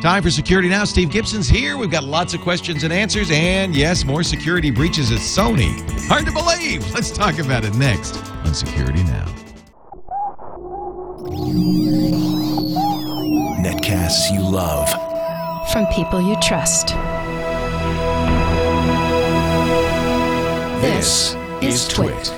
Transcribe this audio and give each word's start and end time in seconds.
Time 0.00 0.22
for 0.22 0.30
Security 0.30 0.68
Now. 0.68 0.84
Steve 0.84 1.10
Gibson's 1.10 1.48
here. 1.48 1.76
We've 1.76 1.90
got 1.90 2.04
lots 2.04 2.32
of 2.32 2.40
questions 2.40 2.84
and 2.84 2.92
answers, 2.92 3.30
and 3.32 3.74
yes, 3.74 4.04
more 4.04 4.22
security 4.22 4.70
breaches 4.70 5.10
at 5.10 5.18
Sony. 5.18 5.74
Hard 6.06 6.24
to 6.26 6.32
believe. 6.32 6.88
Let's 6.94 7.10
talk 7.10 7.38
about 7.40 7.64
it 7.64 7.74
next 7.74 8.16
on 8.44 8.54
Security 8.54 9.02
Now. 9.02 9.24
Netcasts 13.60 14.32
you 14.32 14.40
love. 14.40 14.88
From 15.72 15.86
people 15.86 16.20
you 16.20 16.36
trust. 16.40 16.88
This 20.80 21.34
is 21.60 21.88
Twit. 21.88 22.32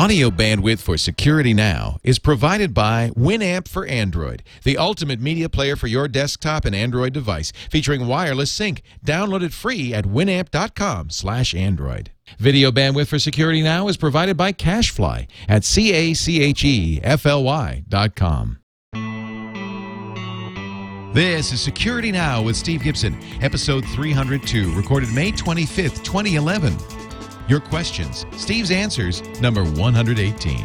Audio 0.00 0.30
bandwidth 0.30 0.80
for 0.80 0.96
Security 0.96 1.52
Now 1.52 1.98
is 2.02 2.18
provided 2.18 2.72
by 2.72 3.10
Winamp 3.10 3.68
for 3.68 3.84
Android, 3.84 4.42
the 4.64 4.78
ultimate 4.78 5.20
media 5.20 5.50
player 5.50 5.76
for 5.76 5.88
your 5.88 6.08
desktop 6.08 6.64
and 6.64 6.74
Android 6.74 7.12
device, 7.12 7.52
featuring 7.70 8.06
wireless 8.06 8.50
sync. 8.50 8.80
Download 9.04 9.42
it 9.42 9.52
free 9.52 9.92
at 9.92 10.06
winamp.com/android. 10.06 12.10
Video 12.38 12.70
bandwidth 12.70 13.08
for 13.08 13.18
Security 13.18 13.60
Now 13.60 13.88
is 13.88 13.98
provided 13.98 14.38
by 14.38 14.54
CacheFly 14.54 15.26
at 15.46 15.66
c 15.66 15.92
a 15.92 16.14
c 16.14 16.40
h 16.40 16.64
e 16.64 16.98
f 17.02 17.26
l 17.26 17.44
y 17.44 17.84
dot 17.86 18.16
com. 18.16 18.56
This 21.12 21.52
is 21.52 21.60
Security 21.60 22.10
Now 22.10 22.40
with 22.40 22.56
Steve 22.56 22.82
Gibson, 22.82 23.18
episode 23.42 23.84
302, 23.88 24.72
recorded 24.72 25.12
May 25.12 25.30
25th, 25.30 26.02
2011. 26.02 26.99
Your 27.50 27.58
questions, 27.58 28.26
Steve's 28.36 28.70
answers, 28.70 29.22
number 29.40 29.64
118. 29.64 30.64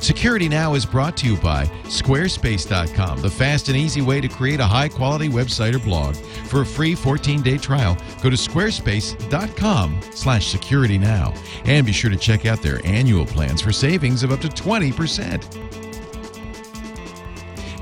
Security 0.00 0.48
Now 0.48 0.74
is 0.74 0.84
brought 0.84 1.16
to 1.18 1.28
you 1.28 1.36
by 1.36 1.66
Squarespace.com, 1.84 3.22
the 3.22 3.30
fast 3.30 3.68
and 3.68 3.76
easy 3.76 4.02
way 4.02 4.20
to 4.20 4.26
create 4.26 4.58
a 4.58 4.66
high 4.66 4.88
quality 4.88 5.28
website 5.28 5.72
or 5.72 5.78
blog. 5.78 6.16
For 6.16 6.62
a 6.62 6.66
free 6.66 6.96
14 6.96 7.42
day 7.42 7.58
trial, 7.58 7.96
go 8.20 8.28
to 8.28 8.34
squarespace.com 8.36 10.00
slash 10.10 10.48
security 10.48 10.98
now. 10.98 11.32
And 11.64 11.86
be 11.86 11.92
sure 11.92 12.10
to 12.10 12.16
check 12.16 12.44
out 12.44 12.60
their 12.60 12.84
annual 12.84 13.26
plans 13.26 13.60
for 13.60 13.70
savings 13.70 14.24
of 14.24 14.32
up 14.32 14.40
to 14.40 14.48
20% 14.48 15.70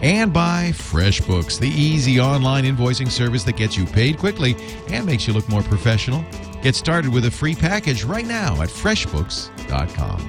and 0.00 0.32
by 0.32 0.70
FreshBooks, 0.74 1.58
the 1.58 1.68
easy 1.68 2.20
online 2.20 2.62
invoicing 2.64 3.10
service 3.10 3.42
that 3.44 3.56
gets 3.56 3.76
you 3.76 3.84
paid 3.84 4.16
quickly 4.16 4.54
and 4.90 5.04
makes 5.04 5.26
you 5.26 5.32
look 5.32 5.48
more 5.48 5.62
professional. 5.62 6.24
Get 6.62 6.74
started 6.74 7.12
with 7.12 7.24
a 7.24 7.30
free 7.30 7.54
package 7.54 8.04
right 8.04 8.26
now 8.26 8.60
at 8.62 8.68
freshbooks.com. 8.68 10.26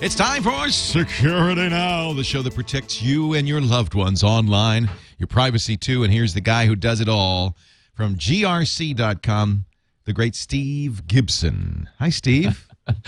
It's 0.00 0.14
time 0.14 0.42
for 0.42 0.68
Security 0.68 1.68
Now, 1.68 2.12
the 2.12 2.24
show 2.24 2.42
that 2.42 2.54
protects 2.54 3.02
you 3.02 3.34
and 3.34 3.46
your 3.46 3.60
loved 3.60 3.94
ones 3.94 4.22
online, 4.24 4.90
your 5.18 5.26
privacy 5.26 5.76
too. 5.76 6.04
And 6.04 6.12
here's 6.12 6.34
the 6.34 6.40
guy 6.40 6.66
who 6.66 6.74
does 6.76 7.00
it 7.00 7.08
all 7.08 7.56
from 7.94 8.16
grc.com, 8.16 9.64
the 10.04 10.12
great 10.12 10.34
Steve 10.34 11.06
Gibson. 11.06 11.88
Hi, 11.98 12.10
Steve. 12.10 12.66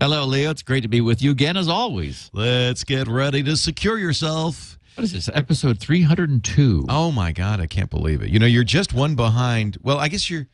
Hello, 0.00 0.26
Leo. 0.26 0.50
It's 0.50 0.62
great 0.62 0.82
to 0.82 0.88
be 0.88 1.00
with 1.00 1.22
you 1.22 1.30
again, 1.30 1.56
as 1.56 1.68
always. 1.68 2.30
Let's 2.32 2.84
get 2.84 3.08
ready 3.08 3.42
to 3.42 3.56
secure 3.56 3.98
yourself. 3.98 4.78
What 5.00 5.04
is 5.06 5.12
this? 5.14 5.30
Episode 5.32 5.78
302. 5.80 6.84
Oh 6.90 7.10
my 7.10 7.32
God, 7.32 7.58
I 7.58 7.66
can't 7.66 7.88
believe 7.88 8.20
it. 8.20 8.28
You 8.28 8.38
know, 8.38 8.44
you're 8.44 8.64
just 8.64 8.92
one 8.92 9.14
behind. 9.14 9.78
Well, 9.80 9.96
I 9.96 10.08
guess 10.08 10.28
you're, 10.28 10.46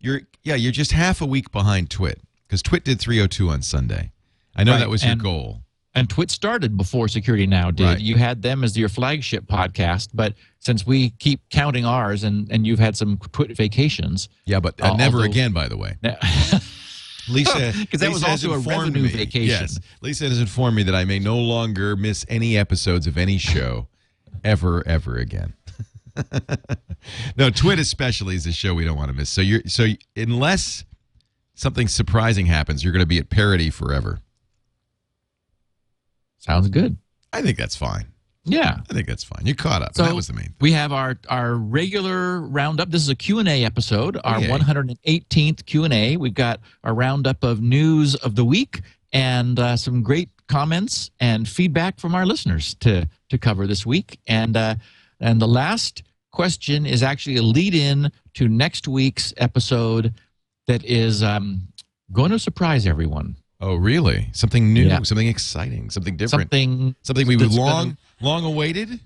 you're, 0.00 0.22
yeah, 0.42 0.54
you're 0.54 0.72
just 0.72 0.92
half 0.92 1.20
a 1.20 1.26
week 1.26 1.52
behind 1.52 1.90
Twit 1.90 2.18
because 2.48 2.62
Twit 2.62 2.84
did 2.84 2.98
302 2.98 3.50
on 3.50 3.60
Sunday. 3.60 4.10
I 4.56 4.64
know 4.64 4.72
Right, 4.72 4.78
that 4.78 4.88
was 4.88 5.02
your 5.02 5.12
and- 5.12 5.22
goal. 5.22 5.58
And 5.94 6.08
Twit 6.08 6.30
started 6.30 6.74
before 6.74 7.06
Security 7.06 7.46
Now 7.46 7.70
did. 7.70 7.84
Right. 7.84 8.00
You 8.00 8.16
had 8.16 8.40
them 8.40 8.64
as 8.64 8.78
your 8.78 8.88
flagship 8.88 9.44
podcast, 9.44 10.08
but 10.14 10.32
since 10.58 10.86
we 10.86 11.10
keep 11.10 11.42
counting 11.50 11.84
ours 11.84 12.24
and, 12.24 12.50
and 12.50 12.66
you've 12.66 12.78
had 12.78 12.96
some 12.96 13.18
Twit 13.32 13.54
vacations, 13.54 14.30
Yeah, 14.46 14.60
but 14.60 14.80
uh, 14.80 14.92
Uh, 14.92 14.96
never 14.96 15.18
although- 15.18 15.28
again, 15.28 15.52
by 15.52 15.68
the 15.68 15.76
way. 15.76 15.98
because 17.26 18.00
that 18.00 18.10
was 18.10 18.22
Lisa 18.22 18.26
has 18.28 18.44
also 18.44 18.52
a 18.52 18.58
revenue 18.58 19.02
me- 19.02 19.08
vacation. 19.08 19.46
Yes, 19.46 19.78
Lisa 20.00 20.24
has 20.28 20.40
informed 20.40 20.76
me 20.76 20.82
that 20.84 20.94
I 20.94 21.04
may 21.04 21.18
no 21.18 21.38
longer 21.38 21.96
miss 21.96 22.24
any 22.28 22.56
episodes 22.56 23.06
of 23.06 23.16
any 23.16 23.38
show, 23.38 23.88
ever, 24.44 24.86
ever 24.86 25.16
again. 25.16 25.54
no, 27.36 27.50
Twit 27.50 27.78
especially 27.78 28.34
is 28.34 28.46
a 28.46 28.52
show 28.52 28.74
we 28.74 28.84
don't 28.84 28.96
want 28.96 29.08
to 29.08 29.14
miss. 29.14 29.30
So 29.30 29.40
you're 29.40 29.62
so 29.66 29.86
unless 30.16 30.84
something 31.54 31.88
surprising 31.88 32.46
happens, 32.46 32.84
you're 32.84 32.92
going 32.92 33.00
to 33.00 33.06
be 33.06 33.18
at 33.18 33.30
parody 33.30 33.70
forever. 33.70 34.18
sounds 36.38 36.68
good. 36.68 36.96
I 37.32 37.40
think 37.42 37.56
that's 37.56 37.76
fine. 37.76 38.11
Yeah. 38.44 38.78
I 38.88 38.92
think 38.92 39.06
that's 39.06 39.22
fine. 39.24 39.46
You 39.46 39.54
caught 39.54 39.82
up. 39.82 39.94
So 39.94 40.02
that 40.04 40.14
was 40.14 40.26
the 40.26 40.32
main 40.32 40.46
thing. 40.46 40.54
We 40.60 40.72
have 40.72 40.92
our 40.92 41.16
our 41.28 41.54
regular 41.54 42.40
roundup. 42.40 42.90
This 42.90 43.02
is 43.02 43.08
a 43.08 43.14
Q&A 43.14 43.64
episode, 43.64 44.18
our 44.24 44.40
Yay. 44.40 44.48
118th 44.48 45.64
Q&A. 45.66 46.16
We've 46.16 46.34
got 46.34 46.60
a 46.84 46.92
roundup 46.92 47.44
of 47.44 47.60
news 47.60 48.14
of 48.16 48.34
the 48.34 48.44
week 48.44 48.80
and 49.12 49.58
uh, 49.58 49.76
some 49.76 50.02
great 50.02 50.28
comments 50.48 51.10
and 51.20 51.48
feedback 51.48 51.98
from 52.00 52.14
our 52.14 52.26
listeners 52.26 52.74
to 52.80 53.08
to 53.28 53.38
cover 53.38 53.66
this 53.66 53.86
week. 53.86 54.18
And 54.26 54.56
uh, 54.56 54.74
and 55.20 55.40
the 55.40 55.48
last 55.48 56.02
question 56.32 56.84
is 56.86 57.02
actually 57.02 57.36
a 57.36 57.42
lead 57.42 57.74
in 57.74 58.10
to 58.34 58.48
next 58.48 58.88
week's 58.88 59.32
episode 59.36 60.14
that 60.66 60.84
is 60.84 61.22
um, 61.22 61.68
going 62.12 62.30
to 62.30 62.38
surprise 62.38 62.86
everyone. 62.86 63.36
Oh, 63.60 63.76
really? 63.76 64.28
Something 64.32 64.72
new, 64.72 64.86
Yeah. 64.88 65.02
something 65.02 65.28
exciting, 65.28 65.90
something 65.90 66.16
different, 66.16 66.50
something, 66.50 66.96
Something 67.02 67.28
we 67.28 67.36
that's 67.36 67.54
long, 67.56 67.84
gonna- 67.84 67.96
long 68.22 68.44
awaited. 68.44 69.00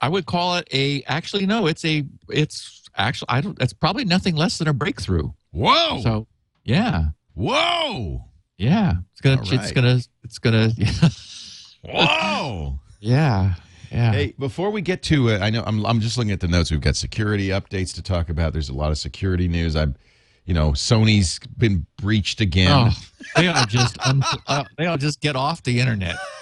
I 0.00 0.08
would 0.08 0.26
call 0.26 0.56
it 0.56 0.68
a 0.72 1.02
actually 1.06 1.46
no, 1.46 1.66
it's 1.66 1.84
a 1.84 2.04
it's 2.28 2.82
actually 2.96 3.26
I 3.28 3.40
don't 3.40 3.60
it's 3.60 3.72
probably 3.72 4.04
nothing 4.04 4.34
less 4.36 4.58
than 4.58 4.68
a 4.68 4.72
breakthrough. 4.72 5.30
Whoa! 5.50 6.00
So 6.02 6.26
yeah, 6.64 7.06
Whoa! 7.34 8.24
yeah, 8.56 8.94
it's 9.12 9.20
gonna 9.20 9.40
All 9.40 9.52
it's 9.52 9.72
gonna 9.72 10.00
it's 10.24 10.38
gonna 10.38 10.70
Whoa! 11.84 12.78
yeah 13.00 13.54
yeah. 13.90 14.12
Hey, 14.12 14.34
before 14.38 14.70
we 14.70 14.82
get 14.82 15.02
to 15.04 15.28
it, 15.28 15.42
I 15.42 15.50
know 15.50 15.64
I'm, 15.66 15.84
I'm 15.84 16.00
just 16.00 16.16
looking 16.16 16.30
at 16.30 16.40
the 16.40 16.48
notes. 16.48 16.70
We've 16.70 16.80
got 16.80 16.94
security 16.94 17.48
updates 17.48 17.92
to 17.94 18.02
talk 18.02 18.28
about. 18.28 18.52
There's 18.52 18.68
a 18.68 18.74
lot 18.74 18.92
of 18.92 18.98
security 18.98 19.48
news. 19.48 19.74
I'm, 19.74 19.96
you 20.44 20.54
know, 20.54 20.70
Sony's 20.72 21.40
been 21.58 21.86
breached 21.96 22.40
again. 22.40 22.70
Oh, 22.70 22.90
they 23.34 23.48
to 23.48 23.66
just 23.66 23.98
un- 24.06 24.22
uh, 24.46 24.64
they 24.78 24.86
all 24.86 24.96
just 24.96 25.20
get 25.20 25.34
off 25.34 25.62
the 25.64 25.80
internet. 25.80 26.16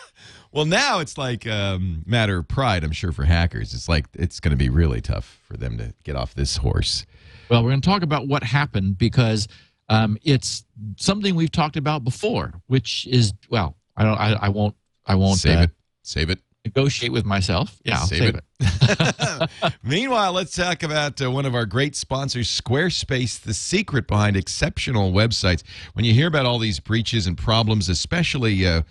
Well, 0.53 0.65
now 0.65 1.01
it's 1.01 1.19
like 1.19 1.47
um, 1.47 2.03
matter 2.07 2.39
of 2.39 2.49
pride. 2.49 2.85
I'm 2.85 2.93
sure 2.93 3.13
for 3.13 3.25
hackers, 3.25 3.75
it's 3.75 3.89
like 3.89 4.07
it's 4.15 4.41
going 4.41 4.53
to 4.53 4.57
be 4.57 4.71
really 4.71 5.01
tough 5.01 5.39
for 5.45 5.57
them 5.57 5.77
to 5.79 5.95
get 6.05 6.17
off 6.17 6.35
this 6.35 6.57
horse. 6.57 7.05
Well, 7.51 7.63
we're 7.63 7.71
going 7.71 7.81
to 7.81 7.89
talk 7.89 8.03
about 8.03 8.29
what 8.29 8.43
happened 8.43 8.99
because 8.99 9.49
um, 9.89 10.19
it's 10.23 10.65
something 10.97 11.35
we've 11.35 11.53
talked 11.53 11.77
about 11.77 12.05
before, 12.05 12.53
which 12.67 13.07
is 13.07 13.33
well, 13.51 13.77
I 13.97 14.05
don't, 14.05 14.19
I, 14.19 14.33
I 14.35 14.49
won't, 14.49 14.75
I 15.07 15.15
won't 15.17 15.39
Save 15.39 15.59
uh, 15.59 15.63
it. 15.63 15.71
Save 16.03 16.31
it. 16.31 16.41
negotiate 16.65 17.13
with 17.13 17.25
myself. 17.25 17.79
Yeah, 17.85 17.99
Save 17.99 18.19
save, 18.19 18.35
it. 18.37 18.45
it. 18.61 19.51
Meanwhile, 19.83 20.33
let's 20.33 20.55
talk 20.55 20.83
about 20.83 21.21
uh, 21.23 21.31
one 21.31 21.47
of 21.47 21.55
our 21.55 21.67
great 21.67 21.97
sponsors, 21.97 22.49
Squarespace, 22.49 23.41
the 23.41 23.55
secret 23.55 24.07
behind 24.07 24.37
exceptional 24.37 25.13
websites. 25.13 25.63
When 25.95 26.05
you 26.05 26.15
hear 26.15 26.29
about 26.29 26.47
all 26.47 26.59
these 26.59 26.81
breaches 26.81 27.27
and 27.27 27.37
problems, 27.37 27.89
especially 27.89 28.67
uh, 28.67 28.83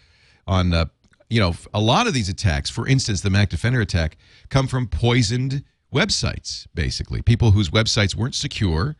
on, 0.47 0.73
uh, 0.73 0.85
you 1.29 1.39
know, 1.39 1.53
a 1.73 1.79
lot 1.79 2.07
of 2.07 2.13
these 2.13 2.29
attacks, 2.29 2.69
for 2.69 2.87
instance, 2.87 3.21
the 3.21 3.29
Mac 3.29 3.49
Defender 3.49 3.81
attack, 3.81 4.17
come 4.49 4.67
from 4.67 4.87
poisoned 4.87 5.63
websites, 5.93 6.67
basically. 6.73 7.21
People 7.21 7.51
whose 7.51 7.69
websites 7.69 8.15
weren't 8.15 8.35
secure. 8.35 8.95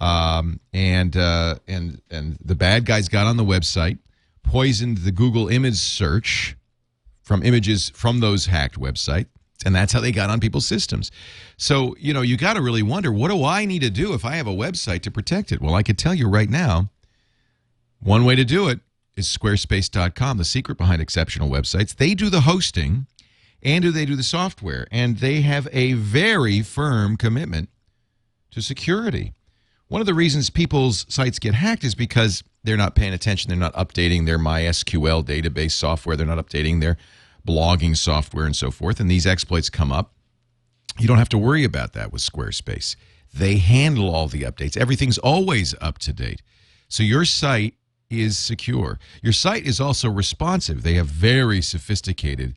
Um, 0.00 0.58
and 0.72 1.16
uh, 1.16 1.56
and 1.68 2.00
and 2.10 2.38
the 2.44 2.54
bad 2.54 2.86
guys 2.86 3.08
got 3.08 3.26
on 3.26 3.36
the 3.36 3.44
website, 3.44 3.98
poisoned 4.42 4.98
the 4.98 5.12
Google 5.12 5.48
image 5.48 5.76
search, 5.76 6.56
from 7.22 7.42
images 7.42 7.90
from 7.90 8.20
those 8.20 8.46
hacked 8.46 8.78
websites 8.78 9.26
and 9.64 9.74
that's 9.74 9.92
how 9.92 10.00
they 10.00 10.12
got 10.12 10.28
on 10.28 10.40
people's 10.40 10.66
systems 10.66 11.10
so 11.56 11.94
you 11.98 12.12
know 12.12 12.20
you 12.20 12.36
got 12.36 12.54
to 12.54 12.62
really 12.62 12.82
wonder 12.82 13.12
what 13.12 13.30
do 13.30 13.44
i 13.44 13.64
need 13.64 13.80
to 13.80 13.90
do 13.90 14.12
if 14.12 14.24
i 14.24 14.34
have 14.34 14.46
a 14.46 14.52
website 14.52 15.02
to 15.02 15.10
protect 15.10 15.52
it 15.52 15.60
well 15.60 15.74
i 15.74 15.82
could 15.82 15.98
tell 15.98 16.14
you 16.14 16.28
right 16.28 16.50
now 16.50 16.90
one 18.00 18.24
way 18.24 18.34
to 18.34 18.44
do 18.44 18.68
it 18.68 18.80
is 19.16 19.26
squarespace.com 19.26 20.38
the 20.38 20.44
secret 20.44 20.78
behind 20.78 21.02
exceptional 21.02 21.50
websites 21.50 21.96
they 21.96 22.14
do 22.14 22.30
the 22.30 22.42
hosting 22.42 23.06
and 23.62 23.82
do 23.82 23.90
they 23.90 24.04
do 24.04 24.16
the 24.16 24.22
software 24.22 24.86
and 24.90 25.18
they 25.18 25.42
have 25.42 25.68
a 25.72 25.92
very 25.92 26.62
firm 26.62 27.16
commitment 27.16 27.68
to 28.50 28.60
security 28.60 29.32
one 29.92 30.00
of 30.00 30.06
the 30.06 30.14
reasons 30.14 30.48
people's 30.48 31.04
sites 31.10 31.38
get 31.38 31.52
hacked 31.52 31.84
is 31.84 31.94
because 31.94 32.42
they're 32.64 32.78
not 32.78 32.94
paying 32.94 33.12
attention. 33.12 33.50
They're 33.50 33.58
not 33.58 33.74
updating 33.74 34.24
their 34.24 34.38
MySQL 34.38 35.22
database 35.22 35.72
software. 35.72 36.16
They're 36.16 36.26
not 36.26 36.38
updating 36.38 36.80
their 36.80 36.96
blogging 37.46 37.96
software 37.96 38.46
and 38.46 38.54
so 38.54 38.70
forth. 38.70 39.00
And 39.00 39.10
these 39.10 39.26
exploits 39.26 39.68
come 39.68 39.92
up. 39.92 40.14
You 40.98 41.08
don't 41.08 41.18
have 41.18 41.28
to 41.30 41.38
worry 41.38 41.64
about 41.64 41.92
that 41.94 42.12
with 42.12 42.22
Squarespace. 42.22 42.96
They 43.34 43.56
handle 43.56 44.14
all 44.14 44.28
the 44.28 44.42
updates. 44.42 44.76
Everything's 44.76 45.18
always 45.18 45.74
up 45.80 45.98
to 45.98 46.12
date. 46.12 46.40
So 46.88 47.02
your 47.02 47.24
site 47.24 47.74
is 48.12 48.38
secure. 48.38 48.98
Your 49.22 49.32
site 49.32 49.66
is 49.66 49.80
also 49.80 50.08
responsive. 50.08 50.82
They 50.82 50.94
have 50.94 51.06
very 51.06 51.62
sophisticated 51.62 52.54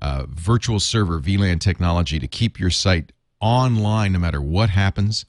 uh, 0.00 0.26
virtual 0.28 0.78
server 0.78 1.18
VLAN 1.20 1.60
technology 1.60 2.18
to 2.18 2.28
keep 2.28 2.60
your 2.60 2.70
site 2.70 3.12
online 3.40 4.12
no 4.12 4.18
matter 4.18 4.40
what 4.40 4.70
happens. 4.70 5.24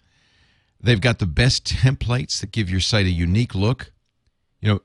They've 0.82 1.02
got 1.02 1.20
the 1.20 1.26
best 1.26 1.66
templates 1.66 2.40
that 2.42 2.52
give 2.52 2.70
your 2.70 2.80
site 2.80 3.06
a 3.06 3.12
unique 3.12 3.56
look. 3.56 3.92
You 4.62 4.74
know, 4.74 4.82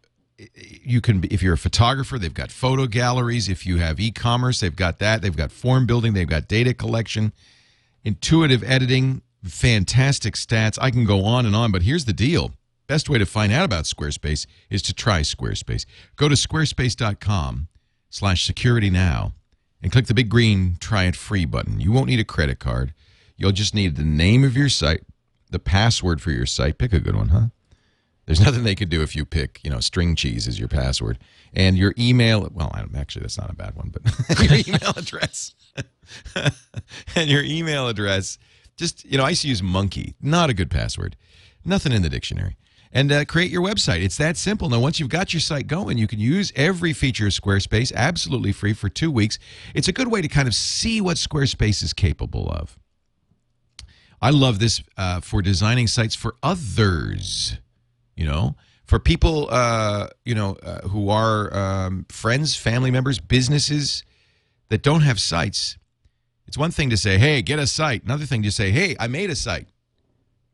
you 0.56 1.00
can 1.00 1.24
if 1.30 1.42
you're 1.42 1.54
a 1.54 1.58
photographer, 1.58 2.18
they've 2.18 2.34
got 2.34 2.50
photo 2.50 2.86
galleries. 2.86 3.48
If 3.48 3.66
you 3.66 3.78
have 3.78 4.00
e-commerce, 4.00 4.60
they've 4.60 4.74
got 4.74 4.98
that. 4.98 5.22
They've 5.22 5.36
got 5.36 5.52
form 5.52 5.86
building. 5.86 6.14
They've 6.14 6.28
got 6.28 6.48
data 6.48 6.74
collection, 6.74 7.32
intuitive 8.02 8.64
editing, 8.64 9.22
fantastic 9.44 10.34
stats. 10.34 10.78
I 10.80 10.90
can 10.90 11.04
go 11.04 11.24
on 11.24 11.46
and 11.46 11.54
on, 11.54 11.70
but 11.70 11.82
here's 11.82 12.04
the 12.04 12.12
deal. 12.12 12.52
Best 12.86 13.08
way 13.08 13.18
to 13.18 13.26
find 13.26 13.52
out 13.52 13.64
about 13.64 13.84
Squarespace 13.84 14.46
is 14.68 14.82
to 14.82 14.92
try 14.92 15.20
Squarespace. 15.20 15.86
Go 16.16 16.28
to 16.28 16.34
squarespace.com 16.34 17.68
slash 18.10 18.44
security 18.44 18.90
now 18.90 19.32
and 19.82 19.90
click 19.90 20.06
the 20.06 20.14
big 20.14 20.28
green 20.28 20.76
try 20.80 21.04
it 21.04 21.16
free 21.16 21.46
button. 21.46 21.80
You 21.80 21.92
won't 21.92 22.08
need 22.08 22.20
a 22.20 22.24
credit 22.24 22.58
card. 22.58 22.92
You'll 23.36 23.52
just 23.52 23.74
need 23.74 23.96
the 23.96 24.04
name 24.04 24.44
of 24.44 24.56
your 24.56 24.68
site, 24.68 25.02
the 25.50 25.58
password 25.58 26.20
for 26.20 26.30
your 26.30 26.46
site. 26.46 26.78
Pick 26.78 26.92
a 26.92 27.00
good 27.00 27.16
one, 27.16 27.28
huh? 27.30 27.46
There's 28.26 28.40
nothing 28.44 28.64
they 28.64 28.74
could 28.74 28.90
do 28.90 29.02
if 29.02 29.16
you 29.16 29.24
pick, 29.24 29.60
you 29.64 29.70
know, 29.70 29.80
string 29.80 30.14
cheese 30.14 30.46
as 30.46 30.58
your 30.58 30.68
password 30.68 31.18
and 31.54 31.78
your 31.78 31.94
email. 31.98 32.48
Well, 32.52 32.74
actually, 32.96 33.22
that's 33.22 33.38
not 33.38 33.50
a 33.50 33.54
bad 33.54 33.76
one, 33.76 33.92
but 33.92 34.40
your 34.42 34.60
email 34.66 34.92
address 34.96 35.54
and 37.16 37.30
your 37.30 37.42
email 37.42 37.88
address. 37.88 38.38
Just, 38.76 39.04
you 39.04 39.16
know, 39.16 39.24
I 39.24 39.30
used 39.30 39.42
to 39.42 39.48
use 39.48 39.62
monkey, 39.62 40.14
not 40.20 40.50
a 40.50 40.54
good 40.54 40.70
password, 40.70 41.16
nothing 41.64 41.92
in 41.92 42.02
the 42.02 42.08
dictionary. 42.10 42.56
And 42.94 43.12
uh, 43.12 43.24
create 43.24 43.50
your 43.50 43.62
website. 43.62 44.02
It's 44.02 44.16
that 44.18 44.36
simple. 44.36 44.68
Now, 44.70 44.78
once 44.78 45.00
you've 45.00 45.08
got 45.08 45.34
your 45.34 45.40
site 45.40 45.66
going, 45.66 45.98
you 45.98 46.06
can 46.06 46.20
use 46.20 46.52
every 46.54 46.92
feature 46.92 47.26
of 47.26 47.32
Squarespace 47.32 47.92
absolutely 47.92 48.52
free 48.52 48.72
for 48.72 48.88
two 48.88 49.10
weeks. 49.10 49.38
It's 49.74 49.88
a 49.88 49.92
good 49.92 50.10
way 50.10 50.22
to 50.22 50.28
kind 50.28 50.46
of 50.46 50.54
see 50.54 51.00
what 51.00 51.16
Squarespace 51.16 51.82
is 51.82 51.92
capable 51.92 52.48
of. 52.48 52.78
I 54.22 54.30
love 54.30 54.60
this 54.60 54.82
uh, 54.96 55.20
for 55.20 55.42
designing 55.42 55.88
sites 55.88 56.14
for 56.14 56.36
others 56.42 57.58
you 58.16 58.24
know 58.24 58.56
for 58.84 58.98
people 58.98 59.48
uh, 59.50 60.08
you 60.24 60.34
know 60.34 60.56
uh, 60.62 60.88
who 60.88 61.08
are 61.08 61.54
um, 61.56 62.06
friends 62.08 62.56
family 62.56 62.90
members 62.90 63.18
businesses 63.18 64.02
that 64.68 64.82
don't 64.82 65.02
have 65.02 65.20
sites 65.20 65.78
it's 66.46 66.58
one 66.58 66.70
thing 66.70 66.90
to 66.90 66.96
say 66.96 67.18
hey 67.18 67.42
get 67.42 67.58
a 67.58 67.66
site 67.66 68.04
another 68.04 68.24
thing 68.26 68.42
to 68.42 68.50
say 68.50 68.70
hey 68.70 68.96
i 68.98 69.06
made 69.06 69.30
a 69.30 69.36
site 69.36 69.68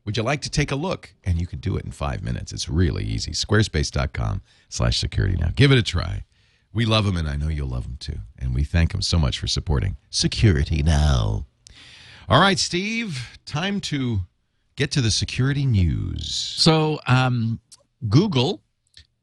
would 0.05 0.17
you 0.17 0.23
like 0.23 0.41
to 0.41 0.49
take 0.49 0.71
a 0.71 0.75
look? 0.75 1.13
And 1.23 1.39
you 1.39 1.47
can 1.47 1.59
do 1.59 1.77
it 1.77 1.85
in 1.85 1.91
five 1.91 2.23
minutes. 2.23 2.51
It's 2.51 2.67
really 2.67 3.03
easy. 3.03 3.31
Squarespace.com 3.31 4.41
slash 4.69 4.99
security. 4.99 5.37
Now 5.37 5.51
give 5.55 5.71
it 5.71 5.77
a 5.77 5.83
try. 5.83 6.25
We 6.73 6.85
love 6.85 7.03
them 7.03 7.17
and 7.17 7.27
i 7.27 7.35
know 7.35 7.49
you'll 7.49 7.67
love 7.67 7.83
them 7.83 7.97
too. 7.99 8.19
And 8.39 8.55
we 8.55 8.63
thank 8.63 8.93
them 8.93 9.01
so 9.01 9.19
much 9.19 9.39
for 9.39 9.47
supporting 9.47 9.97
security 10.09 10.81
now. 10.81 11.45
All 12.29 12.39
right 12.39 12.57
steve 12.57 13.37
time 13.45 13.81
to 13.81 14.21
get 14.75 14.91
to 14.91 15.01
the 15.01 15.11
security 15.11 15.65
news. 15.65 16.33
So, 16.33 16.99
um, 17.07 17.59
Google 18.09 18.61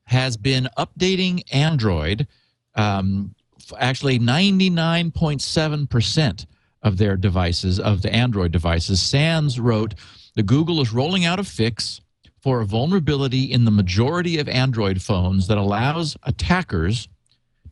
has 0.04 0.36
been 0.36 0.68
updating 0.78 1.42
Android. 1.52 2.28
Um, 2.74 3.34
actually, 3.78 4.18
99.7% 4.18 6.46
of 6.82 6.96
their 6.96 7.16
devices, 7.16 7.78
of 7.80 8.02
the 8.02 8.14
Android 8.14 8.52
devices, 8.52 9.02
SANS 9.02 9.58
wrote 9.58 9.94
that 10.38 10.46
Google 10.46 10.80
is 10.80 10.92
rolling 10.92 11.24
out 11.24 11.40
a 11.40 11.44
fix 11.44 12.00
for 12.40 12.60
a 12.60 12.64
vulnerability 12.64 13.42
in 13.50 13.64
the 13.64 13.72
majority 13.72 14.38
of 14.38 14.48
Android 14.48 15.02
phones 15.02 15.48
that 15.48 15.58
allows 15.58 16.16
attackers 16.22 17.08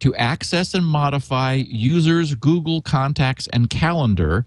to 0.01 0.13
access 0.17 0.75
and 0.75 0.85
modify 0.85 1.53
users' 1.53 2.35
Google 2.35 2.83
contacts 2.83 3.47
and 3.53 3.71
calendar 3.71 4.47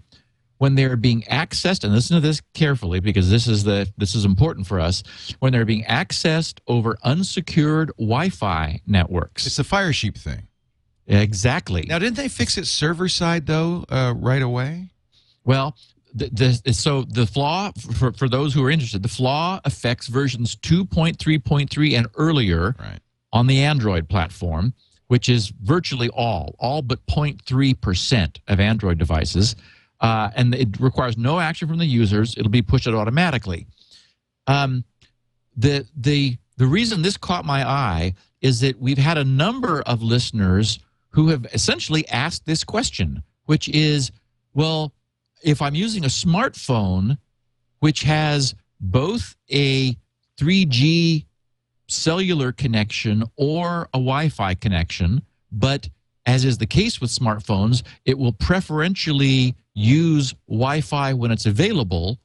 when 0.58 0.74
they're 0.74 0.98
being 0.98 1.22
accessed 1.30 1.82
and 1.82 1.94
listen 1.94 2.14
to 2.14 2.20
this 2.20 2.42
carefully 2.52 3.00
because 3.00 3.30
this 3.30 3.46
is 3.46 3.64
the 3.64 3.90
this 3.96 4.14
is 4.14 4.26
important 4.26 4.66
for 4.66 4.78
us 4.78 5.02
when 5.38 5.50
they're 5.50 5.64
being 5.64 5.84
accessed 5.84 6.60
over 6.68 6.98
unsecured 7.02 7.90
wi-fi 7.98 8.82
networks. 8.86 9.46
It's 9.46 9.58
a 9.58 9.64
Firesheep 9.64 10.18
thing. 10.18 10.46
Exactly. 11.06 11.86
Now 11.88 11.98
didn't 11.98 12.18
they 12.18 12.28
fix 12.28 12.58
it 12.58 12.66
server 12.66 13.08
side 13.08 13.46
though 13.46 13.86
uh, 13.88 14.12
right 14.14 14.42
away? 14.42 14.90
Well 15.42 15.74
the, 16.14 16.60
the, 16.64 16.72
so 16.72 17.02
the 17.02 17.26
flaw 17.26 17.70
for, 17.94 18.12
for 18.12 18.28
those 18.28 18.52
who 18.54 18.64
are 18.64 18.70
interested 18.70 19.02
the 19.02 19.08
flaw 19.08 19.60
affects 19.64 20.06
versions 20.06 20.56
2.3.3 20.56 21.98
and 21.98 22.06
earlier 22.16 22.74
right. 22.78 22.98
on 23.32 23.46
the 23.46 23.62
android 23.62 24.08
platform 24.08 24.74
which 25.08 25.28
is 25.28 25.52
virtually 25.62 26.08
all 26.10 26.54
all 26.58 26.82
but 26.82 27.04
0.3% 27.06 28.38
of 28.48 28.60
android 28.60 28.98
devices 28.98 29.56
uh, 30.00 30.30
and 30.34 30.54
it 30.54 30.80
requires 30.80 31.16
no 31.16 31.40
action 31.40 31.68
from 31.68 31.78
the 31.78 31.86
users. 31.86 32.36
It'll 32.36 32.50
be 32.50 32.62
pushed 32.62 32.88
out 32.88 32.94
automatically. 32.94 33.66
Um, 34.46 34.84
the 35.56 35.86
the 35.96 36.38
the 36.56 36.66
reason 36.66 37.02
this 37.02 37.16
caught 37.16 37.44
my 37.44 37.68
eye 37.68 38.14
is 38.40 38.60
that 38.60 38.80
we've 38.80 38.98
had 38.98 39.18
a 39.18 39.24
number 39.24 39.82
of 39.82 40.02
listeners 40.02 40.78
who 41.10 41.28
have 41.28 41.46
essentially 41.52 42.08
asked 42.08 42.46
this 42.46 42.64
question, 42.64 43.22
which 43.44 43.68
is, 43.68 44.10
well, 44.54 44.92
if 45.42 45.62
I'm 45.62 45.74
using 45.74 46.04
a 46.04 46.08
smartphone 46.08 47.18
which 47.80 48.02
has 48.02 48.54
both 48.80 49.36
a 49.50 49.96
3G 50.38 51.26
cellular 51.86 52.52
connection 52.52 53.24
or 53.36 53.88
a 53.92 53.98
Wi-Fi 53.98 54.54
connection, 54.54 55.22
but 55.50 55.88
as 56.26 56.44
is 56.44 56.58
the 56.58 56.66
case 56.66 57.00
with 57.00 57.10
smartphones, 57.10 57.82
it 58.04 58.18
will 58.18 58.32
preferentially 58.32 59.54
use 59.74 60.34
Wi 60.48 60.80
Fi 60.80 61.12
when 61.12 61.30
it's 61.30 61.46
available. 61.46 62.18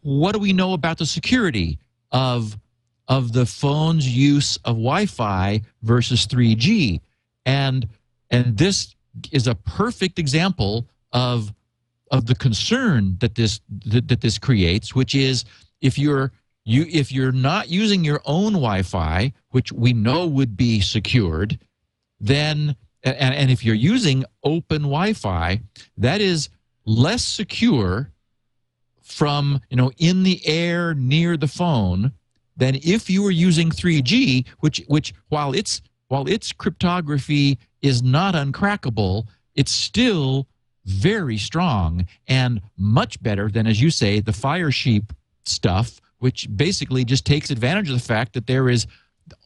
What 0.00 0.32
do 0.32 0.38
we 0.38 0.52
know 0.52 0.72
about 0.72 0.98
the 0.98 1.06
security 1.06 1.78
of, 2.12 2.56
of 3.08 3.32
the 3.32 3.46
phone's 3.46 4.08
use 4.08 4.56
of 4.58 4.76
Wi 4.76 5.06
Fi 5.06 5.60
versus 5.82 6.26
3G? 6.26 7.00
And, 7.44 7.88
and 8.30 8.56
this 8.56 8.94
is 9.32 9.46
a 9.46 9.54
perfect 9.54 10.18
example 10.18 10.86
of, 11.12 11.52
of 12.10 12.26
the 12.26 12.34
concern 12.34 13.16
that 13.20 13.34
this, 13.34 13.60
that, 13.86 14.08
that 14.08 14.20
this 14.20 14.38
creates, 14.38 14.94
which 14.94 15.14
is 15.14 15.44
if 15.80 15.98
you're 15.98 16.32
you 16.68 16.84
if 16.90 17.10
you're 17.10 17.32
not 17.32 17.70
using 17.70 18.04
your 18.04 18.20
own 18.26 18.52
Wi-Fi, 18.52 19.32
which 19.52 19.72
we 19.72 19.94
know 19.94 20.26
would 20.26 20.54
be 20.54 20.80
secured, 20.82 21.58
then 22.20 22.76
and, 23.02 23.34
and 23.34 23.50
if 23.50 23.64
you're 23.64 23.74
using 23.74 24.26
open 24.44 24.82
Wi-Fi, 24.82 25.60
that 25.96 26.20
is 26.20 26.50
less 26.84 27.24
secure 27.24 28.10
from 29.00 29.62
you 29.70 29.78
know 29.78 29.90
in 29.96 30.24
the 30.24 30.46
air 30.46 30.92
near 30.92 31.38
the 31.38 31.48
phone 31.48 32.12
than 32.58 32.74
if 32.82 33.08
you 33.08 33.22
were 33.22 33.30
using 33.30 33.70
3G, 33.70 34.46
which 34.60 34.82
which 34.88 35.14
while 35.30 35.54
it's 35.54 35.80
while 36.08 36.28
its 36.28 36.52
cryptography 36.52 37.58
is 37.80 38.02
not 38.02 38.34
uncrackable, 38.34 39.26
it's 39.54 39.72
still 39.72 40.46
very 40.88 41.36
strong 41.36 42.06
and 42.26 42.60
much 42.76 43.22
better 43.22 43.48
than, 43.50 43.66
as 43.66 43.80
you 43.80 43.90
say, 43.90 44.20
the 44.20 44.32
Firesheep 44.32 45.10
stuff, 45.44 46.00
which 46.18 46.48
basically 46.56 47.04
just 47.04 47.26
takes 47.26 47.50
advantage 47.50 47.88
of 47.88 47.94
the 47.94 48.04
fact 48.06 48.32
that 48.32 48.46
there 48.46 48.68
is 48.68 48.86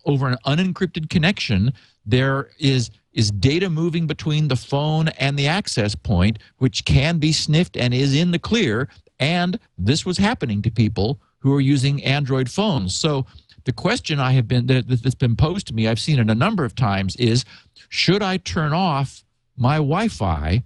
over 0.05 0.29
an 0.29 0.37
unencrypted 0.47 1.11
connection, 1.11 1.73
there 2.07 2.51
is 2.59 2.91
is 3.13 3.31
data 3.31 3.69
moving 3.69 4.07
between 4.07 4.49
the 4.49 4.57
phone 4.57 5.09
and 5.09 5.39
the 5.39 5.47
access 5.47 5.95
point, 5.95 6.39
which 6.59 6.85
can 6.87 7.19
be 7.19 7.31
sniffed 7.31 7.77
and 7.77 7.93
is 7.93 8.15
in 8.15 8.31
the 8.31 8.39
clear. 8.39 8.89
And 9.21 9.59
this 9.77 10.07
was 10.07 10.17
happening 10.17 10.63
to 10.63 10.71
people 10.71 11.21
who 11.41 11.53
are 11.53 11.61
using 11.61 12.03
Android 12.05 12.49
phones. 12.49 12.95
So 12.95 13.27
the 13.65 13.73
question 13.73 14.19
I 14.19 14.33
have 14.33 14.49
been 14.49 14.67
that, 14.69 14.89
that's 14.89 15.15
been 15.15 15.37
posed 15.37 15.67
to 15.67 15.75
me, 15.75 15.89
I've 15.89 16.01
seen 16.01 16.21
it 16.21 16.31
a 16.31 16.35
number 16.35 16.65
of 16.65 16.75
times, 16.75 17.15
is 17.17 17.45
should 17.91 18.23
I 18.23 18.39
turn 18.39 18.73
off 18.73 19.25
my 19.57 19.77
Wi-Fi 19.77 20.63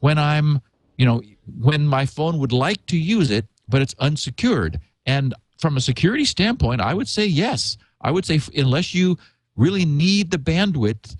when 0.00 0.18
I'm, 0.18 0.60
you 0.96 1.06
know, 1.06 1.22
when 1.60 1.86
my 1.86 2.06
phone 2.06 2.38
would 2.38 2.52
like 2.52 2.84
to 2.86 2.96
use 2.98 3.30
it, 3.30 3.46
but 3.68 3.82
it's 3.82 3.94
unsecured? 3.98 4.80
And 5.04 5.34
from 5.58 5.76
a 5.76 5.80
security 5.80 6.24
standpoint, 6.24 6.80
I 6.80 6.94
would 6.94 7.08
say 7.08 7.26
yes. 7.26 7.76
I 8.00 8.10
would 8.10 8.24
say 8.24 8.40
unless 8.56 8.94
you 8.94 9.18
really 9.56 9.84
need 9.84 10.30
the 10.30 10.38
bandwidth 10.38 11.16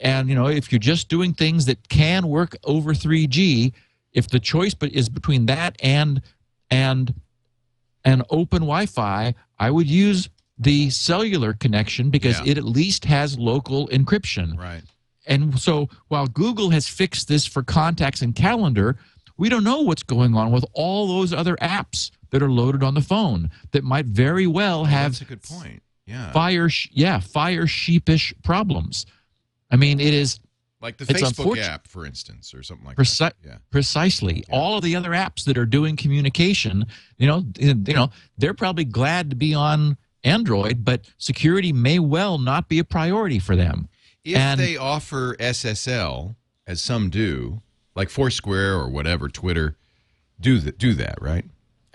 and 0.00 0.28
you 0.28 0.34
know, 0.34 0.46
if 0.46 0.70
you're 0.70 0.78
just 0.78 1.08
doing 1.08 1.32
things 1.34 1.66
that 1.66 1.88
can 1.88 2.28
work 2.28 2.54
over 2.64 2.94
3G, 2.94 3.72
if 4.12 4.28
the 4.28 4.38
choice 4.38 4.72
but 4.74 4.92
is 4.92 5.08
between 5.08 5.46
that 5.46 5.76
and 5.82 6.20
and 6.70 7.14
an 8.04 8.22
open 8.30 8.60
Wi-Fi, 8.60 9.34
I 9.58 9.70
would 9.70 9.88
use 9.88 10.28
the 10.58 10.90
cellular 10.90 11.52
connection 11.52 12.10
because 12.10 12.38
Yeah. 12.40 12.52
it 12.52 12.58
at 12.58 12.64
least 12.64 13.04
has 13.06 13.38
local 13.38 13.88
encryption. 13.88 14.56
Right. 14.56 14.82
And 15.28 15.60
so 15.60 15.88
while 16.08 16.26
Google 16.26 16.70
has 16.70 16.88
fixed 16.88 17.28
this 17.28 17.46
for 17.46 17.62
contacts 17.62 18.22
and 18.22 18.34
calendar, 18.34 18.96
we 19.36 19.48
don't 19.48 19.62
know 19.62 19.82
what's 19.82 20.02
going 20.02 20.34
on 20.34 20.50
with 20.50 20.64
all 20.72 21.06
those 21.06 21.32
other 21.32 21.54
apps 21.56 22.10
that 22.30 22.42
are 22.42 22.50
loaded 22.50 22.82
on 22.82 22.94
the 22.94 23.00
phone 23.00 23.50
that 23.70 23.84
might 23.84 24.06
very 24.06 24.46
well 24.46 24.84
have 24.86 25.12
That's 25.12 25.20
a 25.22 25.24
good 25.26 25.42
point. 25.42 25.82
Yeah. 26.06 26.32
fire 26.32 26.70
yeah 26.90 27.20
fire 27.20 27.66
sheepish 27.66 28.32
problems 28.42 29.04
i 29.70 29.76
mean 29.76 30.00
it 30.00 30.14
is 30.14 30.40
Like 30.80 30.96
the 30.96 31.04
Facebook 31.04 31.58
app, 31.58 31.86
for 31.86 32.06
instance, 32.06 32.54
or 32.54 32.62
something 32.62 32.86
like 32.86 32.96
Preci- 32.96 33.18
that. 33.18 33.34
Yeah. 33.44 33.58
Precisely. 33.70 34.44
All 34.50 34.78
of 34.78 34.84
the 34.84 34.96
other 34.96 35.10
apps 35.10 35.44
that 35.44 35.58
are 35.58 35.66
doing 35.66 35.96
communication, 35.96 36.86
you 37.18 37.26
know, 37.26 37.44
you 37.58 37.74
know, 37.74 38.10
they're 38.38 38.54
probably 38.54 38.84
glad 38.84 39.28
to 39.30 39.36
be 39.36 39.52
on 39.54 39.96
Android, 40.24 40.84
but 40.84 41.02
security 41.18 41.72
may 41.72 41.98
well 41.98 42.38
not 42.38 42.68
be 42.68 42.78
a 42.78 42.84
priority 42.84 43.38
for 43.38 43.56
them. 43.56 43.88
If 44.34 44.36
And- 44.38 44.60
they 44.60 44.76
offer 44.76 45.36
SSL, 45.38 46.36
as 46.66 46.80
some 46.80 47.10
do, 47.10 47.62
like 47.94 48.10
Foursquare 48.10 48.74
or 48.74 48.88
whatever, 48.88 49.28
Twitter, 49.28 49.76
do 50.40 50.58
that. 50.60 50.78
Do 50.78 50.94
that, 50.94 51.20
right? 51.20 51.44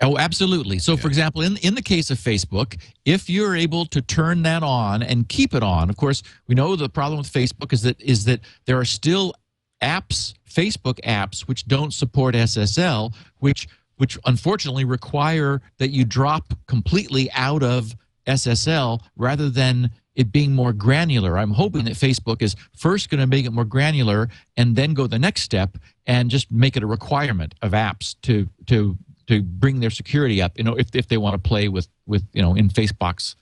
Oh, 0.00 0.18
absolutely. 0.18 0.78
So, 0.80 0.96
for 0.96 1.08
example, 1.08 1.40
in 1.40 1.56
in 1.58 1.74
the 1.76 1.82
case 1.82 2.10
of 2.10 2.18
Facebook, 2.18 2.78
if 3.04 3.30
you're 3.30 3.54
able 3.56 3.86
to 3.86 4.02
turn 4.02 4.42
that 4.42 4.62
on 4.62 5.02
and 5.02 5.28
keep 5.28 5.54
it 5.54 5.62
on, 5.62 5.88
of 5.88 5.96
course, 5.96 6.22
we 6.46 6.54
know 6.54 6.76
the 6.76 6.88
problem 6.88 7.18
with 7.18 7.32
Facebook 7.32 7.72
is 7.72 7.82
that 7.82 8.00
is 8.00 8.24
that 8.24 8.40
there 8.66 8.78
are 8.78 8.84
still 8.84 9.34
apps, 9.80 10.34
Facebook 10.50 11.00
apps, 11.04 11.42
which 11.42 11.66
don't 11.66 11.94
support 11.94 12.34
SSL, 12.34 13.14
which 13.38 13.66
which 13.96 14.18
unfortunately 14.26 14.84
require 14.84 15.62
that 15.78 15.90
you 15.90 16.04
drop 16.04 16.52
completely 16.66 17.30
out 17.32 17.62
of 17.62 17.94
SSL 18.26 19.00
rather 19.16 19.48
than 19.48 19.90
it 20.14 20.30
being 20.30 20.52
more 20.52 20.72
granular. 20.72 21.38
I'm 21.38 21.50
hoping 21.50 21.84
that 21.84 21.94
Facebook 21.94 22.40
is 22.42 22.54
first 22.76 23.10
going 23.10 23.20
to 23.20 23.26
make 23.26 23.44
it 23.44 23.52
more 23.52 23.64
granular 23.64 24.28
and 24.56 24.76
then 24.76 24.94
go 24.94 25.06
the 25.06 25.18
next 25.18 25.42
step 25.42 25.76
and 26.06 26.30
just 26.30 26.50
make 26.50 26.76
it 26.76 26.82
a 26.82 26.86
requirement 26.86 27.54
of 27.62 27.72
apps 27.72 28.14
to 28.22 28.48
to 28.66 28.96
to 29.26 29.42
bring 29.42 29.80
their 29.80 29.90
security 29.90 30.40
up. 30.42 30.56
You 30.56 30.64
know, 30.64 30.74
if 30.74 30.94
if 30.94 31.08
they 31.08 31.16
want 31.16 31.34
to 31.34 31.48
play 31.48 31.68
with 31.68 31.88
with 32.06 32.24
you 32.32 32.42
know 32.42 32.54
in 32.54 32.68
Facebook's 32.68 33.36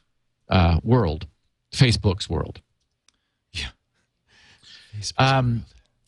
uh, 0.49 0.81
world, 0.83 1.27
Facebook's 1.73 2.29
world. 2.29 2.61
Yeah. 3.53 3.69
Um, 5.19 5.65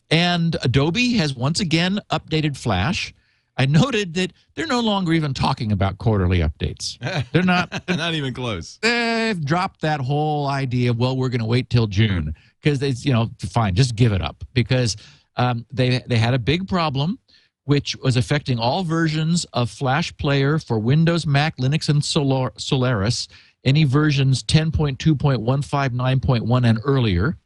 and 0.09 0.55
Adobe 0.61 1.13
has 1.13 1.35
once 1.35 1.59
again 1.59 1.99
updated 2.11 2.55
Flash. 2.55 3.13
I 3.57 3.65
noted 3.65 4.13
that 4.15 4.33
they're 4.53 4.67
no 4.67 4.81
longer 4.81 5.13
even 5.13 5.33
talking 5.33 5.71
about 5.71 5.97
quarterly 5.97 6.39
updates. 6.39 6.97
They're 7.31 7.43
not. 7.43 7.83
Not 7.89 8.13
even 8.13 8.33
close. 8.33 8.77
They've 8.81 9.39
dropped 9.43 9.81
that 9.81 9.99
whole 10.01 10.47
idea. 10.47 10.91
of, 10.91 10.97
Well, 10.97 11.15
we're 11.15 11.29
going 11.29 11.39
to 11.39 11.45
wait 11.45 11.69
till 11.69 11.87
June 11.87 12.35
because 12.61 12.81
it's 12.81 13.05
you 13.05 13.13
know 13.13 13.31
fine. 13.39 13.75
Just 13.75 13.95
give 13.95 14.11
it 14.11 14.21
up 14.21 14.43
because 14.53 14.97
um, 15.37 15.65
they 15.71 16.03
they 16.07 16.17
had 16.17 16.33
a 16.33 16.39
big 16.39 16.67
problem, 16.67 17.17
which 17.63 17.95
was 17.97 18.17
affecting 18.17 18.59
all 18.59 18.83
versions 18.83 19.45
of 19.53 19.69
Flash 19.69 20.15
Player 20.17 20.59
for 20.59 20.77
Windows, 20.79 21.25
Mac, 21.25 21.55
Linux, 21.57 21.87
and 21.89 22.03
Solar, 22.03 22.51
Solaris. 22.57 23.27
Any 23.63 23.83
versions 23.83 24.43
10.2.159.1 24.43 26.69
and 26.69 26.79
earlier 26.83 27.37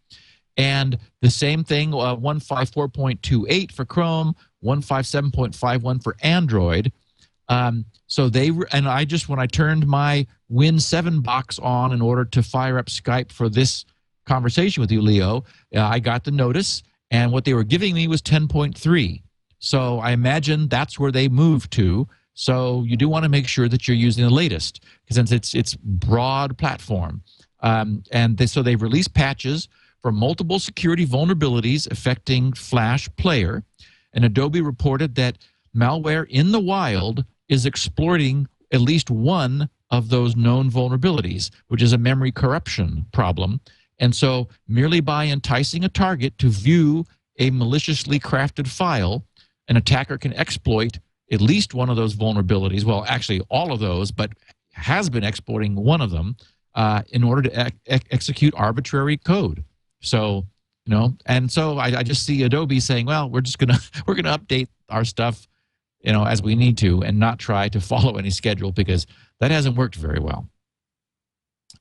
and 0.59 0.99
the 1.21 1.29
same 1.29 1.63
thing 1.63 1.93
uh, 1.93 2.17
154.28 2.17 3.71
for 3.71 3.85
chrome 3.85 4.35
157.51 4.63 6.03
for 6.03 6.15
android. 6.21 6.91
Um, 7.47 7.85
so 8.05 8.29
they 8.29 8.51
and 8.71 8.87
i 8.87 9.05
just 9.05 9.29
when 9.29 9.39
i 9.39 9.47
turned 9.47 9.87
my 9.87 10.25
win 10.49 10.79
7 10.79 11.21
box 11.21 11.57
on 11.59 11.93
in 11.93 12.01
order 12.01 12.25
to 12.25 12.43
fire 12.43 12.77
up 12.77 12.87
skype 12.87 13.31
for 13.31 13.49
this 13.49 13.85
conversation 14.25 14.81
with 14.81 14.91
you 14.91 15.01
leo 15.01 15.43
uh, 15.75 15.81
i 15.81 15.99
got 15.99 16.23
the 16.23 16.31
notice 16.31 16.83
and 17.09 17.31
what 17.31 17.45
they 17.45 17.55
were 17.55 17.63
giving 17.63 17.95
me 17.95 18.07
was 18.07 18.21
10.3 18.21 19.21
so 19.59 19.99
i 19.99 20.11
imagine 20.11 20.67
that's 20.67 20.99
where 20.99 21.11
they 21.11 21.27
moved 21.27 21.71
to. 21.73 22.07
So 22.39 22.83
you 22.83 22.95
do 22.95 23.09
want 23.09 23.23
to 23.23 23.29
make 23.29 23.47
sure 23.47 23.67
that 23.67 23.85
you're 23.85 23.97
using 23.97 24.23
the 24.23 24.29
latest 24.33 24.81
because 25.03 25.15
since 25.15 25.33
it's 25.33 25.53
it's 25.53 25.75
broad 25.75 26.57
platform. 26.57 27.21
Um, 27.59 28.03
and 28.13 28.37
they, 28.37 28.45
so 28.45 28.63
they've 28.63 28.81
released 28.81 29.13
patches 29.13 29.67
for 30.01 30.13
multiple 30.13 30.57
security 30.57 31.05
vulnerabilities 31.05 31.91
affecting 31.91 32.53
Flash 32.53 33.09
Player. 33.17 33.65
And 34.13 34.25
Adobe 34.25 34.61
reported 34.61 35.15
that 35.15 35.37
malware 35.75 36.27
in 36.27 36.51
the 36.51 36.59
wild 36.59 37.25
is 37.47 37.65
exploiting 37.65 38.47
at 38.71 38.81
least 38.81 39.09
one 39.09 39.69
of 39.91 40.09
those 40.09 40.35
known 40.35 40.69
vulnerabilities, 40.69 41.49
which 41.67 41.81
is 41.81 41.93
a 41.93 41.97
memory 41.97 42.31
corruption 42.31 43.05
problem. 43.11 43.59
And 43.99 44.15
so, 44.15 44.47
merely 44.67 45.01
by 45.01 45.25
enticing 45.25 45.83
a 45.83 45.89
target 45.89 46.37
to 46.37 46.49
view 46.49 47.05
a 47.37 47.49
maliciously 47.49 48.19
crafted 48.19 48.67
file, 48.67 49.25
an 49.67 49.77
attacker 49.77 50.17
can 50.17 50.33
exploit 50.33 50.99
at 51.31 51.41
least 51.41 51.73
one 51.73 51.89
of 51.89 51.95
those 51.95 52.15
vulnerabilities. 52.15 52.83
Well, 52.83 53.05
actually, 53.07 53.41
all 53.49 53.71
of 53.71 53.79
those, 53.79 54.11
but 54.11 54.31
has 54.71 55.09
been 55.09 55.23
exploiting 55.23 55.75
one 55.75 56.01
of 56.01 56.11
them 56.11 56.37
uh, 56.75 57.01
in 57.09 57.23
order 57.23 57.41
to 57.43 57.73
ec- 57.87 58.07
execute 58.09 58.53
arbitrary 58.55 59.17
code. 59.17 59.63
So, 60.01 60.45
you 60.89 60.95
know, 60.95 61.15
and 61.27 61.51
so 61.51 61.77
I, 61.77 61.99
I 61.99 62.03
just 62.03 62.25
see 62.25 62.41
Adobe 62.41 62.79
saying, 62.79 63.05
well, 63.05 63.29
we're 63.29 63.41
just 63.41 63.59
gonna 63.59 63.77
we're 64.07 64.15
gonna 64.15 64.35
update 64.35 64.69
our 64.89 65.05
stuff, 65.05 65.47
you 66.01 66.11
know, 66.11 66.25
as 66.25 66.41
we 66.41 66.55
need 66.55 66.79
to, 66.79 67.03
and 67.03 67.19
not 67.19 67.37
try 67.37 67.69
to 67.69 67.79
follow 67.91 68.17
any 68.17 68.31
schedule 68.31 68.71
because 68.71 69.05
that 69.39 69.51
hasn't 69.51 69.77
worked 69.77 69.93
very 69.93 70.19
well. 70.19 70.49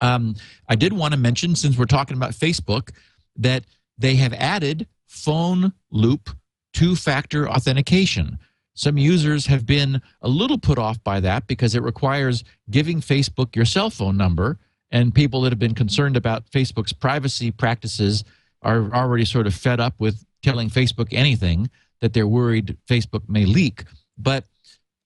Um, 0.02 0.36
I 0.68 0.76
did 0.76 0.92
want 0.92 1.14
to 1.14 1.18
mention, 1.18 1.56
since 1.56 1.78
we're 1.78 1.86
talking 1.86 2.18
about 2.18 2.32
Facebook, 2.32 2.90
that 3.36 3.64
they 3.96 4.16
have 4.16 4.34
added 4.34 4.86
phone 5.06 5.72
loop 5.90 6.28
two 6.74 6.94
factor 6.94 7.48
authentication. 7.48 8.38
Some 8.74 8.98
users 8.98 9.46
have 9.46 9.64
been 9.64 10.02
a 10.20 10.28
little 10.28 10.58
put 10.58 10.78
off 10.78 11.02
by 11.02 11.20
that 11.20 11.46
because 11.46 11.74
it 11.74 11.82
requires 11.82 12.44
giving 12.70 13.00
Facebook 13.00 13.56
your 13.56 13.64
cell 13.64 13.88
phone 13.88 14.18
number, 14.18 14.58
and 14.90 15.14
people 15.14 15.40
that 15.40 15.52
have 15.52 15.58
been 15.58 15.74
concerned 15.74 16.18
about 16.18 16.50
Facebook's 16.50 16.92
privacy 16.92 17.50
practices 17.50 18.22
are 18.62 18.92
already 18.92 19.24
sort 19.24 19.46
of 19.46 19.54
fed 19.54 19.80
up 19.80 19.94
with 19.98 20.24
telling 20.42 20.70
Facebook 20.70 21.08
anything 21.12 21.70
that 22.00 22.12
they're 22.12 22.28
worried 22.28 22.76
Facebook 22.88 23.28
may 23.28 23.44
leak. 23.44 23.84
But 24.16 24.44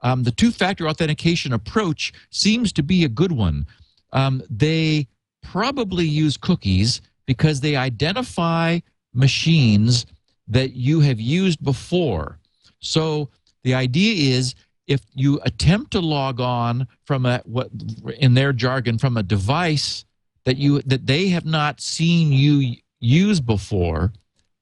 um, 0.02 0.25
the 0.25 0.30
two 0.30 0.50
factor 0.50 0.88
authentication 0.88 1.52
approach 1.52 2.12
seems 2.30 2.73
to 2.73 2.82
be 2.82 3.04
a 3.04 3.09
good 3.09 3.32
one. 3.32 3.66
Um, 4.12 4.42
they 4.50 5.06
probably 5.42 6.04
use 6.04 6.37
cookies 6.37 7.00
because 7.26 7.61
they 7.61 7.76
identify 7.76 8.80
machines 9.14 10.06
that 10.49 10.73
you 10.73 11.00
have 11.00 11.21
used 11.21 11.62
before. 11.62 12.38
So 12.80 13.30
the 13.62 13.75
idea 13.75 14.37
is 14.37 14.54
if 14.87 15.00
you 15.14 15.40
attempt 15.44 15.92
to 15.92 16.00
log 16.00 16.40
on 16.40 16.87
from 17.04 17.26
a 17.26 17.40
what 17.44 17.71
in 18.18 18.35
their 18.35 18.52
jargon 18.52 18.99
from 18.99 19.16
a 19.16 19.23
device 19.23 20.04
that 20.44 20.56
you 20.56 20.82
that 20.82 21.06
they 21.06 21.28
have 21.28 21.44
not 21.44 21.80
seen 21.80 22.32
you 22.32 22.76
use 23.02 23.40
before, 23.40 24.12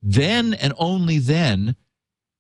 then 0.02 0.54
and 0.54 0.72
only 0.78 1.18
then 1.18 1.76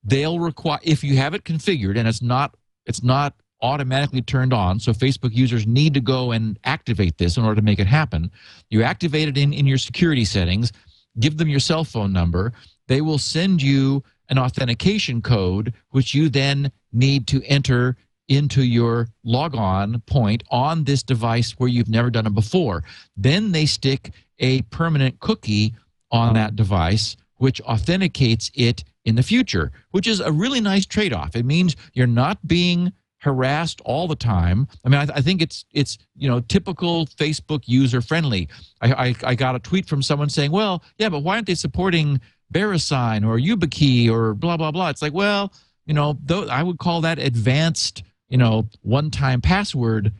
they'll 0.02 0.40
require 0.40 0.80
if 0.82 1.04
you 1.04 1.16
have 1.16 1.34
it 1.34 1.44
configured 1.44 1.98
and 1.98 2.08
it's 2.08 2.22
not 2.22 2.56
it's 2.86 3.02
not 3.02 3.34
automatically 3.62 4.22
turned 4.22 4.54
on 4.54 4.80
so 4.80 4.92
facebook 4.92 5.34
users 5.34 5.66
need 5.66 5.92
to 5.92 6.00
go 6.00 6.32
and 6.32 6.58
activate 6.64 7.18
this 7.18 7.36
in 7.36 7.44
order 7.44 7.56
to 7.56 7.62
make 7.62 7.78
it 7.78 7.86
happen. 7.86 8.30
You 8.70 8.82
activate 8.82 9.28
it 9.28 9.36
in, 9.36 9.52
in 9.52 9.66
your 9.66 9.76
security 9.76 10.24
settings 10.24 10.72
give 11.18 11.36
them 11.36 11.48
your 11.48 11.60
cell 11.60 11.84
phone 11.84 12.12
number. 12.12 12.52
They 12.86 13.00
will 13.00 13.18
send 13.18 13.62
you 13.62 14.02
an 14.28 14.38
authentication 14.38 15.22
code 15.22 15.74
which 15.90 16.14
you 16.14 16.28
then 16.28 16.70
need 16.92 17.26
to 17.28 17.42
enter 17.44 17.96
into 18.28 18.62
your 18.62 19.08
logon 19.24 20.00
point 20.06 20.44
on 20.50 20.84
this 20.84 21.02
device 21.02 21.52
where 21.58 21.68
you've 21.68 21.88
never 21.88 22.10
done 22.10 22.26
it 22.26 22.34
before. 22.34 22.84
Then 23.16 23.50
they 23.50 23.66
stick 23.66 24.12
a 24.38 24.62
permanent 24.62 25.18
cookie 25.18 25.74
on 26.10 26.34
that 26.34 26.56
device 26.56 27.16
which 27.40 27.60
authenticates 27.62 28.50
it 28.54 28.84
in 29.06 29.14
the 29.16 29.22
future, 29.22 29.72
which 29.92 30.06
is 30.06 30.20
a 30.20 30.30
really 30.30 30.60
nice 30.60 30.84
trade 30.84 31.14
off. 31.14 31.34
It 31.34 31.46
means 31.46 31.74
you're 31.94 32.06
not 32.06 32.46
being 32.46 32.92
harassed 33.20 33.80
all 33.84 34.06
the 34.06 34.14
time. 34.14 34.68
I 34.84 34.88
mean, 34.90 35.00
I, 35.00 35.14
I 35.14 35.20
think 35.22 35.40
it's 35.40 35.64
it's 35.72 35.96
you 36.16 36.28
know 36.28 36.40
typical 36.40 37.06
Facebook 37.06 37.62
user 37.66 38.02
friendly. 38.02 38.48
I, 38.82 38.92
I 38.92 39.14
I 39.24 39.34
got 39.34 39.54
a 39.54 39.58
tweet 39.58 39.86
from 39.86 40.02
someone 40.02 40.28
saying, 40.28 40.50
"Well, 40.50 40.82
yeah, 40.98 41.08
but 41.08 41.20
why 41.20 41.36
aren't 41.36 41.46
they 41.46 41.54
supporting 41.54 42.20
VeriSign 42.52 43.26
or 43.26 43.38
YubiKey 43.38 44.10
or 44.10 44.34
blah 44.34 44.58
blah 44.58 44.70
blah?" 44.70 44.90
It's 44.90 45.02
like, 45.02 45.14
well, 45.14 45.52
you 45.86 45.94
know, 45.94 46.18
I 46.50 46.62
would 46.62 46.78
call 46.78 47.00
that 47.00 47.18
advanced, 47.18 48.02
you 48.28 48.36
know, 48.36 48.68
one-time 48.82 49.40
password 49.40 50.12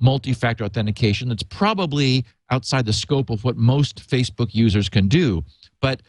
multi-factor 0.00 0.64
authentication. 0.64 1.28
That's 1.28 1.42
probably 1.42 2.24
outside 2.50 2.86
the 2.86 2.92
scope 2.92 3.30
of 3.30 3.44
what 3.44 3.56
most 3.56 4.06
Facebook 4.08 4.54
users 4.54 4.88
can 4.88 5.08
do, 5.08 5.44
but 5.80 6.02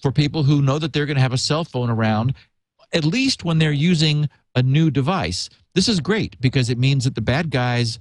for 0.00 0.10
people 0.10 0.42
who 0.42 0.62
know 0.62 0.78
that 0.78 0.92
they're 0.92 1.06
going 1.06 1.16
to 1.16 1.22
have 1.22 1.32
a 1.32 1.38
cell 1.38 1.64
phone 1.64 1.90
around, 1.90 2.34
at 2.92 3.04
least 3.04 3.44
when 3.44 3.58
they're 3.58 3.72
using 3.72 4.28
a 4.54 4.62
new 4.62 4.90
device. 4.90 5.48
This 5.74 5.88
is 5.88 6.00
great 6.00 6.40
because 6.40 6.70
it 6.70 6.78
means 6.78 7.04
that 7.04 7.14
the 7.14 7.20
bad 7.20 7.50
guys 7.50 7.98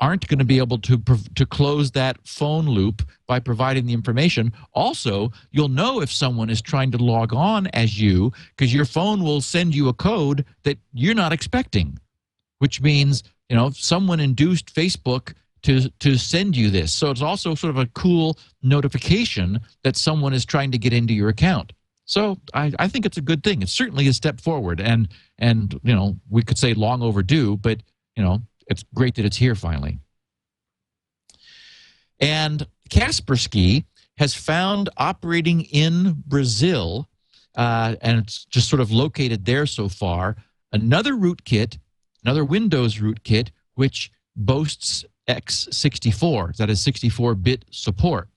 aren't 0.00 0.26
going 0.28 0.38
to 0.38 0.44
be 0.44 0.58
able 0.58 0.78
to 0.78 0.98
to 1.34 1.46
close 1.46 1.90
that 1.92 2.16
phone 2.26 2.66
loop 2.66 3.02
by 3.26 3.38
providing 3.38 3.86
the 3.86 3.92
information. 3.92 4.52
Also, 4.72 5.30
you'll 5.50 5.68
know 5.68 6.00
if 6.00 6.10
someone 6.10 6.50
is 6.50 6.60
trying 6.60 6.90
to 6.90 6.98
log 6.98 7.32
on 7.32 7.68
as 7.68 8.00
you 8.00 8.32
because 8.56 8.74
your 8.74 8.84
phone 8.84 9.22
will 9.22 9.40
send 9.40 9.74
you 9.74 9.88
a 9.88 9.94
code 9.94 10.44
that 10.64 10.78
you're 10.92 11.14
not 11.14 11.32
expecting, 11.32 11.98
which 12.58 12.80
means 12.80 13.22
you 13.48 13.56
know 13.56 13.66
if 13.66 13.76
someone 13.76 14.20
induced 14.20 14.74
Facebook 14.74 15.34
to 15.64 15.88
to 15.98 16.16
send 16.16 16.56
you 16.56 16.70
this. 16.70 16.92
So 16.92 17.10
it's 17.10 17.22
also 17.22 17.54
sort 17.54 17.70
of 17.70 17.78
a 17.78 17.86
cool 17.88 18.38
notification 18.62 19.60
that 19.82 19.96
someone 19.96 20.32
is 20.32 20.44
trying 20.44 20.70
to 20.70 20.78
get 20.78 20.92
into 20.92 21.12
your 21.12 21.28
account. 21.28 21.72
So 22.04 22.38
I, 22.52 22.70
I 22.78 22.86
think 22.86 23.06
it's 23.06 23.16
a 23.16 23.22
good 23.22 23.42
thing. 23.42 23.62
It's 23.62 23.72
certainly 23.72 24.06
a 24.06 24.12
step 24.12 24.40
forward, 24.40 24.80
and 24.80 25.08
and 25.38 25.78
you 25.82 25.94
know 25.94 26.16
we 26.28 26.42
could 26.42 26.58
say 26.58 26.74
long 26.74 27.02
overdue, 27.02 27.56
but 27.56 27.82
you 28.14 28.22
know 28.22 28.42
it's 28.66 28.84
great 28.94 29.14
that 29.16 29.24
it's 29.24 29.38
here 29.38 29.54
finally. 29.54 29.98
And 32.20 32.66
Kaspersky 32.90 33.84
has 34.18 34.34
found 34.34 34.88
operating 34.98 35.62
in 35.62 36.22
Brazil, 36.26 37.08
uh, 37.56 37.96
and 38.02 38.18
it's 38.18 38.44
just 38.44 38.68
sort 38.68 38.80
of 38.80 38.92
located 38.92 39.44
there 39.46 39.66
so 39.66 39.88
far, 39.88 40.36
another 40.72 41.14
rootkit, 41.14 41.78
another 42.22 42.44
Windows 42.44 42.98
rootkit, 42.98 43.48
which 43.74 44.12
boasts 44.36 45.04
x64, 45.28 46.56
that 46.56 46.70
is 46.70 46.80
64 46.82 47.34
bit 47.34 47.64
support. 47.70 48.28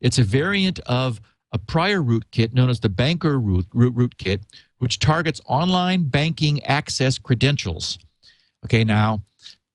It's 0.00 0.18
a 0.18 0.24
variant 0.24 0.78
of 0.80 1.20
a 1.52 1.58
prior 1.58 2.00
rootkit 2.00 2.52
known 2.52 2.70
as 2.70 2.80
the 2.80 2.88
Banker 2.88 3.38
root, 3.38 3.66
root, 3.72 3.94
rootkit, 3.94 4.42
which 4.78 4.98
targets 4.98 5.40
online 5.46 6.04
banking 6.04 6.62
access 6.64 7.18
credentials. 7.18 7.98
Okay, 8.64 8.84
now 8.84 9.22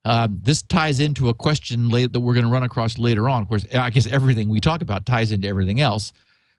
um, 0.05 0.39
this 0.41 0.61
ties 0.61 0.99
into 0.99 1.29
a 1.29 1.33
question 1.33 1.89
that 1.89 2.19
we're 2.19 2.33
going 2.33 2.45
to 2.45 2.51
run 2.51 2.63
across 2.63 2.97
later 2.97 3.29
on. 3.29 3.41
Of 3.41 3.47
course, 3.47 3.65
I 3.73 3.89
guess 3.89 4.07
everything 4.07 4.49
we 4.49 4.59
talk 4.59 4.81
about 4.81 5.05
ties 5.05 5.31
into 5.31 5.47
everything 5.47 5.79
else, 5.79 6.13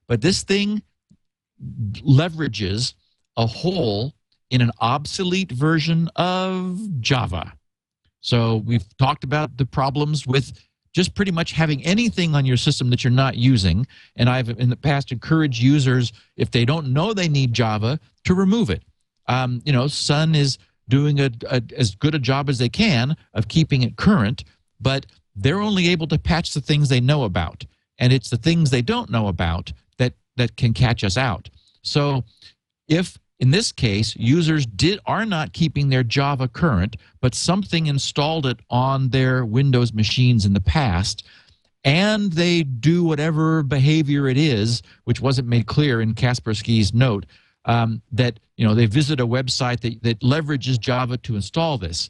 but 0.07 0.21
this 0.21 0.43
thing 0.43 0.83
leverages 1.63 2.95
a 3.37 3.47
hole 3.47 4.15
in 4.51 4.61
an 4.61 4.71
obsolete 4.81 5.53
version 5.53 6.09
of 6.17 7.01
Java. 7.01 7.53
So 8.25 8.63
we've 8.65 8.85
talked 8.97 9.23
about 9.23 9.59
the 9.59 9.67
problems 9.67 10.27
with 10.27 10.59
just 10.95 11.15
pretty 11.15 11.31
much 11.31 11.53
having 11.53 11.85
anything 11.85 12.35
on 12.35 12.47
your 12.47 12.57
system 12.57 12.89
that 12.89 13.05
you're 13.05 13.11
not 13.11 13.37
using. 13.37 13.87
And 14.17 14.31
I've 14.31 14.49
in 14.49 14.71
the 14.71 14.77
past 14.77 15.13
encouraged 15.13 15.61
users, 15.61 16.11
if 16.37 16.51
they 16.51 16.65
don't 16.65 16.95
know 16.95 17.13
they 17.13 17.29
need 17.29 17.53
Java, 17.53 18.01
to 18.25 18.35
remove 18.35 18.71
it. 18.71 18.83
Um, 19.29 19.61
you 19.67 19.73
know, 19.73 19.89
Sun 19.89 20.35
is 20.35 20.57
doing 20.89 21.21
a, 21.21 21.31
a, 21.51 21.63
as 21.77 21.95
good 21.95 22.15
a 22.15 22.19
job 22.19 22.49
as 22.49 22.59
they 22.59 22.71
can 22.71 23.15
of 23.35 23.49
keeping 23.49 23.83
it 23.83 23.97
current, 23.97 24.45
but 24.81 25.05
they're 25.37 25.61
only 25.61 25.89
able 25.89 26.07
to 26.07 26.19
patch 26.19 26.55
the 26.55 26.63
things 26.63 26.89
they 26.89 27.01
know 27.01 27.25
about. 27.25 27.65
And 27.99 28.11
it's 28.11 28.31
the 28.31 28.39
things 28.39 28.71
they 28.71 28.83
don't 28.83 29.11
know 29.11 29.29
about 29.29 29.71
that, 29.99 30.15
that 30.37 30.57
can 30.57 30.73
catch 30.73 31.05
us 31.05 31.19
out. 31.19 31.51
So 31.83 32.25
if 32.89 33.19
in 33.41 33.51
this 33.51 33.73
case, 33.73 34.15
users 34.17 34.65
did 34.65 35.01
are 35.07 35.27
not 35.27 35.53
keeping 35.53 35.89
their 35.89 36.05
Java 36.05 36.47
current, 36.47 36.97
but 37.21 37.35
something 37.35 37.87
installed 37.87 38.47
it 38.47 38.61
on 38.71 39.09
their 39.09 39.45
Windows 39.45 39.93
machines 39.93 40.47
in 40.47 40.53
the 40.53 40.61
past, 40.61 41.27
and 41.85 42.33
they 42.33 42.63
do 42.63 43.05
whatever 43.05 43.63
behavior 43.63 44.29
it 44.29 44.37
is, 44.37 44.83
which 45.05 45.21
wasn't 45.21 45.49
made 45.49 45.67
clear 45.67 46.01
in 46.01 46.15
Kaspersky's 46.15 46.95
note, 46.95 47.27
um, 47.65 48.01
that 48.13 48.39
you 48.57 48.67
know 48.67 48.75
they 48.75 48.87
visit 48.87 49.21
a 49.21 49.27
website 49.27 49.81
that, 49.81 50.03
that 50.03 50.21
leverages 50.21 50.79
Java 50.79 51.17
to 51.19 51.35
install 51.35 51.77
this. 51.77 52.09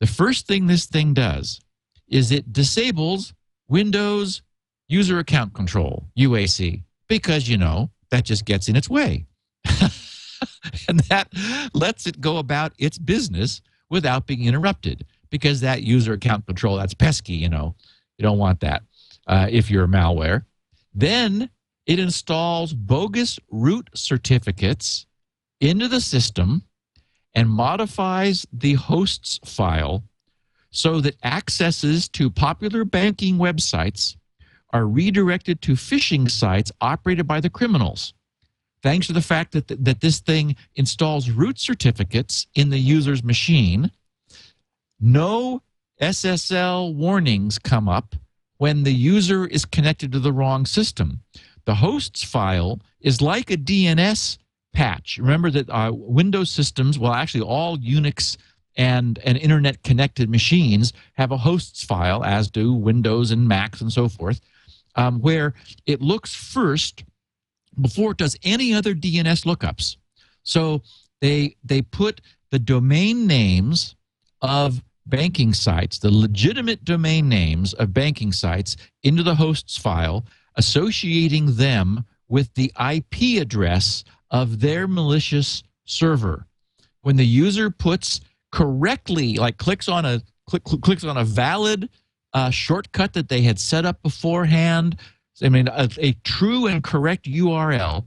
The 0.00 0.06
first 0.06 0.46
thing 0.46 0.66
this 0.66 0.86
thing 0.86 1.14
does 1.14 1.60
is 2.08 2.30
it 2.30 2.52
disables 2.52 3.32
Windows 3.68 4.42
User 4.88 5.18
Account 5.18 5.54
Control 5.54 6.04
UAC 6.18 6.82
because 7.08 7.48
you 7.48 7.56
know 7.56 7.90
that 8.10 8.24
just 8.24 8.44
gets 8.44 8.68
in 8.68 8.76
its 8.76 8.90
way. 8.90 9.26
and 10.88 11.00
that 11.00 11.28
lets 11.74 12.06
it 12.06 12.20
go 12.20 12.38
about 12.38 12.72
its 12.78 12.98
business 12.98 13.60
without 13.90 14.26
being 14.26 14.44
interrupted 14.44 15.06
because 15.30 15.60
that 15.60 15.82
user 15.82 16.14
account 16.14 16.46
control 16.46 16.76
that's 16.76 16.94
pesky 16.94 17.34
you 17.34 17.48
know 17.48 17.74
you 18.18 18.22
don't 18.22 18.38
want 18.38 18.60
that 18.60 18.82
uh, 19.26 19.48
if 19.50 19.70
you're 19.70 19.86
malware. 19.86 20.44
Then 20.94 21.50
it 21.86 21.98
installs 21.98 22.72
bogus 22.72 23.38
root 23.50 23.90
certificates 23.94 25.06
into 25.60 25.88
the 25.88 26.00
system 26.00 26.62
and 27.34 27.48
modifies 27.48 28.46
the 28.52 28.74
hosts 28.74 29.40
file 29.44 30.02
so 30.70 31.00
that 31.00 31.16
accesses 31.24 32.08
to 32.08 32.30
popular 32.30 32.84
banking 32.84 33.36
websites 33.36 34.16
are 34.72 34.86
redirected 34.86 35.62
to 35.62 35.72
phishing 35.72 36.30
sites 36.30 36.72
operated 36.80 37.26
by 37.26 37.40
the 37.40 37.50
criminals 37.50 38.14
thanks 38.86 39.08
to 39.08 39.12
the 39.12 39.20
fact 39.20 39.50
that, 39.50 39.66
th- 39.66 39.80
that 39.82 40.00
this 40.00 40.20
thing 40.20 40.54
installs 40.76 41.28
root 41.28 41.58
certificates 41.58 42.46
in 42.54 42.70
the 42.70 42.78
user's 42.78 43.24
machine, 43.24 43.90
no 45.00 45.60
SSL 46.00 46.94
warnings 46.94 47.58
come 47.58 47.88
up 47.88 48.14
when 48.58 48.84
the 48.84 48.94
user 48.94 49.44
is 49.44 49.64
connected 49.64 50.12
to 50.12 50.20
the 50.20 50.32
wrong 50.32 50.64
system. 50.64 51.20
The 51.64 51.74
hosts 51.74 52.22
file 52.22 52.80
is 53.00 53.20
like 53.20 53.50
a 53.50 53.56
DNS 53.56 54.38
patch. 54.72 55.18
Remember 55.18 55.50
that 55.50 55.68
uh, 55.68 55.90
Windows 55.92 56.50
systems, 56.50 56.96
well, 56.96 57.12
actually, 57.12 57.42
all 57.42 57.76
Unix 57.78 58.36
and, 58.76 59.18
and 59.24 59.36
internet 59.36 59.82
connected 59.82 60.30
machines 60.30 60.92
have 61.14 61.32
a 61.32 61.36
hosts 61.36 61.82
file, 61.82 62.22
as 62.22 62.48
do 62.48 62.72
Windows 62.72 63.32
and 63.32 63.48
Macs 63.48 63.80
and 63.80 63.92
so 63.92 64.08
forth, 64.08 64.40
um, 64.94 65.20
where 65.20 65.54
it 65.86 66.00
looks 66.00 66.32
first 66.36 67.02
before 67.80 68.12
it 68.12 68.18
does 68.18 68.36
any 68.42 68.74
other 68.74 68.94
DNS 68.94 69.44
lookups. 69.44 69.96
So 70.42 70.82
they 71.20 71.56
they 71.64 71.82
put 71.82 72.20
the 72.50 72.58
domain 72.58 73.26
names 73.26 73.96
of 74.42 74.82
banking 75.06 75.52
sites, 75.52 75.98
the 75.98 76.10
legitimate 76.10 76.84
domain 76.84 77.28
names 77.28 77.74
of 77.74 77.94
banking 77.94 78.32
sites 78.32 78.76
into 79.02 79.22
the 79.22 79.34
hosts 79.34 79.76
file, 79.76 80.26
associating 80.56 81.56
them 81.56 82.04
with 82.28 82.52
the 82.54 82.72
IP 82.92 83.40
address 83.40 84.04
of 84.30 84.60
their 84.60 84.88
malicious 84.88 85.62
server. 85.84 86.46
When 87.02 87.16
the 87.16 87.26
user 87.26 87.70
puts 87.70 88.20
correctly, 88.50 89.36
like 89.36 89.58
clicks 89.58 89.88
on 89.88 90.04
a 90.04 90.22
click, 90.48 90.64
clicks 90.64 91.04
on 91.04 91.16
a 91.16 91.24
valid 91.24 91.88
uh, 92.32 92.50
shortcut 92.50 93.12
that 93.12 93.28
they 93.28 93.42
had 93.42 93.58
set 93.58 93.84
up 93.84 94.02
beforehand, 94.02 94.98
I 95.42 95.48
mean, 95.48 95.68
a, 95.68 95.88
a 95.98 96.12
true 96.24 96.66
and 96.66 96.82
correct 96.82 97.26
URL. 97.26 98.04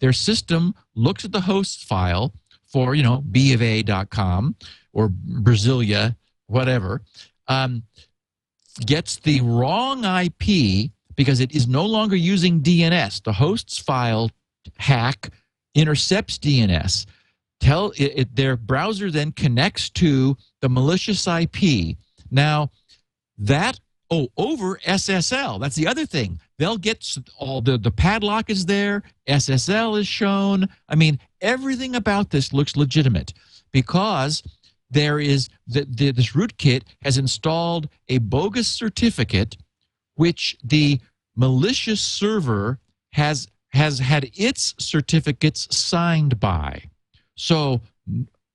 Their 0.00 0.12
system 0.12 0.74
looks 0.94 1.24
at 1.24 1.32
the 1.32 1.40
host 1.40 1.84
file 1.84 2.32
for, 2.66 2.94
you 2.94 3.02
know, 3.02 3.22
bofa.com 3.30 4.56
or 4.92 5.08
Brasilia, 5.08 6.16
whatever, 6.46 7.02
um, 7.48 7.82
gets 8.86 9.16
the 9.16 9.40
wrong 9.42 10.04
IP 10.04 10.90
because 11.16 11.40
it 11.40 11.54
is 11.54 11.68
no 11.68 11.84
longer 11.84 12.16
using 12.16 12.62
DNS. 12.62 13.22
The 13.24 13.32
hosts 13.32 13.78
file 13.78 14.30
hack 14.78 15.30
intercepts 15.74 16.38
DNS. 16.38 17.06
Tell 17.60 17.90
it, 17.90 18.12
it, 18.16 18.36
their 18.36 18.56
browser 18.56 19.10
then 19.10 19.32
connects 19.32 19.90
to 19.90 20.36
the 20.60 20.68
malicious 20.68 21.26
IP. 21.26 21.96
Now, 22.30 22.70
that 23.36 23.78
oh 24.10 24.28
over 24.36 24.76
SSL. 24.86 25.60
That's 25.60 25.76
the 25.76 25.86
other 25.86 26.06
thing. 26.06 26.40
They'll 26.58 26.78
get 26.78 27.16
all 27.38 27.60
the 27.60 27.78
the 27.78 27.90
padlock 27.90 28.50
is 28.50 28.66
there, 28.66 29.02
SSL 29.28 29.98
is 29.98 30.06
shown. 30.06 30.68
I 30.88 30.94
mean, 30.94 31.18
everything 31.40 31.96
about 31.96 32.30
this 32.30 32.52
looks 32.52 32.76
legitimate 32.76 33.32
because 33.72 34.42
there 34.90 35.20
is 35.20 35.48
the, 35.66 35.86
the, 35.88 36.10
this 36.10 36.32
rootkit 36.32 36.82
has 37.02 37.16
installed 37.16 37.88
a 38.08 38.18
bogus 38.18 38.68
certificate 38.68 39.56
which 40.16 40.56
the 40.62 41.00
malicious 41.36 42.00
server 42.00 42.78
has 43.12 43.48
has 43.72 44.00
had 44.00 44.30
its 44.34 44.74
certificates 44.78 45.74
signed 45.74 46.40
by. 46.40 46.82
So 47.36 47.80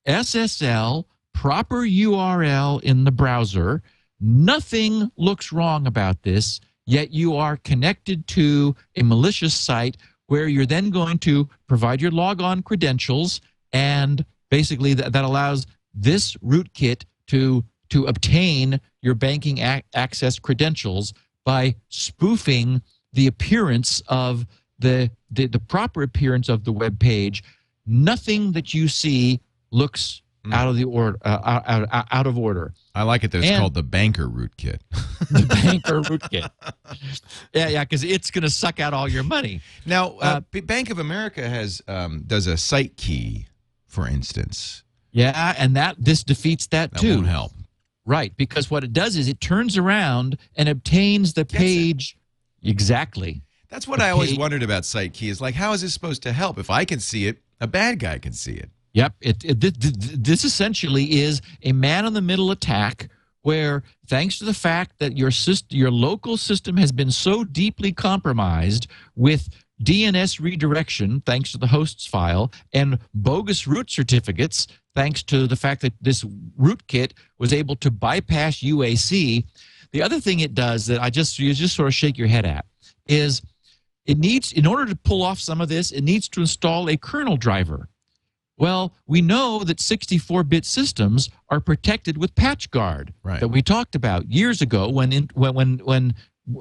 SSL 0.08 1.06
proper 1.34 1.82
URL 1.82 2.82
in 2.84 3.06
the 3.06 3.12
browser 3.12 3.82
Nothing 4.20 5.12
looks 5.18 5.52
wrong 5.52 5.88
about 5.88 6.24
this, 6.24 6.60
yet 6.86 7.12
you 7.12 7.36
are 7.36 7.58
connected 7.58 8.28
to 8.28 8.76
a 8.96 9.04
malicious 9.04 9.54
site 9.54 9.98
where 10.28 10.48
you're 10.48 10.66
then 10.66 10.90
going 10.90 11.20
to 11.20 11.48
provide 11.68 12.02
your 12.02 12.12
logon 12.12 12.64
credentials 12.64 13.42
and 13.74 14.26
basically 14.50 14.94
that, 14.94 15.14
that 15.14 15.26
allows 15.26 15.68
this 15.94 16.36
rootkit 16.38 17.04
to 17.28 17.64
to 17.90 18.06
obtain 18.06 18.80
your 19.02 19.14
banking 19.14 19.60
ac- 19.60 19.84
access 19.94 20.40
credentials 20.40 21.14
by 21.44 21.76
spoofing 21.90 22.82
the 23.14 23.28
appearance 23.28 24.02
of 24.08 24.46
the, 24.80 25.12
the 25.32 25.48
the 25.48 25.60
proper 25.60 26.02
appearance 26.02 26.50
of 26.50 26.64
the 26.64 26.74
web 26.74 27.00
page. 27.00 27.44
Nothing 27.86 28.54
that 28.54 28.74
you 28.74 28.88
see 28.88 29.40
looks 29.72 30.22
mm. 30.46 30.54
out 30.54 30.68
of 30.68 30.76
the 30.76 30.84
order 30.84 31.18
uh, 31.24 31.62
out, 31.66 31.88
out, 31.92 32.08
out 32.12 32.28
of 32.28 32.38
order 32.38 32.74
I 32.96 33.04
like 33.04 33.26
it 33.26 33.32
that 33.32 33.40
it's 33.40 33.48
and 33.48 33.60
called 33.60 33.74
the 33.74 33.84
banker 33.84 34.28
rootkit. 34.28 34.80
the 35.30 35.46
banker 35.46 36.02
rootkit. 36.02 36.50
Yeah, 37.54 37.68
yeah, 37.68 37.84
because 37.84 38.06
it's 38.06 38.32
going 38.32 38.44
to 38.44 38.50
suck 38.50 38.80
out 38.80 38.94
all 38.94 39.10
your 39.10 39.24
money. 39.24 39.60
Now, 39.86 40.18
uh, 40.22 40.40
uh, 40.56 40.62
Bank 40.62 40.90
of 40.90 40.98
America 40.98 41.48
has 41.48 41.82
um, 41.90 42.24
does 42.26 42.48
a 42.48 42.54
SiteKey, 42.54 43.48
for 43.86 44.08
instance. 44.08 44.84
Yeah, 45.12 45.54
and 45.58 45.76
that 45.76 45.98
this 46.00 46.24
defeats 46.24 46.68
that, 46.68 46.92
that 46.92 47.00
too. 47.02 47.16
Won't 47.16 47.28
help. 47.28 47.52
Right, 48.06 48.36
because 48.38 48.72
what 48.72 48.84
it 48.84 48.94
does 48.94 49.18
is 49.18 49.28
it 49.28 49.42
turns 49.42 49.78
around 49.78 50.38
and 50.56 50.70
obtains 50.70 51.34
the 51.34 51.44
Gets 51.44 51.54
page. 51.54 52.18
It. 52.62 52.70
Exactly. 52.70 53.42
That's 53.70 53.88
what 53.88 54.00
the 54.00 54.06
I 54.06 54.12
always 54.12 54.30
page- 54.30 54.40
wondered 54.40 54.64
about 54.64 54.84
SiteKey 54.84 55.30
is 55.30 55.42
like, 55.42 55.56
how 55.56 55.74
is 55.74 55.82
this 55.82 55.94
supposed 55.94 56.24
to 56.24 56.32
help? 56.32 56.58
If 56.58 56.70
I 56.70 56.86
can 56.86 57.00
see 57.02 57.28
it, 57.28 57.40
a 57.60 57.68
bad 57.68 58.00
guy 58.00 58.20
can 58.20 58.32
see 58.32 58.54
it. 58.54 58.70
Yep. 58.96 59.14
It, 59.20 59.44
it, 59.44 59.62
th- 59.62 59.80
th- 59.80 60.00
th- 60.00 60.20
this 60.20 60.46
essentially 60.46 61.20
is 61.20 61.42
a 61.64 61.74
man 61.74 62.06
in 62.06 62.14
the 62.14 62.22
middle 62.22 62.52
attack 62.52 63.10
where, 63.42 63.84
thanks 64.08 64.40
to 64.40 64.46
the 64.46 64.54
fact 64.54 64.98
that 65.00 65.18
your 65.18 65.32
system, 65.32 65.78
your 65.78 65.92
local 65.92 66.38
system 66.38 66.78
has 66.78 66.94
been 66.94 67.12
so 67.12 67.44
deeply 67.44 67.92
compromised 67.92 68.88
with 69.16 69.50
DNS 69.84 70.40
redirection, 70.40 71.22
thanks 71.26 71.52
to 71.52 71.58
the 71.58 71.68
hosts 71.68 72.08
file, 72.08 72.54
and 72.74 72.98
bogus 73.14 73.68
root 73.68 73.92
certificates, 73.92 74.66
thanks 74.96 75.22
to 75.24 75.46
the 75.46 75.58
fact 75.58 75.82
that 75.82 75.94
this 76.00 76.24
rootkit 76.58 77.12
was 77.38 77.52
able 77.52 77.76
to 77.76 77.92
bypass 77.92 78.60
UAC. 78.62 79.44
The 79.92 80.02
other 80.02 80.22
thing 80.22 80.40
it 80.40 80.56
does 80.56 80.86
that 80.88 81.02
I 81.02 81.10
just 81.10 81.38
you 81.38 81.54
just 81.54 81.76
sort 81.76 81.90
of 81.90 81.94
shake 81.94 82.18
your 82.18 82.30
head 82.30 82.46
at 82.46 82.66
is 83.08 83.42
it 84.06 84.18
needs 84.18 84.54
in 84.54 84.66
order 84.66 84.86
to 84.86 84.96
pull 84.96 85.22
off 85.22 85.40
some 85.40 85.60
of 85.60 85.68
this, 85.68 85.92
it 85.92 86.02
needs 86.02 86.30
to 86.30 86.40
install 86.40 86.90
a 86.90 86.96
kernel 86.96 87.36
driver. 87.36 87.90
Well, 88.58 88.94
we 89.06 89.22
know 89.22 89.64
that 89.66 89.78
64-bit 89.80 90.66
systems 90.66 91.30
are 91.50 91.60
protected 91.60 92.18
with 92.18 92.34
PatchGuard 92.36 93.10
Right. 93.24 93.40
that 93.40 93.50
we 93.50 93.62
talked 93.62 93.96
about 93.96 94.32
years 94.32 94.62
ago 94.62 94.90
when 94.90 95.12
in, 95.12 95.30
when 95.34 95.54
when 95.56 95.78
when 95.80 96.14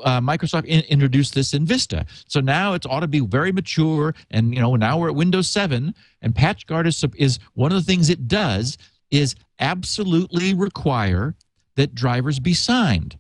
uh, 0.02 0.20
Microsoft 0.20 0.64
in, 0.64 0.80
introduced 0.88 1.35
this 1.35 1.52
in 1.54 1.66
Vista. 1.66 2.07
So 2.26 2.40
now 2.40 2.72
it's 2.72 2.87
ought 2.87 3.00
to 3.00 3.07
be 3.09 3.20
very 3.20 3.52
mature, 3.52 4.14
and 4.30 4.54
you 4.54 4.61
know 4.61 4.74
now 4.76 4.98
we're 4.98 5.11
at 5.11 5.14
Windows 5.14 5.48
7, 5.48 5.94
and 6.22 6.35
PatchGuard 6.35 6.87
is 6.87 7.04
is 7.16 7.38
one 7.52 7.70
of 7.70 7.76
the 7.76 7.85
things 7.85 8.09
it 8.11 8.26
does 8.26 8.76
is 9.11 9.37
absolutely 9.61 10.54
require 10.54 11.35
that 11.76 11.94
drivers 11.94 12.40
be 12.40 12.54
signed. 12.54 13.18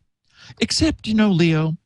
Except 0.60 1.06
you 1.06 1.14
know, 1.14 1.30
Leo, 1.30 1.76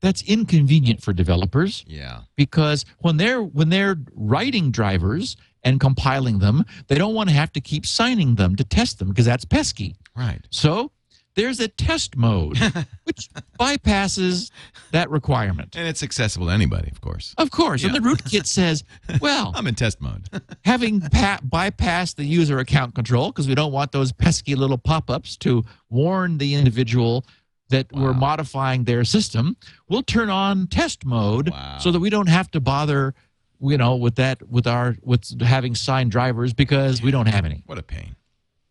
that's 0.00 0.22
inconvenient 0.22 1.02
for 1.02 1.12
developers 1.12 1.84
Yeah. 1.86 2.22
because 2.36 2.84
when 2.98 3.16
they're 3.16 3.42
when 3.42 3.68
they're 3.70 3.96
writing 4.14 4.70
drivers 4.70 5.36
and 5.62 5.78
compiling 5.80 6.38
them, 6.38 6.64
they 6.88 6.96
don't 6.96 7.14
want 7.14 7.28
to 7.28 7.34
have 7.34 7.52
to 7.52 7.60
keep 7.60 7.84
signing 7.86 8.34
them 8.36 8.56
to 8.56 8.64
test 8.64 8.98
them 8.98 9.08
because 9.08 9.26
that's 9.26 9.44
pesky. 9.44 9.96
Right. 10.16 10.40
So 10.50 10.90
there's 11.34 11.60
a 11.60 11.68
test 11.68 12.16
mode 12.16 12.58
which 13.04 13.28
bypasses 13.58 14.50
that 14.92 15.08
requirement. 15.10 15.76
And 15.76 15.86
it's 15.86 16.02
accessible 16.02 16.46
to 16.48 16.52
anybody, 16.52 16.90
of 16.90 17.00
course. 17.00 17.34
Of 17.38 17.50
course, 17.50 17.84
and 17.84 17.94
the 17.94 18.00
rootkit 18.00 18.46
says, 18.46 18.84
"Well, 19.20 19.52
I'm 19.54 19.66
in 19.66 19.74
test 19.74 20.00
mode. 20.00 20.28
having 20.64 21.00
pa- 21.00 21.38
bypassed 21.46 22.16
the 22.16 22.24
user 22.24 22.58
account 22.58 22.94
control 22.94 23.28
because 23.30 23.46
we 23.48 23.54
don't 23.54 23.72
want 23.72 23.92
those 23.92 24.12
pesky 24.12 24.54
little 24.54 24.78
pop-ups 24.78 25.36
to 25.38 25.64
warn 25.88 26.38
the 26.38 26.54
individual 26.54 27.24
that 27.68 27.86
we're 27.92 28.12
modifying 28.12 28.82
their 28.82 29.04
system 29.04 29.56
we'll 29.88 30.02
turn 30.02 30.28
on 30.28 30.66
test 30.66 31.04
mode 31.04 31.50
Wow. 31.50 31.78
so 31.78 31.92
that 31.92 32.00
we 32.00 32.10
don't 32.10 32.28
have 32.28 32.50
to 32.50 32.60
bother 32.60 33.14
you 33.60 33.76
know 33.78 33.96
with 33.96 34.16
that 34.16 34.42
with 34.48 34.66
our 34.66 34.96
with 35.02 35.40
having 35.42 35.74
signed 35.74 36.10
drivers 36.10 36.52
because 36.52 37.02
we 37.02 37.10
don't 37.10 37.26
have 37.26 37.44
any 37.44 37.62
what 37.66 37.78
a 37.78 37.82
pain. 37.82 38.16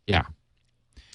yeah 0.07 0.23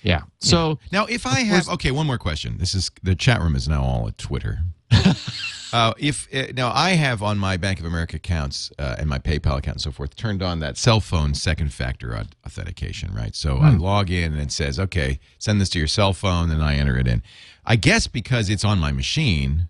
yeah 0.03 0.23
so 0.39 0.79
Now, 0.93 1.07
if 1.07 1.27
I 1.27 1.41
have 1.41 1.69
okay, 1.69 1.91
one 1.91 2.07
more 2.07 2.19
question. 2.19 2.59
This 2.59 2.75
is 2.75 2.91
the 3.03 3.15
chat 3.15 3.41
room 3.41 3.57
is 3.57 3.69
now 3.69 3.83
all 3.83 4.07
at 4.09 4.19
Twitter. 4.19 4.59
uh, 5.73 5.93
if 5.99 6.29
uh, 6.33 6.53
now 6.55 6.71
I 6.73 6.91
have 6.91 7.23
on 7.23 7.39
my 7.39 7.57
Bank 7.57 7.81
of 7.81 7.87
America 7.87 8.17
accounts 8.17 8.71
uh, 8.79 8.97
and 8.99 9.09
my 9.09 9.19
PayPal 9.19 9.59
account 9.59 9.77
and 9.77 9.81
so 9.81 9.91
forth 9.91 10.15
turned 10.15 10.43
on 10.43 10.61
that 10.61 10.77
cell 10.77 11.01
phone 11.01 11.35
second 11.35 11.73
factor 11.73 12.15
authentication, 12.47 13.13
right? 13.15 13.35
So 13.35 13.57
I 13.59 13.71
log 13.71 14.11
in 14.11 14.33
and 14.33 14.41
it 14.43 14.53
says, 14.53 14.79
okay, 14.79 15.19
send 15.39 15.61
this 15.61 15.71
to 15.71 15.79
your 15.79 15.89
cell 15.89 16.13
phone, 16.13 16.51
and 16.51 16.63
I 16.63 16.75
enter 16.75 16.97
it 16.99 17.09
in. 17.09 17.23
I 17.65 17.77
guess 17.77 18.07
because 18.07 18.51
it's 18.51 18.65
on 18.65 18.79
my 18.79 18.93
machine, 18.93 19.69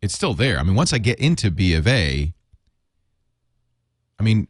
it's 0.00 0.14
still 0.14 0.34
there. 0.34 0.58
I 0.58 0.62
mean, 0.62 0.74
once 0.74 0.92
I 0.92 0.98
get 0.98 1.18
into 1.20 1.50
B 1.50 1.74
of 1.74 1.86
A, 1.86 2.32
I 4.18 4.22
mean, 4.22 4.48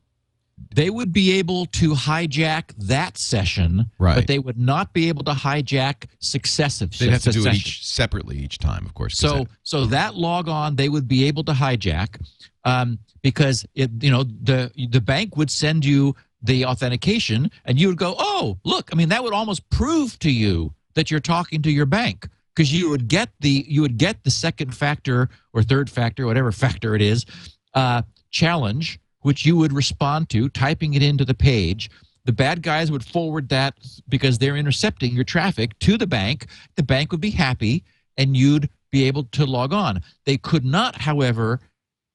they 0.74 0.88
would 0.88 1.12
be 1.12 1.32
able 1.32 1.66
to 1.66 1.90
hijack 1.92 2.72
that 2.78 3.18
session 3.18 3.90
Right. 3.98 4.14
but 4.14 4.26
they 4.26 4.38
would 4.38 4.58
not 4.58 4.92
be 4.94 5.08
able 5.08 5.22
to 5.24 5.32
hijack 5.32 6.04
successive 6.18 6.94
sessions. 6.94 6.98
they'd 7.06 7.12
have 7.12 7.22
to 7.24 7.32
do 7.32 7.46
it 7.46 7.54
each 7.54 7.84
separately 7.86 8.38
each 8.38 8.58
time, 8.58 8.86
of 8.86 8.94
course. 8.94 9.18
So 9.18 9.40
that- 9.40 9.48
so 9.64 9.86
that 9.86 10.14
log 10.14 10.48
on 10.48 10.76
they 10.76 10.88
would 10.88 11.06
be 11.08 11.24
able 11.24 11.44
to 11.44 11.52
hijack 11.52 12.20
um, 12.64 12.98
because 13.22 13.66
it 13.74 13.90
you 14.02 14.10
know 14.10 14.22
the 14.24 14.70
the 14.90 15.00
bank 15.00 15.36
would 15.36 15.50
send 15.50 15.84
you 15.84 16.16
the 16.42 16.64
authentication 16.64 17.50
and 17.64 17.78
you 17.78 17.88
would 17.88 17.98
go 17.98 18.14
oh 18.18 18.58
look 18.64 18.88
I 18.92 18.96
mean 18.96 19.08
that 19.10 19.22
would 19.24 19.32
almost 19.34 19.68
prove 19.68 20.18
to 20.20 20.30
you 20.30 20.72
that 20.94 21.10
you're 21.10 21.20
talking 21.20 21.60
to 21.62 21.70
your 21.70 21.86
bank 21.86 22.28
because 22.54 22.72
you 22.72 22.88
would 22.88 23.08
get 23.08 23.28
the 23.40 23.66
you 23.68 23.82
would 23.82 23.98
get 23.98 24.24
the 24.24 24.30
second 24.30 24.74
factor 24.74 25.28
or 25.52 25.62
third 25.62 25.90
factor 25.90 26.24
whatever 26.24 26.50
factor 26.64 26.94
it 26.94 27.02
is 27.02 27.26
uh, 27.74 28.02
challenge 28.30 28.98
which 29.26 29.44
you 29.44 29.56
would 29.56 29.72
respond 29.72 30.28
to 30.30 30.48
typing 30.50 30.94
it 30.94 31.02
into 31.02 31.24
the 31.24 31.34
page. 31.34 31.90
The 32.26 32.32
bad 32.32 32.62
guys 32.62 32.92
would 32.92 33.04
forward 33.04 33.48
that 33.48 33.74
because 34.08 34.38
they're 34.38 34.56
intercepting 34.56 35.12
your 35.16 35.24
traffic 35.24 35.76
to 35.80 35.98
the 35.98 36.06
bank. 36.06 36.46
The 36.76 36.84
bank 36.84 37.10
would 37.10 37.20
be 37.20 37.30
happy 37.30 37.82
and 38.16 38.36
you'd 38.36 38.70
be 38.92 39.02
able 39.02 39.24
to 39.24 39.44
log 39.44 39.72
on. 39.72 40.00
They 40.26 40.36
could 40.36 40.64
not 40.64 40.94
however 40.94 41.58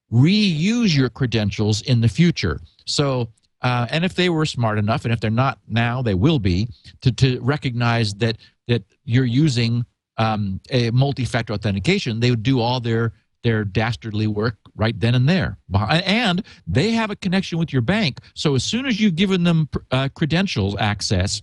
reuse 0.09 0.95
your 0.95 1.09
credentials 1.09 1.81
in 1.81 1.99
the 1.99 2.07
future. 2.07 2.61
So 2.85 3.27
uh, 3.61 3.87
and 3.89 4.05
if 4.05 4.15
they 4.15 4.29
were 4.29 4.45
smart 4.45 4.77
enough 4.77 5.03
and 5.03 5.13
if 5.13 5.19
they're 5.19 5.29
not 5.29 5.59
now 5.67 6.01
they 6.01 6.13
will 6.13 6.39
be 6.39 6.69
to, 7.01 7.11
to 7.11 7.41
recognize 7.41 8.13
that 8.15 8.37
that 8.69 8.83
you're 9.03 9.25
using 9.25 9.85
um, 10.17 10.61
a 10.69 10.91
multi-factor 10.91 11.51
authentication 11.51 12.21
they 12.21 12.29
would 12.29 12.41
do 12.41 12.61
all 12.61 12.79
their 12.79 13.11
their 13.43 13.63
dastardly 13.63 14.27
work 14.27 14.57
right 14.75 14.99
then 14.99 15.15
and 15.15 15.27
there. 15.27 15.57
And 15.73 16.43
they 16.67 16.91
have 16.91 17.09
a 17.09 17.15
connection 17.15 17.57
with 17.57 17.73
your 17.73 17.81
bank. 17.81 18.19
So 18.33 18.55
as 18.55 18.63
soon 18.63 18.85
as 18.85 18.99
you've 18.99 19.15
given 19.15 19.43
them 19.43 19.69
uh, 19.91 20.09
credentials 20.13 20.75
access 20.79 21.41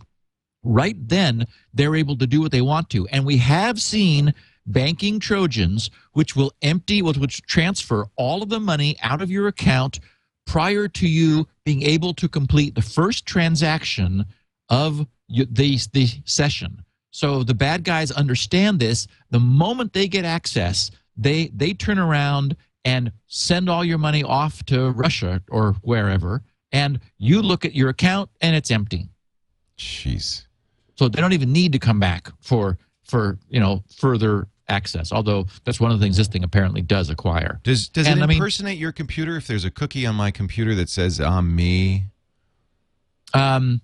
right 0.64 0.96
then 1.08 1.46
they're 1.72 1.94
able 1.94 2.16
to 2.16 2.26
do 2.26 2.40
what 2.40 2.52
they 2.52 2.60
want 2.60 2.90
to. 2.90 3.06
And 3.08 3.24
we 3.24 3.36
have 3.38 3.80
seen 3.80 4.34
banking 4.66 5.18
trojans 5.18 5.90
which 6.12 6.36
will 6.36 6.52
empty 6.62 7.00
which 7.00 7.42
transfer 7.42 8.06
all 8.16 8.42
of 8.42 8.48
the 8.48 8.60
money 8.60 8.96
out 9.02 9.22
of 9.22 9.30
your 9.30 9.46
account 9.46 10.00
prior 10.46 10.88
to 10.88 11.08
you 11.08 11.46
being 11.64 11.82
able 11.82 12.14
to 12.14 12.28
complete 12.28 12.74
the 12.74 12.82
first 12.82 13.26
transaction 13.26 14.24
of 14.68 15.06
the, 15.28 15.78
the 15.92 16.08
session. 16.24 16.82
So 17.10 17.42
the 17.42 17.54
bad 17.54 17.84
guys 17.84 18.10
understand 18.10 18.80
this. 18.80 19.06
The 19.30 19.40
moment 19.40 19.92
they 19.92 20.08
get 20.08 20.24
access 20.24 20.90
they 21.18 21.48
they 21.48 21.74
turn 21.74 21.98
around 21.98 22.56
and 22.84 23.12
send 23.26 23.68
all 23.68 23.84
your 23.84 23.98
money 23.98 24.22
off 24.24 24.64
to 24.64 24.90
russia 24.92 25.42
or 25.50 25.72
wherever 25.82 26.42
and 26.72 27.00
you 27.18 27.42
look 27.42 27.64
at 27.64 27.74
your 27.74 27.88
account 27.90 28.30
and 28.40 28.54
it's 28.56 28.70
empty 28.70 29.08
jeez. 29.76 30.46
so 30.96 31.08
they 31.08 31.20
don't 31.20 31.32
even 31.34 31.52
need 31.52 31.72
to 31.72 31.78
come 31.78 32.00
back 32.00 32.30
for 32.40 32.78
for 33.04 33.38
you 33.50 33.58
know 33.60 33.82
further 33.96 34.46
access. 34.70 35.12
Although 35.12 35.46
that's 35.64 35.80
one 35.80 35.90
of 35.90 35.98
the 35.98 36.04
things 36.04 36.18
this 36.18 36.28
thing 36.28 36.44
apparently 36.44 36.82
does 36.82 37.08
acquire. 37.08 37.58
Does 37.62 37.88
does 37.88 38.06
And, 38.06 38.20
it 38.20 38.22
I 38.22 38.26
mean- 38.26 38.36
impersonate 38.36 38.76
your 38.76 38.92
computer 38.92 39.34
if 39.38 39.46
there's 39.46 39.64
a 39.64 39.70
cookie 39.70 40.04
on 40.04 40.14
my 40.14 40.30
computer 40.30 40.74
that 40.74 40.90
says 40.90 41.18
I'm 41.18 41.56
me? 41.56 42.04
Um, 43.32 43.80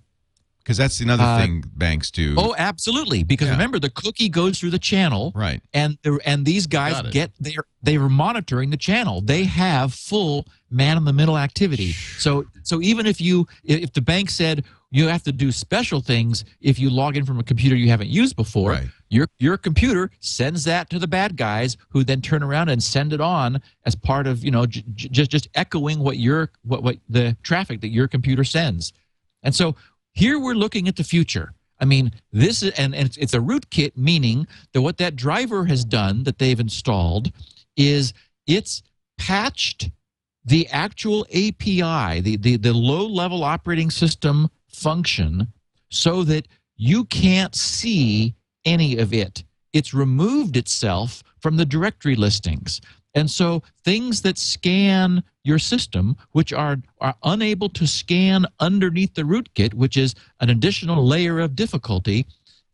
Because 0.65 0.77
that's 0.77 0.99
another 0.99 1.23
Uh, 1.23 1.37
thing 1.39 1.63
banks 1.75 2.09
do. 2.09 2.33
oh, 2.39 2.55
absolutely. 2.57 3.21
Because 3.23 3.45
Yeah. 3.49 3.51
remember, 3.53 3.77
the 3.77 3.91
cookie 3.91 4.29
goes 4.29 4.57
through 4.59 4.71
the 4.71 4.79
channel, 4.79 5.31
right. 5.35 5.61
and 5.75 5.99
and 6.25 6.43
these 6.43 6.65
guys 6.65 6.99
get 7.11 7.31
they're 7.39 7.65
they're 7.83 8.09
monitoring 8.09 8.71
the 8.71 8.77
channel. 8.77 9.21
They 9.21 9.43
have 9.43 9.93
full 9.93 10.47
man 10.71 10.97
in 10.97 11.05
the 11.05 11.13
middle 11.13 11.37
activity. 11.37 11.91
So 12.17 12.45
so 12.63 12.81
even 12.81 13.05
if 13.05 13.21
you 13.21 13.47
if 13.63 13.93
the 13.93 14.01
bank 14.01 14.31
said 14.31 14.65
you 14.89 15.07
have 15.07 15.21
to 15.23 15.31
do 15.31 15.51
special 15.51 16.01
things 16.01 16.45
if 16.61 16.79
you 16.79 16.89
log 16.89 17.15
in 17.17 17.25
from 17.25 17.37
a 17.37 17.43
computer 17.43 17.75
you 17.75 17.89
haven't 17.89 18.09
used 18.09 18.35
before, 18.35 18.71
Right. 18.71 18.87
your 19.09 19.27
your 19.37 19.57
computer 19.57 20.09
sends 20.19 20.63
that 20.63 20.89
to 20.89 20.97
the 20.97 21.07
bad 21.07 21.37
guys 21.37 21.77
who 21.89 22.03
then 22.03 22.21
turn 22.21 22.41
around 22.41 22.69
and 22.69 22.81
send 22.81 23.13
it 23.13 23.21
on 23.21 23.61
as 23.85 23.93
part 23.95 24.25
of 24.25 24.43
you 24.43 24.49
know 24.49 24.65
j- 24.65 24.83
j- 24.95 25.09
just 25.09 25.29
just 25.29 25.47
echoing 25.53 25.99
what 25.99 26.17
your 26.17 26.49
what 26.63 26.81
what 26.81 26.97
the 27.07 27.37
traffic 27.43 27.81
that 27.81 27.89
your 27.89 28.07
computer 28.07 28.43
sends. 28.43 28.93
And 29.43 29.53
so 29.53 29.75
here 30.15 30.39
we're 30.39 30.55
looking 30.55 30.87
at 30.87 30.95
the 30.95 31.03
future. 31.03 31.53
I 31.79 31.85
mean, 31.85 32.13
this 32.31 32.63
is, 32.63 32.71
and, 32.71 32.95
and 32.95 33.05
it's, 33.05 33.17
it's 33.17 33.33
a 33.33 33.39
rootkit, 33.39 33.97
meaning 33.97 34.47
that 34.73 34.81
what 34.81 34.97
that 34.97 35.15
driver 35.15 35.65
has 35.65 35.83
done 35.83 36.23
that 36.23 36.39
they've 36.39 36.59
installed 36.59 37.31
is 37.75 38.13
it's 38.47 38.81
patched 39.17 39.91
the 40.45 40.67
actual 40.69 41.25
API, 41.31 42.21
the, 42.21 42.37
the, 42.37 42.55
the 42.55 42.73
low 42.73 43.05
level 43.05 43.43
operating 43.43 43.91
system 43.91 44.49
function, 44.69 45.47
so 45.89 46.23
that 46.23 46.47
you 46.77 47.03
can't 47.05 47.55
see 47.55 48.35
any 48.63 48.97
of 48.97 49.13
it. 49.13 49.43
It's 49.73 49.93
removed 49.93 50.55
itself 50.55 51.23
from 51.39 51.57
the 51.57 51.65
directory 51.65 52.15
listings. 52.15 52.79
And 53.15 53.31
so 53.31 53.63
things 53.83 54.21
that 54.21 54.37
scan 54.37 55.23
your 55.43 55.57
system, 55.57 56.17
which 56.31 56.51
are, 56.51 56.77
are 56.99 57.15
unable 57.23 57.69
to 57.69 57.87
scan 57.87 58.45
underneath 58.59 59.13
the 59.13 59.23
rootkit, 59.23 59.73
which 59.73 59.95
is 59.95 60.15
an 60.41 60.49
additional 60.49 61.07
layer 61.07 61.39
of 61.39 61.55
difficulty, 61.55 62.25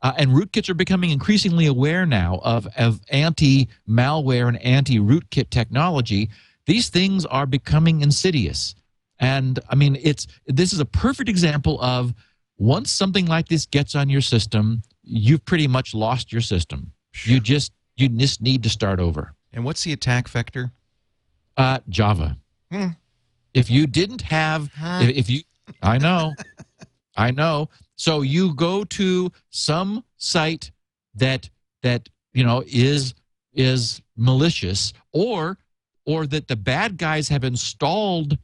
uh, 0.01 0.13
and 0.17 0.32
rootkits 0.32 0.67
are 0.67 0.73
becoming 0.73 1.12
increasingly 1.12 1.67
aware 1.67 2.08
now 2.08 2.39
of, 2.43 2.67
of 2.75 2.99
anti 3.10 3.69
malware 3.88 4.47
and 4.47 4.60
anti 4.63 4.97
rootkit 4.97 5.51
technology. 5.51 6.30
These 6.65 6.89
things 6.89 7.25
are 7.27 7.45
becoming 7.45 8.01
insidious. 8.01 8.73
And 9.19 9.60
I 9.69 9.75
mean, 9.75 9.97
it's 10.01 10.25
this 10.47 10.73
is 10.73 10.80
a 10.80 10.86
perfect 10.86 11.30
example 11.30 11.80
of 11.82 12.15
once 12.58 12.91
something 12.91 13.27
like 13.27 13.47
this 13.47 13.67
gets 13.67 13.93
on 13.93 14.10
your 14.10 14.21
system, 14.21 14.82
you've 15.04 15.45
pretty 15.45 15.67
much 15.67 15.93
lost 15.93 16.32
your 16.32 16.41
system. 16.41 16.91
You 17.25 17.39
just 17.39 17.71
you 17.95 18.10
just 18.10 18.41
need 18.41 18.63
to 18.63 18.69
start 18.69 18.99
over. 18.99 19.36
And 19.53 19.65
what's 19.65 19.83
the 19.83 19.93
attack 19.93 20.27
vector? 20.27 20.71
Uh, 21.57 21.79
Java. 21.89 22.37
Hmm. 22.71 22.87
If 23.53 23.69
you 23.69 23.85
didn't 23.85 24.21
have, 24.21 24.69
if, 24.81 25.09
if 25.17 25.29
you, 25.29 25.41
I 25.81 25.97
know, 25.97 26.33
I 27.17 27.31
know. 27.31 27.69
So 27.97 28.21
you 28.21 28.55
go 28.55 28.83
to 28.85 29.31
some 29.49 30.03
site 30.17 30.71
that 31.15 31.49
that 31.83 32.07
you 32.33 32.45
know 32.45 32.63
is 32.65 33.13
is 33.53 34.01
malicious, 34.15 34.93
or 35.11 35.57
or 36.05 36.25
that 36.27 36.47
the 36.47 36.55
bad 36.55 36.97
guys 36.97 37.27
have 37.27 37.43
installed 37.43 38.37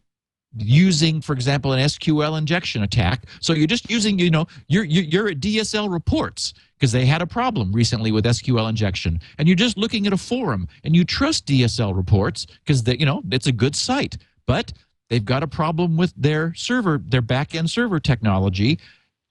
using, 0.57 1.21
for 1.21 1.33
example, 1.33 1.73
an 1.73 1.79
SQL 1.79 2.37
injection 2.37 2.83
attack. 2.83 3.25
So 3.41 3.53
you're 3.53 3.67
just 3.67 3.89
using, 3.89 4.19
you 4.19 4.29
know, 4.29 4.47
you're, 4.67 4.83
you're 4.83 5.29
at 5.29 5.39
DSL 5.39 5.91
reports 5.91 6.53
because 6.77 6.91
they 6.91 7.05
had 7.05 7.21
a 7.21 7.27
problem 7.27 7.71
recently 7.71 8.11
with 8.11 8.25
SQL 8.25 8.69
injection, 8.69 9.19
and 9.37 9.47
you're 9.47 9.55
just 9.55 9.77
looking 9.77 10.07
at 10.07 10.13
a 10.13 10.17
forum 10.17 10.67
and 10.83 10.95
you 10.95 11.03
trust 11.03 11.45
DSL 11.47 11.95
reports 11.95 12.45
because 12.45 12.87
you 12.87 13.05
know 13.05 13.21
it's 13.31 13.47
a 13.47 13.51
good 13.51 13.75
site, 13.75 14.17
but 14.45 14.73
they've 15.09 15.25
got 15.25 15.43
a 15.43 15.47
problem 15.47 15.97
with 15.97 16.13
their 16.15 16.53
server, 16.53 17.01
their 17.03 17.21
back-end 17.21 17.69
server 17.69 17.99
technology. 17.99 18.79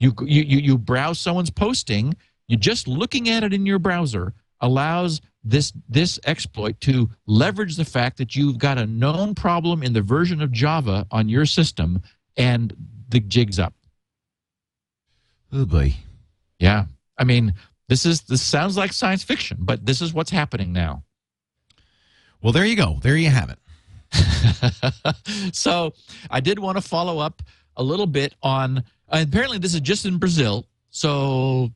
You 0.01 0.13
you 0.23 0.43
you, 0.43 0.79
browse 0.79 1.19
someone's 1.19 1.51
posting, 1.51 2.15
you're 2.49 2.59
just 2.59 2.87
looking 2.87 3.29
at 3.29 3.45
it 3.45 3.53
in 3.53 3.65
your 3.65 3.79
browser 3.79 4.35
allows 4.61 5.21
this 5.45 5.73
this 5.89 6.19
exploit 6.25 6.81
to 6.81 7.09
leverage 7.27 7.77
the 7.77 7.85
fact 7.85 8.19
that 8.19 8.35
you've 8.35 8.59
got 8.59 8.79
a 8.79 8.87
known 8.87 9.35
problem 9.35 9.83
in 9.83 9.93
the 9.93 10.03
version 10.03 10.43
of 10.43 10.51
Java 10.51 11.07
on 11.11 11.29
your 11.29 11.47
system 11.47 12.03
and 12.37 12.75
the 13.09 13.21
jig's 13.21 13.59
up. 13.59 13.75
Oh 15.53 15.65
boy. 15.65 15.95
Yeah. 16.59 16.87
I 17.19 17.25
mean, 17.25 17.55
this 17.89 18.05
is 18.05 18.23
this 18.23 18.43
sounds 18.43 18.77
like 18.77 18.93
science 18.93 19.23
fiction, 19.23 19.59
but 19.61 19.87
this 19.87 20.03
is 20.03 20.13
what's 20.13 20.31
happening 20.31 20.73
now. 20.73 21.05
Well, 22.43 22.53
there 22.53 22.65
you 22.65 22.77
go. 22.77 22.99
There 23.03 23.17
you 23.17 23.31
have 23.31 23.51
it. 23.51 23.59
so, 25.55 25.93
I 26.31 26.41
did 26.41 26.59
want 26.59 26.79
to 26.79 26.83
follow 26.83 27.19
up 27.19 27.43
a 27.77 27.83
little 27.83 28.07
bit 28.07 28.35
on 28.43 28.79
uh, 29.09 29.25
apparently 29.27 29.59
this 29.59 29.75
is 29.75 29.81
just 29.81 30.05
in 30.05 30.19
Brazil. 30.19 30.67
So, 30.91 31.71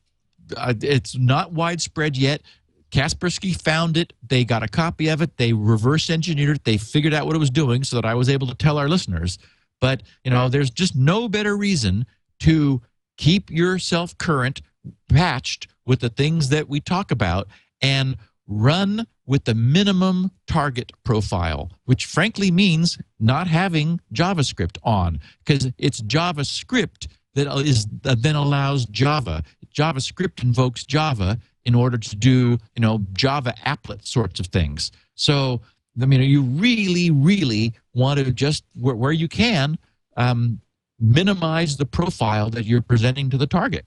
uh, 0.56 0.74
it's 0.82 1.16
not 1.16 1.52
widespread 1.52 2.16
yet. 2.16 2.42
Kaspersky 2.90 3.60
found 3.60 3.96
it. 3.96 4.12
They 4.26 4.44
got 4.44 4.62
a 4.62 4.68
copy 4.68 5.08
of 5.08 5.22
it. 5.22 5.36
They 5.36 5.52
reverse 5.52 6.10
engineered 6.10 6.56
it. 6.56 6.64
They 6.64 6.76
figured 6.76 7.14
out 7.14 7.26
what 7.26 7.36
it 7.36 7.38
was 7.38 7.50
doing 7.50 7.84
so 7.84 7.96
that 7.96 8.04
I 8.04 8.14
was 8.14 8.28
able 8.28 8.48
to 8.48 8.54
tell 8.54 8.78
our 8.78 8.88
listeners. 8.88 9.38
But, 9.80 10.02
you 10.24 10.30
know, 10.30 10.48
there's 10.48 10.70
just 10.70 10.96
no 10.96 11.28
better 11.28 11.56
reason 11.56 12.04
to 12.40 12.82
keep 13.16 13.50
yourself 13.50 14.16
current, 14.18 14.60
patched 15.08 15.68
with 15.86 16.00
the 16.00 16.08
things 16.08 16.48
that 16.50 16.68
we 16.68 16.80
talk 16.80 17.10
about, 17.10 17.48
and 17.80 18.16
run 18.46 19.06
with 19.26 19.44
the 19.44 19.54
minimum 19.54 20.30
target 20.46 20.92
profile, 21.04 21.70
which 21.84 22.06
frankly 22.06 22.50
means 22.50 22.98
not 23.18 23.46
having 23.46 24.00
JavaScript 24.12 24.76
on 24.82 25.20
because 25.44 25.70
it's 25.78 26.00
JavaScript 26.02 27.06
that 27.34 27.46
is 27.58 27.86
that 28.02 28.22
then 28.22 28.34
allows 28.34 28.86
Java. 28.86 29.44
JavaScript 29.72 30.42
invokes 30.42 30.84
Java 30.84 31.38
in 31.64 31.76
order 31.76 31.96
to 31.96 32.16
do 32.16 32.58
you 32.74 32.80
know 32.80 33.04
Java 33.12 33.54
applet 33.64 34.04
sorts 34.06 34.40
of 34.40 34.46
things. 34.46 34.90
So 35.14 35.60
I 36.00 36.06
mean, 36.06 36.22
you 36.22 36.42
really, 36.42 37.10
really 37.10 37.74
want 37.94 38.18
to 38.18 38.32
just 38.32 38.64
where, 38.74 38.94
where 38.94 39.12
you 39.12 39.28
can 39.28 39.78
um, 40.16 40.60
minimize 40.98 41.76
the 41.76 41.86
profile 41.86 42.50
that 42.50 42.64
you're 42.64 42.82
presenting 42.82 43.30
to 43.30 43.38
the 43.38 43.46
target. 43.46 43.86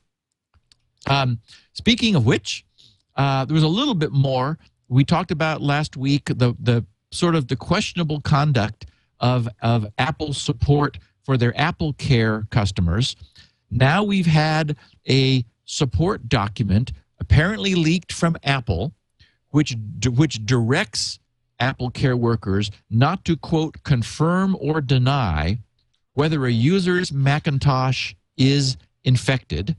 Um, 1.08 1.40
speaking 1.74 2.16
of 2.16 2.26
which, 2.26 2.66
uh, 3.16 3.46
there 3.46 3.54
was 3.54 3.64
a 3.64 3.68
little 3.68 3.94
bit 3.94 4.12
more 4.12 4.58
we 4.94 5.04
talked 5.04 5.32
about 5.32 5.62
last 5.62 5.98
week. 5.98 6.26
The 6.26 6.56
the 6.60 6.86
sort 7.12 7.36
of 7.36 7.48
the 7.48 7.56
questionable 7.56 8.22
conduct 8.22 8.86
of 9.20 9.48
of 9.62 9.88
Apple 9.98 10.34
support 10.34 11.00
for 11.24 11.38
their 11.38 11.54
AppleCare 11.54 12.50
customers. 12.50 13.16
Now 13.72 14.04
we've 14.04 14.28
had 14.28 14.76
a 15.10 15.46
support 15.66 16.30
document 16.30 16.92
apparently 17.20 17.76
leaked 17.76 18.12
from 18.12 18.38
Apple, 18.44 18.94
which 19.50 19.76
which 20.08 20.46
directs 20.46 21.20
AppleCare 21.60 22.18
workers 22.20 22.70
not 22.90 23.24
to 23.26 23.38
quote 23.38 23.84
confirm 23.84 24.58
or 24.60 24.82
deny 24.82 25.58
whether 26.14 26.46
a 26.46 26.52
user's 26.52 27.12
Macintosh 27.12 28.14
is 28.38 28.78
infected, 29.04 29.76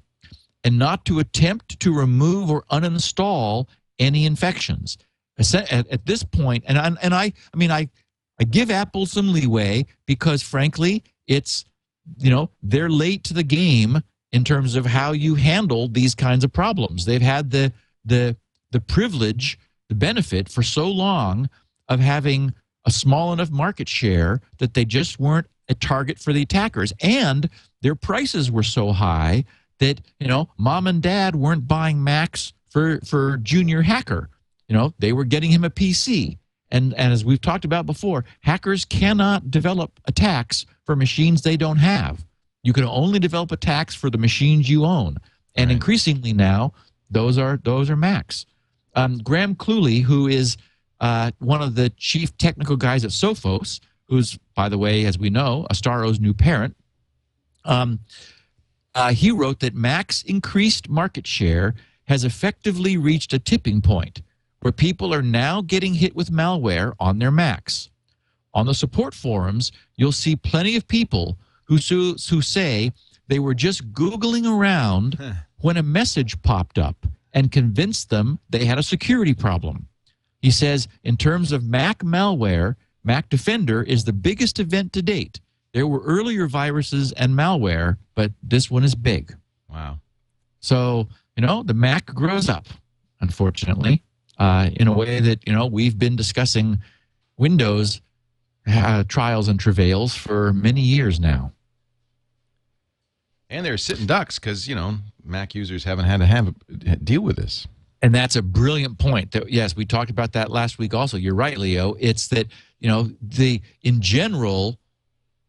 and 0.64 0.78
not 0.78 1.04
to 1.04 1.18
attempt 1.18 1.78
to 1.80 1.94
remove 1.94 2.50
or 2.50 2.64
uninstall 2.72 3.68
any 3.98 4.24
infections. 4.24 4.98
At, 5.38 5.70
at 5.70 6.06
this 6.06 6.22
point, 6.22 6.64
and 6.66 6.78
I, 6.78 6.92
and 7.02 7.14
I 7.14 7.32
I 7.52 7.56
mean 7.56 7.70
I 7.70 7.88
I 8.40 8.44
give 8.44 8.70
Apple 8.70 9.06
some 9.06 9.32
leeway 9.32 9.86
because 10.06 10.42
frankly 10.42 11.04
it's 11.26 11.64
you 12.18 12.30
know 12.30 12.50
they're 12.62 12.90
late 12.90 13.24
to 13.24 13.34
the 13.34 13.42
game 13.42 14.00
in 14.32 14.44
terms 14.44 14.74
of 14.74 14.86
how 14.86 15.12
you 15.12 15.34
handle 15.34 15.88
these 15.88 16.14
kinds 16.14 16.44
of 16.44 16.52
problems. 16.52 17.04
They've 17.04 17.20
had 17.20 17.50
the 17.50 17.72
the 18.04 18.36
the 18.70 18.80
privilege, 18.80 19.58
the 19.88 19.94
benefit 19.94 20.48
for 20.48 20.62
so 20.62 20.88
long 20.88 21.48
of 21.88 22.00
having 22.00 22.54
a 22.84 22.90
small 22.90 23.32
enough 23.32 23.50
market 23.50 23.88
share 23.88 24.40
that 24.58 24.74
they 24.74 24.84
just 24.84 25.18
weren't 25.18 25.46
a 25.68 25.74
target 25.74 26.18
for 26.18 26.32
the 26.32 26.42
attackers 26.42 26.92
and 27.00 27.48
their 27.80 27.94
prices 27.94 28.50
were 28.50 28.62
so 28.62 28.92
high 28.92 29.44
that 29.78 30.00
you 30.18 30.28
know 30.28 30.48
mom 30.56 30.86
and 30.86 31.02
dad 31.02 31.36
weren't 31.36 31.68
buying 31.68 32.02
macs 32.02 32.52
for 32.68 33.00
for 33.00 33.36
junior 33.38 33.82
hacker 33.82 34.28
you 34.68 34.74
know 34.74 34.92
they 34.98 35.12
were 35.12 35.24
getting 35.24 35.50
him 35.50 35.64
a 35.64 35.70
pc 35.70 36.38
and 36.70 36.94
and 36.94 37.12
as 37.12 37.24
we've 37.24 37.40
talked 37.40 37.64
about 37.64 37.86
before 37.86 38.24
hackers 38.40 38.84
cannot 38.84 39.50
develop 39.50 39.98
attacks 40.06 40.66
for 40.84 40.96
machines 40.96 41.42
they 41.42 41.56
don't 41.56 41.78
have 41.78 42.24
you 42.64 42.72
can 42.72 42.84
only 42.84 43.18
develop 43.18 43.52
attacks 43.52 43.94
for 43.94 44.10
the 44.10 44.18
machines 44.18 44.68
you 44.68 44.84
own, 44.84 45.18
and 45.54 45.68
right. 45.68 45.74
increasingly 45.74 46.32
now, 46.32 46.72
those 47.10 47.38
are 47.38 47.60
those 47.62 47.90
are 47.90 47.96
Macs. 47.96 48.46
Um, 48.96 49.18
Graham 49.18 49.54
Cluley, 49.54 50.02
who 50.02 50.26
is 50.26 50.56
uh, 50.98 51.30
one 51.38 51.60
of 51.60 51.74
the 51.74 51.90
chief 51.90 52.36
technical 52.38 52.76
guys 52.76 53.04
at 53.04 53.10
Sophos, 53.10 53.80
who's 54.08 54.38
by 54.54 54.70
the 54.70 54.78
way, 54.78 55.04
as 55.04 55.18
we 55.18 55.28
know, 55.28 55.66
Astaro's 55.70 56.18
new 56.18 56.32
parent. 56.32 56.74
Um, 57.66 58.00
uh, 58.94 59.12
he 59.12 59.30
wrote 59.30 59.60
that 59.60 59.74
Mac's 59.74 60.22
increased 60.22 60.88
market 60.88 61.26
share 61.26 61.74
has 62.04 62.24
effectively 62.24 62.96
reached 62.96 63.32
a 63.32 63.38
tipping 63.38 63.80
point 63.80 64.22
where 64.60 64.72
people 64.72 65.12
are 65.12 65.22
now 65.22 65.60
getting 65.60 65.94
hit 65.94 66.14
with 66.14 66.30
malware 66.30 66.94
on 66.98 67.18
their 67.18 67.30
Macs. 67.30 67.90
On 68.54 68.66
the 68.66 68.74
support 68.74 69.14
forums, 69.14 69.72
you'll 69.96 70.12
see 70.12 70.36
plenty 70.36 70.76
of 70.76 70.86
people 70.86 71.36
who, 71.64 71.76
who 71.76 72.40
say 72.40 72.92
they 73.28 73.38
were 73.38 73.54
just 73.54 73.92
Googling 73.92 74.46
around 74.46 75.18
when 75.60 75.76
a 75.76 75.82
message 75.82 76.40
popped 76.42 76.78
up 76.78 77.06
and 77.32 77.50
convinced 77.50 78.10
them 78.10 78.38
they 78.48 78.64
had 78.64 78.78
a 78.78 78.82
security 78.82 79.34
problem. 79.34 79.88
He 80.40 80.50
says, 80.50 80.88
in 81.02 81.16
terms 81.16 81.52
of 81.52 81.64
Mac 81.64 81.98
malware, 82.00 82.76
Mac 83.02 83.28
Defender 83.28 83.82
is 83.82 84.04
the 84.04 84.12
biggest 84.12 84.58
event 84.58 84.92
to 84.92 85.02
date. 85.02 85.40
There 85.74 85.86
were 85.86 86.00
earlier 86.00 86.46
viruses 86.46 87.12
and 87.12 87.34
malware, 87.34 87.98
but 88.14 88.32
this 88.42 88.70
one 88.70 88.84
is 88.84 88.94
big. 88.94 89.36
Wow. 89.68 89.98
So, 90.60 91.08
you 91.36 91.44
know, 91.44 91.62
the 91.62 91.74
Mac 91.74 92.06
grows 92.06 92.48
up, 92.48 92.68
unfortunately, 93.20 94.02
uh, 94.38 94.70
in 94.74 94.86
a 94.86 94.92
way 94.92 95.20
that, 95.20 95.46
you 95.46 95.52
know, 95.52 95.66
we've 95.66 95.98
been 95.98 96.16
discussing 96.16 96.78
Windows 97.36 98.00
uh, 98.66 99.04
trials 99.08 99.48
and 99.48 99.58
travails 99.58 100.14
for 100.14 100.52
many 100.52 100.80
years 100.80 101.20
now. 101.20 101.52
And 103.50 103.66
they're 103.66 103.76
sitting 103.76 104.06
ducks 104.06 104.38
because 104.38 104.66
you 104.66 104.74
know 104.74 104.96
Mac 105.22 105.54
users 105.54 105.84
haven't 105.84 106.06
had 106.06 106.18
to 106.20 106.26
have 106.26 106.54
deal 107.04 107.20
with 107.20 107.36
this. 107.36 107.66
And 108.02 108.14
that's 108.14 108.36
a 108.36 108.42
brilliant 108.42 108.98
point. 108.98 109.32
That 109.32 109.50
yes, 109.50 109.76
we 109.76 109.84
talked 109.84 110.10
about 110.10 110.32
that 110.32 110.50
last 110.50 110.78
week. 110.78 110.94
Also, 110.94 111.16
you're 111.16 111.34
right, 111.34 111.56
Leo. 111.56 111.94
It's 112.00 112.28
that 112.28 112.46
you 112.80 112.88
know 112.88 113.10
the 113.20 113.60
in 113.82 114.00
general 114.00 114.78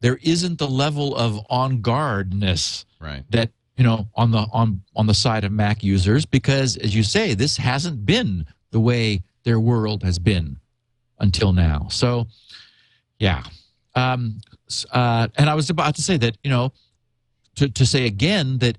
there 0.06 0.20
isn't 0.22 0.60
the 0.60 0.68
level 0.68 1.16
of 1.16 1.44
on 1.50 1.82
guardness 1.82 2.86
right. 3.00 3.24
that 3.32 3.50
you 3.76 3.84
know 3.84 4.08
on 4.14 4.30
the 4.30 4.46
on 4.54 4.80
on 4.96 5.08
the 5.08 5.16
side 5.16 5.44
of 5.44 5.52
Mac 5.52 5.84
users 5.84 6.28
because, 6.28 6.78
as 6.78 6.96
you 6.96 7.02
say, 7.02 7.34
this 7.34 7.58
hasn't 7.58 8.06
been 8.06 8.46
the 8.70 8.80
way 8.80 9.24
their 9.46 9.60
world 9.60 10.04
has 10.04 10.20
been 10.20 10.58
until 11.20 11.54
now. 11.54 11.88
So 11.90 12.28
yeah. 13.18 13.46
Um, 13.96 14.42
uh, 14.92 15.28
and 15.38 15.50
I 15.50 15.56
was 15.56 15.72
about 15.72 15.96
to 15.96 16.04
say 16.04 16.18
that, 16.18 16.38
you 16.44 16.52
know, 16.52 16.72
to, 17.56 17.68
to 17.68 17.84
say 17.84 18.06
again 18.06 18.60
that 18.60 18.78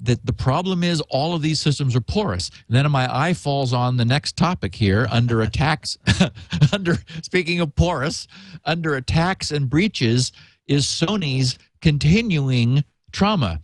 that 0.00 0.24
the 0.24 0.32
problem 0.32 0.82
is 0.82 1.02
all 1.10 1.34
of 1.34 1.42
these 1.42 1.60
systems 1.60 1.94
are 1.94 2.00
porous. 2.00 2.50
And 2.68 2.76
then 2.76 2.90
my 2.90 3.06
eye 3.14 3.34
falls 3.34 3.74
on 3.74 3.98
the 3.98 4.04
next 4.04 4.36
topic 4.36 4.74
here 4.74 5.06
under 5.10 5.42
attacks. 5.42 5.98
under 6.72 6.96
speaking 7.22 7.60
of 7.60 7.74
porous, 7.74 8.28
under 8.64 8.96
attacks 8.96 9.50
and 9.50 9.68
breaches 9.68 10.32
is 10.66 10.86
Sony's 10.86 11.58
continuing 11.80 12.84
trauma. 13.12 13.60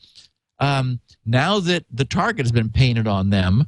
Um, 0.58 1.00
now 1.24 1.60
that 1.60 1.84
the 1.90 2.04
target 2.04 2.44
has 2.44 2.52
been 2.52 2.68
painted 2.68 3.06
on 3.06 3.30
them, 3.30 3.66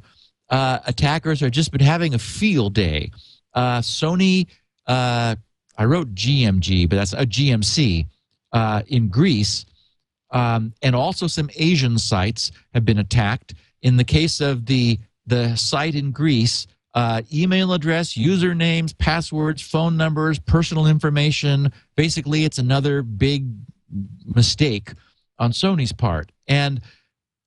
uh, 0.49 0.79
attackers 0.85 1.41
are 1.41 1.49
just 1.49 1.71
been 1.71 1.81
having 1.81 2.13
a 2.13 2.19
field 2.19 2.73
day. 2.73 3.11
Uh, 3.53 3.79
Sony, 3.79 4.47
uh, 4.87 5.35
I 5.77 5.85
wrote 5.85 6.13
GMG, 6.13 6.87
but 6.87 6.97
that's 6.97 7.13
a 7.13 7.25
GMC 7.25 8.05
uh, 8.51 8.83
in 8.87 9.09
Greece, 9.09 9.65
um, 10.31 10.73
and 10.81 10.95
also 10.95 11.27
some 11.27 11.49
Asian 11.55 11.97
sites 11.97 12.51
have 12.73 12.85
been 12.85 12.99
attacked. 12.99 13.55
In 13.81 13.97
the 13.97 14.03
case 14.03 14.39
of 14.41 14.65
the 14.65 14.99
the 15.25 15.55
site 15.55 15.95
in 15.95 16.11
Greece, 16.11 16.67
uh, 16.93 17.21
email 17.33 17.73
address, 17.73 18.13
usernames, 18.13 18.97
passwords, 18.97 19.61
phone 19.61 19.97
numbers, 19.97 20.39
personal 20.39 20.87
information. 20.87 21.71
Basically, 21.95 22.45
it's 22.45 22.59
another 22.59 23.01
big 23.01 23.47
mistake 24.25 24.93
on 25.39 25.51
Sony's 25.51 25.91
part, 25.91 26.31
and 26.47 26.81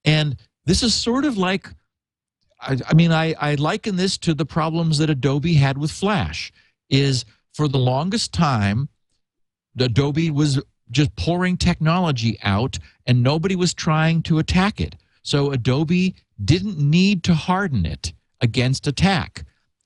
and 0.05 0.37
this 0.65 0.83
is 0.83 0.95
sort 0.95 1.25
of 1.25 1.39
like, 1.39 1.69
I, 2.61 2.79
I 2.89 2.95
mean, 2.95 3.13
I, 3.13 3.35
I 3.41 3.55
liken 3.55 3.97
this 3.97 4.19
to 4.19 4.35
the 4.35 4.47
problems 4.47 4.99
that 4.99 5.11
Adobe 5.11 5.55
had 5.55 5.79
with 5.79 5.91
Flash. 5.91 6.53
Is 6.89 7.25
for 7.55 7.67
the 7.67 7.79
longest 7.79 8.33
time, 8.33 8.89
Adobe 9.79 10.31
was 10.31 10.61
just 10.91 11.15
pouring 11.17 11.57
technology 11.57 12.39
out 12.43 12.79
and 13.07 13.23
nobody 13.23 13.57
was 13.57 13.75
trying 13.75 14.23
to 14.23 14.39
attack 14.39 14.81
it. 14.81 14.95
So 15.23 15.51
Adobe 15.51 16.15
didn't 16.45 16.79
need 16.79 17.25
to 17.25 17.35
harden 17.35 17.85
it 17.85 18.13
against 18.41 18.87
attack. 18.87 19.45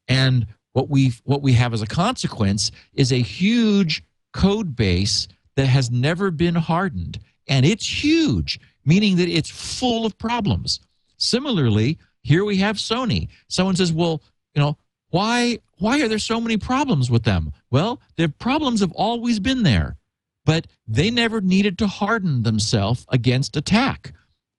And 0.08 0.46
what 0.72 0.88
we 0.88 1.12
what 1.24 1.42
we 1.42 1.52
have 1.54 1.72
as 1.72 1.82
a 1.82 1.86
consequence 1.86 2.70
is 2.94 3.12
a 3.12 3.22
huge 3.22 4.02
code 4.32 4.76
base 4.76 5.28
that 5.56 5.66
has 5.66 5.90
never 5.90 6.30
been 6.30 6.54
hardened 6.54 7.18
and 7.48 7.66
it's 7.66 8.04
huge, 8.04 8.60
meaning 8.84 9.16
that 9.16 9.28
it's 9.28 9.50
full 9.50 10.06
of 10.06 10.16
problems. 10.18 10.80
Similarly, 11.16 11.98
here 12.22 12.44
we 12.44 12.56
have 12.58 12.76
Sony. 12.76 13.28
Someone 13.48 13.76
says, 13.76 13.92
"Well, 13.92 14.22
you 14.54 14.62
know, 14.62 14.76
why 15.08 15.58
why 15.78 16.00
are 16.00 16.08
there 16.08 16.18
so 16.18 16.40
many 16.40 16.56
problems 16.56 17.10
with 17.10 17.24
them?" 17.24 17.52
Well, 17.70 18.00
the 18.16 18.28
problems 18.28 18.80
have 18.80 18.92
always 18.92 19.40
been 19.40 19.64
there 19.64 19.96
but 20.44 20.66
they 20.86 21.10
never 21.10 21.40
needed 21.40 21.78
to 21.78 21.86
harden 21.86 22.42
themselves 22.42 23.06
against 23.10 23.56
attack. 23.56 24.12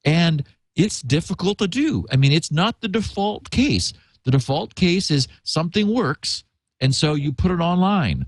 And 0.04 0.44
it's 0.76 1.02
difficult 1.02 1.58
to 1.60 1.68
do. 1.68 2.06
I 2.12 2.16
mean, 2.16 2.32
it's 2.32 2.52
not 2.52 2.82
the 2.82 2.88
default 2.88 3.50
case. 3.52 3.94
The 4.24 4.32
default 4.32 4.76
case 4.76 5.12
is 5.12 5.28
something 5.44 5.94
works, 5.94 6.44
and 6.80 6.94
so 6.94 7.14
you 7.16 7.32
put 7.32 7.52
it 7.52 7.60
online. 7.60 8.26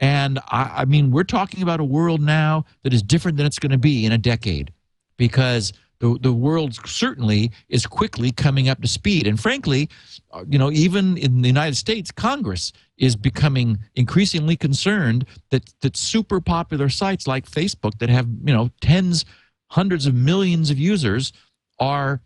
And 0.00 0.38
I, 0.48 0.72
I 0.78 0.84
mean, 0.86 1.10
we're 1.10 1.24
talking 1.24 1.62
about 1.62 1.80
a 1.80 1.84
world 1.84 2.20
now 2.20 2.64
that 2.82 2.92
is 2.92 3.02
different 3.02 3.36
than 3.36 3.46
it's 3.46 3.58
going 3.58 3.72
to 3.72 3.78
be 3.78 4.04
in 4.04 4.12
a 4.12 4.18
decade 4.18 4.72
because 5.16 5.72
the, 6.00 6.18
the 6.20 6.32
world 6.32 6.74
certainly 6.86 7.52
is 7.68 7.86
quickly 7.86 8.32
coming 8.32 8.68
up 8.68 8.82
to 8.82 8.88
speed. 8.88 9.26
And 9.26 9.40
frankly, 9.40 9.88
uh, 10.32 10.44
you 10.48 10.58
know, 10.58 10.70
even 10.70 11.16
in 11.16 11.42
the 11.42 11.48
United 11.48 11.76
States, 11.76 12.10
Congress 12.10 12.72
is 12.98 13.16
becoming 13.16 13.78
increasingly 13.94 14.56
concerned 14.56 15.26
that 15.50 15.72
that 15.80 15.96
super 15.96 16.40
popular 16.40 16.88
sites 16.88 17.26
like 17.26 17.50
Facebook 17.50 17.98
that 17.98 18.08
have 18.08 18.28
you 18.44 18.52
know 18.52 18.70
tens, 18.80 19.24
hundreds 19.68 20.06
of 20.06 20.14
millions 20.14 20.70
of 20.70 20.78
users 20.78 21.32
are 21.78 22.20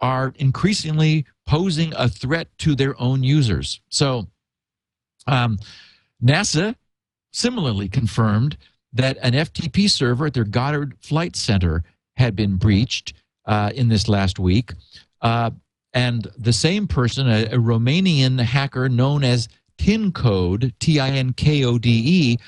are 0.00 0.34
increasingly 0.36 1.24
posing 1.46 1.92
a 1.96 2.08
threat 2.08 2.48
to 2.58 2.74
their 2.74 3.00
own 3.00 3.22
users. 3.22 3.80
So, 3.88 4.26
um, 5.26 5.58
NASA 6.22 6.74
similarly 7.32 7.88
confirmed 7.88 8.56
that 8.92 9.16
an 9.22 9.32
FTP 9.32 9.88
server 9.90 10.26
at 10.26 10.34
their 10.34 10.44
Goddard 10.44 10.96
Flight 11.00 11.34
Center 11.36 11.82
had 12.16 12.36
been 12.36 12.56
breached 12.56 13.14
uh, 13.46 13.70
in 13.74 13.88
this 13.88 14.08
last 14.08 14.38
week. 14.38 14.72
Uh, 15.22 15.50
and 15.92 16.28
the 16.36 16.52
same 16.52 16.86
person, 16.86 17.28
a, 17.28 17.44
a 17.44 17.58
Romanian 17.58 18.38
hacker 18.40 18.88
known 18.88 19.24
as 19.24 19.48
TinKode, 19.78 20.72
T 20.78 21.00
I 21.00 21.10
N 21.10 21.32
K 21.32 21.64
O 21.64 21.78
D 21.78 22.02
E, 22.04 22.38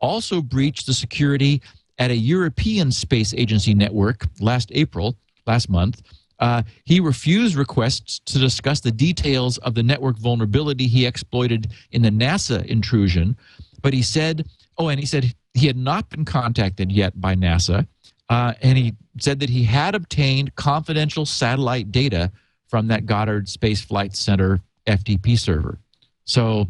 also 0.00 0.40
breached 0.40 0.86
the 0.86 0.94
security 0.94 1.62
at 1.98 2.10
a 2.10 2.16
European 2.16 2.92
Space 2.92 3.34
Agency 3.34 3.74
network 3.74 4.26
last 4.40 4.70
April, 4.74 5.16
last 5.48 5.68
month. 5.68 6.02
Uh, 6.38 6.62
he 6.84 7.00
refused 7.00 7.56
requests 7.56 8.20
to 8.20 8.38
discuss 8.38 8.78
the 8.80 8.92
details 8.92 9.58
of 9.58 9.74
the 9.74 9.82
network 9.82 10.16
vulnerability 10.18 10.86
he 10.86 11.04
exploited 11.04 11.72
in 11.90 12.02
the 12.02 12.10
NASA 12.10 12.64
intrusion, 12.66 13.36
but 13.82 13.92
he 13.92 14.02
said, 14.02 14.46
oh, 14.76 14.88
and 14.88 15.00
he 15.00 15.06
said 15.06 15.34
he 15.54 15.66
had 15.66 15.76
not 15.76 16.08
been 16.10 16.24
contacted 16.24 16.92
yet 16.92 17.20
by 17.20 17.34
NASA, 17.34 17.88
uh, 18.28 18.52
and 18.62 18.78
he 18.78 18.94
said 19.18 19.40
that 19.40 19.48
he 19.48 19.64
had 19.64 19.96
obtained 19.96 20.54
confidential 20.54 21.26
satellite 21.26 21.90
data 21.90 22.30
from 22.68 22.86
that 22.86 23.06
Goddard 23.06 23.48
Space 23.48 23.80
Flight 23.80 24.14
Center 24.14 24.60
FTP 24.86 25.38
server. 25.38 25.78
So, 26.24 26.68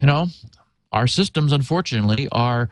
you 0.00 0.06
know, 0.06 0.26
our 0.92 1.06
systems, 1.06 1.52
unfortunately, 1.52 2.28
are 2.30 2.68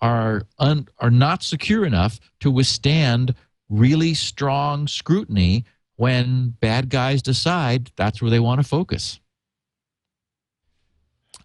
are 0.00 0.42
un, 0.58 0.88
are 0.98 1.10
not 1.10 1.42
secure 1.42 1.84
enough 1.84 2.20
to 2.40 2.50
withstand 2.50 3.34
really 3.68 4.14
strong 4.14 4.86
scrutiny 4.86 5.64
when 5.96 6.54
bad 6.60 6.88
guys 6.88 7.22
decide 7.22 7.90
that's 7.96 8.20
where 8.20 8.30
they 8.30 8.40
want 8.40 8.60
to 8.60 8.66
focus. 8.66 9.20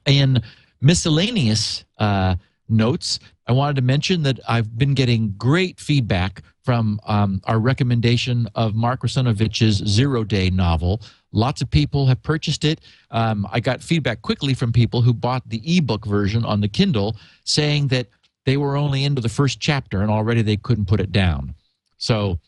In 0.06 0.42
miscellaneous 0.82 1.86
uh, 1.98 2.36
notes, 2.68 3.20
I 3.48 3.52
wanted 3.52 3.76
to 3.78 3.82
mention 3.82 4.24
that 4.24 4.40
I've 4.48 4.78
been 4.78 4.94
getting 4.94 5.34
great 5.38 5.80
feedback 5.80 6.44
from 6.64 7.00
um, 7.06 7.42
our 7.46 7.60
recommendation 7.60 8.48
of 8.56 8.76
Mark 8.76 9.02
Russinovich's 9.02 9.78
Zero 9.88 10.24
Day 10.24 10.50
novel. 10.50 11.02
Lots 11.32 11.62
of 11.62 11.70
people 11.70 12.06
have 12.08 12.22
purchased 12.22 12.64
it. 12.64 12.82
Um, 13.12 13.48
I 13.52 13.60
got 13.60 13.82
feedback 13.82 14.22
quickly 14.22 14.54
from 14.54 14.72
people 14.72 15.02
who 15.02 15.14
bought 15.14 15.48
the 15.50 15.62
ebook 15.66 16.06
version 16.06 16.46
on 16.46 16.62
the 16.62 16.68
Kindle 16.68 17.16
saying 17.44 17.88
that 17.88 18.08
they 18.46 18.58
were 18.58 18.78
only 18.78 19.04
into 19.04 19.22
the 19.22 19.30
first 19.30 19.60
chapter 19.60 20.02
and 20.02 20.12
already 20.12 20.42
they 20.42 20.58
couldn't 20.58 20.86
put 20.86 21.00
it 21.00 21.12
down. 21.12 21.56
So 22.00 22.40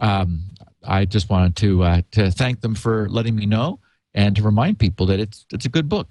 um, 0.00 0.42
I 0.84 1.06
just 1.06 1.30
wanted 1.30 1.56
to 1.56 1.82
uh, 1.82 2.02
to 2.12 2.30
thank 2.30 2.60
them 2.60 2.74
for 2.74 3.08
letting 3.08 3.34
me 3.34 3.46
know 3.46 3.80
and 4.14 4.36
to 4.36 4.42
remind 4.42 4.78
people 4.78 5.06
that 5.06 5.18
it's 5.18 5.46
it's 5.52 5.64
a 5.64 5.70
good 5.70 5.88
book. 5.88 6.08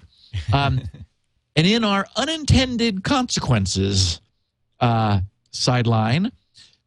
Um, 0.52 0.82
and 1.56 1.66
in 1.66 1.84
our 1.84 2.06
unintended 2.16 3.04
consequences 3.04 4.20
uh, 4.80 5.20
sideline, 5.52 6.32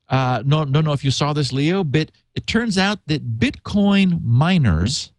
uh, 0.09 0.43
no, 0.45 0.65
don't 0.65 0.83
know 0.83 0.93
if 0.93 1.03
you 1.03 1.11
saw 1.11 1.33
this, 1.33 1.53
Leo, 1.53 1.83
but 1.83 2.11
it 2.35 2.47
turns 2.47 2.77
out 2.77 2.99
that 3.07 3.39
Bitcoin 3.39 4.23
miners, 4.23 5.11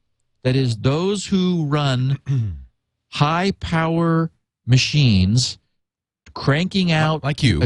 that 0.43 0.57
is, 0.57 0.77
those 0.79 1.27
who 1.27 1.65
run 1.67 2.19
high 3.09 3.53
power 3.61 4.31
machines, 4.67 5.59
cranking 6.35 6.91
out 6.91 7.23
like 7.23 7.43
you. 7.43 7.63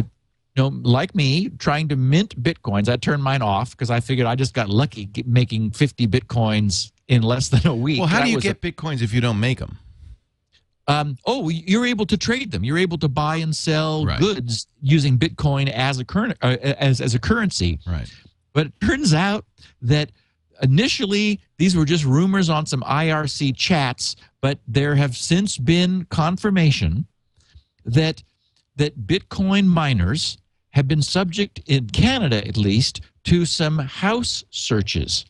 You 0.56 0.62
know, 0.62 0.68
like 0.82 1.14
me, 1.14 1.48
trying 1.58 1.88
to 1.88 1.96
mint 1.96 2.40
bitcoins. 2.42 2.88
I 2.88 2.96
turned 2.96 3.22
mine 3.22 3.42
off 3.42 3.70
because 3.72 3.90
I 3.90 4.00
figured 4.00 4.26
I 4.26 4.34
just 4.36 4.54
got 4.54 4.68
lucky 4.68 5.08
making 5.26 5.72
50 5.72 6.06
bitcoins 6.06 6.92
in 7.08 7.22
less 7.22 7.48
than 7.48 7.66
a 7.66 7.74
week. 7.74 7.98
well, 7.98 8.06
how 8.06 8.18
That 8.18 8.24
do 8.26 8.30
you 8.30 8.36
was 8.36 8.44
a- 8.44 8.54
get 8.54 8.60
bitcoins 8.60 9.02
if 9.02 9.12
you 9.12 9.20
don't 9.20 9.40
make 9.40 9.58
them? 9.58 9.78
um, 10.86 11.16
oh, 11.24 11.48
you're 11.48 11.86
able 11.86 12.04
to 12.06 12.16
trade 12.16 12.50
them. 12.50 12.62
You're 12.62 12.76
able 12.78 12.98
to 12.98 13.08
buy 13.08 13.36
and 13.36 13.56
sell 13.56 14.04
Right. 14.04 14.20
goods 14.20 14.66
using 14.82 15.18
Bitcoin 15.18 15.70
as 15.70 15.98
a 15.98 16.04
current 16.04 16.36
uh, 16.42 16.58
as 16.60 17.00
as 17.00 17.14
a 17.14 17.18
currency. 17.18 17.78
Right. 17.86 18.06
But 18.52 18.66
it 18.66 18.72
turns 18.82 19.14
out 19.14 19.46
that 19.80 20.12
initially 20.62 21.40
these 21.56 21.74
were 21.74 21.86
just 21.86 22.04
rumors 22.04 22.50
on 22.50 22.66
some 22.66 22.82
IRC 22.82 23.56
chats, 23.56 24.14
but 24.42 24.58
there 24.68 24.94
have 24.94 25.16
since 25.16 25.56
been 25.56 26.04
confirmation 26.10 27.06
that 27.86 28.22
that 28.76 29.06
Bitcoin 29.06 29.64
miners 29.66 30.36
have 30.74 30.88
been 30.88 31.02
subject 31.02 31.60
in 31.66 31.86
Canada 31.88 32.46
at 32.46 32.56
least 32.56 33.00
to 33.22 33.46
some 33.46 33.78
house 33.78 34.44
searches. 34.50 35.24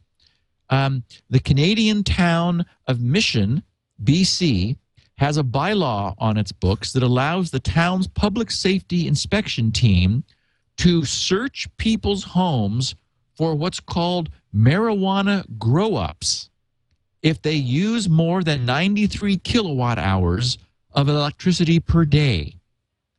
Um, 0.70 1.05
the 1.28 1.38
Canadian 1.38 2.03
town 2.03 2.64
of 2.88 3.01
Mission, 3.01 3.62
BC, 4.03 4.76
has 5.18 5.36
a 5.36 5.45
bylaw 5.45 6.14
on 6.18 6.38
its 6.38 6.51
books 6.51 6.92
that 6.92 7.03
allows 7.03 7.51
the 7.51 7.61
town's 7.61 8.09
public 8.09 8.51
safety 8.51 9.07
inspection 9.07 9.70
team 9.70 10.24
to 10.78 11.05
search 11.05 11.68
people's 11.76 12.24
homes 12.24 12.95
for 13.36 13.55
what's 13.55 13.80
called 13.80 14.30
marijuana 14.57 15.45
grow 15.59 15.97
ops 15.97 16.49
if 17.22 17.40
they 17.42 17.55
use 17.55 18.09
more 18.09 18.42
than 18.42 18.64
93 18.64 19.36
kilowatt 19.38 19.99
hours 19.99 20.59
of 20.92 21.09
electricity 21.09 21.80
per 21.80 22.05
day. 22.05 22.57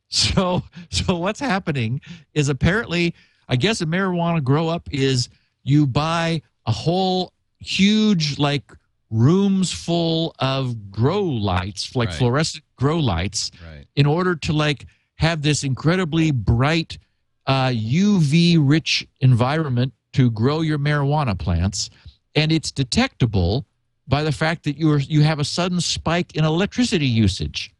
So, 0.10 0.62
so 0.90 1.16
what's 1.16 1.40
happening 1.40 2.00
is 2.32 2.48
apparently, 2.48 3.14
I 3.48 3.56
guess 3.56 3.80
a 3.80 3.86
marijuana 3.86 4.42
grow 4.42 4.68
op 4.68 4.88
is 4.92 5.28
you 5.64 5.86
buy 5.86 6.42
a 6.66 6.72
whole 6.72 7.32
huge 7.58 8.38
like 8.38 8.70
rooms 9.10 9.72
full 9.72 10.34
of 10.38 10.90
grow 10.92 11.22
lights, 11.22 11.94
like 11.96 12.08
Right. 12.10 12.18
fluorescent 12.18 12.64
grow 12.76 12.98
lights, 13.00 13.50
Right. 13.64 13.86
in 13.96 14.06
order 14.06 14.36
to 14.36 14.52
like 14.52 14.86
have 15.16 15.42
this 15.42 15.64
incredibly 15.64 16.30
bright 16.30 16.98
uh, 17.46 17.68
UV 17.72 18.58
rich 18.60 19.06
environment 19.20 19.92
to 20.12 20.30
grow 20.30 20.60
your 20.60 20.78
marijuana 20.78 21.36
plants, 21.38 21.90
and 22.34 22.52
it's 22.52 22.70
detectable 22.70 23.66
by 24.08 24.22
the 24.22 24.32
fact 24.32 24.62
that 24.64 24.76
you're 24.78 24.98
you 24.98 25.22
have 25.22 25.38
a 25.40 25.44
sudden 25.44 25.80
spike 25.80 26.34
in 26.36 26.44
electricity 26.44 27.06
usage. 27.06 27.72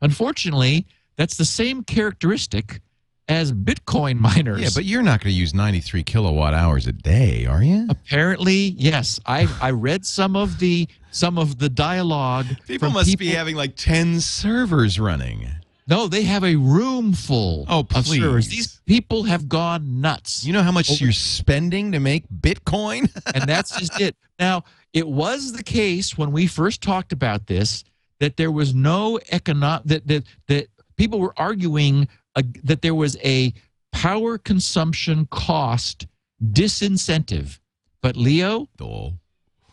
Unfortunately, 0.00 0.86
that's 1.16 1.36
the 1.36 1.44
same 1.44 1.82
characteristic 1.84 2.80
as 3.28 3.52
Bitcoin 3.52 4.18
miners. 4.18 4.60
Yeah, 4.60 4.68
but 4.74 4.84
you're 4.84 5.02
not 5.02 5.20
going 5.20 5.32
to 5.32 5.38
use 5.38 5.54
93 5.54 6.02
kilowatt 6.02 6.54
hours 6.54 6.86
a 6.86 6.92
day, 6.92 7.46
are 7.46 7.62
you? 7.62 7.86
apparently, 7.88 8.74
yes, 8.76 9.20
I 9.26 9.46
I 9.60 9.70
read 9.70 10.04
some 10.04 10.36
of 10.36 10.58
the 10.58 10.88
some 11.10 11.38
of 11.38 11.58
the 11.58 11.68
dialogue. 11.68 12.46
People 12.66 12.90
must 12.90 13.16
be 13.18 13.28
having 13.28 13.54
like 13.56 13.76
10 13.76 14.20
servers 14.20 14.98
running. 14.98 15.48
No, 15.88 16.06
they 16.06 16.22
have 16.22 16.44
a 16.44 16.56
room 16.56 17.12
full 17.12 17.66
Oh, 17.68 17.86
of 17.94 18.06
servers. 18.06 18.46
please. 18.46 18.56
These 18.56 18.80
people 18.86 19.24
have 19.24 19.48
gone 19.48 20.00
nuts. 20.00 20.44
You 20.44 20.52
know 20.52 20.62
how 20.62 20.70
much 20.72 20.90
Over- 20.90 21.04
you're 21.04 21.12
spending 21.12 21.92
to 21.92 22.00
make 22.00 22.24
Bitcoin? 22.28 23.10
and 23.34 23.44
that's 23.48 23.76
just 23.78 24.00
it. 24.00 24.16
Now, 24.38 24.64
it 24.92 25.06
was 25.06 25.52
the 25.52 25.62
case 25.62 26.16
when 26.16 26.32
we 26.32 26.46
first 26.46 26.82
talked 26.82 27.12
about 27.12 27.46
this 27.46 27.84
that 28.20 28.36
there 28.36 28.52
was 28.52 28.72
no 28.74 29.18
economic 29.32 29.84
that 29.86 30.06
that 30.06 30.24
that 30.46 30.68
people 30.96 31.18
were 31.20 31.34
arguing 31.36 32.08
uh, 32.36 32.42
that 32.64 32.82
there 32.82 32.94
was 32.94 33.16
a 33.24 33.52
power 33.92 34.38
consumption 34.38 35.26
cost 35.30 36.06
disincentive. 36.42 37.58
But 38.00 38.16
Leo, 38.16 38.68
Dole. 38.76 39.14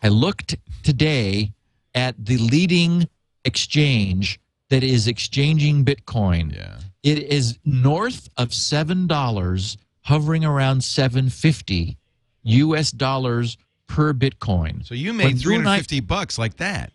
I 0.02 0.08
looked 0.08 0.56
today 0.82 1.52
at 1.94 2.14
the 2.24 2.38
leading 2.38 3.08
exchange 3.44 4.38
that 4.68 4.82
is 4.82 5.08
exchanging 5.08 5.84
Bitcoin. 5.84 6.54
Yeah. 6.54 6.78
It 7.02 7.18
is 7.24 7.58
north 7.64 8.28
of 8.36 8.52
seven 8.54 9.06
dollars, 9.06 9.76
hovering 10.02 10.44
around 10.44 10.84
seven 10.84 11.28
fifty 11.28 11.96
U.S. 12.42 12.90
dollars 12.90 13.56
per 13.86 14.12
Bitcoin. 14.14 14.86
So 14.86 14.94
you 14.94 15.12
made 15.12 15.26
and 15.26 15.38
I- 15.38 15.42
350 15.42 16.00
bucks 16.00 16.38
like 16.38 16.56
that. 16.58 16.92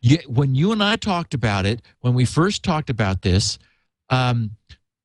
Yeah, 0.00 0.18
when 0.26 0.54
you 0.54 0.72
and 0.72 0.82
I 0.82 0.96
talked 0.96 1.34
about 1.34 1.66
it, 1.66 1.82
when 2.00 2.14
we 2.14 2.24
first 2.24 2.62
talked 2.62 2.90
about 2.90 3.22
this, 3.22 3.58
um, 4.10 4.52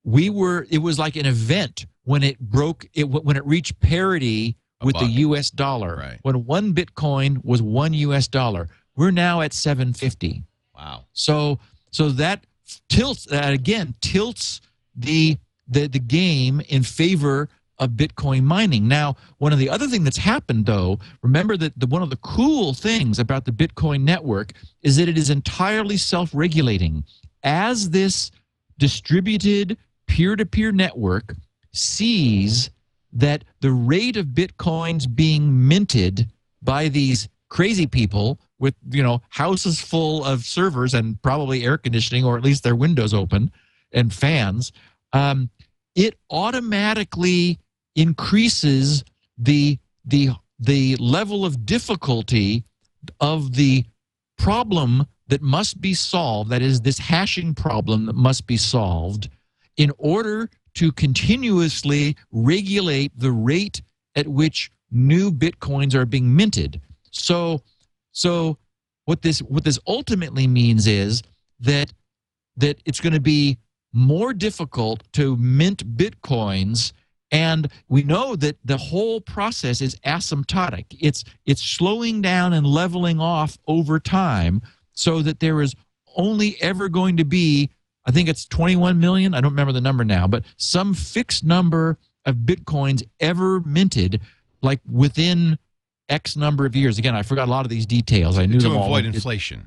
we 0.04 0.30
were. 0.30 0.68
It 0.70 0.80
was 0.80 1.00
like 1.00 1.16
an 1.16 1.26
event 1.26 1.86
when 2.04 2.24
it 2.24 2.40
broke. 2.40 2.88
It 2.94 3.06
when 3.06 3.36
it 3.36 3.46
reached 3.46 3.80
parity 3.80 4.56
with 4.82 4.98
the. 4.98 5.06
U.S. 5.06 5.50
dollar. 5.50 5.96
Right. 5.96 6.20
When 6.22 6.46
one 6.46 6.74
Bitcoin 6.74 7.44
was 7.44 7.62
one 7.62 7.94
U.S. 7.94 8.28
dollar, 8.28 8.70
we're 8.96 9.12
now 9.12 9.42
at 9.42 9.54
seven 9.54 9.94
fifty. 9.94 10.44
Wow. 10.76 11.06
So 11.14 11.60
so 11.92 12.10
that 12.10 12.46
tilts 12.90 13.26
that 13.26 13.54
again 13.54 13.96
tilts 14.02 14.62
the 14.96 15.38
the 15.68 15.88
the 15.88 16.00
game 16.00 16.62
in 16.68 16.84
favor 16.84 17.50
of 17.84 17.92
Bitcoin 17.92 18.44
mining. 18.44 18.88
Now, 18.88 19.16
one 19.38 19.54
of 19.54 19.60
the 19.60 19.70
other 19.70 19.88
thing 19.88 20.04
that's 20.04 20.18
happened 20.18 20.66
though, 20.66 21.00
remember 21.22 21.58
that 21.58 21.78
the, 21.80 21.88
one 21.88 22.02
of 22.02 22.10
the 22.10 22.18
cool 22.18 22.74
things 22.74 23.20
about 23.20 23.46
the 23.46 23.52
Bitcoin 23.52 24.04
network 24.04 24.54
is 24.82 24.98
that 24.98 25.10
it 25.10 25.18
is 25.18 25.30
entirely 25.30 25.98
self-regulating. 25.98 27.04
As 27.44 27.90
this 27.90 28.32
distributed 28.78 29.78
peer-to-peer 30.08 30.72
network 30.72 31.36
sees 31.74 32.70
that 33.12 33.44
the 33.62 33.72
rate 33.72 34.18
of 34.18 34.28
bitcoins 34.28 35.14
being 35.14 35.68
minted 35.68 36.28
by 36.62 36.88
these 36.88 37.30
crazy 37.50 37.86
people 37.86 38.40
with 38.60 38.74
you 38.90 39.04
know 39.04 39.22
houses 39.30 39.80
full 39.80 40.24
of 40.26 40.44
servers 40.44 40.94
and 40.94 41.22
probably 41.22 41.64
air 41.64 41.78
conditioning 41.78 42.26
or 42.26 42.38
at 42.38 42.44
least 42.44 42.64
their 42.64 42.76
windows 42.76 43.14
open 43.14 43.52
and 43.92 44.14
fans 44.14 44.72
um, 45.14 45.50
it 45.96 46.18
automatically 46.32 47.60
increases 47.96 49.04
the 49.38 49.78
the 50.06 50.30
the 50.60 50.96
level 50.98 51.46
of 51.46 51.66
difficulty 51.66 52.64
of 53.20 53.56
the 53.56 53.86
problem 54.38 55.06
that 55.28 55.42
must 55.42 55.82
be 55.82 55.94
solved 55.94 56.50
that 56.50 56.62
is 56.62 56.82
this 56.82 56.98
hashing 56.98 57.54
problem 57.54 58.06
that 58.06 58.16
must 58.16 58.46
be 58.46 58.58
solved 58.58 59.30
in 59.78 59.92
order 59.98 60.50
to 60.76 60.92
continuously 60.92 62.16
regulate 62.32 63.12
the 63.18 63.32
rate 63.32 63.82
at 64.16 64.28
which 64.28 64.72
new 64.92 65.32
bitcoins 65.32 65.94
are 65.94 66.06
being 66.06 66.36
minted. 66.36 66.82
So 67.12 67.62
so 68.12 68.58
what 69.06 69.22
this 69.22 69.40
what 69.42 69.64
this 69.64 69.80
ultimately 69.88 70.48
means 70.48 70.88
is 70.88 71.24
that 71.60 71.92
that 72.58 72.78
it's 72.86 73.00
going 73.00 73.14
to 73.14 73.20
be 73.20 73.58
more 73.92 74.34
difficult 74.34 75.04
to 75.14 75.36
mint 75.38 75.98
bitcoins 75.98 76.94
and 77.34 77.68
we 77.90 78.04
know 78.04 78.36
that 78.38 78.58
the 78.64 78.78
whole 78.78 79.20
process 79.20 79.82
is 79.82 79.96
asymptotic. 80.06 80.86
It's 81.00 81.26
it's 81.46 81.62
slowing 81.62 82.22
down 82.22 82.54
and 82.54 82.66
leveling 82.66 83.20
off 83.20 83.58
over 83.68 84.00
time 84.00 84.62
so 84.94 85.22
that 85.24 85.40
there 85.42 85.62
is 85.62 85.74
only 86.16 86.56
ever 86.62 86.88
going 86.90 87.18
to 87.18 87.26
be 87.26 87.72
i 88.06 88.12
think 88.12 88.30
it's 88.30 88.46
21 88.46 89.00
million 89.00 89.34
i 89.34 89.42
don't 89.42 89.50
remember 89.54 89.74
the 89.74 89.82
number 89.82 90.06
now 90.06 90.28
but 90.28 90.44
some 90.58 90.94
fixed 90.94 91.44
number 91.44 91.98
of 92.28 92.36
bitcoins 92.36 93.02
ever 93.20 93.62
minted 93.62 94.22
like 94.62 94.80
within 94.92 95.58
x 96.10 96.36
number 96.38 96.68
of 96.68 96.76
years. 96.76 97.00
Again 97.00 97.16
i 97.16 97.24
forgot 97.24 97.48
a 97.48 97.52
lot 97.52 97.66
of 97.66 97.70
these 97.70 97.88
details. 97.88 98.38
I 98.38 98.46
knew 98.46 98.60
To 98.60 98.68
them 98.70 98.78
all. 98.78 98.84
avoid 98.86 99.06
It- 99.06 99.16
inflation. 99.16 99.66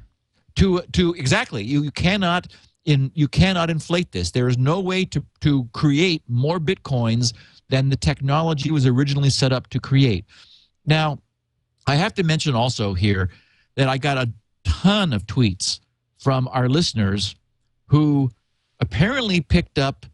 to 0.54 0.82
to 0.92 1.14
exactly. 1.14 1.64
You, 1.64 1.82
you 1.82 1.90
cannot 1.90 2.46
in 2.84 3.10
you 3.14 3.26
cannot 3.26 3.68
inflate 3.70 4.12
this. 4.12 4.30
There 4.30 4.46
is 4.46 4.56
no 4.56 4.78
way 4.80 5.04
to 5.06 5.24
to 5.40 5.68
create 5.72 6.22
more 6.28 6.60
bitcoins 6.60 7.32
than 7.68 7.88
the 7.88 7.96
technology 7.96 8.70
was 8.70 8.86
originally 8.86 9.30
set 9.30 9.52
up 9.52 9.68
to 9.68 9.80
create 9.80 10.24
now 10.86 11.18
i 11.86 11.94
have 11.94 12.14
to 12.14 12.22
mention 12.22 12.54
also 12.54 12.94
here 12.94 13.28
that 13.74 13.88
i 13.88 13.98
got 13.98 14.16
a 14.18 14.30
ton 14.64 15.12
of 15.12 15.26
tweets 15.26 15.80
from 16.18 16.48
our 16.48 16.68
listeners 16.68 17.34
who 17.86 18.30
apparently 18.80 19.40
picked 19.40 19.78
up 19.78 20.06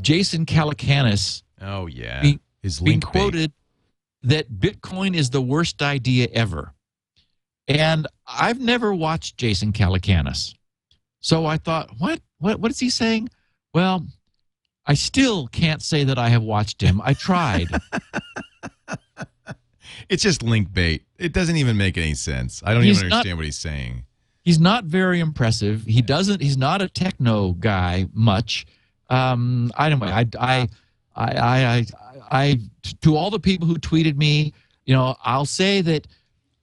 jason 0.00 0.44
calacanis 0.46 1.42
Oh, 1.60 1.86
yeah. 1.86 2.22
Be- 2.22 2.38
His 2.62 2.78
being 2.78 3.00
quoted 3.00 3.52
that 4.22 4.48
Bitcoin 4.60 5.16
is 5.16 5.30
the 5.30 5.40
worst 5.42 5.82
idea 5.82 6.28
ever. 6.32 6.72
And 7.66 8.06
I've 8.28 8.60
never 8.60 8.94
watched 8.94 9.36
Jason 9.38 9.72
Calacanis. 9.72 10.54
So 11.20 11.46
I 11.46 11.56
thought, 11.56 11.90
what? 11.98 12.20
What 12.38 12.60
what 12.60 12.70
is 12.70 12.78
he 12.78 12.90
saying? 12.90 13.28
Well, 13.74 14.06
I 14.88 14.94
still 14.94 15.46
can't 15.48 15.82
say 15.82 16.02
that 16.04 16.18
I 16.18 16.30
have 16.30 16.42
watched 16.42 16.80
him. 16.80 17.00
I 17.04 17.12
tried. 17.14 17.68
It's 20.08 20.22
just 20.22 20.42
link 20.42 20.72
bait. 20.72 21.02
It 21.18 21.34
doesn't 21.34 21.56
even 21.56 21.76
make 21.76 21.98
any 21.98 22.14
sense. 22.14 22.62
I 22.64 22.72
don't 22.72 22.82
He's 22.82 22.98
even 22.98 23.10
not- 23.10 23.16
understand 23.16 23.36
what 23.38 23.44
he's 23.44 23.58
saying. 23.58 24.04
he's 24.42 24.58
not 24.58 24.84
very 24.84 25.20
impressive. 25.20 25.84
He 25.84 26.00
doesn't 26.00 26.40
he's 26.40 26.56
not 26.56 26.80
a 26.80 26.88
techno 26.88 27.52
guy 27.52 28.06
much. 28.14 28.64
Um 29.10 29.70
I 29.76 29.90
don't 29.90 30.02
I 30.02 30.26
I 30.40 30.68
I 31.14 31.26
I, 31.36 31.86
I 32.30 32.60
to 33.02 33.16
all 33.16 33.28
the 33.30 33.38
people 33.40 33.66
who 33.66 33.74
tweeted 33.76 34.16
me, 34.16 34.54
you 34.86 34.94
know, 34.94 35.14
I'll 35.24 35.44
say 35.44 35.82
that 35.82 36.06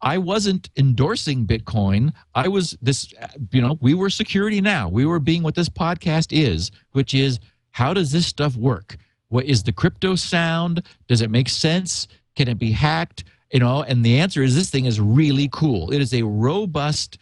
I 0.01 0.17
wasn't 0.17 0.69
endorsing 0.75 1.45
Bitcoin. 1.45 2.13
I 2.33 2.47
was 2.47 2.75
this, 2.81 3.13
you 3.51 3.61
know, 3.61 3.77
we 3.79 3.93
were 3.93 4.09
security 4.09 4.59
now. 4.61 4.89
We 4.89 5.05
were 5.05 5.19
being 5.19 5.43
what 5.43 5.53
this 5.53 5.69
podcast 5.69 6.35
is, 6.35 6.71
which 6.93 7.13
is 7.13 7.39
how 7.75 7.93
does 7.93 8.09
this 8.13 8.25
stuff 8.25 8.55
work? 8.55 8.95
What 9.27 9.43
is 9.43 9.63
the 9.63 9.73
crypto 9.73 10.15
sound? 10.15 10.81
Does 11.09 11.19
it 11.19 11.29
make 11.29 11.49
sense? 11.49 12.07
Can 12.37 12.47
it 12.47 12.57
be 12.57 12.71
hacked? 12.71 13.25
You 13.51 13.59
know, 13.59 13.83
and 13.83 14.01
the 14.05 14.17
answer 14.17 14.41
is 14.41 14.55
this 14.55 14.69
thing 14.69 14.85
is 14.85 15.01
really 15.01 15.49
cool. 15.51 15.91
It 15.91 15.99
is 15.99 16.13
a 16.13 16.21
robust 16.21 17.17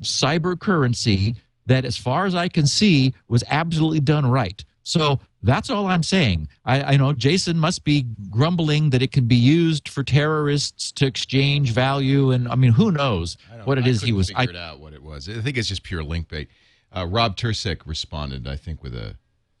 cyber 0.00 0.56
currency 0.56 1.34
that, 1.66 1.84
as 1.84 1.96
far 1.96 2.24
as 2.24 2.36
I 2.36 2.46
can 2.46 2.68
see, 2.68 3.14
was 3.26 3.42
absolutely 3.50 3.98
done 3.98 4.24
right. 4.24 4.64
So 4.84 5.18
that's 5.42 5.70
all 5.70 5.88
I'm 5.88 6.04
saying. 6.04 6.46
I, 6.64 6.94
I 6.94 6.96
know 6.96 7.12
Jason 7.12 7.58
must 7.58 7.82
be 7.82 8.06
grumbling 8.30 8.90
that 8.90 9.02
it 9.02 9.10
can 9.10 9.24
be 9.24 9.34
used 9.34 9.88
for 9.88 10.04
terrorists 10.04 10.92
to 10.92 11.06
exchange 11.06 11.72
value, 11.72 12.30
and 12.30 12.46
I 12.46 12.54
mean, 12.54 12.70
who 12.70 12.92
knows 12.92 13.38
what 13.64 13.76
it 13.76 13.86
I 13.86 13.88
is 13.88 14.02
he 14.02 14.12
was. 14.12 14.30
I, 14.36 14.44
it 14.44 14.54
out 14.54 14.78
what 14.78 14.92
it 14.92 15.02
was. 15.02 15.28
I 15.28 15.40
think 15.40 15.56
it's 15.56 15.66
just 15.66 15.82
pure 15.82 16.04
link 16.04 16.28
bait. 16.28 16.48
Uh, 16.94 17.08
Rob 17.08 17.36
Tursek 17.36 17.80
responded, 17.86 18.46
I 18.46 18.54
think, 18.54 18.84
with 18.84 18.94
a 18.94 19.16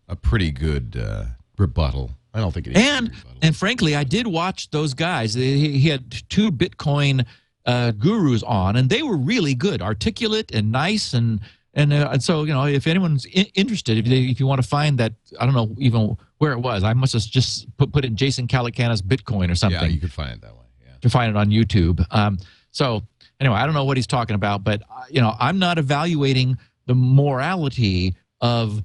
a 0.08 0.16
pretty 0.16 0.50
good 0.50 0.96
uh, 1.02 1.24
rebuttal. 1.58 2.12
I 2.34 2.40
don't 2.40 2.52
think 2.52 2.66
it 2.66 2.76
is. 2.76 2.82
and 2.86 3.10
and 3.42 3.56
frankly, 3.56 3.96
I 3.96 4.04
did 4.04 4.26
watch 4.26 4.70
those 4.70 4.92
guys. 4.94 5.34
He, 5.34 5.78
he 5.78 5.88
had 5.88 6.12
two 6.28 6.52
Bitcoin 6.52 7.24
uh, 7.64 7.92
gurus 7.92 8.42
on, 8.42 8.76
and 8.76 8.88
they 8.90 9.02
were 9.02 9.16
really 9.16 9.54
good, 9.54 9.80
articulate 9.82 10.50
and 10.52 10.70
nice, 10.70 11.14
and 11.14 11.40
and, 11.74 11.92
uh, 11.92 12.10
and 12.12 12.22
so 12.22 12.44
you 12.44 12.52
know, 12.52 12.66
if 12.66 12.86
anyone's 12.86 13.26
I- 13.34 13.50
interested, 13.54 13.98
if 13.98 14.04
they, 14.06 14.20
if 14.24 14.38
you 14.40 14.46
want 14.46 14.62
to 14.62 14.68
find 14.68 14.98
that, 14.98 15.14
I 15.40 15.44
don't 15.46 15.54
know 15.54 15.74
even 15.78 16.16
where 16.38 16.52
it 16.52 16.58
was. 16.60 16.84
I 16.84 16.92
must 16.92 17.14
have 17.14 17.22
just 17.22 17.74
put 17.78 17.90
put 17.92 18.04
in 18.04 18.16
Jason 18.16 18.46
Calacanis 18.46 19.00
Bitcoin 19.02 19.50
or 19.50 19.54
something. 19.54 19.80
yeah, 19.80 19.86
you 19.88 19.98
could 20.00 20.12
find 20.12 20.32
it 20.32 20.40
that 20.42 20.54
way. 20.54 20.64
Yeah. 20.86 20.92
to 21.00 21.08
find 21.10 21.30
it 21.30 21.36
on 21.36 21.48
YouTube. 21.50 22.04
Um, 22.10 22.38
so 22.70 23.02
anyway, 23.40 23.56
I 23.56 23.64
don't 23.64 23.74
know 23.74 23.84
what 23.84 23.96
he's 23.96 24.06
talking 24.06 24.34
about, 24.36 24.62
but 24.62 24.82
uh, 24.90 25.04
you 25.10 25.20
know, 25.22 25.34
I'm 25.40 25.58
not 25.58 25.78
evaluating 25.78 26.58
the 26.86 26.94
morality 26.94 28.14
of 28.40 28.82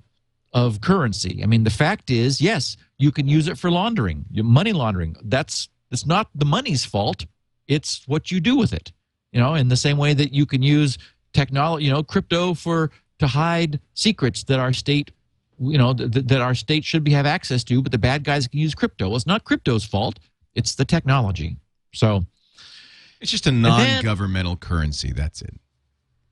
of 0.53 0.81
currency. 0.81 1.41
I 1.43 1.45
mean, 1.45 1.63
the 1.63 1.69
fact 1.69 2.09
is, 2.09 2.41
yes, 2.41 2.77
you 2.97 3.11
can 3.11 3.27
use 3.27 3.47
it 3.47 3.57
for 3.57 3.71
laundering, 3.71 4.25
money 4.31 4.73
laundering. 4.73 5.15
That's 5.23 5.69
it's 5.91 6.05
not 6.05 6.29
the 6.35 6.45
money's 6.45 6.85
fault. 6.85 7.25
It's 7.67 8.07
what 8.07 8.31
you 8.31 8.39
do 8.39 8.55
with 8.55 8.73
it. 8.73 8.91
You 9.31 9.39
know, 9.39 9.55
in 9.55 9.69
the 9.69 9.77
same 9.77 9.97
way 9.97 10.13
that 10.13 10.33
you 10.33 10.45
can 10.45 10.61
use 10.61 10.97
technology, 11.33 11.85
you 11.85 11.91
know, 11.91 12.03
crypto 12.03 12.53
for 12.53 12.91
to 13.19 13.27
hide 13.27 13.79
secrets 13.93 14.43
that 14.45 14.59
our 14.59 14.73
state, 14.73 15.11
you 15.59 15.77
know, 15.77 15.93
th- 15.93 16.11
that 16.11 16.41
our 16.41 16.55
state 16.55 16.83
should 16.83 17.03
be 17.03 17.11
have 17.11 17.25
access 17.25 17.63
to, 17.65 17.81
but 17.81 17.91
the 17.91 17.97
bad 17.97 18.23
guys 18.23 18.47
can 18.47 18.59
use 18.59 18.75
crypto. 18.75 19.07
Well, 19.07 19.15
it's 19.15 19.27
not 19.27 19.43
crypto's 19.45 19.85
fault. 19.85 20.19
It's 20.55 20.75
the 20.75 20.83
technology. 20.85 21.55
So, 21.93 22.25
It's 23.21 23.31
just 23.31 23.47
a 23.47 23.51
non-governmental 23.51 24.57
currency. 24.57 25.13
That's 25.13 25.41
it. 25.41 25.53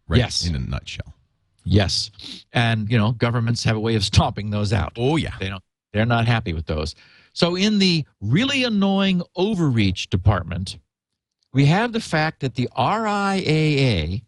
Right. 0.07 0.17
Yes. 0.17 0.45
In 0.45 0.55
a 0.55 0.59
nutshell. 0.59 1.13
Yes, 1.63 2.11
and 2.53 2.89
you 2.89 2.97
know, 2.97 3.11
governments 3.11 3.63
have 3.63 3.75
a 3.75 3.79
way 3.79 3.95
of 3.95 4.03
stomping 4.03 4.49
those 4.49 4.73
out. 4.73 4.93
Oh 4.97 5.15
yeah. 5.15 5.33
They 5.39 5.49
don't. 5.49 5.63
They're 5.93 6.05
not 6.05 6.27
happy 6.27 6.53
with 6.53 6.65
those. 6.65 6.95
So 7.33 7.55
in 7.55 7.79
the 7.79 8.05
really 8.21 8.63
annoying 8.63 9.21
overreach 9.35 10.09
department, 10.09 10.77
we 11.53 11.65
have 11.65 11.93
the 11.93 11.99
fact 11.99 12.41
that 12.41 12.55
the 12.55 12.69
RIAA, 12.77 14.23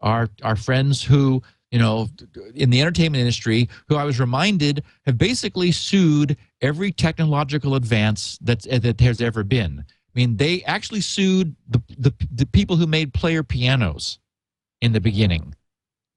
our 0.00 0.28
our 0.42 0.56
friends 0.56 1.02
who 1.02 1.42
you 1.70 1.78
know 1.78 2.08
in 2.54 2.70
the 2.70 2.80
entertainment 2.80 3.20
industry, 3.20 3.68
who 3.88 3.96
I 3.96 4.04
was 4.04 4.20
reminded 4.20 4.84
have 5.06 5.18
basically 5.18 5.72
sued 5.72 6.36
every 6.60 6.92
technological 6.92 7.74
advance 7.74 8.38
that's 8.42 8.66
eh, 8.68 8.78
that 8.78 8.98
there's 8.98 9.20
ever 9.20 9.42
been. 9.42 9.84
I 9.88 10.18
mean, 10.18 10.36
they 10.36 10.62
actually 10.64 11.00
sued 11.00 11.54
the 11.68 11.82
the, 11.98 12.12
the 12.30 12.46
people 12.46 12.76
who 12.76 12.86
made 12.86 13.14
player 13.14 13.42
pianos 13.42 14.18
in 14.80 14.92
the 14.92 15.00
beginning 15.00 15.54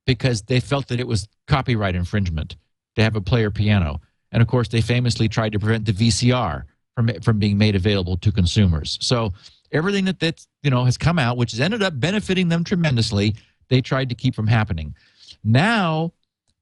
because 0.06 0.42
they 0.44 0.60
felt 0.60 0.88
that 0.88 1.00
it 1.00 1.08
was 1.08 1.28
copyright 1.48 1.96
infringement 1.96 2.56
to 2.96 3.04
have 3.04 3.16
a 3.16 3.22
player 3.22 3.52
piano. 3.52 4.02
And 4.32 4.42
of 4.42 4.48
course, 4.48 4.68
they 4.68 4.82
famously 4.82 5.28
tried 5.28 5.52
to 5.54 5.60
prevent 5.60 5.86
the 5.86 5.94
VCR 5.94 6.64
from 6.96 7.10
from 7.22 7.40
being 7.40 7.58
made 7.58 7.76
available 7.76 8.18
to 8.18 8.32
consumers. 8.32 8.98
So 9.02 9.34
everything 9.72 10.06
that 10.06 10.20
that 10.20 10.46
you 10.64 10.70
know 10.70 10.86
has 10.86 10.98
come 10.98 11.20
out, 11.20 11.38
which 11.38 11.52
has 11.52 11.60
ended 11.60 11.82
up 11.82 12.00
benefiting 12.00 12.50
them 12.50 12.64
tremendously, 12.64 13.36
they 13.70 13.82
tried 13.82 14.10
to 14.10 14.16
keep 14.16 14.36
from 14.36 14.48
happening. 14.48 14.96
Now 15.44 16.14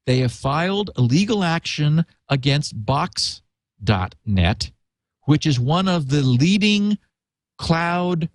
they 0.06 0.20
have 0.20 0.32
filed 0.32 0.92
a 0.96 1.02
legal 1.02 1.44
action 1.44 2.06
against 2.30 2.86
Box.net, 2.86 4.72
which 5.24 5.46
is 5.46 5.60
one 5.60 5.88
of 5.88 6.10
the 6.10 6.22
leading 6.22 6.98
cloud 7.58 8.30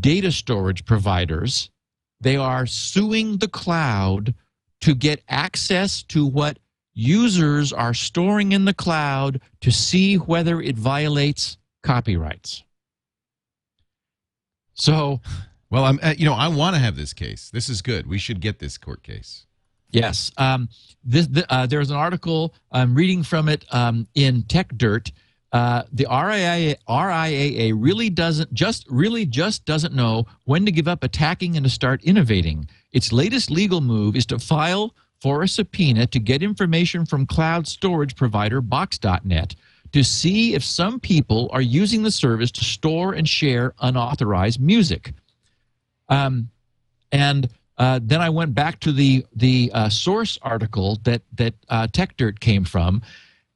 data 0.00 0.32
storage 0.32 0.84
providers. 0.84 1.70
They 2.20 2.36
are 2.36 2.66
suing 2.66 3.38
the 3.38 3.48
cloud 3.48 4.34
to 4.80 4.94
get 4.94 5.22
access 5.28 6.02
to 6.04 6.26
what 6.26 6.58
users 6.94 7.72
are 7.72 7.94
storing 7.94 8.52
in 8.52 8.64
the 8.64 8.74
cloud 8.74 9.40
to 9.60 9.70
see 9.70 10.16
whether 10.16 10.60
it 10.60 10.76
violates 10.76 11.56
copyrights. 11.82 12.64
So, 14.74 15.20
Well, 15.70 15.84
I'm. 15.84 15.98
Uh, 16.02 16.14
you 16.16 16.24
know, 16.24 16.34
I 16.34 16.48
want 16.48 16.76
to 16.76 16.80
have 16.80 16.96
this 16.96 17.12
case. 17.12 17.50
This 17.50 17.68
is 17.68 17.82
good. 17.82 18.06
We 18.06 18.18
should 18.18 18.40
get 18.40 18.58
this 18.58 18.78
court 18.78 19.02
case. 19.02 19.46
yes, 19.90 20.30
um, 20.36 20.68
this, 21.04 21.26
the, 21.26 21.52
uh, 21.52 21.66
there's 21.66 21.90
an 21.90 21.96
article 21.96 22.54
I'm 22.72 22.94
reading 22.94 23.22
from 23.22 23.48
it 23.48 23.64
um, 23.70 24.06
in 24.14 24.42
Tech 24.44 24.68
Dirt. 24.76 25.12
Uh, 25.52 25.82
the 25.92 26.04
RIAA, 26.04 26.76
RIAA 26.88 27.72
really 27.74 28.10
doesn't 28.10 28.52
just 28.52 28.86
really 28.90 29.24
just 29.24 29.64
doesn't 29.64 29.94
know 29.94 30.26
when 30.44 30.66
to 30.66 30.72
give 30.72 30.88
up 30.88 31.02
attacking 31.02 31.56
and 31.56 31.64
to 31.64 31.70
start 31.70 32.04
innovating. 32.04 32.68
Its 32.92 33.12
latest 33.12 33.50
legal 33.50 33.80
move 33.80 34.14
is 34.14 34.26
to 34.26 34.38
file 34.38 34.94
for 35.20 35.42
a 35.42 35.48
subpoena 35.48 36.06
to 36.06 36.18
get 36.18 36.42
information 36.42 37.04
from 37.06 37.26
cloud 37.26 37.66
storage 37.66 38.14
provider 38.14 38.60
Box.net 38.60 39.54
to 39.92 40.04
see 40.04 40.54
if 40.54 40.62
some 40.62 41.00
people 41.00 41.48
are 41.52 41.62
using 41.62 42.02
the 42.02 42.10
service 42.10 42.50
to 42.52 42.64
store 42.64 43.14
and 43.14 43.28
share 43.28 43.74
unauthorized 43.80 44.60
music. 44.60 45.12
Um, 46.08 46.50
and 47.10 47.48
uh, 47.78 48.00
then 48.02 48.20
I 48.20 48.28
went 48.28 48.54
back 48.54 48.80
to 48.80 48.92
the 48.92 49.24
the 49.34 49.70
uh, 49.72 49.88
source 49.88 50.38
article 50.42 50.98
that 51.04 51.22
that 51.34 51.54
uh, 51.68 51.86
TechDirt 51.86 52.40
came 52.40 52.64
from, 52.64 53.02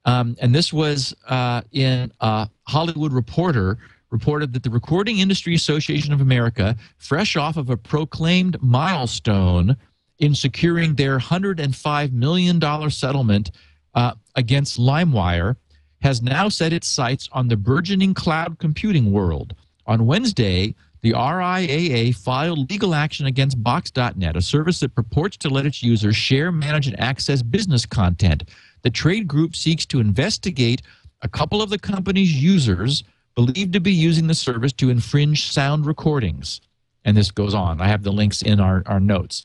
um, 0.04 0.36
and 0.40 0.54
this 0.54 0.72
was 0.72 1.14
uh, 1.28 1.62
in 1.72 2.12
uh, 2.20 2.46
Hollywood 2.66 3.12
Reporter 3.12 3.78
reported 4.10 4.52
that 4.52 4.62
the 4.62 4.70
Recording 4.70 5.18
Industry 5.18 5.54
Association 5.54 6.12
of 6.12 6.20
America, 6.20 6.76
fresh 6.98 7.36
off 7.36 7.56
of 7.56 7.70
a 7.70 7.76
proclaimed 7.76 8.60
milestone 8.62 9.76
in 10.18 10.34
securing 10.34 10.94
their 10.94 11.12
105 11.12 12.12
million 12.12 12.58
dollar 12.58 12.90
settlement 12.90 13.50
uh, 13.94 14.12
against 14.36 14.78
LimeWire, 14.78 15.56
has 16.02 16.20
now 16.20 16.48
set 16.48 16.72
its 16.72 16.88
sights 16.88 17.28
on 17.32 17.48
the 17.48 17.56
burgeoning 17.56 18.12
cloud 18.12 18.58
computing 18.58 19.12
world. 19.12 19.54
On 19.86 20.06
Wednesday, 20.06 20.74
the 21.00 21.12
RIAA 21.12 22.14
filed 22.14 22.70
legal 22.70 22.94
action 22.94 23.26
against 23.26 23.62
Box.net, 23.62 24.36
a 24.36 24.40
service 24.40 24.78
that 24.80 24.94
purports 24.94 25.36
to 25.38 25.48
let 25.48 25.66
its 25.66 25.82
users 25.82 26.16
share, 26.16 26.52
manage, 26.52 26.86
and 26.86 26.98
access 27.00 27.42
business 27.42 27.84
content. 27.86 28.44
The 28.82 28.90
trade 28.90 29.26
group 29.28 29.56
seeks 29.56 29.86
to 29.86 30.00
investigate 30.00 30.82
a 31.22 31.28
couple 31.28 31.62
of 31.62 31.70
the 31.70 31.78
company's 31.78 32.32
users 32.42 33.04
believed 33.34 33.72
to 33.72 33.80
be 33.80 33.92
using 33.92 34.26
the 34.26 34.34
service 34.34 34.72
to 34.74 34.90
infringe 34.90 35.50
sound 35.50 35.86
recordings. 35.86 36.60
And 37.04 37.16
this 37.16 37.30
goes 37.30 37.54
on. 37.54 37.80
I 37.80 37.88
have 37.88 38.02
the 38.02 38.12
links 38.12 38.42
in 38.42 38.60
our, 38.60 38.82
our 38.86 39.00
notes. 39.00 39.44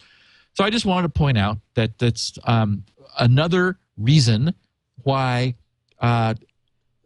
So 0.54 0.64
I 0.64 0.70
just 0.70 0.86
wanted 0.86 1.14
to 1.14 1.20
point 1.20 1.38
out 1.38 1.58
that 1.76 1.98
that's 2.00 2.38
um, 2.44 2.84
another 3.20 3.78
reason 3.98 4.54
why 5.04 5.56
uh, 6.00 6.34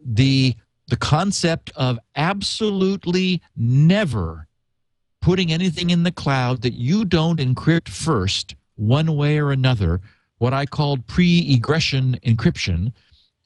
the 0.03 0.55
the 0.88 0.97
concept 0.97 1.71
of 1.77 1.97
absolutely 2.17 3.41
never 3.55 4.47
putting 5.21 5.53
anything 5.53 5.89
in 5.89 6.03
the 6.03 6.11
cloud 6.11 6.61
that 6.63 6.73
you 6.73 7.05
don't 7.05 7.39
encrypt 7.39 7.88
first, 7.88 8.55
one 8.75 9.15
way 9.15 9.38
or 9.38 9.51
another, 9.51 10.01
what 10.41 10.55
I 10.55 10.65
called 10.65 11.05
pre-egression 11.05 12.19
encryption, 12.25 12.91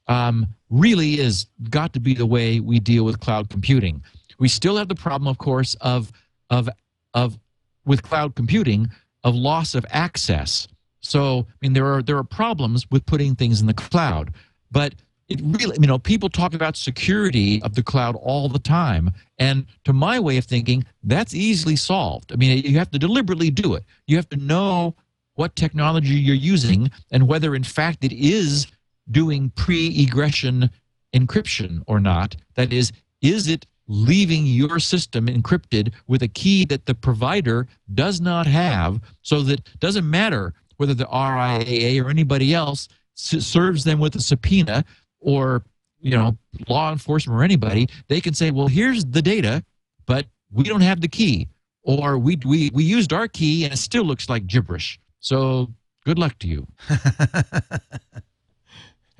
um, 0.08 0.46
really 0.70 1.20
is 1.20 1.46
got 1.68 1.92
to 1.92 2.00
be 2.00 2.14
the 2.14 2.24
way 2.24 2.58
we 2.58 2.80
deal 2.80 3.04
with 3.04 3.20
cloud 3.20 3.50
computing. 3.50 4.02
We 4.38 4.48
still 4.48 4.78
have 4.78 4.88
the 4.88 4.94
problem, 4.94 5.28
of 5.28 5.36
course, 5.36 5.74
of 5.82 6.10
of 6.48 6.70
of 7.12 7.38
with 7.84 8.02
cloud 8.02 8.34
computing 8.34 8.88
of 9.24 9.34
loss 9.34 9.74
of 9.74 9.84
access. 9.90 10.68
So, 11.00 11.40
I 11.40 11.54
mean, 11.60 11.74
there 11.74 11.86
are 11.92 12.02
there 12.02 12.16
are 12.16 12.24
problems 12.24 12.90
with 12.90 13.04
putting 13.04 13.34
things 13.34 13.60
in 13.60 13.66
the 13.66 13.74
cloud, 13.74 14.32
but 14.70 14.94
it 15.28 15.42
really, 15.42 15.76
you 15.78 15.86
know, 15.86 15.98
people 15.98 16.30
talk 16.30 16.54
about 16.54 16.76
security 16.78 17.60
of 17.62 17.74
the 17.74 17.82
cloud 17.82 18.16
all 18.22 18.48
the 18.48 18.58
time, 18.58 19.10
and 19.38 19.66
to 19.84 19.92
my 19.92 20.18
way 20.18 20.38
of 20.38 20.46
thinking, 20.46 20.86
that's 21.02 21.34
easily 21.34 21.76
solved. 21.76 22.32
I 22.32 22.36
mean, 22.36 22.64
you 22.64 22.78
have 22.78 22.90
to 22.92 22.98
deliberately 22.98 23.50
do 23.50 23.74
it. 23.74 23.84
You 24.06 24.16
have 24.16 24.30
to 24.30 24.36
know 24.36 24.94
what 25.36 25.56
technology 25.56 26.14
you're 26.14 26.34
using 26.34 26.90
and 27.10 27.28
whether, 27.28 27.54
in 27.54 27.64
fact, 27.64 28.04
it 28.04 28.12
is 28.12 28.66
doing 29.10 29.50
pre-egression 29.50 30.68
encryption 31.14 31.82
or 31.86 32.00
not. 32.00 32.36
That 32.54 32.72
is, 32.72 32.92
is 33.22 33.48
it 33.48 33.66
leaving 33.88 34.46
your 34.46 34.78
system 34.78 35.26
encrypted 35.26 35.92
with 36.08 36.22
a 36.22 36.28
key 36.28 36.64
that 36.64 36.86
the 36.86 36.94
provider 36.94 37.68
does 37.94 38.20
not 38.20 38.46
have 38.46 39.00
so 39.22 39.42
that 39.42 39.60
doesn't 39.78 40.08
matter 40.08 40.52
whether 40.76 40.94
the 40.94 41.06
RIAA 41.06 42.02
or 42.02 42.10
anybody 42.10 42.52
else 42.52 42.88
serves 43.14 43.84
them 43.84 43.98
with 43.98 44.14
a 44.16 44.20
subpoena 44.20 44.84
or 45.20 45.62
you 46.00 46.10
know 46.10 46.36
law 46.68 46.92
enforcement 46.92 47.38
or 47.38 47.42
anybody 47.42 47.88
they 48.08 48.20
can 48.20 48.34
say 48.34 48.50
well 48.50 48.66
here's 48.66 49.04
the 49.06 49.22
data 49.22 49.64
but 50.04 50.26
we 50.50 50.64
don't 50.64 50.82
have 50.82 51.00
the 51.00 51.08
key 51.08 51.48
or 51.82 52.18
we 52.18 52.36
we 52.44 52.70
we 52.74 52.84
used 52.84 53.12
our 53.12 53.26
key 53.26 53.64
and 53.64 53.72
it 53.72 53.78
still 53.78 54.04
looks 54.04 54.28
like 54.28 54.46
gibberish 54.46 54.98
so 55.26 55.68
good 56.04 56.20
luck 56.20 56.38
to 56.38 56.46
you. 56.46 56.66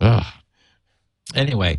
Anyway, 1.35 1.79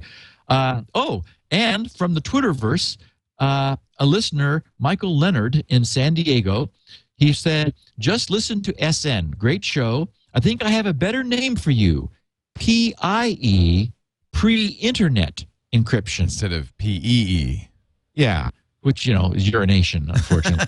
uh, 0.49 0.82
oh, 0.93 1.23
and 1.49 1.89
from 1.93 2.13
the 2.13 2.19
Twitterverse, 2.21 2.97
uh, 3.39 3.78
a 3.99 4.05
listener, 4.05 4.63
Michael 4.80 5.17
Leonard 5.17 5.63
in 5.69 5.86
San 5.86 6.13
Diego, 6.13 6.69
he 7.15 7.32
said, 7.32 7.73
"Just 7.97 8.30
listen 8.30 8.61
to 8.63 8.93
SN, 8.93 9.32
great 9.38 9.63
show. 9.63 10.09
I 10.34 10.41
think 10.41 10.61
I 10.63 10.69
have 10.69 10.86
a 10.86 10.93
better 10.93 11.23
name 11.23 11.55
for 11.55 11.71
you, 11.71 12.11
PIE, 12.55 13.91
pre-internet 14.34 15.45
encryption. 15.73 16.23
Instead 16.23 16.51
of 16.51 16.78
P 16.78 16.97
E 16.97 17.25
E. 17.39 17.67
Yeah, 18.13 18.49
which 18.82 19.07
you 19.07 19.13
know 19.13 19.32
is 19.32 19.49
urination, 19.49 20.09
unfortunately. 20.09 20.67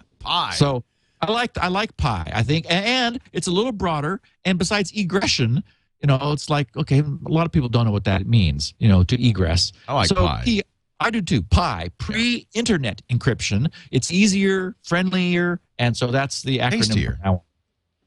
Pie. 0.18 0.52
So 0.54 0.82
I 1.28 1.32
like 1.32 1.58
I 1.58 1.68
like 1.68 1.96
pi. 1.96 2.30
I 2.34 2.42
think, 2.42 2.66
and 2.68 3.20
it's 3.32 3.46
a 3.46 3.50
little 3.50 3.72
broader. 3.72 4.20
And 4.44 4.58
besides 4.58 4.92
egression, 4.92 5.62
you 6.00 6.06
know, 6.06 6.18
it's 6.32 6.50
like 6.50 6.74
okay, 6.76 7.00
a 7.00 7.28
lot 7.28 7.46
of 7.46 7.52
people 7.52 7.68
don't 7.68 7.84
know 7.84 7.92
what 7.92 8.04
that 8.04 8.26
means. 8.26 8.74
You 8.78 8.88
know, 8.88 9.02
to 9.04 9.26
egress. 9.26 9.72
I 9.88 9.94
like 9.94 10.08
so 10.08 10.14
pi. 10.16 10.42
P, 10.44 10.62
I 11.00 11.10
do 11.10 11.20
too. 11.20 11.42
Pi, 11.42 11.90
pre-internet 11.98 13.02
encryption. 13.10 13.70
It's 13.90 14.10
easier, 14.10 14.74
friendlier, 14.82 15.60
and 15.78 15.96
so 15.96 16.08
that's 16.08 16.42
the 16.42 16.58
acronym. 16.58 17.16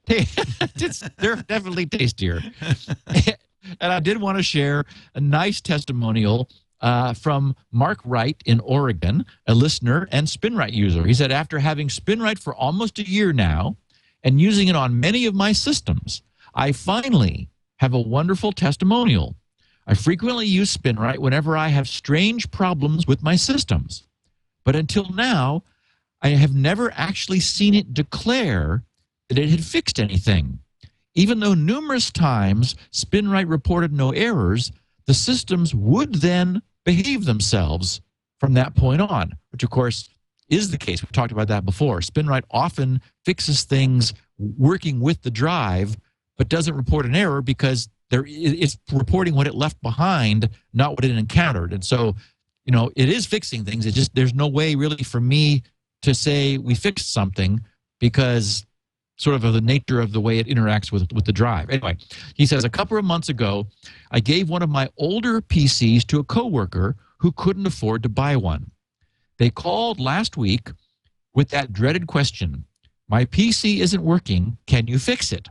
Tastier. 0.07 1.05
They're 1.19 1.35
definitely 1.35 1.85
tastier. 1.85 2.41
and 3.79 3.93
I 3.93 3.99
did 3.99 4.19
want 4.19 4.37
to 4.37 4.43
share 4.43 4.85
a 5.13 5.21
nice 5.21 5.61
testimonial 5.61 6.49
uh, 6.81 7.13
from 7.13 7.55
Mark 7.71 7.99
Wright 8.05 8.41
in 8.45 8.59
Oregon, 8.61 9.25
a 9.47 9.53
listener 9.53 10.07
and 10.11 10.27
SpinRite 10.27 10.73
user. 10.73 11.05
He 11.05 11.13
said, 11.13 11.31
after 11.31 11.59
having 11.59 11.87
SpinRite 11.87 12.39
for 12.39 12.55
almost 12.55 12.99
a 12.99 13.07
year 13.07 13.33
now 13.33 13.77
and 14.23 14.41
using 14.41 14.67
it 14.67 14.75
on 14.75 14.99
many 14.99 15.25
of 15.25 15.35
my 15.35 15.51
systems, 15.51 16.21
I 16.53 16.71
finally 16.71 17.49
have 17.77 17.93
a 17.93 17.99
wonderful 17.99 18.51
testimonial. 18.51 19.35
I 19.87 19.93
frequently 19.93 20.45
use 20.45 20.75
SpinRite 20.75 21.19
whenever 21.19 21.57
I 21.57 21.69
have 21.69 21.87
strange 21.87 22.51
problems 22.51 23.07
with 23.07 23.23
my 23.23 23.35
systems. 23.35 24.03
But 24.63 24.75
until 24.75 25.09
now, 25.09 25.63
I 26.21 26.29
have 26.29 26.53
never 26.53 26.91
actually 26.95 27.39
seen 27.39 27.73
it 27.73 27.93
declare 27.93 28.83
that 29.29 29.39
it 29.39 29.49
had 29.49 29.63
fixed 29.63 29.99
anything. 29.99 30.59
Even 31.15 31.39
though 31.39 31.53
numerous 31.53 32.11
times 32.11 32.75
SpinRite 32.91 33.49
reported 33.49 33.91
no 33.91 34.11
errors, 34.11 34.71
the 35.09 35.15
systems 35.15 35.73
would 35.73 36.13
then 36.13 36.61
behave 36.85 37.25
themselves 37.25 37.99
from 38.39 38.53
that 38.53 38.75
point 38.75 39.01
on, 39.01 39.33
which 39.51 39.63
of 39.63 39.71
course 39.71 40.07
is 40.49 40.69
the 40.69 40.77
case. 40.77 41.01
We've 41.01 41.11
talked 41.11 41.31
about 41.31 41.47
that 41.47 41.65
before. 41.65 41.99
SpinRite 42.01 42.43
often 42.51 43.01
fixes 43.25 43.63
things 43.63 44.13
working 44.37 44.99
with 44.99 45.23
the 45.23 45.31
drive, 45.31 45.97
but 46.37 46.47
doesn't 46.47 46.75
report 46.75 47.07
an 47.07 47.15
error 47.15 47.41
because 47.41 47.89
there 48.11 48.23
it's 48.27 48.77
reporting 48.93 49.33
what 49.33 49.47
it 49.47 49.55
left 49.55 49.81
behind, 49.81 50.47
not 50.73 50.91
what 50.91 51.05
it 51.05 51.17
encountered. 51.17 51.73
And 51.73 51.83
so, 51.83 52.15
you 52.65 52.71
know, 52.71 52.91
it 52.95 53.09
is 53.09 53.25
fixing 53.25 53.65
things. 53.65 53.87
It 53.87 53.95
just 53.95 54.13
there's 54.13 54.35
no 54.35 54.47
way 54.47 54.75
really 54.75 55.03
for 55.03 55.19
me 55.19 55.63
to 56.03 56.13
say 56.13 56.59
we 56.59 56.75
fixed 56.75 57.11
something 57.11 57.61
because 57.99 58.63
sort 59.19 59.35
of 59.35 59.53
the 59.53 59.61
nature 59.61 59.99
of 59.99 60.13
the 60.13 60.21
way 60.21 60.39
it 60.39 60.47
interacts 60.47 60.91
with 60.91 61.11
with 61.11 61.25
the 61.25 61.33
drive. 61.33 61.69
Anyway, 61.69 61.97
he 62.35 62.45
says 62.45 62.63
a 62.63 62.69
couple 62.69 62.97
of 62.97 63.03
months 63.05 63.29
ago, 63.29 63.67
I 64.11 64.19
gave 64.21 64.49
one 64.49 64.63
of 64.63 64.69
my 64.69 64.89
older 64.97 65.41
PCs 65.41 66.07
to 66.07 66.19
a 66.19 66.23
coworker 66.23 66.95
who 67.17 67.33
couldn't 67.33 67.67
afford 67.67 68.01
to 68.03 68.09
buy 68.09 68.37
one. 68.37 68.71
They 69.37 69.49
called 69.49 69.99
last 69.99 70.37
week 70.37 70.71
with 71.33 71.49
that 71.49 71.73
dreaded 71.73 72.07
question, 72.07 72.63
"My 73.09 73.25
PC 73.25 73.81
isn't 73.81 74.01
working, 74.01 74.57
can 74.65 74.87
you 74.87 74.97
fix 74.97 75.31
it?" 75.33 75.49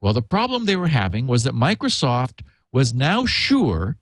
Well, 0.00 0.12
the 0.12 0.22
problem 0.22 0.64
they 0.64 0.76
were 0.76 0.88
having 0.88 1.26
was 1.26 1.42
that 1.42 1.54
Microsoft 1.54 2.42
was 2.70 2.94
now 2.94 3.26
sure 3.26 3.96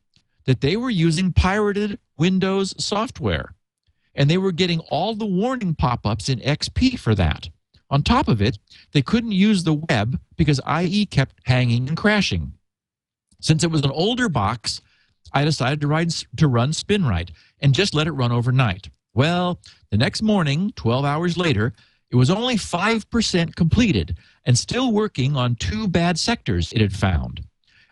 that 0.44 0.60
they 0.60 0.76
were 0.76 0.90
using 0.90 1.32
pirated 1.32 1.98
Windows 2.18 2.74
software, 2.78 3.54
and 4.14 4.28
they 4.28 4.36
were 4.38 4.52
getting 4.52 4.80
all 4.80 5.14
the 5.14 5.24
warning 5.24 5.74
pop-ups 5.74 6.28
in 6.28 6.40
XP 6.40 6.96
for 6.98 7.14
that. 7.14 7.48
On 7.90 8.02
top 8.02 8.28
of 8.28 8.42
it, 8.42 8.58
they 8.92 9.02
couldn't 9.02 9.32
use 9.32 9.62
the 9.62 9.74
web 9.74 10.20
because 10.36 10.60
IE 10.68 11.06
kept 11.06 11.36
hanging 11.44 11.88
and 11.88 11.96
crashing. 11.96 12.52
Since 13.40 13.62
it 13.62 13.70
was 13.70 13.84
an 13.84 13.90
older 13.90 14.28
box, 14.28 14.80
I 15.32 15.44
decided 15.44 15.80
to, 15.82 15.86
ride, 15.86 16.10
to 16.36 16.48
run 16.48 16.72
SpinRite 16.72 17.30
and 17.60 17.74
just 17.74 17.94
let 17.94 18.06
it 18.06 18.12
run 18.12 18.32
overnight. 18.32 18.90
Well, 19.14 19.60
the 19.90 19.96
next 19.96 20.22
morning, 20.22 20.72
12 20.76 21.04
hours 21.04 21.36
later, 21.36 21.72
it 22.10 22.16
was 22.16 22.30
only 22.30 22.56
5% 22.56 23.54
completed 23.54 24.16
and 24.44 24.58
still 24.58 24.92
working 24.92 25.36
on 25.36 25.56
two 25.56 25.88
bad 25.88 26.18
sectors 26.18 26.72
it 26.72 26.80
had 26.80 26.94
found. 26.94 27.44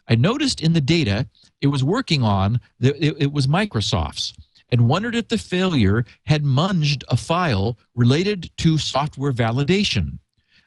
I 0.08 0.14
noticed 0.14 0.60
in 0.60 0.72
the 0.72 0.80
data 0.80 1.28
it 1.60 1.68
was 1.68 1.82
working 1.82 2.22
on, 2.22 2.60
it 2.80 3.32
was 3.32 3.46
Microsoft's 3.46 4.34
and 4.70 4.88
wondered 4.88 5.14
if 5.14 5.28
the 5.28 5.38
failure 5.38 6.04
had 6.26 6.42
munged 6.42 7.04
a 7.08 7.16
file 7.16 7.78
related 7.94 8.50
to 8.58 8.78
software 8.78 9.32
validation. 9.32 10.18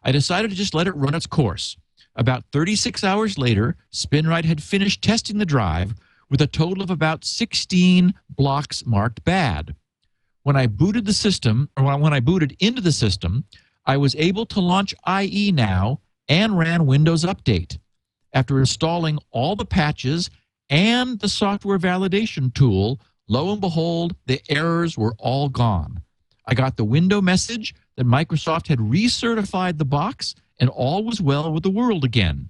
I 0.04 0.12
decided 0.12 0.52
to 0.52 0.58
just 0.58 0.74
let 0.74 0.88
it 0.88 0.96
run 0.96 1.16
its 1.16 1.26
course. 1.26 1.76
About 2.16 2.46
36 2.52 3.04
hours 3.04 3.38
later, 3.38 3.76
SpinRite 3.92 4.46
had 4.46 4.64
finished 4.64 5.02
testing 5.02 5.38
the 5.38 5.46
drive 5.46 5.94
with 6.30 6.42
a 6.42 6.48
total 6.48 6.84
of 6.84 6.90
about 6.90 7.26
16 7.26 8.14
blocks 8.30 8.86
marked 8.86 9.24
bad. 9.24 9.76
When 10.44 10.56
I 10.56 10.68
booted 10.68 11.06
the 11.06 11.14
system, 11.14 11.70
or 11.78 11.98
when 11.98 12.14
I 12.14 12.20
booted 12.20 12.56
into 12.60 12.82
the 12.82 12.92
system, 12.92 13.44
I 13.86 13.98
was 13.98 14.16
able 14.16 14.46
to 14.48 14.60
launch 14.60 14.96
IE 15.08 15.52
now 15.52 16.00
and 16.28 16.58
ran 16.58 16.86
Windows 16.86 17.24
Update. 17.24 17.78
After 18.34 18.60
installing 18.60 19.20
all 19.32 19.56
the 19.56 19.66
patches 19.66 20.30
and 20.70 21.20
the 21.20 21.30
software 21.30 21.80
validation 21.80 22.54
tool, 22.54 23.00
Lo 23.28 23.52
and 23.52 23.62
behold, 23.62 24.16
the 24.26 24.42
errors 24.50 24.98
were 24.98 25.16
all 25.18 25.50
gone. 25.50 26.02
I 26.46 26.54
got 26.54 26.78
the 26.78 26.86
window 26.86 27.22
message 27.22 27.76
that 27.98 28.08
Microsoft 28.08 28.68
had 28.68 28.80
recertified 28.80 29.78
the 29.78 29.86
box 29.86 30.34
and 30.60 30.70
all 30.70 31.04
was 31.04 31.22
well 31.22 31.52
with 31.52 31.64
the 31.64 31.70
world 31.70 32.04
again. 32.06 32.50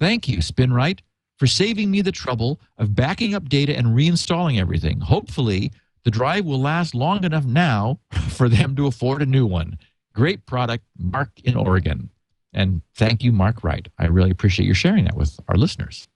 Thank 0.00 0.28
you, 0.28 0.38
SpinRite, 0.38 1.00
for 1.38 1.46
saving 1.46 1.90
me 1.90 2.00
the 2.02 2.12
trouble 2.12 2.60
of 2.78 2.94
backing 2.94 3.34
up 3.34 3.48
data 3.48 3.76
and 3.76 3.88
reinstalling 3.88 4.58
everything. 4.58 5.00
Hopefully, 5.00 5.72
the 6.04 6.10
drive 6.10 6.44
will 6.44 6.60
last 6.60 6.94
long 6.94 7.24
enough 7.24 7.44
now 7.44 8.00
for 8.28 8.48
them 8.48 8.74
to 8.76 8.86
afford 8.86 9.22
a 9.22 9.26
new 9.26 9.46
one. 9.46 9.78
Great 10.14 10.46
product, 10.46 10.84
Mark 10.98 11.30
in 11.44 11.54
Oregon. 11.54 12.10
And 12.52 12.82
thank 12.96 13.22
you, 13.22 13.30
Mark 13.30 13.62
Wright. 13.62 13.86
I 13.98 14.06
really 14.06 14.30
appreciate 14.30 14.66
you 14.66 14.74
sharing 14.74 15.04
that 15.04 15.16
with 15.16 15.38
our 15.48 15.56
listeners. 15.56 16.08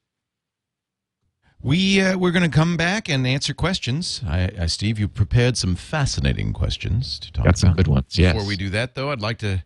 We 1.63 2.01
uh, 2.01 2.19
we're 2.19 2.33
going 2.33 2.49
to 2.49 2.55
come 2.55 2.77
back 2.77 3.09
and 3.09 3.25
answer 3.25 3.55
questions. 3.55 4.21
I, 4.27 4.51
I, 4.59 4.67
Steve, 4.67 4.99
you 4.99 5.07
prepared 5.07 5.57
some 5.57 5.77
fascinating 5.77 6.53
questions 6.53 7.21
to 7.21 7.31
talk 7.31 7.45
about. 7.45 7.45
Got 7.45 7.59
some 7.59 7.69
about. 7.69 7.77
good 7.77 7.89
ones. 7.89 8.19
Yes. 8.19 8.33
Before 8.33 8.49
we 8.49 8.57
do 8.57 8.69
that, 8.71 8.97
though, 8.97 9.13
I'd 9.13 9.21
like 9.21 9.39
to 9.39 9.63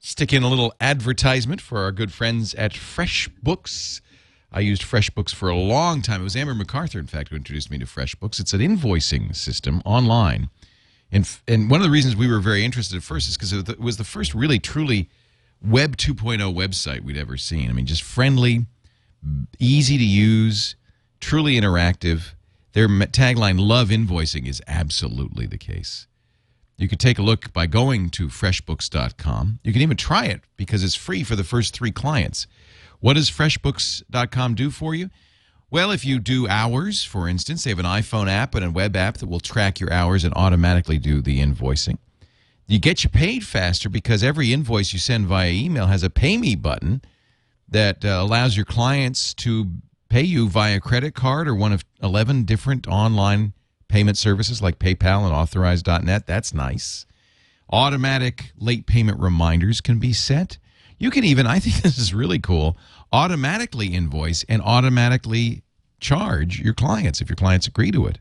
stick 0.00 0.32
in 0.32 0.42
a 0.42 0.48
little 0.48 0.74
advertisement 0.80 1.60
for 1.60 1.78
our 1.78 1.92
good 1.92 2.12
friends 2.12 2.52
at 2.54 2.72
FreshBooks. 2.72 4.00
I 4.50 4.60
used 4.60 4.82
FreshBooks 4.82 5.32
for 5.32 5.48
a 5.48 5.56
long 5.56 6.02
time. 6.02 6.20
It 6.20 6.24
was 6.24 6.36
Amber 6.36 6.54
MacArthur, 6.54 6.98
in 6.98 7.06
fact, 7.06 7.28
who 7.28 7.36
introduced 7.36 7.70
me 7.70 7.78
to 7.78 7.86
FreshBooks. 7.86 8.40
It's 8.40 8.52
an 8.52 8.60
invoicing 8.60 9.36
system 9.36 9.82
online, 9.84 10.50
and 11.12 11.28
and 11.46 11.70
one 11.70 11.80
of 11.80 11.84
the 11.84 11.92
reasons 11.92 12.16
we 12.16 12.28
were 12.28 12.40
very 12.40 12.64
interested 12.64 12.96
at 12.96 13.04
first 13.04 13.28
is 13.28 13.36
because 13.36 13.52
it 13.52 13.78
was 13.78 13.98
the 13.98 14.04
first 14.04 14.34
really 14.34 14.58
truly 14.58 15.08
Web 15.64 15.96
2.0 15.96 16.52
website 16.52 17.02
we'd 17.02 17.16
ever 17.16 17.36
seen. 17.36 17.70
I 17.70 17.72
mean, 17.72 17.86
just 17.86 18.02
friendly, 18.02 18.66
easy 19.60 19.96
to 19.96 20.04
use 20.04 20.74
truly 21.24 21.58
interactive. 21.58 22.34
Their 22.74 22.86
tagline, 22.86 23.58
Love 23.58 23.88
Invoicing, 23.88 24.46
is 24.46 24.60
absolutely 24.66 25.46
the 25.46 25.56
case. 25.56 26.06
You 26.76 26.86
could 26.86 27.00
take 27.00 27.18
a 27.18 27.22
look 27.22 27.50
by 27.52 27.66
going 27.66 28.10
to 28.10 28.26
freshbooks.com. 28.26 29.60
You 29.62 29.72
can 29.72 29.80
even 29.80 29.96
try 29.96 30.26
it 30.26 30.42
because 30.56 30.84
it's 30.84 30.94
free 30.94 31.24
for 31.24 31.34
the 31.34 31.44
first 31.44 31.72
three 31.72 31.92
clients. 31.92 32.46
What 33.00 33.14
does 33.14 33.30
freshbooks.com 33.30 34.54
do 34.54 34.70
for 34.70 34.94
you? 34.94 35.08
Well, 35.70 35.92
if 35.92 36.04
you 36.04 36.18
do 36.18 36.46
hours, 36.46 37.04
for 37.04 37.26
instance, 37.26 37.64
they 37.64 37.70
have 37.70 37.78
an 37.78 37.86
iPhone 37.86 38.28
app 38.28 38.54
and 38.54 38.64
a 38.64 38.70
web 38.70 38.94
app 38.94 39.16
that 39.18 39.28
will 39.28 39.40
track 39.40 39.80
your 39.80 39.92
hours 39.92 40.24
and 40.24 40.34
automatically 40.34 40.98
do 40.98 41.22
the 41.22 41.40
invoicing. 41.40 41.96
You 42.66 42.78
get 42.78 43.02
you 43.02 43.08
paid 43.08 43.46
faster 43.46 43.88
because 43.88 44.22
every 44.22 44.52
invoice 44.52 44.92
you 44.92 44.98
send 44.98 45.26
via 45.26 45.50
email 45.50 45.86
has 45.86 46.02
a 46.02 46.10
pay 46.10 46.36
me 46.36 46.54
button 46.54 47.00
that 47.68 48.04
uh, 48.04 48.08
allows 48.08 48.56
your 48.56 48.66
clients 48.66 49.32
to 49.34 49.70
pay 50.08 50.22
you 50.22 50.48
via 50.48 50.80
credit 50.80 51.14
card 51.14 51.48
or 51.48 51.54
one 51.54 51.72
of 51.72 51.84
11 52.02 52.44
different 52.44 52.86
online 52.86 53.52
payment 53.88 54.16
services 54.16 54.62
like 54.62 54.78
PayPal 54.78 55.24
and 55.24 55.34
Authorize.net. 55.34 56.26
That's 56.26 56.54
nice. 56.54 57.06
Automatic 57.70 58.52
late 58.58 58.86
payment 58.86 59.20
reminders 59.20 59.80
can 59.80 59.98
be 59.98 60.12
set. 60.12 60.58
You 60.98 61.10
can 61.10 61.24
even, 61.24 61.46
I 61.46 61.58
think 61.58 61.76
this 61.82 61.98
is 61.98 62.14
really 62.14 62.38
cool, 62.38 62.76
automatically 63.12 63.88
invoice 63.88 64.44
and 64.48 64.62
automatically 64.62 65.62
charge 66.00 66.60
your 66.60 66.74
clients 66.74 67.20
if 67.20 67.28
your 67.28 67.36
clients 67.36 67.66
agree 67.66 67.90
to 67.90 68.06
it. 68.06 68.18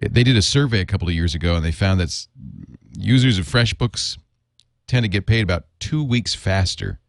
They 0.00 0.22
did 0.22 0.36
a 0.36 0.42
survey 0.42 0.80
a 0.80 0.86
couple 0.86 1.08
of 1.08 1.14
years 1.14 1.34
ago 1.34 1.56
and 1.56 1.64
they 1.64 1.72
found 1.72 1.98
that 1.98 2.26
users 2.96 3.38
of 3.38 3.46
FreshBooks 3.46 4.18
tend 4.86 5.04
to 5.04 5.08
get 5.08 5.26
paid 5.26 5.42
about 5.42 5.64
two 5.80 6.04
weeks 6.04 6.34
faster 6.34 7.00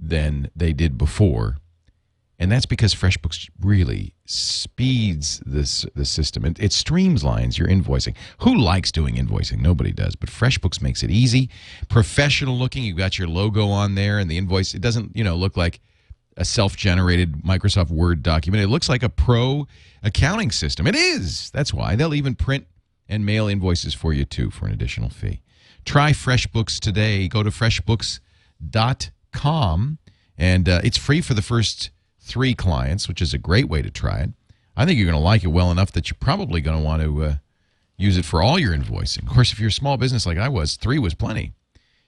than 0.00 0.50
they 0.56 0.72
did 0.72 0.96
before 0.96 1.58
and 2.38 2.50
that's 2.50 2.66
because 2.66 2.94
FreshBooks 2.94 3.48
really 3.60 4.14
speeds 4.24 5.42
this 5.46 5.86
the 5.94 6.04
system. 6.04 6.44
It, 6.44 6.58
it 6.58 6.70
streamlines 6.72 7.58
your 7.58 7.68
invoicing. 7.68 8.14
Who 8.38 8.56
likes 8.56 8.90
doing 8.90 9.14
invoicing? 9.14 9.60
Nobody 9.60 9.92
does, 9.92 10.16
but 10.16 10.28
FreshBooks 10.28 10.82
makes 10.82 11.02
it 11.02 11.10
easy, 11.10 11.50
professional 11.88 12.56
looking. 12.56 12.84
You've 12.84 12.96
got 12.96 13.18
your 13.18 13.28
logo 13.28 13.68
on 13.68 13.94
there, 13.94 14.18
and 14.18 14.30
the 14.30 14.38
invoice. 14.38 14.74
It 14.74 14.82
doesn't 14.82 15.16
you 15.16 15.24
know 15.24 15.36
look 15.36 15.56
like 15.56 15.80
a 16.36 16.44
self-generated 16.44 17.44
Microsoft 17.44 17.90
Word 17.90 18.22
document. 18.22 18.64
It 18.64 18.68
looks 18.68 18.88
like 18.88 19.02
a 19.02 19.08
pro 19.08 19.66
accounting 20.02 20.50
system. 20.50 20.86
It 20.86 20.96
is. 20.96 21.50
That's 21.50 21.74
why 21.74 21.94
they'll 21.94 22.14
even 22.14 22.34
print 22.34 22.66
and 23.08 23.26
mail 23.26 23.48
invoices 23.48 23.94
for 23.94 24.12
you 24.12 24.24
too 24.24 24.50
for 24.50 24.66
an 24.66 24.72
additional 24.72 25.10
fee. 25.10 25.42
Try 25.84 26.12
FreshBooks 26.12 26.80
today. 26.80 27.28
Go 27.28 27.42
to 27.42 27.50
freshbooks.com 27.50 29.98
and 30.38 30.68
uh, 30.68 30.80
it's 30.82 30.96
free 30.96 31.20
for 31.20 31.34
the 31.34 31.42
first 31.42 31.90
three 32.22 32.54
clients, 32.54 33.08
which 33.08 33.20
is 33.20 33.34
a 33.34 33.38
great 33.38 33.68
way 33.68 33.82
to 33.82 33.90
try 33.90 34.20
it. 34.20 34.30
I 34.76 34.86
think 34.86 34.98
you're 34.98 35.10
going 35.10 35.20
to 35.20 35.24
like 35.24 35.44
it 35.44 35.48
well 35.48 35.70
enough 35.70 35.92
that 35.92 36.08
you're 36.08 36.16
probably 36.18 36.60
going 36.60 36.78
to 36.78 36.82
want 36.82 37.02
to 37.02 37.24
uh, 37.24 37.34
use 37.98 38.16
it 38.16 38.24
for 38.24 38.42
all 38.42 38.58
your 38.58 38.74
invoicing. 38.74 39.22
Of 39.22 39.28
course, 39.28 39.52
if 39.52 39.60
you're 39.60 39.68
a 39.68 39.72
small 39.72 39.96
business 39.96 40.24
like 40.24 40.38
I 40.38 40.48
was, 40.48 40.76
three 40.76 40.98
was 40.98 41.14
plenty. 41.14 41.52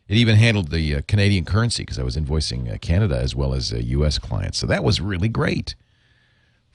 It 0.09 0.17
even 0.17 0.37
handled 0.37 0.71
the 0.71 0.97
uh, 0.97 1.01
Canadian 1.09 1.45
currency 1.45 1.83
because 1.83 1.99
I 1.99 2.03
was 2.03 2.17
invoicing 2.17 2.73
uh, 2.73 2.79
Canada 2.79 3.19
as 3.19 3.35
well 3.35 3.55
as 3.55 3.73
uh, 3.73 3.77
U.S. 3.77 4.19
clients. 4.19 4.59
So 4.59 4.67
that 4.67 4.85
was 4.85 5.01
really 5.01 5.29
great. 5.29 5.75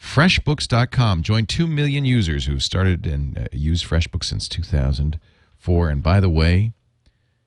FreshBooks.com 0.02 1.24
joined 1.24 1.50
2 1.50 1.68
million 1.68 2.06
users 2.06 2.46
who've 2.46 2.64
started 2.64 3.06
and 3.06 3.38
uh, 3.38 3.46
used 3.52 3.86
FreshBooks 3.86 4.26
since 4.26 4.48
2004. 4.48 5.90
And 5.90 6.02
by 6.02 6.20
the 6.20 6.30
way, 6.30 6.74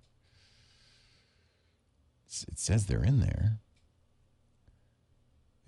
It's- 2.27 2.45
It 2.49 2.59
says 2.59 2.87
they're 2.87 3.05
in 3.05 3.21
there. 3.21 3.59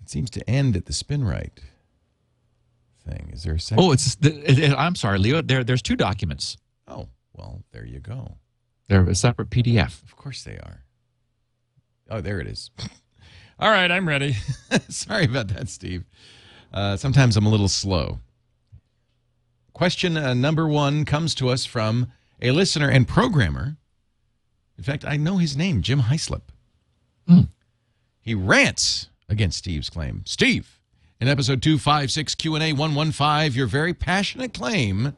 It 0.01 0.09
seems 0.09 0.29
to 0.31 0.49
end 0.49 0.75
at 0.75 0.85
the 0.87 0.93
spin 0.93 1.23
right 1.23 1.59
thing. 3.07 3.29
Is 3.33 3.43
there 3.43 3.53
a 3.53 3.59
second? 3.59 3.83
Oh, 3.83 3.91
it's. 3.91 4.15
The, 4.15 4.75
I'm 4.77 4.95
sorry, 4.95 5.19
Leo. 5.19 5.41
There, 5.41 5.63
there's 5.63 5.81
two 5.81 5.95
documents. 5.95 6.57
oh, 6.87 7.07
well, 7.33 7.63
there 7.71 7.85
you 7.85 7.99
go. 7.99 8.37
They're 8.87 9.03
a 9.07 9.15
separate 9.15 9.49
PDF. 9.49 10.03
Of 10.03 10.15
course 10.17 10.43
they 10.43 10.57
are. 10.57 10.83
Oh, 12.09 12.19
there 12.19 12.41
it 12.41 12.47
is. 12.47 12.71
All 13.59 13.69
right, 13.69 13.89
I'm 13.89 14.07
ready. 14.07 14.35
Sorry 14.89 15.25
about 15.25 15.47
that, 15.49 15.69
Steve. 15.69 16.03
Uh, 16.73 16.95
sometimes 16.97 17.35
I'm 17.37 17.45
a 17.45 17.49
little 17.49 17.67
slow. 17.67 18.19
Question 19.73 20.17
uh, 20.17 20.33
number 20.33 20.67
one 20.67 21.05
comes 21.05 21.35
to 21.35 21.49
us 21.49 21.65
from 21.65 22.11
a 22.41 22.51
listener 22.51 22.89
and 22.89 23.07
programmer. 23.07 23.77
In 24.77 24.83
fact, 24.83 25.05
I 25.05 25.17
know 25.17 25.37
his 25.37 25.55
name, 25.55 25.81
Jim 25.81 26.01
Heislip. 26.01 26.41
He 28.21 28.35
rants 28.35 29.09
against 29.29 29.57
Steve's 29.59 29.89
claim. 29.89 30.23
Steve, 30.25 30.79
in 31.19 31.27
episode 31.27 31.61
256 31.61 32.35
Q&A 32.35 32.73
115, 32.73 33.53
your 33.57 33.67
very 33.67 33.93
passionate 33.93 34.53
claim 34.53 35.15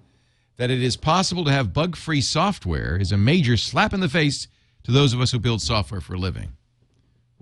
that 0.57 0.69
it 0.69 0.81
is 0.81 0.95
possible 0.95 1.43
to 1.45 1.51
have 1.51 1.73
bug-free 1.73 2.21
software 2.21 2.97
is 2.97 3.11
a 3.11 3.17
major 3.17 3.57
slap 3.57 3.93
in 3.93 3.99
the 3.99 4.09
face 4.09 4.47
to 4.83 4.91
those 4.91 5.13
of 5.13 5.21
us 5.21 5.31
who 5.31 5.39
build 5.39 5.61
software 5.61 6.01
for 6.01 6.13
a 6.13 6.19
living. 6.19 6.53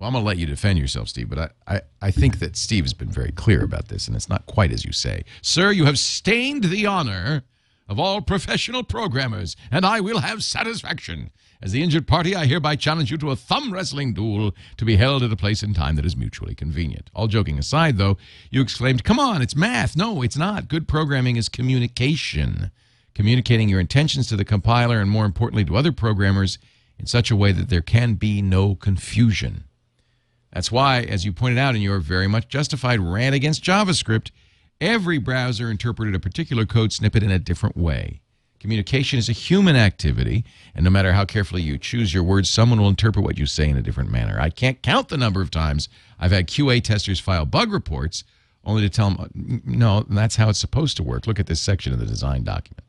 Well, 0.01 0.07
I'm 0.07 0.13
going 0.13 0.23
to 0.23 0.27
let 0.27 0.39
you 0.39 0.47
defend 0.47 0.79
yourself, 0.79 1.09
Steve, 1.09 1.29
but 1.29 1.37
I, 1.37 1.75
I, 1.75 1.81
I 2.01 2.09
think 2.09 2.39
that 2.39 2.57
Steve 2.57 2.85
has 2.85 2.93
been 2.93 3.11
very 3.11 3.31
clear 3.31 3.63
about 3.63 3.89
this, 3.89 4.07
and 4.07 4.15
it's 4.15 4.27
not 4.27 4.47
quite 4.47 4.71
as 4.71 4.83
you 4.83 4.91
say. 4.91 5.23
Sir, 5.43 5.69
you 5.69 5.85
have 5.85 5.99
stained 5.99 6.63
the 6.63 6.87
honor 6.87 7.43
of 7.87 7.99
all 7.99 8.19
professional 8.19 8.81
programmers, 8.81 9.55
and 9.69 9.85
I 9.85 9.99
will 9.99 10.21
have 10.21 10.43
satisfaction. 10.43 11.29
As 11.61 11.71
the 11.71 11.83
injured 11.83 12.07
party, 12.07 12.35
I 12.35 12.47
hereby 12.47 12.77
challenge 12.77 13.11
you 13.11 13.17
to 13.19 13.29
a 13.29 13.35
thumb 13.35 13.71
wrestling 13.71 14.15
duel 14.15 14.55
to 14.77 14.85
be 14.85 14.95
held 14.95 15.21
at 15.21 15.31
a 15.31 15.35
place 15.35 15.61
and 15.61 15.75
time 15.75 15.97
that 15.97 16.05
is 16.05 16.17
mutually 16.17 16.55
convenient. 16.55 17.11
All 17.13 17.27
joking 17.27 17.59
aside, 17.59 17.99
though, 17.99 18.17
you 18.49 18.63
exclaimed, 18.63 19.03
Come 19.03 19.19
on, 19.19 19.43
it's 19.43 19.55
math. 19.55 19.95
No, 19.95 20.23
it's 20.23 20.35
not. 20.35 20.67
Good 20.67 20.87
programming 20.87 21.35
is 21.35 21.47
communication. 21.47 22.71
Communicating 23.13 23.69
your 23.69 23.79
intentions 23.79 24.25
to 24.29 24.35
the 24.35 24.45
compiler 24.45 24.99
and, 24.99 25.11
more 25.11 25.25
importantly, 25.25 25.65
to 25.65 25.75
other 25.75 25.91
programmers 25.91 26.57
in 26.97 27.05
such 27.05 27.29
a 27.29 27.35
way 27.35 27.51
that 27.51 27.69
there 27.69 27.83
can 27.83 28.15
be 28.15 28.41
no 28.41 28.73
confusion. 28.73 29.65
That's 30.53 30.71
why, 30.71 31.01
as 31.01 31.25
you 31.25 31.31
pointed 31.31 31.57
out 31.57 31.75
in 31.75 31.81
your 31.81 31.99
very 31.99 32.27
much 32.27 32.47
justified 32.47 32.99
rant 32.99 33.35
against 33.35 33.63
JavaScript, 33.63 34.31
every 34.79 35.17
browser 35.17 35.71
interpreted 35.71 36.13
a 36.15 36.19
particular 36.19 36.65
code 36.65 36.91
snippet 36.91 37.23
in 37.23 37.31
a 37.31 37.39
different 37.39 37.77
way. 37.77 38.21
Communication 38.59 39.17
is 39.17 39.27
a 39.27 39.33
human 39.33 39.75
activity, 39.75 40.43
and 40.75 40.83
no 40.83 40.91
matter 40.91 41.13
how 41.13 41.25
carefully 41.25 41.63
you 41.63 41.79
choose 41.79 42.13
your 42.13 42.21
words, 42.21 42.47
someone 42.49 42.79
will 42.79 42.89
interpret 42.89 43.25
what 43.25 43.39
you 43.39 43.47
say 43.47 43.67
in 43.67 43.77
a 43.77 43.81
different 43.81 44.11
manner. 44.11 44.39
I 44.39 44.51
can't 44.51 44.81
count 44.83 45.09
the 45.09 45.17
number 45.17 45.41
of 45.41 45.49
times 45.49 45.89
I've 46.19 46.31
had 46.31 46.47
QA 46.47 46.83
testers 46.83 47.19
file 47.19 47.45
bug 47.45 47.71
reports 47.71 48.23
only 48.63 48.83
to 48.83 48.89
tell 48.89 49.09
them, 49.09 49.61
no, 49.65 50.05
that's 50.07 50.35
how 50.35 50.49
it's 50.49 50.59
supposed 50.59 50.95
to 50.97 51.03
work. 51.03 51.25
Look 51.25 51.39
at 51.39 51.47
this 51.47 51.59
section 51.59 51.91
of 51.93 51.99
the 51.99 52.05
design 52.05 52.43
document. 52.43 52.83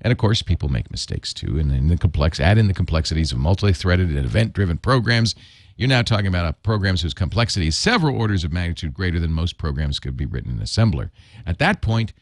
And 0.00 0.10
of 0.10 0.16
course, 0.16 0.40
people 0.40 0.70
make 0.70 0.90
mistakes 0.90 1.34
too. 1.34 1.58
And 1.58 1.70
in 1.70 1.88
the 1.88 1.98
complex, 1.98 2.40
add 2.40 2.56
in 2.56 2.68
the 2.68 2.72
complexities 2.72 3.30
of 3.30 3.38
multi-threaded 3.38 4.08
and 4.08 4.24
event-driven 4.24 4.78
programs. 4.78 5.34
You're 5.80 5.88
now 5.88 6.02
talking 6.02 6.26
about 6.26 6.62
programs 6.62 7.00
whose 7.00 7.14
complexity 7.14 7.68
is 7.68 7.78
several 7.78 8.14
orders 8.14 8.44
of 8.44 8.52
magnitude 8.52 8.92
greater 8.92 9.18
than 9.18 9.32
most 9.32 9.56
programs 9.56 9.98
could 9.98 10.14
be 10.14 10.26
written 10.26 10.50
in 10.50 10.58
assembler. 10.58 11.08
At 11.46 11.58
that 11.58 11.80
point, 11.80 12.12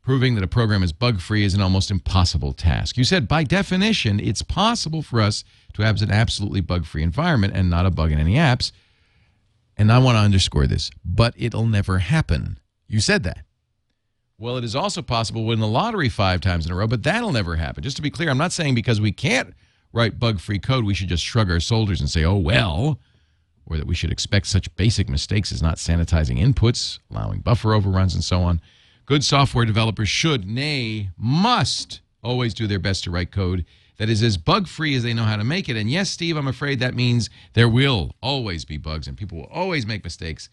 proving 0.00 0.36
that 0.36 0.42
a 0.42 0.48
program 0.48 0.82
is 0.82 0.90
bug-free 0.90 1.44
is 1.44 1.52
an 1.52 1.60
almost 1.60 1.90
impossible 1.90 2.54
task. 2.54 2.96
You 2.96 3.04
said 3.04 3.28
by 3.28 3.44
definition, 3.44 4.18
it's 4.18 4.40
possible 4.40 5.02
for 5.02 5.20
us 5.20 5.44
to 5.74 5.82
have 5.82 6.00
an 6.00 6.10
absolutely 6.10 6.62
bug-free 6.62 7.02
environment 7.02 7.52
and 7.54 7.68
not 7.68 7.84
a 7.84 7.90
bug 7.90 8.10
in 8.10 8.18
any 8.18 8.36
apps. 8.36 8.72
And 9.76 9.92
I 9.92 9.98
want 9.98 10.16
to 10.16 10.20
underscore 10.20 10.66
this, 10.66 10.90
but 11.04 11.34
it'll 11.36 11.66
never 11.66 11.98
happen. 11.98 12.58
You 12.88 13.00
said 13.00 13.22
that. 13.24 13.44
Well, 14.38 14.56
it 14.56 14.64
is 14.64 14.74
also 14.74 15.02
possible 15.02 15.42
to 15.42 15.48
win 15.48 15.60
the 15.60 15.68
lottery 15.68 16.08
five 16.08 16.40
times 16.40 16.64
in 16.64 16.72
a 16.72 16.74
row, 16.74 16.86
but 16.86 17.02
that'll 17.02 17.32
never 17.32 17.56
happen. 17.56 17.82
Just 17.82 17.96
to 17.96 18.02
be 18.02 18.10
clear, 18.10 18.30
I'm 18.30 18.38
not 18.38 18.50
saying 18.50 18.74
because 18.74 18.98
we 18.98 19.12
can't 19.12 19.52
write 19.92 20.18
bug 20.18 20.40
free 20.40 20.58
code, 20.58 20.84
we 20.84 20.94
should 20.94 21.08
just 21.08 21.24
shrug 21.24 21.50
our 21.50 21.60
shoulders 21.60 22.00
and 22.00 22.08
say, 22.10 22.24
oh, 22.24 22.36
well, 22.36 22.98
or 23.66 23.76
that 23.76 23.86
we 23.86 23.94
should 23.94 24.10
expect 24.12 24.46
such 24.46 24.74
basic 24.76 25.08
mistakes 25.08 25.52
as 25.52 25.62
not 25.62 25.76
sanitizing 25.76 26.38
inputs, 26.42 26.98
allowing 27.10 27.40
buffer 27.40 27.74
overruns, 27.74 28.14
and 28.14 28.24
so 28.24 28.40
on. 28.42 28.60
Good 29.06 29.24
software 29.24 29.64
developers 29.64 30.08
should, 30.08 30.46
nay, 30.46 31.10
must 31.16 32.00
always 32.22 32.54
do 32.54 32.66
their 32.66 32.78
best 32.78 33.04
to 33.04 33.10
write 33.10 33.30
code 33.32 33.64
that 33.98 34.08
is 34.08 34.22
as 34.22 34.36
bug 34.36 34.66
free 34.66 34.94
as 34.96 35.02
they 35.02 35.12
know 35.14 35.24
how 35.24 35.36
to 35.36 35.44
make 35.44 35.68
it. 35.68 35.76
And 35.76 35.90
yes, 35.90 36.10
Steve, 36.10 36.36
I'm 36.36 36.48
afraid 36.48 36.80
that 36.80 36.94
means 36.94 37.28
there 37.52 37.68
will 37.68 38.14
always 38.22 38.64
be 38.64 38.78
bugs 38.78 39.06
and 39.06 39.16
people 39.16 39.38
will 39.38 39.50
always 39.52 39.86
make 39.86 40.02
mistakes 40.02 40.48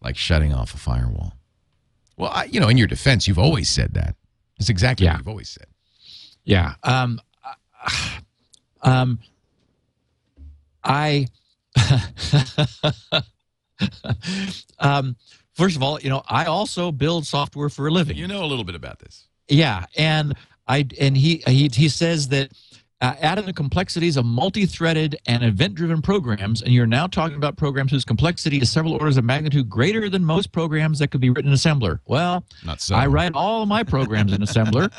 like 0.00 0.16
shutting 0.16 0.52
off 0.52 0.74
a 0.74 0.76
firewall. 0.76 1.32
Well, 2.16 2.30
I, 2.32 2.44
you 2.44 2.60
know, 2.60 2.68
in 2.68 2.76
your 2.76 2.86
defense, 2.86 3.26
you've 3.26 3.38
always 3.38 3.68
said 3.70 3.94
that. 3.94 4.14
It's 4.60 4.68
exactly 4.68 5.06
Yeah. 5.06 5.12
what 5.14 5.18
you've 5.18 5.28
always 5.28 5.48
said. 5.48 5.66
Yeah. 6.44 6.74
Um, 6.84 7.20
um, 8.84 9.18
I, 10.82 11.26
um, 14.78 15.16
first 15.54 15.76
of 15.76 15.82
all, 15.82 16.00
you 16.00 16.10
know, 16.10 16.22
I 16.28 16.44
also 16.44 16.92
build 16.92 17.26
software 17.26 17.68
for 17.68 17.88
a 17.88 17.90
living. 17.90 18.16
You 18.16 18.28
know 18.28 18.44
a 18.44 18.46
little 18.46 18.64
bit 18.64 18.74
about 18.74 19.00
this. 19.00 19.26
Yeah, 19.48 19.86
and 19.96 20.34
I 20.66 20.86
and 21.00 21.16
he 21.16 21.42
he 21.46 21.68
he 21.72 21.88
says 21.88 22.28
that 22.28 22.50
uh, 23.00 23.14
adding 23.20 23.44
the 23.44 23.52
complexities 23.52 24.16
of 24.16 24.24
multi-threaded 24.24 25.16
and 25.26 25.42
event-driven 25.42 26.00
programs, 26.00 26.62
and 26.62 26.72
you're 26.72 26.86
now 26.86 27.06
talking 27.06 27.36
about 27.36 27.56
programs 27.56 27.90
whose 27.90 28.04
complexity 28.04 28.58
is 28.58 28.70
several 28.70 28.94
orders 28.94 29.18
of 29.18 29.24
magnitude 29.24 29.68
greater 29.68 30.08
than 30.08 30.24
most 30.24 30.52
programs 30.52 30.98
that 31.00 31.08
could 31.08 31.20
be 31.20 31.28
written 31.28 31.50
in 31.50 31.56
assembler. 31.56 31.98
Well, 32.06 32.46
Not 32.64 32.80
so. 32.80 32.94
I 32.94 33.06
write 33.06 33.32
all 33.34 33.62
of 33.62 33.68
my 33.68 33.82
programs 33.82 34.32
in 34.32 34.40
assembler, 34.40 34.90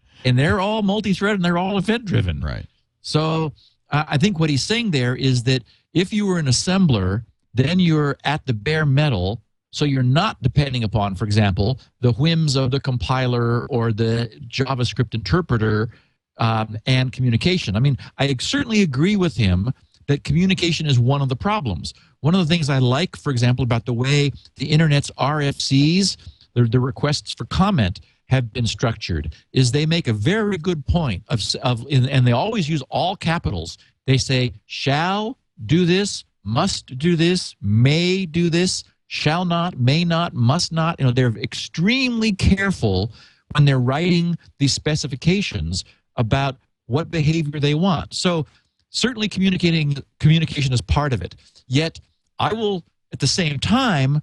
and 0.24 0.38
they're 0.38 0.60
all 0.60 0.82
multi-threaded 0.82 1.36
and 1.36 1.44
they're 1.44 1.56
all 1.56 1.78
event-driven. 1.78 2.40
Right. 2.40 2.66
So 3.02 3.52
uh, 3.90 4.04
I 4.08 4.18
think 4.18 4.38
what 4.38 4.50
he's 4.50 4.62
saying 4.62 4.90
there 4.90 5.16
is 5.16 5.42
that 5.44 5.62
if 5.94 6.12
you 6.12 6.26
were 6.26 6.38
an 6.38 6.46
assembler, 6.46 7.24
then 7.54 7.80
you're 7.80 8.16
at 8.24 8.46
the 8.46 8.54
bare 8.54 8.86
metal. 8.86 9.42
So 9.72 9.84
you're 9.84 10.02
not 10.02 10.40
depending 10.42 10.84
upon, 10.84 11.14
for 11.14 11.24
example, 11.24 11.80
the 12.00 12.12
whims 12.12 12.56
of 12.56 12.70
the 12.70 12.80
compiler 12.80 13.66
or 13.66 13.92
the 13.92 14.30
JavaScript 14.48 15.14
interpreter 15.14 15.90
um, 16.38 16.76
and 16.86 17.12
communication. 17.12 17.76
I 17.76 17.80
mean, 17.80 17.96
I 18.18 18.34
certainly 18.40 18.82
agree 18.82 19.16
with 19.16 19.36
him 19.36 19.72
that 20.08 20.24
communication 20.24 20.86
is 20.86 20.98
one 20.98 21.22
of 21.22 21.28
the 21.28 21.36
problems. 21.36 21.94
One 22.20 22.34
of 22.34 22.40
the 22.40 22.52
things 22.52 22.68
I 22.68 22.78
like, 22.78 23.16
for 23.16 23.30
example, 23.30 23.62
about 23.62 23.86
the 23.86 23.92
way 23.92 24.32
the 24.56 24.66
internet's 24.66 25.10
RFCs, 25.18 26.16
the, 26.54 26.64
the 26.64 26.80
requests 26.80 27.32
for 27.32 27.44
comment, 27.44 28.00
have 28.30 28.52
been 28.52 28.66
structured 28.66 29.34
is 29.52 29.72
they 29.72 29.86
make 29.86 30.06
a 30.06 30.12
very 30.12 30.56
good 30.56 30.86
point 30.86 31.24
of, 31.28 31.42
of 31.64 31.84
and 31.90 32.24
they 32.24 32.32
always 32.32 32.68
use 32.68 32.80
all 32.88 33.16
capitals. 33.16 33.76
They 34.06 34.18
say 34.18 34.52
shall 34.66 35.36
do 35.66 35.84
this, 35.84 36.24
must 36.44 36.96
do 36.96 37.16
this, 37.16 37.56
may 37.60 38.26
do 38.26 38.48
this, 38.48 38.84
shall 39.08 39.44
not, 39.44 39.80
may 39.80 40.04
not, 40.04 40.32
must 40.32 40.70
not. 40.70 41.00
You 41.00 41.06
know, 41.06 41.12
they're 41.12 41.36
extremely 41.38 42.32
careful 42.32 43.10
when 43.56 43.64
they're 43.64 43.80
writing 43.80 44.38
these 44.60 44.72
specifications 44.72 45.84
about 46.14 46.56
what 46.86 47.10
behavior 47.10 47.58
they 47.58 47.74
want. 47.74 48.14
So 48.14 48.46
certainly 48.90 49.28
communicating 49.28 49.96
communication 50.20 50.72
is 50.72 50.80
part 50.80 51.12
of 51.12 51.20
it. 51.20 51.34
Yet 51.66 51.98
I 52.38 52.52
will 52.52 52.84
at 53.12 53.18
the 53.18 53.26
same 53.26 53.58
time, 53.58 54.22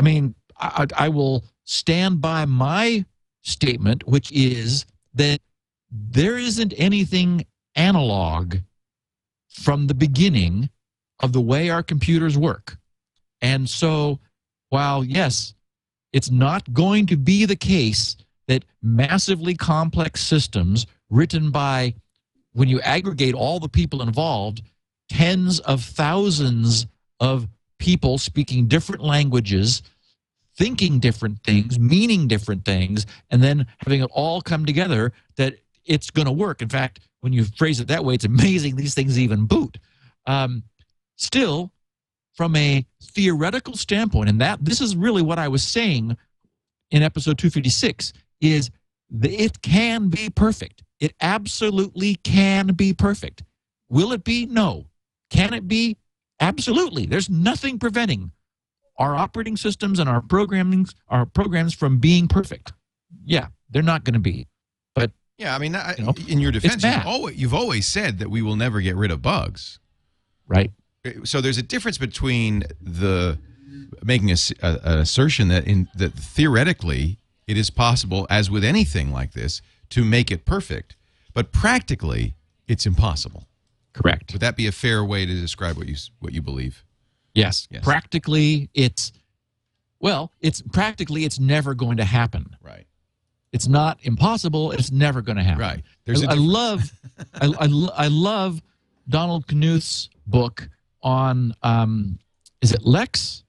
I 0.00 0.02
mean, 0.02 0.34
I, 0.58 0.86
I 0.96 1.08
will 1.10 1.44
stand 1.64 2.20
by 2.20 2.44
my 2.44 3.04
statement, 3.42 4.06
which 4.06 4.30
is 4.32 4.86
that 5.14 5.40
there 5.90 6.36
isn't 6.36 6.74
anything 6.76 7.46
analog 7.74 8.56
from 9.48 9.86
the 9.86 9.94
beginning 9.94 10.68
of 11.20 11.32
the 11.32 11.40
way 11.40 11.70
our 11.70 11.82
computers 11.82 12.36
work. 12.36 12.76
And 13.40 13.68
so, 13.68 14.18
while 14.70 15.04
yes, 15.04 15.54
it's 16.12 16.30
not 16.30 16.72
going 16.72 17.06
to 17.06 17.16
be 17.16 17.44
the 17.44 17.56
case 17.56 18.16
that 18.48 18.64
massively 18.82 19.54
complex 19.54 20.22
systems 20.22 20.86
written 21.10 21.50
by, 21.50 21.94
when 22.52 22.68
you 22.68 22.80
aggregate 22.80 23.34
all 23.34 23.58
the 23.58 23.68
people 23.68 24.02
involved, 24.02 24.62
tens 25.08 25.60
of 25.60 25.82
thousands 25.82 26.86
of 27.20 27.48
people 27.78 28.18
speaking 28.18 28.66
different 28.66 29.02
languages, 29.02 29.82
thinking 30.56 30.98
different 30.98 31.42
things, 31.42 31.78
meaning 31.78 32.28
different 32.28 32.64
things, 32.64 33.06
and 33.30 33.42
then 33.42 33.66
having 33.78 34.02
it 34.02 34.10
all 34.12 34.40
come 34.40 34.64
together 34.64 35.12
that 35.36 35.56
it's 35.84 36.10
going 36.10 36.26
to 36.26 36.32
work. 36.32 36.62
In 36.62 36.68
fact, 36.68 37.00
when 37.20 37.32
you 37.32 37.44
phrase 37.44 37.80
it 37.80 37.88
that 37.88 38.04
way, 38.04 38.14
it's 38.14 38.24
amazing 38.24 38.76
these 38.76 38.94
things 38.94 39.18
even 39.18 39.46
boot. 39.46 39.78
Um, 40.26 40.62
still, 41.16 41.72
from 42.34 42.56
a 42.56 42.84
theoretical 43.02 43.76
standpoint, 43.76 44.28
and 44.28 44.40
that 44.40 44.64
this 44.64 44.80
is 44.80 44.96
really 44.96 45.22
what 45.22 45.38
I 45.38 45.48
was 45.48 45.62
saying 45.62 46.16
in 46.90 47.02
episode 47.02 47.38
256 47.38 48.12
is 48.40 48.70
that 49.10 49.30
it 49.30 49.62
can 49.62 50.08
be 50.08 50.30
perfect. 50.30 50.82
It 51.00 51.14
absolutely 51.20 52.16
can 52.16 52.68
be 52.68 52.92
perfect. 52.92 53.42
Will 53.88 54.12
it 54.12 54.24
be? 54.24 54.46
No. 54.46 54.86
Can 55.30 55.54
it 55.54 55.68
be? 55.68 55.96
Absolutely. 56.40 57.06
There's 57.06 57.30
nothing 57.30 57.78
preventing 57.78 58.32
our 58.98 59.14
operating 59.16 59.56
systems 59.56 59.98
and 59.98 60.08
our 60.08 60.20
programming 60.20 60.86
our 61.08 61.26
programs 61.26 61.74
from 61.74 61.98
being 61.98 62.28
perfect. 62.28 62.72
Yeah, 63.24 63.48
they're 63.70 63.82
not 63.82 64.04
going 64.04 64.14
to 64.14 64.20
be. 64.20 64.46
But 64.94 65.10
Yeah, 65.38 65.54
I 65.54 65.58
mean, 65.58 65.74
I, 65.74 65.94
You 65.98 66.04
know, 66.04 66.14
in 66.28 66.38
your 66.40 66.52
defense, 66.52 66.82
you've 66.84 67.06
always, 67.06 67.36
you've 67.36 67.54
always 67.54 67.86
said 67.88 68.18
that 68.18 68.30
we 68.30 68.42
will 68.42 68.56
never 68.56 68.80
get 68.80 68.94
rid 68.96 69.10
of 69.10 69.20
bugs. 69.22 69.78
right, 70.46 70.70
uh, 71.06 71.10
So 71.24 71.40
there's 71.40 71.58
a 71.58 71.62
difference 71.62 71.98
between 71.98 72.64
the 72.80 73.38
making 74.04 74.30
a, 74.30 74.36
a- 74.62 74.80
an 74.84 74.98
assertion 74.98 75.48
that 75.48 75.66
in 75.66 75.88
that 75.96 76.12
theoretically 76.14 77.18
it 77.46 77.56
is 77.56 77.70
possible, 77.70 78.26
as 78.30 78.50
with 78.50 78.64
anything 78.64 79.10
like 79.10 79.32
this, 79.32 79.60
to 79.90 80.04
make 80.04 80.30
it 80.30 80.44
perfect, 80.44 80.96
but 81.34 81.50
practically 81.52 82.34
it's 82.68 82.86
impossible. 82.86 83.44
correct. 83.92 84.32
Would 84.32 84.40
that 84.40 84.56
be 84.56 84.66
a 84.66 84.72
fair 84.72 85.04
way 85.04 85.26
to 85.26 85.34
describe 85.34 85.76
what 85.76 85.88
you 85.88 85.96
what 86.20 86.32
you 86.32 86.42
believe? 86.42 86.83
Yes. 87.34 87.66
Yes. 87.70 87.84
Practically 87.84 88.70
it's 88.74 89.12
well, 90.00 90.32
it's 90.40 90.62
practically 90.72 91.24
it's 91.24 91.38
never 91.40 91.74
going 91.74 91.96
to 91.96 92.04
happen. 92.04 92.56
Right. 92.62 92.86
It's 93.52 93.68
not 93.68 93.98
impossible, 94.02 94.72
it's 94.72 94.90
never 94.90 95.22
going 95.22 95.36
to 95.36 95.42
happen. 95.44 95.60
Right. 95.60 95.82
There's 96.04 96.22
a 96.22 96.28
I, 96.28 96.32
I 96.32 96.34
difference. 96.34 96.52
love 96.52 96.92
I, 97.34 97.46
I, 97.46 98.04
I 98.04 98.08
love 98.08 98.62
Donald 99.08 99.46
Knuth's 99.46 100.08
book 100.26 100.68
on 101.02 101.54
um 101.62 102.18
is 102.60 102.72
it 102.72 102.82
Lex? 102.84 103.44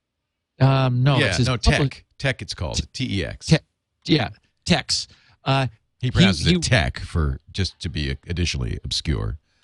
Um 0.60 1.04
no, 1.04 1.18
yeah, 1.18 1.36
no 1.40 1.58
public- 1.58 1.94
tech. 1.94 2.02
Tech, 2.18 2.42
it's 2.42 2.54
called 2.54 2.82
T 2.94 3.20
E 3.20 3.26
X. 3.26 3.48
Te- 3.48 3.58
yeah, 4.06 4.30
Tex. 4.66 5.08
Uh 5.44 5.68
He 6.00 6.12
pronounces 6.12 6.46
he- 6.46 6.56
it 6.56 6.64
tech 6.64 7.00
for 7.00 7.40
just 7.52 7.80
to 7.82 7.90
be 7.90 8.18
additionally 8.28 8.80
obscure. 8.84 9.38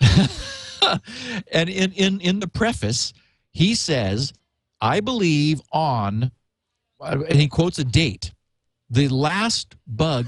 and 1.52 1.68
in, 1.68 1.92
in 1.92 2.20
in 2.20 2.40
the 2.40 2.48
preface, 2.48 3.12
he 3.52 3.74
says, 3.74 4.32
"I 4.80 5.00
believe 5.00 5.60
on," 5.72 6.32
and 7.00 7.34
he 7.34 7.48
quotes 7.48 7.78
a 7.78 7.84
date. 7.84 8.32
The 8.90 9.08
last 9.08 9.76
bug 9.86 10.26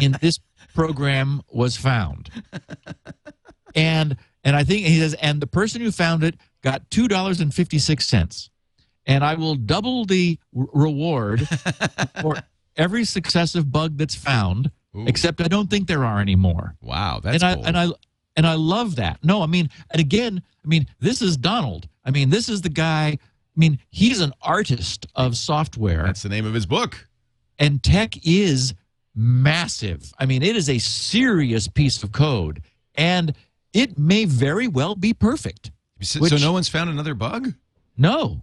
in 0.00 0.12
this 0.20 0.38
program 0.74 1.42
was 1.50 1.76
found, 1.76 2.30
and 3.74 4.16
and 4.44 4.56
I 4.56 4.62
think 4.64 4.86
he 4.86 4.98
says, 4.98 5.14
and 5.14 5.40
the 5.40 5.46
person 5.46 5.80
who 5.80 5.90
found 5.90 6.22
it 6.22 6.36
got 6.62 6.88
two 6.90 7.08
dollars 7.08 7.40
and 7.40 7.52
fifty 7.52 7.78
six 7.78 8.06
cents, 8.06 8.50
and 9.06 9.24
I 9.24 9.34
will 9.34 9.54
double 9.54 10.04
the 10.04 10.38
reward 10.52 11.48
for 12.20 12.36
every 12.76 13.04
successive 13.04 13.70
bug 13.70 13.96
that's 13.96 14.14
found. 14.14 14.70
Ooh, 14.96 15.06
Except 15.06 15.40
I 15.40 15.48
don't 15.48 15.68
think 15.68 15.88
there 15.88 16.04
are 16.04 16.20
any 16.20 16.36
more 16.36 16.76
wow, 16.80 17.20
that's 17.22 17.42
and 17.42 17.44
I 17.44 17.54
bold. 17.56 17.66
and 17.66 17.76
I 17.78 17.88
and 18.36 18.46
I 18.46 18.54
love 18.54 18.96
that. 18.96 19.18
No, 19.22 19.42
I 19.42 19.46
mean, 19.46 19.68
and 19.90 20.00
again, 20.00 20.42
I 20.64 20.68
mean, 20.68 20.86
this 21.00 21.22
is 21.22 21.36
Donald. 21.36 21.88
I 22.04 22.10
mean, 22.10 22.30
this 22.30 22.48
is 22.48 22.60
the 22.62 22.68
guy. 22.68 23.18
I 23.56 23.56
mean, 23.56 23.78
he's 23.90 24.20
an 24.20 24.32
artist 24.42 25.06
of 25.14 25.36
software, 25.36 26.04
that's 26.04 26.22
the 26.22 26.28
name 26.28 26.44
of 26.46 26.54
his 26.54 26.66
book. 26.66 27.06
and 27.58 27.80
TeX 27.82 28.18
is 28.24 28.74
massive. 29.14 30.12
I 30.18 30.26
mean, 30.26 30.42
it 30.42 30.56
is 30.56 30.68
a 30.68 30.78
serious 30.78 31.68
piece 31.68 32.02
of 32.02 32.12
code, 32.12 32.62
and 32.96 33.34
it 33.72 33.98
may 33.98 34.24
very 34.24 34.68
well 34.68 34.94
be 34.94 35.12
perfect. 35.14 35.70
So, 36.00 36.20
Which- 36.20 36.30
so 36.30 36.36
no 36.38 36.52
one's 36.52 36.68
found 36.68 36.90
another 36.90 37.14
bug. 37.14 37.54
No, 37.96 38.42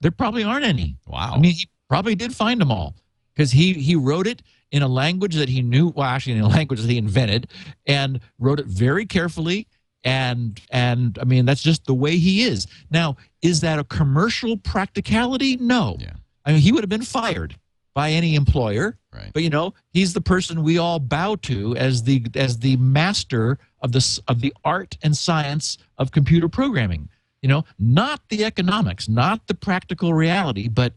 there 0.00 0.10
probably 0.10 0.42
aren't 0.44 0.64
any. 0.64 0.96
Wow. 1.06 1.34
I 1.34 1.38
mean, 1.38 1.52
he 1.52 1.68
probably 1.88 2.14
did 2.14 2.34
find 2.34 2.60
them 2.60 2.70
all 2.72 2.94
because 3.34 3.50
he 3.52 3.74
he 3.74 3.94
wrote 3.96 4.26
it 4.26 4.42
in 4.70 4.82
a 4.82 4.88
language 4.88 5.34
that 5.36 5.48
he 5.48 5.62
knew. 5.62 5.88
Well, 5.88 6.06
actually, 6.06 6.34
in 6.34 6.42
a 6.42 6.48
language 6.48 6.80
that 6.80 6.90
he 6.90 6.98
invented, 6.98 7.48
and 7.86 8.20
wrote 8.38 8.60
it 8.60 8.66
very 8.66 9.06
carefully. 9.06 9.66
And 10.04 10.60
and 10.70 11.18
I 11.20 11.24
mean, 11.24 11.44
that's 11.44 11.62
just 11.62 11.84
the 11.86 11.94
way 11.94 12.16
he 12.16 12.42
is. 12.42 12.66
Now, 12.90 13.16
is 13.42 13.60
that 13.60 13.78
a 13.78 13.84
commercial 13.84 14.56
practicality? 14.56 15.56
No. 15.56 15.96
Yeah. 15.98 16.12
I 16.44 16.52
mean, 16.52 16.60
he 16.60 16.72
would 16.72 16.82
have 16.82 16.88
been 16.88 17.02
fired 17.02 17.56
by 17.94 18.10
any 18.10 18.36
employer. 18.36 18.96
Right. 19.12 19.30
But 19.34 19.42
you 19.42 19.50
know, 19.50 19.74
he's 19.90 20.12
the 20.12 20.20
person 20.20 20.62
we 20.62 20.78
all 20.78 21.00
bow 21.00 21.34
to 21.36 21.74
as 21.76 22.04
the 22.04 22.24
as 22.36 22.60
the 22.60 22.76
master 22.76 23.58
of 23.82 23.90
the 23.90 24.20
of 24.28 24.40
the 24.40 24.54
art 24.64 24.96
and 25.02 25.16
science 25.16 25.78
of 25.98 26.12
computer 26.12 26.48
programming. 26.48 27.08
You 27.42 27.48
know, 27.48 27.64
not 27.78 28.20
the 28.28 28.44
economics, 28.44 29.08
not 29.08 29.46
the 29.48 29.54
practical 29.54 30.14
reality, 30.14 30.68
but 30.68 30.92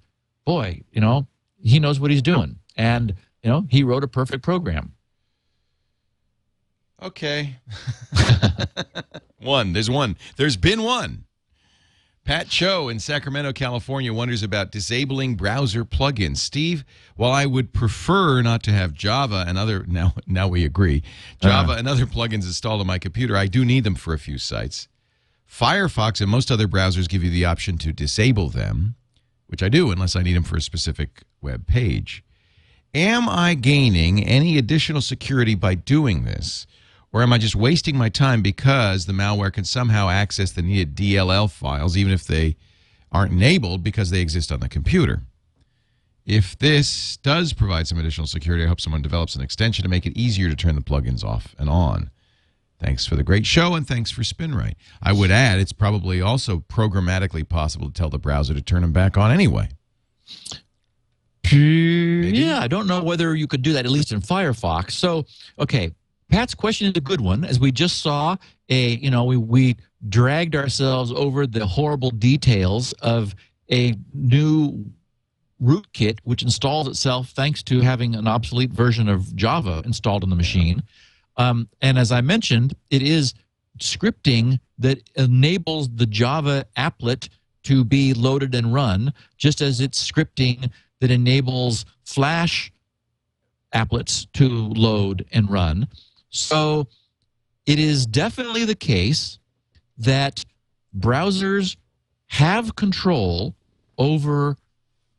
boy, 0.46 0.82
you 0.92 1.02
know, 1.02 1.28
he 1.60 1.80
knows 1.80 2.00
what 2.00 2.12
he's 2.12 2.22
doing, 2.22 2.58
and 2.76 3.16
you 3.44 3.50
know, 3.50 3.66
he 3.70 3.84
wrote 3.84 4.04
a 4.04 4.08
perfect 4.08 4.44
program. 4.44 4.94
Okay. 7.02 7.58
one. 9.40 9.74
There's 9.74 9.90
one. 9.90 10.18
There's 10.38 10.58
been 10.58 10.84
one. 10.84 11.26
Pat 12.24 12.50
Cho 12.50 12.88
in 12.88 13.00
Sacramento, 13.00 13.52
California 13.52 14.14
wonders 14.14 14.44
about 14.44 14.72
disabling 14.72 15.36
browser 15.36 15.84
plugins. 15.84 16.38
Steve, 16.38 16.86
while 17.16 17.32
I 17.32 17.48
would 17.48 17.74
prefer 17.74 18.44
not 18.44 18.62
to 18.64 18.72
have 18.72 18.94
Java 18.94 19.44
and 19.48 19.58
other 19.58 19.86
now 19.88 20.14
now 20.28 20.48
we 20.48 20.64
agree, 20.64 21.02
uh-huh. 21.42 21.50
Java 21.50 21.72
and 21.74 21.88
other 21.88 22.06
plugins 22.06 22.44
installed 22.44 22.80
on 22.80 22.88
my 22.88 23.00
computer, 23.00 23.36
I 23.36 23.48
do 23.48 23.66
need 23.66 23.84
them 23.84 23.96
for 23.96 24.14
a 24.14 24.20
few 24.20 24.38
sites. 24.38 24.88
Firefox 25.50 26.22
and 26.22 26.30
most 26.30 26.52
other 26.52 26.68
browsers 26.68 27.10
give 27.10 27.24
you 27.24 27.32
the 27.32 27.44
option 27.44 27.78
to 27.80 27.92
disable 27.92 28.50
them, 28.50 28.96
which 29.48 29.64
I 29.64 29.68
do 29.68 29.92
unless 29.92 30.16
I 30.16 30.22
need 30.22 30.36
them 30.36 30.44
for 30.44 30.58
a 30.58 30.62
specific 30.62 31.24
web 31.42 31.66
page. 31.66 32.24
Am 32.94 33.30
I 33.30 33.54
gaining 33.54 34.22
any 34.24 34.58
additional 34.58 35.02
security 35.02 35.56
by 35.56 35.76
doing 35.76 36.26
this? 36.26 36.68
Or 37.14 37.22
am 37.22 37.32
I 37.32 37.38
just 37.38 37.56
wasting 37.56 37.98
my 37.98 38.10
time 38.10 38.42
because 38.42 39.06
the 39.06 39.14
malware 39.14 39.52
can 39.52 39.64
somehow 39.64 40.10
access 40.10 40.52
the 40.52 40.62
needed 40.62 40.96
DLL 40.96 41.50
files, 41.50 41.96
even 41.96 42.12
if 42.12 42.26
they 42.26 42.58
aren't 43.12 43.32
enabled 43.32 43.84
because 43.84 44.10
they 44.10 44.20
exist 44.20 44.52
on 44.52 44.60
the 44.60 44.68
computer? 44.68 45.22
If 46.26 46.58
this 46.60 47.18
does 47.18 47.54
provide 47.54 47.88
some 47.88 47.98
additional 47.98 48.28
security, 48.28 48.66
I 48.66 48.68
hope 48.68 48.82
someone 48.82 49.02
develops 49.02 49.36
an 49.36 49.42
extension 49.42 49.84
to 49.84 49.90
make 49.90 50.06
it 50.06 50.18
easier 50.18 50.50
to 50.50 50.56
turn 50.56 50.76
the 50.76 50.82
plugins 50.82 51.24
off 51.24 51.56
and 51.58 51.70
on. 51.70 52.12
Thanks 52.80 53.06
for 53.06 53.16
the 53.16 53.24
great 53.24 53.46
show 53.46 53.74
and 53.76 53.88
thanks 53.88 54.12
for 54.12 54.22
SpinRite. 54.22 54.76
I 55.02 55.14
would 55.14 55.32
add 55.32 55.60
it's 55.60 55.74
probably 55.74 56.22
also 56.22 56.60
programmatically 56.60 57.48
possible 57.48 57.88
to 57.88 57.94
tell 57.94 58.10
the 58.10 58.20
browser 58.20 58.54
to 58.54 58.62
turn 58.62 58.82
them 58.82 58.92
back 58.92 59.18
on 59.18 59.32
anyway. 59.32 59.70
Yeah, 61.54 62.60
I 62.60 62.68
don't 62.68 62.88
know 62.88 63.04
whether 63.04 63.36
you 63.36 63.48
could 63.48 63.62
do 63.62 63.74
that 63.74 63.86
at 63.86 63.92
least 63.92 64.12
in 64.12 64.22
Firefox. 64.22 64.92
So, 64.92 65.26
okay, 65.60 65.92
Pat's 66.30 66.56
question 66.56 66.88
is 66.88 66.94
a 66.96 67.02
good 67.02 67.22
one. 67.22 67.44
As 67.44 67.60
we 67.60 67.72
just 67.72 68.02
saw, 68.02 68.38
a 68.70 68.96
you 68.96 69.12
know 69.12 69.26
we 69.26 69.38
we 69.38 69.76
dragged 70.08 70.56
ourselves 70.56 71.12
over 71.12 71.46
the 71.46 71.66
horrible 71.66 72.10
details 72.10 72.94
of 72.94 73.36
a 73.72 73.96
new 74.14 74.86
rootkit 75.62 76.18
which 76.24 76.42
installs 76.42 76.88
itself 76.88 77.30
thanks 77.30 77.62
to 77.62 77.82
having 77.82 78.16
an 78.16 78.28
obsolete 78.28 78.72
version 78.72 79.08
of 79.08 79.36
Java 79.36 79.84
installed 79.86 80.24
on 80.24 80.30
the 80.30 80.36
machine. 80.36 80.82
Um, 81.38 81.70
and 81.82 82.00
as 82.00 82.12
I 82.12 82.22
mentioned, 82.22 82.74
it 82.90 83.02
is 83.02 83.34
scripting 83.80 84.60
that 84.80 85.02
enables 85.16 85.90
the 85.90 86.06
Java 86.06 86.66
applet 86.78 87.30
to 87.64 87.84
be 87.84 88.14
loaded 88.14 88.56
and 88.56 88.74
run, 88.74 89.14
just 89.38 89.62
as 89.62 89.82
it's 89.82 90.12
scripting 90.12 90.72
that 91.02 91.12
enables 91.12 91.86
Flash 92.06 92.72
applets 93.76 94.26
to 94.34 94.48
load 94.48 95.26
and 95.34 95.50
run. 95.50 95.88
So 96.30 96.88
it 97.66 97.78
is 97.78 98.06
definitely 98.06 98.64
the 98.64 98.76
case 98.76 99.38
that 99.98 100.46
browsers 100.98 101.76
have 102.28 102.76
control 102.76 103.54
over 103.98 104.56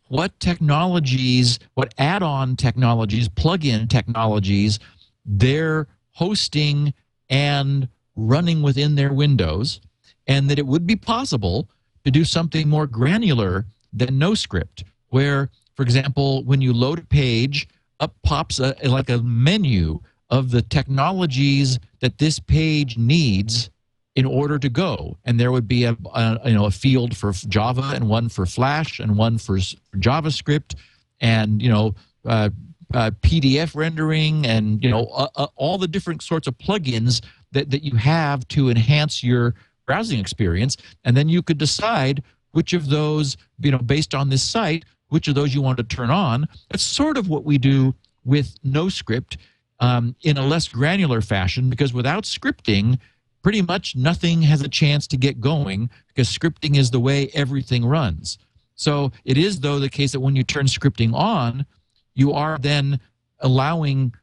what 0.09 0.39
technologies, 0.41 1.59
what 1.75 1.95
add 1.99 2.23
on 2.23 2.57
technologies, 2.57 3.29
plug 3.29 3.65
in 3.65 3.87
technologies 3.89 4.79
they're 5.25 5.87
hosting 6.11 6.93
and 7.31 7.89
running 8.17 8.63
within 8.63 8.95
their 8.95 9.13
windows, 9.13 9.81
and 10.27 10.51
that 10.51 10.59
it 10.59 10.67
would 10.67 10.87
be 10.87 10.97
possible 10.97 11.69
to 12.05 12.11
do 12.11 12.25
something 12.25 12.69
more 12.69 12.87
granular 12.87 13.65
than 13.93 14.19
NoScript, 14.19 14.85
where, 15.09 15.51
for 15.75 15.83
example, 15.83 16.45
when 16.45 16.61
you 16.61 16.73
load 16.73 16.99
a 16.99 17.03
page, 17.03 17.69
up 18.01 18.15
pops 18.23 18.59
a, 18.59 18.75
like 18.85 19.09
a 19.09 19.19
menu 19.19 20.01
of 20.29 20.51
the 20.51 20.63
technologies 20.63 21.79
that 22.01 22.19
this 22.19 22.39
page 22.39 22.97
needs 22.99 23.71
in 24.15 24.27
order 24.27 24.59
to 24.59 24.69
go. 24.69 25.17
And 25.25 25.41
there 25.41 25.53
would 25.53 25.69
be 25.69 25.85
a, 25.85 25.97
a, 26.15 26.41
you 26.45 26.55
know 26.55 26.67
a 26.67 26.71
field 26.71 27.17
for 27.17 27.33
java 27.33 27.93
and 27.95 28.09
one 28.09 28.29
for 28.29 28.45
flash 28.47 28.99
and 28.99 29.17
one 29.17 29.39
for 29.39 29.59
javascript 29.97 30.75
and 31.21 31.63
you 31.63 31.71
know 31.71 31.95
uh, 32.27 32.51
uh, 32.93 33.11
pdf 33.23 33.75
rendering 33.75 34.47
and 34.47 34.83
you 34.83 34.91
know 34.91 35.05
uh, 35.07 35.29
uh, 35.37 35.47
all 35.57 35.79
the 35.79 35.89
different 35.89 36.23
sorts 36.23 36.47
of 36.47 36.57
plugins 36.59 37.23
that, 37.53 37.71
that 37.71 37.83
you 37.83 37.97
have 37.97 38.47
to 38.49 38.69
enhance 38.69 39.23
your 39.23 39.55
browsing 39.87 40.19
experience. 40.19 40.77
And 41.05 41.17
then 41.17 41.29
you 41.29 41.43
could 41.43 41.59
decide 41.59 42.23
which 42.53 42.73
of 42.73 42.89
those 42.89 43.37
you 43.61 43.71
know 43.71 43.79
based 43.79 44.15
on 44.15 44.29
this 44.29 44.43
site 44.43 44.85
which 45.13 45.29
of 45.29 45.35
those 45.35 45.55
you 45.55 45.63
want 45.63 45.77
to 45.77 45.85
turn 45.85 46.11
on 46.11 46.49
that's 46.71 46.83
sort 46.83 47.17
of 47.17 47.29
what 47.29 47.45
we 47.45 47.59
do 47.59 47.95
with 48.25 48.57
NoScript 48.63 49.37
um, 49.81 50.15
in 50.23 50.39
a 50.39 50.47
less 50.47 50.69
granular 50.69 51.21
fashion 51.21 51.69
because 51.69 51.93
without 51.93 52.25
scripting 52.25 52.99
pretty 53.43 53.61
much 53.61 53.97
nothing 53.97 54.43
has 54.43 54.63
a 54.63 54.69
chance 54.69 55.07
to 55.09 55.17
get 55.17 55.41
going 55.41 55.91
because 56.09 56.29
scripting 56.29 56.77
is 56.77 56.91
the 56.91 57.01
way 57.01 57.29
everything 57.35 57.85
runs. 57.85 58.39
So 58.75 59.13
it 59.25 59.37
is, 59.37 59.61
though, 59.61 59.79
the 59.79 59.91
case 59.91 60.13
that 60.13 60.21
when 60.21 60.37
you 60.37 60.45
turn 60.45 60.67
scripting 60.67 61.13
on, 61.13 61.67
you 62.15 62.33
are 62.33 62.59
then 62.59 63.01
allowing 63.41 64.15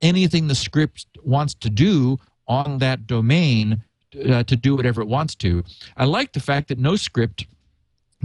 anything 0.00 0.48
the 0.48 0.54
script 0.54 1.06
wants 1.22 1.54
to 1.54 1.70
do 1.70 2.18
on 2.46 2.78
that 2.78 3.06
domain 3.06 3.82
uh, 4.28 4.44
to 4.44 4.56
do 4.56 4.76
whatever 4.76 5.00
it 5.00 5.08
wants 5.08 5.34
to. 5.36 5.64
I 5.96 6.04
like 6.04 6.32
the 6.32 6.40
fact 6.40 6.68
that 6.68 6.78
NoScript 6.78 7.46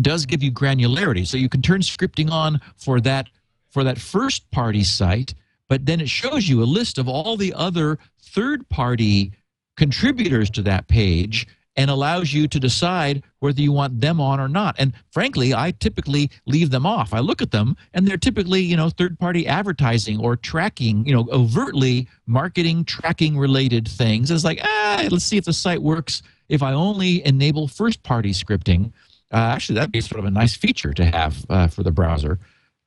does 0.02 0.26
give 0.26 0.44
you 0.44 0.52
granularity, 0.52 1.26
so 1.26 1.38
you 1.38 1.50
can 1.50 1.62
turn 1.62 1.82
scripting 1.82 2.32
on 2.32 2.62
for 2.78 3.00
that 3.02 3.28
for 3.70 3.84
that 3.84 4.00
first 4.00 4.50
party 4.52 4.84
site, 4.84 5.34
but 5.68 5.86
then 5.86 6.02
it 6.02 6.10
shows 6.10 6.50
you 6.50 6.64
a 6.64 6.66
list 6.66 6.98
of 6.98 7.08
all 7.08 7.38
the 7.38 7.54
other 7.54 8.00
third 8.22 8.68
party 8.70 9.32
contributors 9.78 10.50
to 10.50 10.62
that 10.64 10.88
page 10.88 11.48
and 11.76 11.90
allows 11.90 12.34
you 12.34 12.48
to 12.48 12.60
decide 12.60 13.24
whether 13.40 13.62
you 13.62 13.72
want 13.72 14.02
them 14.02 14.20
on 14.20 14.40
or 14.40 14.50
not. 14.50 14.76
And 14.80 14.92
frankly, 15.12 15.54
I 15.54 15.72
typically 15.72 16.30
leave 16.46 16.72
them 16.72 16.86
off. 16.86 17.14
I 17.14 17.20
look 17.20 17.42
at 17.42 17.52
them 17.52 17.78
and 17.94 18.08
they're 18.08 18.18
typically, 18.18 18.60
you 18.62 18.76
know, 18.76 18.90
third-party 18.90 19.48
advertising 19.48 20.20
or 20.20 20.36
tracking, 20.36 21.06
you 21.06 21.14
know, 21.14 21.30
overtly 21.32 22.10
marketing 22.26 22.84
tracking 22.84 23.38
related 23.38 23.88
things. 23.88 24.30
It's 24.32 24.44
like, 24.44 24.60
ah, 24.64 25.08
let's 25.10 25.24
see 25.24 25.38
if 25.38 25.46
the 25.46 25.54
site 25.54 25.82
works 25.82 26.22
if 26.50 26.62
I 26.64 26.74
only 26.74 27.26
enable 27.26 27.68
first-party 27.68 28.32
scripting. 28.32 28.92
Uh, 29.32 29.38
actually, 29.38 29.76
that'd 29.76 29.92
be 29.92 30.02
sort 30.02 30.20
of 30.20 30.26
a 30.26 30.32
nice 30.32 30.56
feature 30.56 30.94
to 30.94 31.06
have 31.06 31.46
uh, 31.50 31.68
for 31.68 31.84
the 31.84 31.92
browser, 31.92 32.40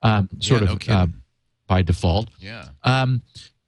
um, 0.03 0.29
sort 0.41 0.63
Yeah, 0.63 0.67
no 0.67 0.73
of 0.73 0.89
uh, 0.89 1.07
by 1.67 1.83
default. 1.83 2.29
Yeah. 2.39 2.69
Um, 2.83 3.23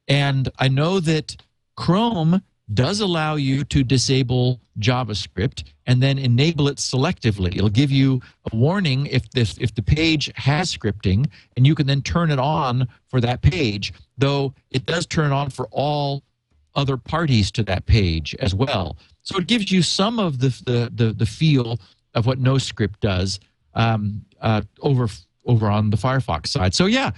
and 0.09 0.49
I 0.59 0.69
know 0.69 1.01
that 1.01 1.37
Chrome 1.77 2.43
does 2.73 3.01
allow 3.01 3.37
you 3.37 3.65
to 3.65 3.85
disable 3.85 4.61
JavaScript 4.79 5.65
and 5.87 6.03
then 6.03 6.19
enable 6.19 6.69
it 6.69 6.79
selectively. 6.79 7.55
It'll 7.55 7.69
give 7.69 7.91
you 7.91 8.21
a 8.51 8.57
warning 8.57 9.07
if 9.07 9.31
this 9.31 9.57
if 9.59 9.75
the 9.75 9.83
page 9.83 10.33
has 10.35 10.75
scripting, 10.75 11.27
and 11.57 11.67
you 11.67 11.75
can 11.75 11.87
then 11.87 12.03
turn 12.03 12.31
it 12.31 12.39
on 12.39 12.89
for 13.07 13.21
that 13.21 13.43
page. 13.43 13.93
Though 14.19 14.55
it 14.71 14.87
does 14.87 15.07
turn 15.07 15.31
on 15.31 15.51
for 15.51 15.69
all 15.71 16.23
other 16.75 16.97
parties 16.97 17.51
to 17.53 17.63
that 17.65 17.87
page 17.87 18.35
as 18.41 18.55
well. 18.55 18.97
So 19.23 19.39
it 19.39 19.47
gives 19.47 19.71
you 19.71 19.83
some 19.83 20.19
of 20.19 20.41
the 20.41 20.49
the 20.65 20.91
the, 20.95 21.13
the 21.13 21.27
feel 21.27 21.79
of 22.15 22.27
what 22.27 22.43
NoScript 22.43 23.01
does 23.01 23.41
um, 23.75 24.25
uh, 24.41 24.63
over 24.81 25.09
over 25.47 25.69
on 25.69 25.91
the 25.91 25.97
Firefox 25.97 26.49
side. 26.49 26.75
So 26.75 26.87
yeah, 26.87 27.11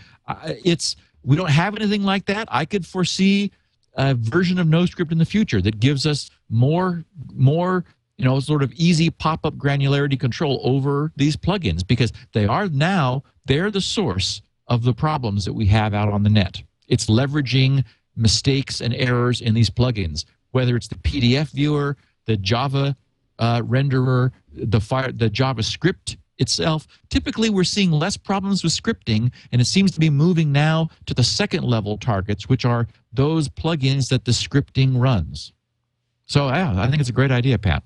it's 0.64 0.96
we 1.24 1.36
don't 1.36 1.50
have 1.50 1.76
anything 1.76 2.02
like 2.02 2.26
that. 2.26 2.48
I 2.50 2.64
could 2.64 2.86
foresee 2.86 3.52
a 3.94 4.14
version 4.14 4.58
of 4.58 4.66
NoScript 4.66 5.12
in 5.12 5.18
the 5.18 5.24
future 5.24 5.60
that 5.62 5.80
gives 5.80 6.06
us 6.06 6.30
more 6.48 7.04
more 7.32 7.84
you 8.16 8.24
know 8.24 8.40
sort 8.40 8.62
of 8.62 8.72
easy 8.74 9.10
pop-up 9.10 9.54
granularity 9.54 10.18
control 10.18 10.60
over 10.64 11.12
these 11.16 11.36
plugins 11.36 11.86
because 11.86 12.12
they 12.32 12.46
are 12.46 12.68
now 12.68 13.22
they're 13.44 13.70
the 13.70 13.80
source 13.80 14.42
of 14.68 14.82
the 14.82 14.92
problems 14.92 15.44
that 15.44 15.52
we 15.52 15.66
have 15.66 15.94
out 15.94 16.12
on 16.12 16.22
the 16.22 16.30
net. 16.30 16.62
It's 16.88 17.06
leveraging 17.06 17.84
mistakes 18.16 18.80
and 18.80 18.94
errors 18.94 19.40
in 19.40 19.54
these 19.54 19.70
plugins, 19.70 20.24
whether 20.50 20.76
it's 20.76 20.88
the 20.88 20.96
PDF 20.96 21.50
viewer, 21.50 21.96
the 22.24 22.36
Java 22.36 22.96
uh, 23.38 23.60
renderer, 23.62 24.32
the 24.56 24.80
fire, 24.80 25.12
the 25.12 25.30
JavaScript 25.30 26.16
itself. 26.38 26.86
Typically, 27.08 27.50
we're 27.50 27.64
seeing 27.64 27.90
less 27.90 28.16
problems 28.16 28.62
with 28.62 28.72
scripting, 28.72 29.32
and 29.52 29.60
it 29.60 29.66
seems 29.66 29.92
to 29.92 30.00
be 30.00 30.10
moving 30.10 30.52
now 30.52 30.88
to 31.06 31.14
the 31.14 31.24
second 31.24 31.64
level 31.64 31.96
targets, 31.96 32.48
which 32.48 32.64
are 32.64 32.86
those 33.12 33.48
plugins 33.48 34.08
that 34.10 34.24
the 34.24 34.32
scripting 34.32 35.00
runs. 35.00 35.52
So, 36.26 36.48
yeah, 36.48 36.74
I 36.80 36.88
think 36.88 37.00
it's 37.00 37.08
a 37.08 37.14
great 37.14 37.30
idea, 37.30 37.58
Pat. 37.58 37.82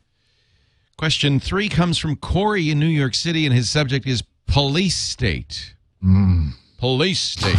Question 0.96 1.40
three 1.40 1.68
comes 1.68 1.98
from 1.98 2.16
Corey 2.16 2.70
in 2.70 2.78
New 2.78 2.86
York 2.86 3.14
City, 3.14 3.46
and 3.46 3.54
his 3.54 3.70
subject 3.70 4.06
is 4.06 4.22
police 4.46 4.96
state. 4.96 5.74
Mm. 6.04 6.52
Police 6.78 7.20
state. 7.20 7.56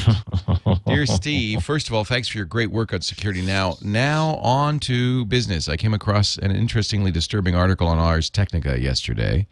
Dear 0.96 1.06
Steve, 1.06 1.64
first 1.64 1.88
of 1.88 1.94
all, 1.94 2.04
thanks 2.04 2.28
for 2.28 2.38
your 2.38 2.46
great 2.46 2.70
work 2.72 2.94
on 2.94 3.02
Security 3.02 3.42
Now. 3.42 3.78
Now, 3.82 4.36
on 4.36 4.80
to 4.82 5.26
business. 5.26 5.70
I 5.70 5.78
came 5.78 5.94
across 5.94 6.38
an 6.38 6.52
interestingly 6.52 7.12
disturbing 7.12 7.56
article 7.56 7.88
on 7.88 7.98
Ars 7.98 8.30
Technica 8.30 8.80
yesterday. 8.80 9.48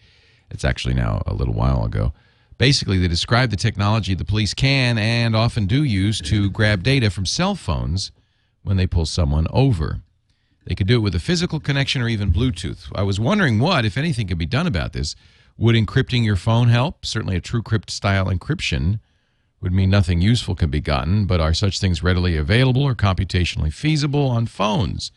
It's 0.51 0.65
actually 0.65 0.95
now 0.95 1.21
a 1.25 1.33
little 1.33 1.53
while 1.53 1.85
ago. 1.85 2.13
Basically, 2.57 2.97
they 2.97 3.07
describe 3.07 3.51
the 3.51 3.55
technology 3.55 4.13
the 4.15 4.25
police 4.25 4.53
can 4.53 4.97
and 4.97 5.35
often 5.35 5.65
do 5.65 5.83
use 5.83 6.19
to 6.21 6.49
grab 6.49 6.83
data 6.83 7.09
from 7.09 7.25
cell 7.25 7.55
phones 7.55 8.11
when 8.63 8.75
they 8.75 8.85
pull 8.85 9.05
someone 9.05 9.47
over. 9.51 10.01
They 10.65 10.75
could 10.75 10.87
do 10.87 10.97
it 10.97 11.03
with 11.03 11.15
a 11.15 11.19
physical 11.19 11.59
connection 11.59 12.01
or 12.01 12.09
even 12.09 12.33
Bluetooth. 12.33 12.91
I 12.93 13.03
was 13.03 13.19
wondering 13.19 13.59
what, 13.59 13.85
if 13.85 13.97
anything, 13.97 14.27
could 14.27 14.37
be 14.37 14.45
done 14.45 14.67
about 14.67 14.91
this. 14.93 15.15
Would 15.57 15.75
encrypting 15.75 16.25
your 16.25 16.35
phone 16.35 16.67
help? 16.67 17.05
Certainly, 17.05 17.37
a 17.37 17.41
TrueCrypt 17.41 17.89
style 17.89 18.25
encryption 18.25 18.99
would 19.61 19.73
mean 19.73 19.89
nothing 19.89 20.21
useful 20.21 20.55
can 20.55 20.69
be 20.69 20.79
gotten, 20.79 21.25
but 21.25 21.41
are 21.41 21.53
such 21.53 21.79
things 21.79 22.01
readily 22.01 22.37
available 22.37 22.83
or 22.83 22.95
computationally 22.95 23.73
feasible 23.73 24.27
on 24.27 24.45
phones? 24.45 25.11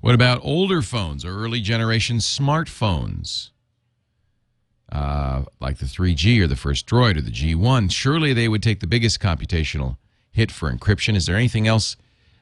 What 0.00 0.14
about 0.14 0.40
older 0.42 0.82
phones 0.82 1.24
or 1.24 1.36
early 1.36 1.60
generation 1.60 2.18
smartphones? 2.18 3.50
Uh, 4.90 5.44
like 5.60 5.78
the 5.78 5.86
3G 5.86 6.40
or 6.40 6.46
the 6.46 6.56
first 6.56 6.86
Droid 6.86 7.16
or 7.16 7.22
the 7.22 7.30
G1. 7.30 7.90
Surely 7.90 8.32
they 8.32 8.48
would 8.48 8.62
take 8.62 8.80
the 8.80 8.86
biggest 8.86 9.20
computational 9.20 9.96
hit 10.30 10.50
for 10.50 10.70
encryption. 10.70 11.14
Is 11.14 11.26
there 11.26 11.36
anything 11.36 11.66
else 11.66 11.96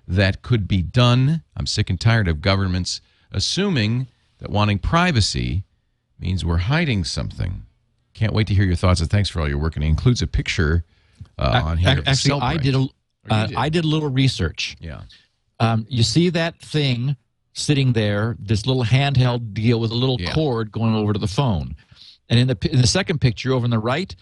that 0.07 0.43
could 0.43 0.67
be 0.67 0.83
done? 0.83 1.43
I'm 1.57 1.67
sick 1.67 1.91
and 1.91 2.01
tired 2.01 2.29
of 2.29 2.41
governments 2.41 3.01
assuming 3.33 4.09
that 4.39 4.51
wanting 4.51 4.79
privacy 4.79 5.65
means 6.19 6.45
we're 6.45 6.59
hiding 6.59 7.05
something. 7.05 7.65
Can't 8.15 8.33
wait 8.33 8.47
to 8.49 8.55
hear 8.55 8.65
your 8.65 8.77
thoughts 8.77 9.01
and 9.01 9.11
thanks 9.11 9.29
for 9.29 9.41
all 9.41 9.49
your 9.49 9.59
work. 9.59 9.77
And 9.77 9.85
it 9.85 9.89
includes 9.89 10.23
a 10.23 10.27
picture 10.27 10.85
uh, 11.41 11.63
on 11.65 11.79
here. 11.79 12.03
Actually, 12.07 12.41
I 12.41 12.57
did 12.57 12.75
a 12.75 12.87
uh, 13.29 13.47
did? 13.47 13.57
I 13.57 13.69
did 13.69 13.85
a 13.85 13.89
little 13.89 14.11
research. 14.11 14.77
Yeah. 14.81 15.03
Um, 15.59 15.87
you 15.89 16.03
see 16.03 16.31
that 16.31 16.59
thing 16.61 17.17
sitting 17.53 17.93
there, 17.93 18.37
this 18.39 18.67
little 18.67 18.85
handheld 18.85 19.53
deal 19.53 19.81
with 19.81 19.91
a 19.91 19.95
little 19.95 20.17
Yeah. 20.21 20.33
cord 20.33 20.73
going 20.73 20.95
over 20.95 21.13
to 21.13 21.19
the 21.19 21.29
phone, 21.29 21.77
and 22.29 22.39
in 22.39 22.47
the 22.49 22.57
in 22.71 22.81
the 22.81 22.87
second 22.87 23.21
picture 23.21 23.53
over 23.53 23.65
on 23.65 23.71
the 23.71 23.79
right 23.79 24.15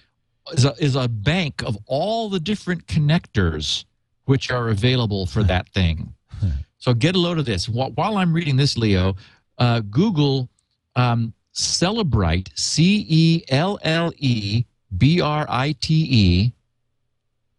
is 0.53 0.65
a, 0.65 0.75
is 0.79 0.97
a 0.97 1.09
bank 1.09 1.63
of 1.63 1.77
all 1.87 2.29
the 2.29 2.41
different 2.41 2.87
connectors 2.87 3.85
which 4.25 4.51
are 4.51 4.69
available 4.69 5.27
for 5.27 5.43
that 5.45 5.69
thing. 5.71 6.15
So 6.81 6.95
get 6.95 7.17
a 7.17 7.19
load 7.19 7.39
of 7.41 7.45
this. 7.45 7.69
While, 7.69 7.91
while 7.91 8.17
I'm 8.19 8.33
reading 8.33 8.55
this, 8.57 8.79
Leo, 8.79 9.17
uh, 9.59 9.81
Google 9.81 10.49
um, 10.95 11.35
Cellebrite 11.53 12.57
C 12.57 13.05
E 13.09 13.43
L 13.49 13.81
L 13.83 14.13
E 14.17 14.65
B 14.97 15.21
R 15.21 15.45
I 15.49 15.73
T 15.81 16.07
E 16.09 16.53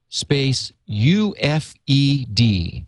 space 0.10 0.72
U 0.86 1.36
F 1.39 1.74
E 1.88 2.26
D. 2.26 2.86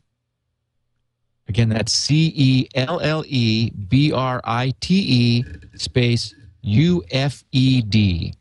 Again, 1.47 1.69
that's 1.69 1.93
C 1.93 2.31
E 2.35 2.67
L 2.75 2.99
L 3.01 3.23
E 3.27 3.71
B 3.71 4.11
R 4.11 4.41
I 4.43 4.73
T 4.79 4.95
E 4.95 5.45
space 5.75 6.35
U 6.61 7.03
F 7.11 7.43
E 7.51 7.81
D. 7.81 8.33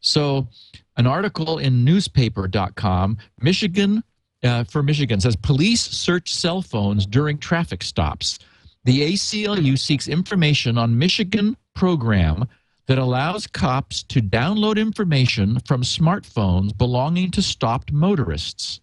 So, 0.00 0.48
an 0.96 1.06
article 1.06 1.58
in 1.58 1.84
newspaper.com 1.84 3.18
Michigan 3.40 4.02
uh, 4.42 4.64
for 4.64 4.82
Michigan 4.82 5.20
says 5.20 5.36
police 5.36 5.82
search 5.82 6.34
cell 6.34 6.62
phones 6.62 7.06
during 7.06 7.38
traffic 7.38 7.82
stops. 7.82 8.38
The 8.84 9.12
ACLU 9.12 9.78
seeks 9.78 10.08
information 10.08 10.76
on 10.76 10.98
Michigan 10.98 11.56
program 11.74 12.48
that 12.86 12.98
allows 12.98 13.46
cops 13.46 14.02
to 14.04 14.20
download 14.20 14.76
information 14.76 15.60
from 15.60 15.82
smartphones 15.82 16.76
belonging 16.76 17.30
to 17.30 17.42
stopped 17.42 17.92
motorists. 17.92 18.80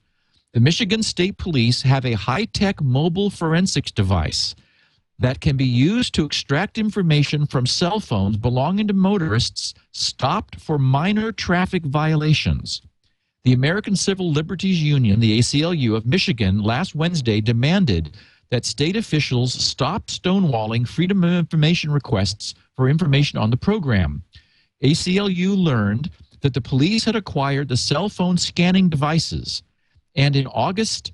The 0.54 0.60
Michigan 0.60 1.04
State 1.04 1.38
Police 1.38 1.82
have 1.84 2.06
a 2.06 2.14
high-tech 2.14 2.82
mobile 2.82 3.30
forensics 3.30 3.92
device 3.92 4.56
that 5.20 5.42
can 5.42 5.58
be 5.58 5.66
used 5.66 6.14
to 6.16 6.26
extract 6.26 6.78
information 6.78 7.46
from 7.46 7.66
cell 7.66 8.00
phones 8.00 8.38
belonging 8.38 8.88
to 8.88 8.94
motorists 8.94 9.74
stopped 9.92 10.60
for 10.60 10.80
minor 10.80 11.32
traffic 11.32 11.84
violations. 11.86 12.82
The 13.44 13.54
American 13.54 13.96
Civil 13.96 14.32
Liberties 14.32 14.82
Union, 14.82 15.20
the 15.20 15.40
ACLU 15.40 15.96
of 15.96 16.06
Michigan, 16.06 16.60
last 16.60 16.96
Wednesday 16.96 17.42
demanded 17.42 18.18
that 18.50 18.66
state 18.66 18.96
officials 18.96 19.54
stop 19.54 20.08
stonewalling 20.08 20.88
Freedom 20.88 21.24
of 21.24 21.34
Information 21.34 21.92
requests 21.92 22.56
for 22.80 22.88
information 22.88 23.38
on 23.38 23.50
the 23.50 23.58
program. 23.58 24.24
ACLU 24.82 25.62
learned 25.62 26.10
that 26.40 26.54
the 26.54 26.62
police 26.62 27.04
had 27.04 27.14
acquired 27.14 27.68
the 27.68 27.76
cell 27.76 28.08
phone 28.08 28.38
scanning 28.38 28.88
devices 28.88 29.64
and 30.16 30.34
in 30.34 30.48
August 30.48 31.12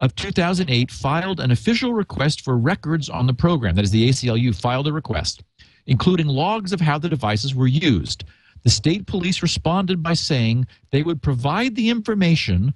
of 0.00 0.14
2008 0.14 0.90
filed 0.90 1.38
an 1.38 1.50
official 1.50 1.92
request 1.92 2.40
for 2.40 2.56
records 2.56 3.10
on 3.10 3.26
the 3.26 3.34
program. 3.34 3.74
That 3.74 3.84
is, 3.84 3.90
the 3.90 4.08
ACLU 4.08 4.58
filed 4.58 4.88
a 4.88 4.92
request, 4.94 5.42
including 5.84 6.28
logs 6.28 6.72
of 6.72 6.80
how 6.80 6.96
the 6.96 7.10
devices 7.10 7.54
were 7.54 7.66
used. 7.66 8.24
The 8.62 8.70
state 8.70 9.06
police 9.06 9.42
responded 9.42 10.02
by 10.02 10.14
saying 10.14 10.66
they 10.92 11.02
would 11.02 11.20
provide 11.20 11.74
the 11.74 11.90
information 11.90 12.72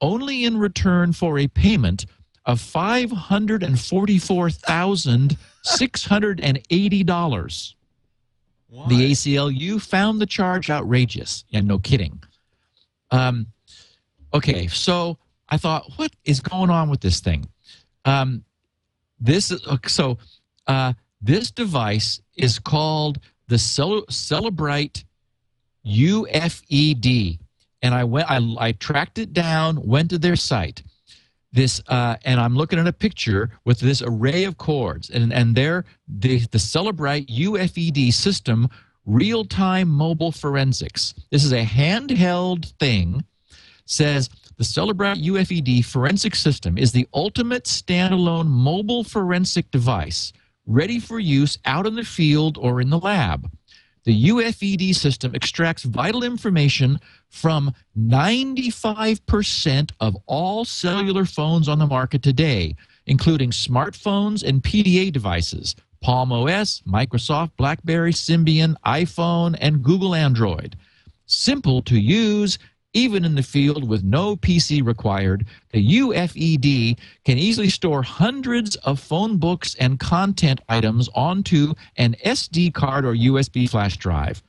only 0.00 0.42
in 0.42 0.58
return 0.58 1.12
for 1.12 1.38
a 1.38 1.46
payment 1.46 2.04
of 2.46 2.60
$544,680. 5.66 7.74
Why? 8.68 8.88
The 8.88 9.12
ACLU 9.12 9.80
found 9.80 10.20
the 10.20 10.26
charge 10.26 10.70
outrageous. 10.70 11.44
Yeah, 11.48 11.60
no 11.60 11.78
kidding. 11.78 12.22
Um, 13.10 13.46
okay, 14.34 14.66
so 14.66 15.18
I 15.48 15.56
thought, 15.56 15.92
what 15.96 16.10
is 16.24 16.40
going 16.40 16.70
on 16.70 16.90
with 16.90 17.00
this 17.00 17.20
thing? 17.20 17.48
Um, 18.04 18.44
this 19.20 19.52
uh, 19.52 19.76
so. 19.86 20.18
Uh, 20.66 20.92
this 21.22 21.50
device 21.50 22.20
is 22.36 22.58
called 22.58 23.18
the 23.48 23.58
Cel- 23.58 24.06
Cellebrite 24.06 25.04
UFED, 25.86 27.38
and 27.82 27.94
I 27.94 28.04
went. 28.04 28.30
I, 28.30 28.40
I 28.58 28.72
tracked 28.72 29.18
it 29.18 29.32
down. 29.32 29.84
Went 29.86 30.10
to 30.10 30.18
their 30.18 30.36
site. 30.36 30.82
This 31.56 31.80
uh, 31.88 32.16
and 32.26 32.38
I'm 32.38 32.54
looking 32.54 32.78
at 32.78 32.86
a 32.86 32.92
picture 32.92 33.48
with 33.64 33.80
this 33.80 34.02
array 34.02 34.44
of 34.44 34.58
cords, 34.58 35.08
and 35.08 35.32
and 35.32 35.54
there 35.54 35.86
the 36.06 36.40
the 36.52 36.58
Cellebrite 36.58 37.28
UFED 37.28 38.12
system 38.12 38.68
real 39.06 39.42
time 39.42 39.88
mobile 39.88 40.32
forensics. 40.32 41.14
This 41.30 41.44
is 41.44 41.52
a 41.52 41.64
handheld 41.64 42.72
thing. 42.78 43.24
Says 43.86 44.28
the 44.58 44.64
Cellebrite 44.64 45.24
UFED 45.24 45.82
forensic 45.86 46.34
system 46.34 46.76
is 46.76 46.92
the 46.92 47.08
ultimate 47.14 47.64
standalone 47.64 48.48
mobile 48.48 49.02
forensic 49.02 49.70
device 49.70 50.34
ready 50.66 51.00
for 51.00 51.18
use 51.18 51.58
out 51.64 51.86
in 51.86 51.94
the 51.94 52.04
field 52.04 52.58
or 52.58 52.82
in 52.82 52.90
the 52.90 52.98
lab. 52.98 53.50
The 54.06 54.28
UFED 54.28 54.94
system 54.94 55.34
extracts 55.34 55.82
vital 55.82 56.22
information 56.22 57.00
from 57.28 57.74
95% 57.98 59.90
of 59.98 60.16
all 60.26 60.64
cellular 60.64 61.24
phones 61.24 61.68
on 61.68 61.80
the 61.80 61.88
market 61.88 62.22
today, 62.22 62.76
including 63.06 63.50
smartphones 63.50 64.44
and 64.44 64.62
PDA 64.62 65.12
devices, 65.12 65.74
Palm 66.00 66.30
OS, 66.30 66.82
Microsoft, 66.86 67.50
Blackberry, 67.56 68.12
Symbian, 68.12 68.76
iPhone, 68.86 69.56
and 69.60 69.82
Google 69.82 70.14
Android. 70.14 70.76
Simple 71.26 71.82
to 71.82 71.98
use, 71.98 72.60
even 72.96 73.26
in 73.26 73.34
the 73.34 73.42
field 73.42 73.86
with 73.86 74.02
no 74.02 74.36
PC 74.36 74.84
required, 74.84 75.44
the 75.70 75.86
UFED 76.00 76.98
can 77.26 77.36
easily 77.36 77.68
store 77.68 78.02
hundreds 78.02 78.76
of 78.76 78.98
phone 78.98 79.36
books 79.36 79.74
and 79.74 80.00
content 80.00 80.62
items 80.70 81.10
onto 81.14 81.74
an 81.98 82.16
SD 82.24 82.72
card 82.72 83.04
or 83.04 83.12
USB 83.14 83.68
flash 83.68 83.98
drive. 83.98 84.42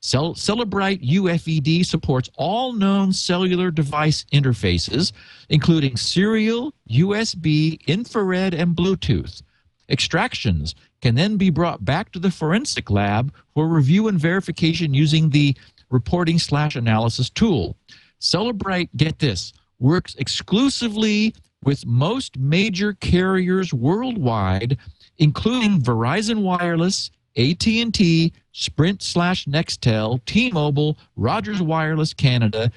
Cel- 0.00 0.34
Cellebrite 0.34 1.08
UFED 1.08 1.86
supports 1.86 2.28
all 2.34 2.72
known 2.72 3.12
cellular 3.12 3.70
device 3.70 4.24
interfaces, 4.32 5.12
including 5.48 5.96
serial, 5.96 6.74
USB, 6.90 7.80
infrared, 7.86 8.52
and 8.52 8.74
Bluetooth. 8.74 9.42
Extractions 9.88 10.74
can 11.02 11.14
then 11.14 11.36
be 11.36 11.50
brought 11.50 11.84
back 11.84 12.10
to 12.10 12.18
the 12.18 12.32
forensic 12.32 12.90
lab 12.90 13.32
for 13.54 13.68
review 13.68 14.08
and 14.08 14.18
verification 14.18 14.92
using 14.92 15.30
the 15.30 15.56
reporting 15.92 16.38
slash 16.38 16.74
analysis 16.74 17.30
tool. 17.30 17.76
Cellebrite, 18.20 18.88
get 18.96 19.18
this, 19.18 19.52
works 19.78 20.14
exclusively 20.16 21.34
with 21.64 21.86
most 21.86 22.38
major 22.38 22.94
carriers 22.94 23.72
worldwide, 23.72 24.78
including 25.18 25.80
Verizon 25.80 26.42
Wireless, 26.42 27.10
AT&T, 27.36 28.32
Sprint 28.52 29.02
slash 29.02 29.46
Nextel, 29.46 30.24
T-Mobile, 30.26 30.98
Rogers 31.16 31.62
Wireless 31.62 32.12
Canada, 32.12 32.70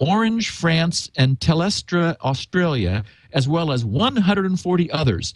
Orange 0.00 0.50
France, 0.50 1.10
and 1.16 1.38
Telstra 1.40 2.16
Australia, 2.20 3.04
as 3.32 3.48
well 3.48 3.72
as 3.72 3.84
140 3.84 4.90
others. 4.90 5.34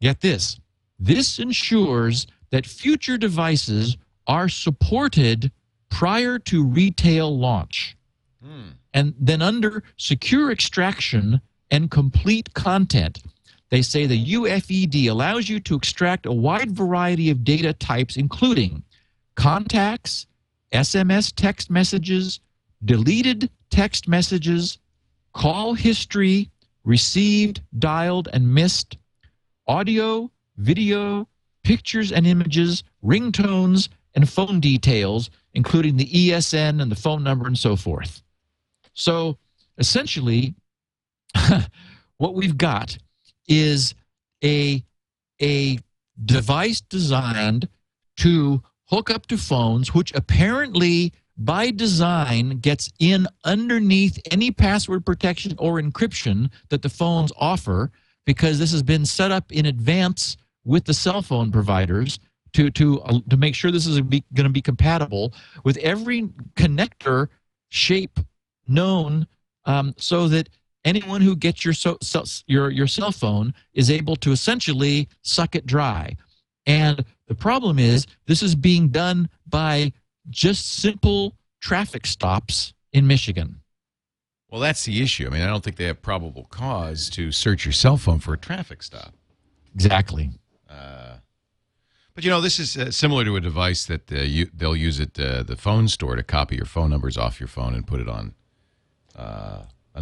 Get 0.00 0.20
this. 0.20 0.58
This 0.98 1.38
ensures 1.38 2.26
that 2.50 2.66
future 2.66 3.18
devices 3.18 3.96
are 4.26 4.48
supported 4.48 5.50
prior 5.90 6.38
to 6.40 6.64
retail 6.64 7.36
launch. 7.36 7.96
Hmm. 8.42 8.70
And 8.94 9.14
then 9.18 9.42
under 9.42 9.82
secure 9.96 10.50
extraction 10.50 11.40
and 11.70 11.90
complete 11.90 12.54
content, 12.54 13.22
they 13.70 13.82
say 13.82 14.06
the 14.06 14.32
UFED 14.34 15.10
allows 15.10 15.48
you 15.48 15.60
to 15.60 15.74
extract 15.74 16.26
a 16.26 16.32
wide 16.32 16.70
variety 16.70 17.30
of 17.30 17.44
data 17.44 17.72
types, 17.72 18.16
including 18.16 18.82
contacts, 19.34 20.26
SMS 20.72 21.32
text 21.34 21.70
messages, 21.70 22.40
deleted 22.84 23.50
text 23.70 24.08
messages, 24.08 24.78
call 25.32 25.74
history, 25.74 26.50
received, 26.84 27.60
dialed, 27.78 28.28
and 28.32 28.54
missed, 28.54 28.96
audio, 29.66 30.30
video, 30.56 31.28
pictures 31.64 32.12
and 32.12 32.26
images, 32.26 32.84
ringtones, 33.04 33.88
and 34.14 34.28
phone 34.28 34.60
details, 34.60 35.30
including 35.56 35.96
the 35.96 36.06
ESN 36.06 36.82
and 36.82 36.92
the 36.92 36.96
phone 36.96 37.24
number 37.24 37.46
and 37.46 37.58
so 37.58 37.76
forth. 37.76 38.22
So 38.92 39.38
essentially, 39.78 40.54
what 42.18 42.34
we've 42.34 42.58
got 42.58 42.98
is 43.48 43.94
a, 44.44 44.84
a 45.40 45.78
device 46.22 46.82
designed 46.82 47.68
to 48.18 48.62
hook 48.84 49.10
up 49.10 49.26
to 49.28 49.38
phones, 49.38 49.94
which 49.94 50.14
apparently 50.14 51.12
by 51.38 51.70
design 51.70 52.58
gets 52.58 52.90
in 52.98 53.26
underneath 53.44 54.20
any 54.30 54.50
password 54.50 55.06
protection 55.06 55.54
or 55.58 55.80
encryption 55.80 56.50
that 56.68 56.82
the 56.82 56.88
phones 56.90 57.32
offer 57.38 57.90
because 58.26 58.58
this 58.58 58.72
has 58.72 58.82
been 58.82 59.06
set 59.06 59.30
up 59.30 59.50
in 59.50 59.64
advance 59.64 60.36
with 60.64 60.84
the 60.84 60.94
cell 60.94 61.22
phone 61.22 61.50
providers 61.50 62.18
to 62.56 62.70
to 62.70 63.00
uh, 63.02 63.20
to 63.28 63.36
make 63.36 63.54
sure 63.54 63.70
this 63.70 63.86
is 63.86 64.00
going 64.00 64.22
to 64.34 64.48
be 64.48 64.62
compatible 64.62 65.32
with 65.64 65.76
every 65.78 66.22
connector 66.54 67.28
shape 67.68 68.18
known 68.66 69.26
um, 69.66 69.94
so 69.98 70.26
that 70.28 70.48
anyone 70.84 71.20
who 71.20 71.36
gets 71.36 71.64
your 71.64 71.74
so, 71.74 71.98
so, 72.00 72.24
your 72.46 72.70
your 72.70 72.86
cell 72.86 73.12
phone 73.12 73.52
is 73.74 73.90
able 73.90 74.16
to 74.16 74.32
essentially 74.32 75.08
suck 75.22 75.54
it 75.54 75.66
dry 75.66 76.16
and 76.66 77.04
the 77.28 77.34
problem 77.34 77.78
is 77.78 78.06
this 78.26 78.42
is 78.42 78.54
being 78.54 78.88
done 78.88 79.28
by 79.46 79.92
just 80.30 80.80
simple 80.80 81.36
traffic 81.60 82.06
stops 82.06 82.72
in 82.92 83.06
Michigan. 83.06 83.60
Well, 84.50 84.60
that's 84.60 84.84
the 84.84 85.02
issue. 85.02 85.26
I 85.26 85.30
mean, 85.30 85.42
I 85.42 85.46
don't 85.46 85.62
think 85.62 85.76
they 85.76 85.84
have 85.84 86.00
probable 86.00 86.44
cause 86.44 87.10
to 87.10 87.32
search 87.32 87.64
your 87.64 87.72
cell 87.72 87.96
phone 87.96 88.20
for 88.20 88.32
a 88.32 88.38
traffic 88.38 88.82
stop. 88.82 89.12
Exactly. 89.74 90.30
But 92.16 92.24
you 92.24 92.30
know, 92.30 92.40
this 92.40 92.58
is 92.58 92.78
uh, 92.78 92.90
similar 92.90 93.26
to 93.26 93.36
a 93.36 93.40
device 93.42 93.84
that 93.84 94.10
uh, 94.10 94.16
you, 94.16 94.48
they'll 94.54 94.74
use 94.74 94.98
at 94.98 95.20
uh, 95.20 95.42
the 95.42 95.54
phone 95.54 95.86
store 95.86 96.16
to 96.16 96.22
copy 96.22 96.56
your 96.56 96.64
phone 96.64 96.88
numbers 96.88 97.18
off 97.18 97.38
your 97.38 97.46
phone 97.46 97.74
and 97.74 97.86
put 97.86 98.00
it 98.00 98.08
on. 98.08 98.34
Uh, 99.14 99.58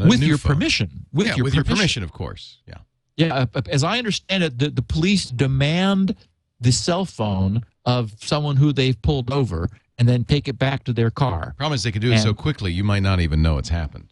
with 0.07 0.23
your 0.23 0.39
phone. 0.39 0.53
permission. 0.53 1.07
With 1.13 1.27
yeah, 1.27 1.35
your 1.35 1.45
with 1.45 1.55
permission. 1.55 1.71
your 1.71 1.77
permission, 1.77 2.03
of 2.05 2.13
course. 2.13 2.59
Yeah. 2.69 2.75
Yeah, 3.17 3.47
uh, 3.53 3.63
as 3.69 3.83
I 3.83 3.99
understand 3.99 4.45
it, 4.45 4.59
the, 4.61 4.71
the 4.71 4.83
police 4.83 5.27
demand 5.27 6.15
the 6.61 6.71
cell 6.71 7.05
phone 7.05 7.63
of 7.85 8.13
someone 8.23 8.57
who 8.57 8.73
they've 8.73 9.01
pulled 9.03 9.33
over 9.33 9.69
and 9.99 10.09
then 10.09 10.23
take 10.23 10.47
it 10.47 10.57
back 10.57 10.85
to 10.85 10.93
their 10.93 11.11
car. 11.11 11.55
Problem 11.59 11.75
is, 11.75 11.83
they 11.83 11.93
can 11.93 12.01
do 12.01 12.13
it 12.13 12.19
so 12.21 12.33
quickly, 12.33 12.73
you 12.73 12.85
might 12.85 13.03
not 13.03 13.19
even 13.19 13.43
know 13.43 13.59
it's 13.59 13.71
happened. 13.71 14.07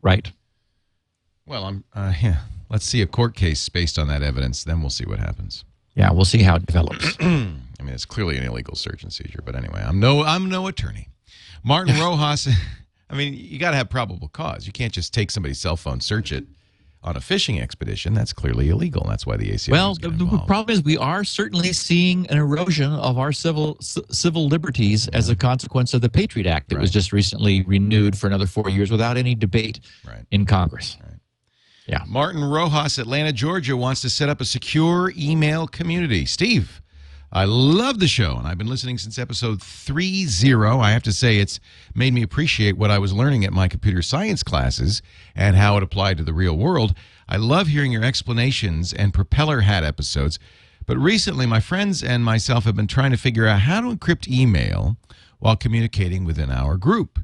Right. 0.00 0.32
Well, 1.44 1.64
I'm. 1.64 1.84
Uh, 1.92 2.14
yeah. 2.22 2.38
Let's 2.70 2.86
see 2.86 3.02
a 3.02 3.06
court 3.06 3.34
case 3.34 3.68
based 3.68 3.98
on 3.98 4.08
that 4.08 4.22
evidence. 4.22 4.64
Then 4.64 4.80
we'll 4.80 4.90
see 4.90 5.04
what 5.04 5.18
happens. 5.18 5.64
Yeah, 5.94 6.10
we'll 6.12 6.24
see 6.24 6.42
how 6.42 6.56
it 6.56 6.66
develops. 6.66 7.16
I 7.20 7.24
mean, 7.24 7.94
it's 7.94 8.04
clearly 8.04 8.36
an 8.38 8.44
illegal 8.44 8.74
search 8.76 9.02
and 9.02 9.12
seizure. 9.12 9.40
But 9.44 9.54
anyway, 9.56 9.82
I'm 9.86 10.00
no. 10.00 10.22
I'm 10.24 10.48
no 10.48 10.66
attorney. 10.66 11.08
Martin 11.64 11.94
Rojas. 12.00 12.48
I 13.10 13.14
mean, 13.14 13.34
you 13.34 13.58
got 13.58 13.72
to 13.72 13.76
have 13.76 13.90
probable 13.90 14.28
cause. 14.28 14.66
You 14.66 14.72
can't 14.72 14.92
just 14.92 15.12
take 15.12 15.30
somebody's 15.30 15.60
cell 15.60 15.76
phone, 15.76 16.00
search 16.00 16.32
it 16.32 16.46
on 17.02 17.14
a 17.16 17.20
fishing 17.20 17.60
expedition. 17.60 18.14
That's 18.14 18.32
clearly 18.32 18.70
illegal. 18.70 19.04
That's 19.06 19.26
why 19.26 19.36
the 19.36 19.50
ACLU. 19.50 19.70
well, 19.72 19.94
the, 19.96 20.08
the 20.08 20.24
problem 20.46 20.72
is 20.72 20.82
we 20.82 20.96
are 20.96 21.24
certainly 21.24 21.72
seeing 21.74 22.26
an 22.30 22.38
erosion 22.38 22.90
of 22.92 23.18
our 23.18 23.32
civil 23.32 23.76
c- 23.80 24.00
civil 24.10 24.46
liberties 24.46 25.08
as 25.08 25.28
a 25.28 25.36
consequence 25.36 25.92
of 25.92 26.00
the 26.00 26.08
Patriot 26.08 26.46
Act 26.46 26.70
that 26.70 26.78
was 26.78 26.90
just 26.92 27.12
recently 27.12 27.62
renewed 27.62 28.16
for 28.16 28.28
another 28.28 28.46
four 28.46 28.70
years 28.70 28.90
without 28.90 29.16
any 29.18 29.34
debate 29.34 29.80
Right. 30.06 30.24
in 30.30 30.46
Congress. 30.46 30.96
Yeah. 31.86 32.04
Martin 32.06 32.44
Rojas, 32.44 32.98
Atlanta, 32.98 33.32
Georgia, 33.32 33.76
wants 33.76 34.00
to 34.02 34.10
set 34.10 34.28
up 34.28 34.40
a 34.40 34.44
secure 34.44 35.12
email 35.16 35.66
community. 35.66 36.26
Steve, 36.26 36.80
I 37.32 37.44
love 37.44 37.98
the 37.98 38.06
show, 38.06 38.36
and 38.36 38.46
I've 38.46 38.58
been 38.58 38.68
listening 38.68 38.98
since 38.98 39.18
episode 39.18 39.62
30. 39.62 40.26
I 40.54 40.90
have 40.90 41.02
to 41.04 41.12
say, 41.12 41.38
it's 41.38 41.58
made 41.94 42.12
me 42.12 42.22
appreciate 42.22 42.76
what 42.76 42.90
I 42.90 42.98
was 42.98 43.12
learning 43.12 43.44
at 43.44 43.52
my 43.52 43.68
computer 43.68 44.02
science 44.02 44.42
classes 44.42 45.02
and 45.34 45.56
how 45.56 45.76
it 45.76 45.82
applied 45.82 46.18
to 46.18 46.24
the 46.24 46.34
real 46.34 46.56
world. 46.56 46.94
I 47.28 47.36
love 47.36 47.68
hearing 47.68 47.90
your 47.90 48.04
explanations 48.04 48.92
and 48.92 49.14
propeller 49.14 49.62
hat 49.62 49.82
episodes. 49.82 50.38
But 50.84 50.98
recently, 50.98 51.46
my 51.46 51.60
friends 51.60 52.02
and 52.02 52.24
myself 52.24 52.64
have 52.64 52.76
been 52.76 52.86
trying 52.86 53.12
to 53.12 53.16
figure 53.16 53.46
out 53.46 53.60
how 53.60 53.80
to 53.80 53.96
encrypt 53.96 54.28
email 54.28 54.96
while 55.38 55.56
communicating 55.56 56.24
within 56.24 56.50
our 56.50 56.76
group. 56.76 57.18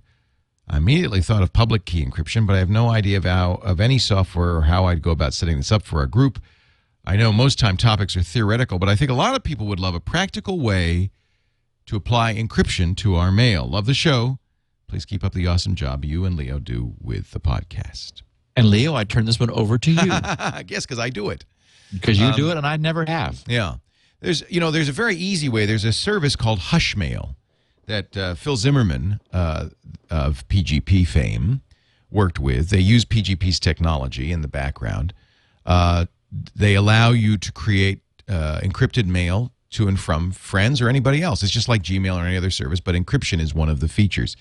I 0.71 0.77
immediately 0.77 1.23
thought 1.23 1.43
of 1.43 1.53
public 1.53 1.85
key 1.87 2.05
encryption, 2.05 2.47
but 2.47 2.55
I 2.55 2.59
have 2.59 2.69
no 2.69 2.91
idea 2.91 3.17
of 3.17 3.25
how 3.25 3.55
of 3.63 3.81
any 3.81 3.99
software 3.99 4.55
or 4.57 4.63
how 4.63 4.85
I'd 4.85 5.03
go 5.03 5.11
about 5.11 5.33
setting 5.33 5.57
this 5.57 5.73
up 5.73 5.83
for 5.83 6.01
our 6.01 6.07
group. 6.07 6.41
I 7.07 7.17
know 7.17 7.33
most 7.33 7.59
time 7.59 7.79
topics 7.79 8.17
are 8.17 8.23
theoretical, 8.23 8.79
but 8.79 8.89
I 8.89 8.97
think 8.97 9.11
a 9.11 9.15
lot 9.15 9.35
of 9.35 9.43
people 9.43 9.67
would 9.67 9.81
love 9.81 9.95
a 9.95 10.01
practical 10.01 10.61
way 10.61 11.11
to 11.87 11.97
apply 11.97 12.35
encryption 12.35 12.95
to 12.99 13.15
our 13.15 13.33
mail. 13.33 13.67
Love 13.67 13.87
the 13.87 13.95
show. 13.95 14.39
Please 14.89 15.07
keep 15.07 15.25
up 15.25 15.33
the 15.33 15.47
awesome 15.47 15.75
job 15.75 16.05
you 16.05 16.27
and 16.27 16.37
Leo 16.37 16.59
do 16.59 16.95
with 17.01 17.31
the 17.31 17.41
podcast. 17.41 18.23
And 18.55 18.69
Leo, 18.69 18.95
I 18.95 19.05
turn 19.05 19.25
this 19.25 19.41
one 19.41 19.51
over 19.51 19.79
to 19.79 19.91
you 19.91 19.99
I 20.11 20.65
guess 20.67 20.85
because 20.85 20.99
I 20.99 21.09
do 21.09 21.31
it. 21.31 21.47
because 21.93 22.19
you 22.19 22.31
do 22.35 22.47
um, 22.47 22.53
it 22.53 22.57
and 22.59 22.67
I 22.67 22.77
never 22.77 23.07
have. 23.07 23.43
Yeah. 23.47 23.77
There's 24.21 24.43
you 24.51 24.61
know 24.61 24.71
there's 24.71 24.89
a 24.89 24.93
very 24.93 25.15
easy 25.15 25.49
way. 25.49 25.65
There's 25.65 25.85
a 25.85 25.93
service 25.93 26.37
called 26.37 26.59
Hushmail 26.59 27.37
that 27.89 28.17
uh, 28.17 28.35
Phil 28.35 28.57
Zimmermann 28.57 29.19
uh, 29.33 29.71
of 30.11 30.47
PGP 30.49 31.07
fame 31.07 31.63
worked 32.11 32.39
with. 32.39 32.71
They 32.71 32.81
use 32.81 33.05
PGP's 33.05 33.59
technology 33.59 34.31
in 34.31 34.43
the 34.43 34.49
background. 34.49 35.13
Uh, 35.67 36.07
they 36.55 36.75
allow 36.75 37.11
you 37.11 37.37
to 37.39 37.51
create 37.51 38.01
uh, 38.29 38.61
encrypted 38.63 39.07
mail 39.07 39.53
to 39.71 39.89
and 39.89 39.99
from 39.99 40.31
friends 40.31 40.81
or 40.81 40.89
anybody 40.89 41.23
else. 41.23 41.43
It's 41.43 41.53
just 41.53 41.69
like 41.69 41.83
Gmail 41.83 42.17
or 42.17 42.25
any 42.25 42.37
other 42.37 42.51
service, 42.51 42.81
but 42.81 42.95
encryption 42.95 43.41
is 43.41 43.55
one 43.55 43.69
of 43.69 43.81
the 43.81 43.89
features. 43.89 44.37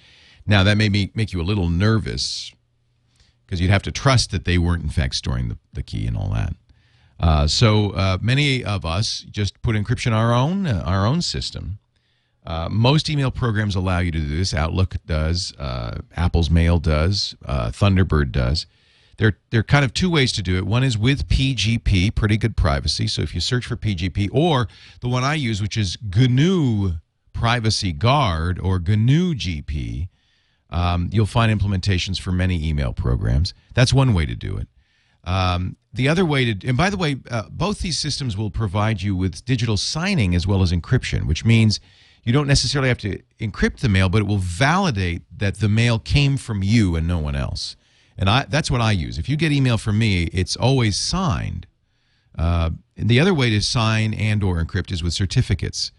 Now 0.46 0.64
that 0.64 0.78
may 0.78 0.90
make 0.90 1.34
you 1.34 1.42
a 1.42 1.44
little 1.44 1.70
nervous 1.70 2.54
because 3.46 3.60
you'd 3.62 3.72
have 3.72 3.84
to 3.84 3.92
trust 3.92 4.32
that 4.32 4.46
they 4.46 4.58
weren't 4.58 4.84
in 4.84 4.90
fact 4.90 5.16
storing 5.16 5.50
the, 5.50 5.58
the 5.74 5.84
key 5.84 6.06
and 6.06 6.18
all 6.18 6.30
that. 6.30 6.54
Uh, 7.20 7.48
so 7.48 7.92
uh, 7.92 8.18
many 8.22 8.64
of 8.64 8.86
us 8.86 9.26
just 9.30 9.62
put 9.62 9.76
encryption 9.76 10.12
our 10.12 10.34
own 10.34 10.68
uh, 10.68 10.84
our 10.86 11.06
own 11.06 11.22
system. 11.22 11.80
Uh, 12.48 12.70
most 12.72 13.10
email 13.10 13.30
programs 13.30 13.76
allow 13.76 14.00
you 14.00 14.10
to 14.10 14.20
do 14.20 14.38
this. 14.38 14.54
Outlook 14.54 14.96
does, 15.06 15.54
uh, 15.60 15.98
Apple's 16.16 16.50
Mail 16.50 16.80
does, 16.80 17.36
uh, 17.46 17.72
Thunderbird 17.72 18.32
does. 18.32 18.66
There, 19.18 19.38
there 19.50 19.60
are 19.60 19.64
kind 19.64 19.84
of 19.84 19.94
two 19.94 20.10
ways 20.10 20.32
to 20.32 20.42
do 20.42 20.56
it. 20.56 20.66
One 20.66 20.82
is 20.82 20.98
with 20.98 21.28
PGP, 21.28 22.16
pretty 22.16 22.38
good 22.38 22.56
privacy. 22.56 23.06
So 23.08 23.22
if 23.22 23.36
you 23.36 23.42
search 23.42 23.66
for 23.66 23.76
PGP, 23.76 24.30
or 24.32 24.70
the 25.02 25.10
one 25.10 25.26
I 25.26 25.34
use, 25.34 25.62
which 25.62 25.76
is 25.76 25.98
GNU 26.02 26.94
Privacy 27.34 27.92
Guard 27.92 28.60
or 28.60 28.80
GNU 28.80 29.36
GP, 29.36 30.08
um, 30.70 31.10
you'll 31.12 31.26
find 31.26 31.52
implementations 31.52 32.18
for 32.18 32.32
many 32.32 32.66
email 32.66 32.94
programs. 32.94 33.54
That's 33.74 33.94
one 33.94 34.14
way 34.14 34.26
to 34.26 34.36
do 34.36 34.56
it. 34.56 34.70
Um, 35.26 35.76
the 35.92 36.08
other 36.08 36.24
way 36.24 36.54
to, 36.54 36.68
and 36.68 36.78
by 36.78 36.90
the 36.90 36.98
way, 36.98 37.18
uh, 37.30 37.50
both 37.50 37.80
these 37.80 38.00
systems 38.00 38.38
will 38.38 38.52
provide 38.52 39.02
you 39.02 39.18
with 39.18 39.44
digital 39.44 39.76
signing 39.76 40.34
as 40.34 40.48
well 40.48 40.62
as 40.62 40.72
encryption, 40.72 41.26
which 41.26 41.44
means 41.44 41.82
you 42.28 42.34
don't 42.34 42.46
necessarily 42.46 42.90
have 42.90 42.98
to 42.98 43.22
encrypt 43.40 43.78
the 43.78 43.88
mail, 43.88 44.10
but 44.10 44.20
it 44.20 44.26
will 44.26 44.38
validate 44.38 45.22
that 45.38 45.62
the 45.62 45.70
mail 45.70 45.98
came 45.98 46.36
from 46.36 46.62
you 46.62 46.98
and 46.98 47.08
no 47.08 47.20
one 47.20 47.38
else. 47.38 47.78
And 48.18 48.30
I, 48.30 48.44
that's 48.50 48.70
what 48.70 48.82
I 48.82 48.92
use. 48.92 49.18
If 49.18 49.30
you 49.30 49.38
get 49.38 49.54
email 49.54 49.78
from 49.78 49.98
me, 49.98 50.24
it's 50.34 50.58
always 50.58 50.98
signed. 50.98 51.68
Uh, 52.38 52.72
and 52.98 53.08
the 53.08 53.22
other 53.22 53.34
way 53.34 53.50
to 53.52 53.62
sign 53.62 54.14
and 54.14 54.44
or 54.44 54.62
encrypt 54.62 54.92
is 54.92 55.02
with 55.02 55.14
certificates. 55.14 55.94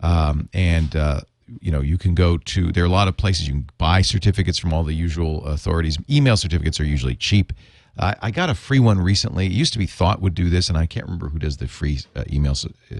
Um, 0.00 0.48
and 0.54 0.96
uh, 0.96 1.20
you 1.60 1.70
know 1.70 1.82
you 1.82 1.98
can 1.98 2.14
go 2.14 2.38
to 2.38 2.72
there 2.72 2.82
are 2.82 2.86
a 2.86 2.90
lot 2.90 3.06
of 3.06 3.18
places 3.18 3.46
you 3.46 3.52
can 3.52 3.70
buy 3.76 4.00
certificates 4.00 4.58
from 4.58 4.72
all 4.72 4.82
the 4.82 4.94
usual 4.94 5.44
authorities. 5.44 5.98
Email 6.08 6.38
certificates 6.38 6.80
are 6.80 6.84
usually 6.84 7.16
cheap. 7.16 7.52
I, 7.98 8.16
I 8.22 8.30
got 8.30 8.48
a 8.48 8.54
free 8.54 8.78
one 8.78 8.98
recently. 8.98 9.44
It 9.44 9.52
used 9.52 9.74
to 9.74 9.78
be 9.78 9.86
Thawte 9.86 10.22
would 10.22 10.34
do 10.34 10.48
this, 10.48 10.70
and 10.70 10.78
I 10.78 10.86
can't 10.86 11.04
remember 11.04 11.28
who 11.28 11.38
does 11.38 11.58
the 11.58 11.68
free 11.68 12.00
uh, 12.14 12.24
email 12.32 12.52
uh, 12.52 12.96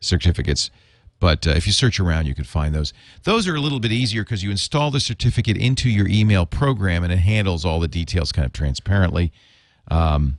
certificates. 0.00 0.70
But 1.20 1.46
uh, 1.46 1.50
if 1.50 1.66
you 1.66 1.72
search 1.72 1.98
around, 1.98 2.26
you 2.26 2.34
can 2.34 2.44
find 2.44 2.74
those. 2.74 2.92
Those 3.24 3.48
are 3.48 3.54
a 3.54 3.60
little 3.60 3.80
bit 3.80 3.92
easier 3.92 4.22
because 4.22 4.44
you 4.44 4.50
install 4.50 4.90
the 4.90 5.00
certificate 5.00 5.56
into 5.56 5.90
your 5.90 6.06
email 6.08 6.46
program, 6.46 7.02
and 7.02 7.12
it 7.12 7.18
handles 7.18 7.64
all 7.64 7.80
the 7.80 7.88
details 7.88 8.30
kind 8.32 8.46
of 8.46 8.52
transparently. 8.52 9.32
Um, 9.90 10.38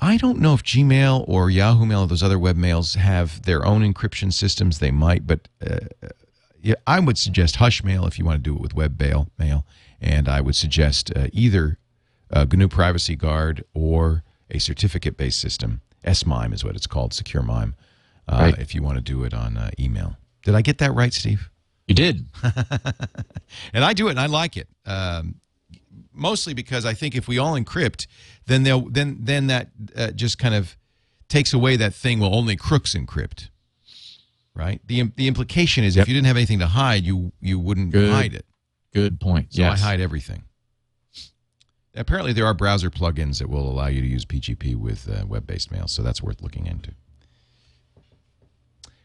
I 0.00 0.16
don't 0.16 0.38
know 0.38 0.54
if 0.54 0.62
Gmail 0.62 1.24
or 1.26 1.50
Yahoo 1.50 1.86
Mail 1.86 2.02
or 2.02 2.06
those 2.06 2.22
other 2.22 2.38
webmails 2.38 2.96
have 2.96 3.42
their 3.42 3.64
own 3.64 3.82
encryption 3.82 4.32
systems. 4.32 4.78
They 4.78 4.90
might, 4.90 5.26
but 5.26 5.48
uh, 5.66 5.78
yeah, 6.62 6.74
I 6.86 7.00
would 7.00 7.18
suggest 7.18 7.56
Hushmail 7.56 8.06
if 8.06 8.18
you 8.18 8.24
want 8.24 8.42
to 8.42 8.50
do 8.50 8.54
it 8.54 8.60
with 8.60 8.74
web 8.74 9.00
mail, 9.00 9.28
mail 9.38 9.64
and 10.00 10.28
I 10.28 10.40
would 10.40 10.56
suggest 10.56 11.12
uh, 11.14 11.28
either 11.32 11.78
uh, 12.30 12.46
GNU 12.50 12.68
Privacy 12.68 13.16
Guard 13.16 13.64
or 13.74 14.22
a 14.50 14.58
certificate-based 14.58 15.38
system. 15.38 15.80
SMIME 16.10 16.52
is 16.52 16.64
what 16.64 16.76
it's 16.76 16.86
called, 16.86 17.12
Secure 17.12 17.42
MIME, 17.42 17.74
uh, 18.28 18.36
Right. 18.40 18.58
if 18.58 18.74
you 18.74 18.82
want 18.82 18.96
to 18.96 19.02
do 19.02 19.24
it 19.24 19.32
on 19.34 19.56
uh, 19.56 19.70
email. 19.78 20.16
Did 20.44 20.54
I 20.54 20.62
get 20.62 20.78
that 20.78 20.92
right, 20.94 21.12
Steve? 21.12 21.50
You 21.86 21.94
did. 21.94 22.26
and 23.72 23.84
I 23.84 23.92
do 23.94 24.08
it, 24.08 24.10
and 24.12 24.20
I 24.20 24.26
like 24.26 24.56
it. 24.56 24.68
Um, 24.84 25.36
mostly 26.12 26.52
because 26.54 26.84
I 26.84 26.94
think 26.94 27.16
if 27.16 27.26
we 27.28 27.38
all 27.38 27.54
encrypt, 27.58 28.06
then 28.46 28.62
they'll 28.62 28.82
then 28.90 29.18
then 29.20 29.46
that 29.46 29.70
uh, 29.96 30.10
just 30.10 30.38
kind 30.38 30.54
of 30.54 30.76
takes 31.28 31.52
away 31.54 31.76
that 31.76 31.94
thing. 31.94 32.20
Well, 32.20 32.34
only 32.34 32.56
crooks 32.56 32.94
encrypt, 32.94 33.48
right? 34.54 34.80
the 34.86 35.04
The 35.16 35.28
implication 35.28 35.82
is 35.84 35.96
if 35.96 36.06
you 36.08 36.14
didn't 36.14 36.26
have 36.26 36.36
anything 36.36 36.58
to 36.58 36.66
hide, 36.66 37.04
you 37.04 37.32
you 37.40 37.58
wouldn't 37.58 37.92
Good. 37.92 38.12
hide 38.12 38.34
it. 38.34 38.44
Good 38.92 39.18
point. 39.20 39.54
So 39.54 39.62
yes. 39.62 39.82
I 39.82 39.86
hide 39.86 40.00
everything. 40.00 40.42
Apparently, 41.94 42.32
there 42.32 42.46
are 42.46 42.54
browser 42.54 42.90
plugins 42.90 43.38
that 43.38 43.48
will 43.48 43.68
allow 43.68 43.86
you 43.86 44.00
to 44.00 44.06
use 44.06 44.24
PGP 44.24 44.76
with 44.76 45.08
uh, 45.08 45.26
web-based 45.26 45.72
mail, 45.72 45.88
so 45.88 46.02
that's 46.02 46.22
worth 46.22 46.40
looking 46.42 46.66
into. 46.66 46.92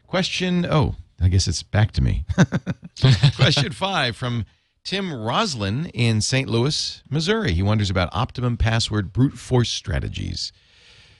Question. 0.06 0.66
Oh, 0.68 0.96
I 1.20 1.28
guess 1.28 1.48
it's 1.48 1.62
back 1.62 1.92
to 1.92 2.02
me. 2.02 2.24
Question 3.36 3.72
five 3.72 4.16
from 4.16 4.44
Tim 4.84 5.12
Roslin 5.12 5.86
in 5.86 6.20
St. 6.20 6.48
Louis, 6.48 7.02
Missouri. 7.08 7.52
He 7.52 7.62
wonders 7.62 7.90
about 7.90 8.10
optimum 8.12 8.56
password 8.56 9.12
brute 9.12 9.38
force 9.38 9.70
strategies. 9.70 10.52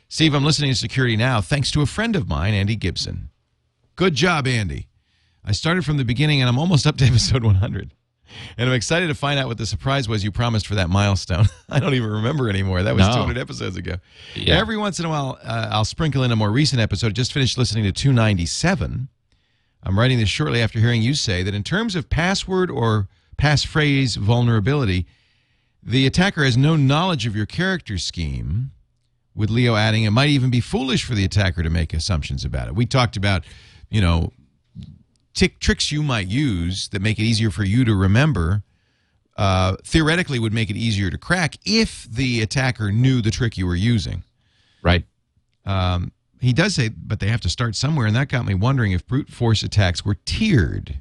Steve, 0.09 0.35
I'm 0.35 0.44
listening 0.44 0.70
to 0.70 0.77
Security 0.77 1.16
Now 1.16 1.40
thanks 1.40 1.70
to 1.73 1.81
a 1.81 1.86
friend 1.86 2.15
of 2.15 2.28
mine, 2.28 2.55
Andy 2.55 2.77
Gibson. 2.77 3.31
Good 3.97 4.15
job, 4.15 4.47
Andy. 4.47 4.89
I 5.44 5.52
started 5.52 5.85
from 5.85 5.97
the 5.97 6.05
beginning 6.05 6.40
and 6.40 6.48
I'm 6.48 6.59
almost 6.59 6.86
up 6.86 6.97
to 6.98 7.05
episode 7.05 7.43
100. 7.43 7.93
And 8.59 8.68
I'm 8.68 8.74
excited 8.74 9.09
to 9.09 9.14
find 9.14 9.38
out 9.38 9.48
what 9.48 9.59
the 9.59 9.66
surprise 9.66 10.09
was 10.09 10.24
you 10.24 10.32
promised 10.32 10.66
for 10.66 10.74
that 10.76 10.90
milestone. 10.90 11.46
I 11.68 11.78
don't 11.80 11.94
even 11.94 12.10
remember 12.10 12.48
anymore. 12.48 12.82
That 12.82 12.94
was 12.94 13.06
No. 13.06 13.14
200 13.14 13.38
episodes 13.38 13.76
ago. 13.76 13.96
Yeah. 14.34 14.59
Every 14.59 14.76
once 14.76 14.98
in 14.98 15.05
a 15.06 15.09
while, 15.09 15.38
uh, 15.42 15.68
I'll 15.70 15.84
sprinkle 15.84 16.22
in 16.22 16.32
a 16.32 16.36
more 16.36 16.51
recent 16.51 16.80
episode. 16.80 17.14
Just 17.14 17.32
finished 17.32 17.56
listening 17.59 17.84
to 17.84 17.92
297. 17.92 19.09
I'm 19.82 19.98
writing 19.98 20.18
this 20.18 20.28
shortly 20.28 20.62
after 20.62 20.78
hearing 20.80 21.02
you 21.02 21.14
say 21.14 21.42
that 21.42 21.55
in 21.55 21.62
terms 21.62 21.94
of 21.94 22.09
password 22.09 22.70
or 22.70 23.09
passphrase 23.36 24.16
vulnerability, 24.16 25.06
the 25.82 26.06
attacker 26.06 26.44
has 26.44 26.56
no 26.56 26.76
knowledge 26.76 27.26
of 27.26 27.36
your 27.36 27.46
character 27.46 27.98
scheme. 27.98 28.70
With 29.36 29.51
Leo 29.51 29.74
adding, 29.74 30.05
it 30.05 30.10
might 30.12 30.28
even 30.28 30.48
be 30.48 30.60
foolish 30.60 31.05
for 31.05 31.14
the 31.14 31.24
attacker 31.24 31.62
to 31.64 31.68
make 31.68 31.92
assumptions 31.92 32.44
about 32.44 32.68
it. 32.68 32.74
We 32.76 32.86
talked 32.86 33.16
about, 33.16 33.44
you 33.90 34.01
know, 34.01 34.32
tick 35.35 35.59
tricks 35.59 35.93
you 35.93 36.02
might 36.02 36.28
use 36.28 36.89
that 36.89 37.02
make 37.02 37.19
it 37.19 37.23
easier 37.23 37.51
for 37.51 37.65
you 37.65 37.85
to 37.85 37.94
remember. 37.94 38.62
Uh, 39.36 39.77
theoretically, 39.85 40.39
would 40.39 40.52
make 40.52 40.70
it 40.70 40.77
easier 40.77 41.11
to 41.11 41.19
crack 41.19 41.56
if 41.65 42.05
the 42.05 42.40
attacker 42.40 42.93
knew 42.93 43.20
the 43.20 43.32
trick 43.32 43.59
you 43.59 43.66
were 43.66 43.74
using. 43.74 44.23
Right. 44.81 45.05
Um, 45.66 46.12
he 46.40 46.52
does 46.52 46.74
say, 46.74 46.89
but 46.90 47.19
they 47.19 47.28
have 47.28 47.40
to 47.40 47.48
start 47.48 47.74
somewhere, 47.74 48.06
and 48.06 48.15
that 48.15 48.28
got 48.28 48.47
me 48.47 48.55
wondering 48.55 48.93
if 48.93 49.06
brute 49.06 49.28
force 49.28 49.62
attacks 49.62 50.05
were 50.05 50.16
tiered. 50.24 51.01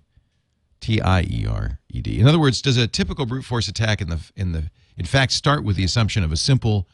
T 0.79 0.99
I 0.99 1.21
E 1.21 1.45
R 1.49 1.79
E 1.89 2.01
D. 2.01 2.19
In 2.19 2.27
other 2.27 2.39
words, 2.39 2.61
does 2.61 2.75
a 2.75 2.87
typical 2.87 3.25
brute 3.25 3.45
force 3.45 3.69
attack 3.69 4.01
in 4.01 4.09
the 4.09 4.19
in 4.35 4.51
the 4.51 4.69
in 4.97 5.05
fact 5.05 5.31
start 5.31 5.63
with 5.63 5.77
the 5.77 5.83
assumption 5.85 6.23
of 6.23 6.31
a 6.31 6.37
simple 6.37 6.89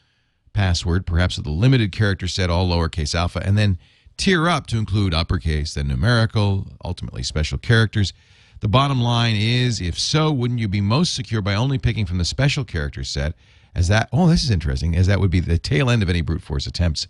password, 0.53 1.07
perhaps 1.07 1.37
with 1.37 1.47
a 1.47 1.51
limited 1.51 1.91
character 1.91 2.27
set, 2.27 2.49
all 2.51 2.67
lowercase 2.67 3.15
alpha, 3.15 3.41
and 3.43 3.57
then 3.57 3.79
tier 4.19 4.49
up 4.49 4.67
to 4.67 4.77
include 4.77 5.13
uppercase, 5.13 5.73
then 5.73 5.87
numerical, 5.87 6.67
ultimately 6.83 7.23
special 7.23 7.57
characters. 7.57 8.13
The 8.59 8.67
bottom 8.67 9.01
line 9.01 9.35
is 9.35 9.79
if 9.79 9.97
so, 9.97 10.31
wouldn't 10.31 10.59
you 10.59 10.67
be 10.67 10.81
most 10.81 11.15
secure 11.15 11.41
by 11.41 11.55
only 11.55 11.77
picking 11.77 12.05
from 12.05 12.17
the 12.17 12.25
special 12.25 12.65
character 12.65 13.03
set? 13.05 13.33
As 13.73 13.87
that, 13.87 14.09
oh, 14.11 14.27
this 14.27 14.43
is 14.43 14.51
interesting, 14.51 14.95
as 14.95 15.07
that 15.07 15.21
would 15.21 15.31
be 15.31 15.39
the 15.39 15.57
tail 15.57 15.89
end 15.89 16.03
of 16.03 16.09
any 16.09 16.21
brute 16.21 16.41
force 16.41 16.67
attempts, 16.67 17.07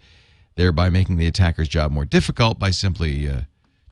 thereby 0.56 0.90
making 0.90 1.18
the 1.18 1.26
attacker's 1.26 1.68
job 1.68 1.92
more 1.92 2.06
difficult 2.06 2.60
by 2.60 2.70
simply 2.70 3.28
uh, 3.28 3.42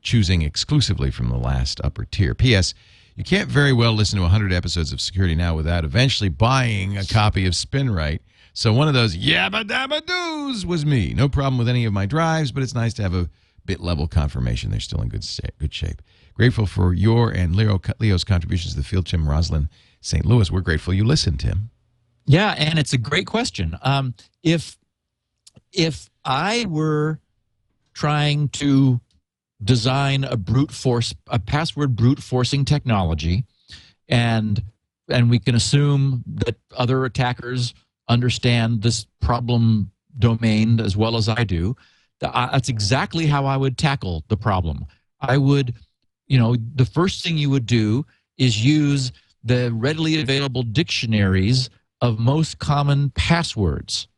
choosing 0.00 0.42
exclusively 0.42 1.10
from 1.10 1.28
the 1.28 1.36
last 1.36 1.80
upper 1.82 2.04
tier. 2.04 2.34
P.S. 2.34 2.72
You 3.16 3.24
can't 3.24 3.48
very 3.48 3.72
well 3.72 3.94
listen 3.94 4.18
to 4.18 4.22
100 4.22 4.52
episodes 4.52 4.92
of 4.92 5.00
Security 5.00 5.34
Now 5.34 5.56
without 5.56 5.84
eventually 5.84 6.28
buying 6.28 6.96
a 6.96 7.04
copy 7.04 7.46
of 7.46 7.54
SpinRite. 7.54 8.20
So 8.58 8.72
one 8.72 8.88
of 8.88 8.94
those 8.94 9.16
yabba 9.16 9.62
dabba 9.62 10.04
doos 10.04 10.66
was 10.66 10.84
me. 10.84 11.14
No 11.14 11.28
problem 11.28 11.58
with 11.58 11.68
any 11.68 11.84
of 11.84 11.92
my 11.92 12.06
drives, 12.06 12.50
but 12.50 12.64
it's 12.64 12.74
nice 12.74 12.92
to 12.94 13.02
have 13.02 13.14
a 13.14 13.30
bit 13.64 13.78
level 13.78 14.08
confirmation 14.08 14.72
they're 14.72 14.80
still 14.80 15.00
in 15.00 15.08
good 15.08 15.24
good 15.60 15.72
shape. 15.72 16.02
Grateful 16.34 16.66
for 16.66 16.92
your 16.92 17.30
and 17.30 17.54
Leo, 17.54 17.80
Leo's 18.00 18.24
contributions 18.24 18.74
to 18.74 18.80
the 18.80 18.84
field, 18.84 19.06
Tim 19.06 19.28
Roslin, 19.28 19.68
St. 20.00 20.26
Louis. 20.26 20.50
We're 20.50 20.62
grateful 20.62 20.92
you 20.92 21.04
listened, 21.04 21.38
Tim. 21.38 21.70
Yeah, 22.26 22.52
and 22.58 22.80
it's 22.80 22.92
a 22.92 22.98
great 22.98 23.28
question. 23.28 23.78
Um, 23.80 24.14
if 24.42 24.76
if 25.72 26.10
I 26.24 26.66
were 26.68 27.20
trying 27.94 28.48
to 28.48 29.00
design 29.62 30.24
a 30.24 30.36
brute 30.36 30.72
force 30.72 31.14
a 31.28 31.38
password 31.38 31.94
brute 31.94 32.24
forcing 32.24 32.64
technology 32.64 33.44
and 34.08 34.64
and 35.08 35.30
we 35.30 35.38
can 35.38 35.54
assume 35.54 36.24
that 36.26 36.56
other 36.76 37.04
attackers 37.04 37.72
understand 38.08 38.82
this 38.82 39.06
problem 39.20 39.90
domain 40.18 40.80
as 40.80 40.96
well 40.96 41.16
as 41.16 41.28
I 41.28 41.44
do 41.44 41.76
that's 42.20 42.68
exactly 42.68 43.26
how 43.26 43.46
I 43.46 43.56
would 43.56 43.78
tackle 43.78 44.24
the 44.28 44.36
problem 44.36 44.86
I 45.20 45.36
would 45.36 45.74
you 46.26 46.38
know 46.38 46.56
the 46.74 46.84
first 46.84 47.22
thing 47.22 47.38
you 47.38 47.50
would 47.50 47.66
do 47.66 48.04
is 48.36 48.64
use 48.64 49.12
the 49.44 49.70
readily 49.72 50.20
available 50.20 50.62
dictionaries 50.62 51.70
of 52.00 52.18
most 52.18 52.58
common 52.58 53.10
passwords 53.10 54.08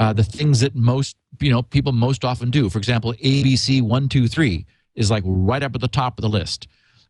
uh, 0.00 0.14
the 0.14 0.24
things 0.24 0.60
that 0.60 0.74
most 0.74 1.14
you 1.40 1.50
know 1.50 1.62
people 1.62 1.92
most 1.92 2.24
often 2.24 2.50
do. 2.50 2.70
For 2.70 2.78
example, 2.78 3.12
ABC 3.22 3.82
one 3.82 4.08
two 4.08 4.28
three 4.28 4.64
is 4.94 5.10
like 5.10 5.22
right 5.26 5.62
up 5.62 5.74
at 5.74 5.82
the 5.82 5.88
top 5.88 6.18
of 6.18 6.22
the 6.22 6.28
list, 6.28 6.66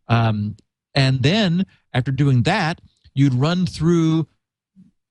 um, 0.08 0.56
and 0.94 1.22
then 1.22 1.64
after 1.94 2.10
doing 2.10 2.42
that, 2.42 2.80
you'd 3.14 3.32
run 3.32 3.64
through 3.64 4.26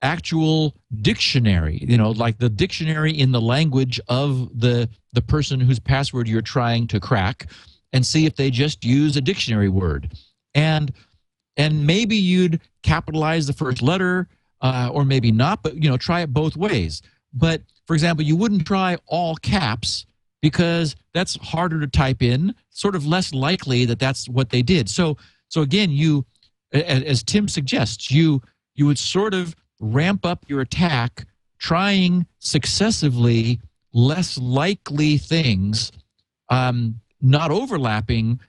actual 0.02 0.76
dictionary 1.02 1.78
you 1.82 1.98
know 1.98 2.12
like 2.12 2.38
the 2.38 2.50
dictionary 2.50 3.12
in 3.12 3.32
the 3.32 3.42
language 3.42 4.00
of 4.08 4.50
the 4.58 4.90
the 5.14 5.22
person 5.22 5.60
whose 5.60 5.80
password 5.80 6.28
you're 6.28 6.42
trying 6.42 6.88
to 6.88 7.00
crack 7.00 7.48
and 7.92 8.06
see 8.06 8.26
if 8.26 8.36
they 8.36 8.50
just 8.50 8.86
use 8.86 9.18
a 9.18 9.22
dictionary 9.22 9.70
word 9.70 10.14
and 10.56 10.94
and 11.58 11.86
maybe 11.86 12.16
you'd 12.16 12.62
capitalize 12.82 13.46
the 13.46 13.54
first 13.54 13.82
letter 13.82 14.28
uh, 14.62 14.90
or 14.94 15.04
maybe 15.04 15.32
not 15.32 15.62
but 15.62 15.76
you 15.76 15.90
know 15.90 15.98
try 15.98 16.22
it 16.22 16.34
both 16.34 16.56
ways 16.56 17.02
but 17.34 17.62
for 17.90 17.96
example, 17.96 18.24
you 18.24 18.36
wouldn't 18.36 18.68
try 18.68 18.98
all 19.08 19.36
caps 19.38 20.06
because 20.44 20.96
that's 21.14 21.38
harder 21.38 21.80
to 21.80 21.88
type 21.88 22.22
in, 22.22 22.54
sort 22.70 22.96
of 22.96 23.06
less 23.06 23.34
likely 23.34 23.86
that 23.86 23.98
that's 23.98 24.30
what 24.30 24.52
they 24.52 24.62
did. 24.62 24.88
So, 24.90 25.18
so 25.48 25.62
again, 25.62 25.90
you, 25.90 26.24
as 26.72 27.24
Tim 27.24 27.48
suggests, 27.48 28.12
you 28.12 28.44
you 28.76 28.86
would 28.86 29.00
sort 29.00 29.34
of 29.34 29.56
ramp 29.80 30.26
up 30.26 30.46
your 30.48 30.62
attack, 30.62 31.26
trying 31.58 32.26
successively 32.40 33.60
less 33.94 34.38
likely 34.38 35.18
things, 35.18 35.92
um, 36.50 37.00
not 37.22 37.52
overlapping 37.52 38.40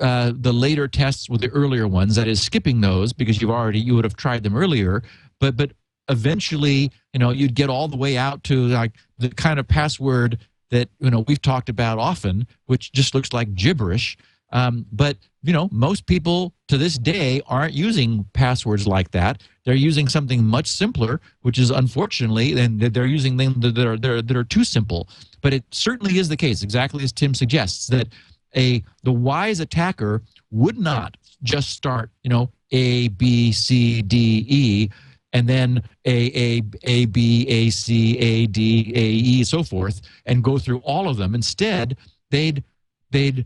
uh, 0.00 0.32
the 0.34 0.52
later 0.52 0.86
tests 0.86 1.28
with 1.28 1.40
the 1.40 1.48
earlier 1.48 1.88
ones. 1.88 2.16
That 2.16 2.28
is, 2.28 2.40
skipping 2.40 2.80
those 2.80 3.12
because 3.12 3.40
you've 3.40 3.50
already 3.50 3.80
you 3.80 3.94
would 3.94 4.04
have 4.04 4.16
tried 4.16 4.42
them 4.42 4.56
earlier, 4.56 5.02
but 5.40 5.56
but 5.56 5.72
eventually, 6.08 6.90
you 7.12 7.18
know, 7.18 7.30
you'd 7.30 7.54
get 7.54 7.68
all 7.68 7.88
the 7.88 7.96
way 7.96 8.16
out 8.16 8.42
to 8.44 8.66
like 8.68 8.92
the 9.18 9.28
kind 9.30 9.58
of 9.58 9.66
password 9.68 10.38
that 10.70 10.88
you 11.00 11.10
know 11.10 11.20
we've 11.20 11.42
talked 11.42 11.68
about 11.68 11.98
often, 11.98 12.46
which 12.66 12.92
just 12.92 13.14
looks 13.14 13.32
like 13.32 13.54
gibberish. 13.54 14.16
Um, 14.52 14.86
but 14.92 15.16
you 15.42 15.52
know, 15.52 15.68
most 15.72 16.06
people 16.06 16.54
to 16.68 16.78
this 16.78 16.98
day 16.98 17.42
aren't 17.46 17.74
using 17.74 18.26
passwords 18.32 18.86
like 18.86 19.10
that. 19.12 19.42
They're 19.68 19.76
using 19.76 20.08
something 20.08 20.42
much 20.42 20.66
simpler, 20.66 21.20
which 21.42 21.58
is 21.58 21.68
unfortunately, 21.70 22.58
and 22.58 22.80
they're 22.80 23.04
using 23.04 23.36
things 23.36 23.54
that 23.60 23.76
are 23.76 23.98
that 23.98 24.10
are, 24.10 24.22
that 24.22 24.34
are 24.34 24.42
too 24.42 24.64
simple. 24.64 25.10
But 25.42 25.52
it 25.52 25.62
certainly 25.72 26.16
is 26.16 26.30
the 26.30 26.38
case, 26.38 26.62
exactly 26.62 27.04
as 27.04 27.12
Tim 27.12 27.34
suggests, 27.34 27.86
that 27.88 28.08
a 28.56 28.82
the 29.02 29.12
wise 29.12 29.60
attacker 29.60 30.22
would 30.50 30.78
not 30.78 31.18
just 31.42 31.68
start, 31.68 32.08
you 32.22 32.30
know, 32.30 32.50
A 32.70 33.08
B 33.08 33.52
C 33.52 34.00
D 34.00 34.46
E 34.48 34.88
and 35.34 35.46
then 35.46 35.82
A, 36.06 36.28
A, 36.34 36.62
A, 36.84 37.04
B, 37.04 37.46
A, 37.48 37.68
C, 37.68 38.16
A, 38.20 38.46
D, 38.46 38.90
A, 38.96 39.04
E, 39.04 39.44
so 39.44 39.62
forth, 39.62 40.00
and 40.24 40.42
go 40.42 40.56
through 40.56 40.78
all 40.78 41.10
of 41.10 41.18
them. 41.18 41.34
Instead, 41.34 41.98
they'd 42.30 42.64
they'd 43.10 43.44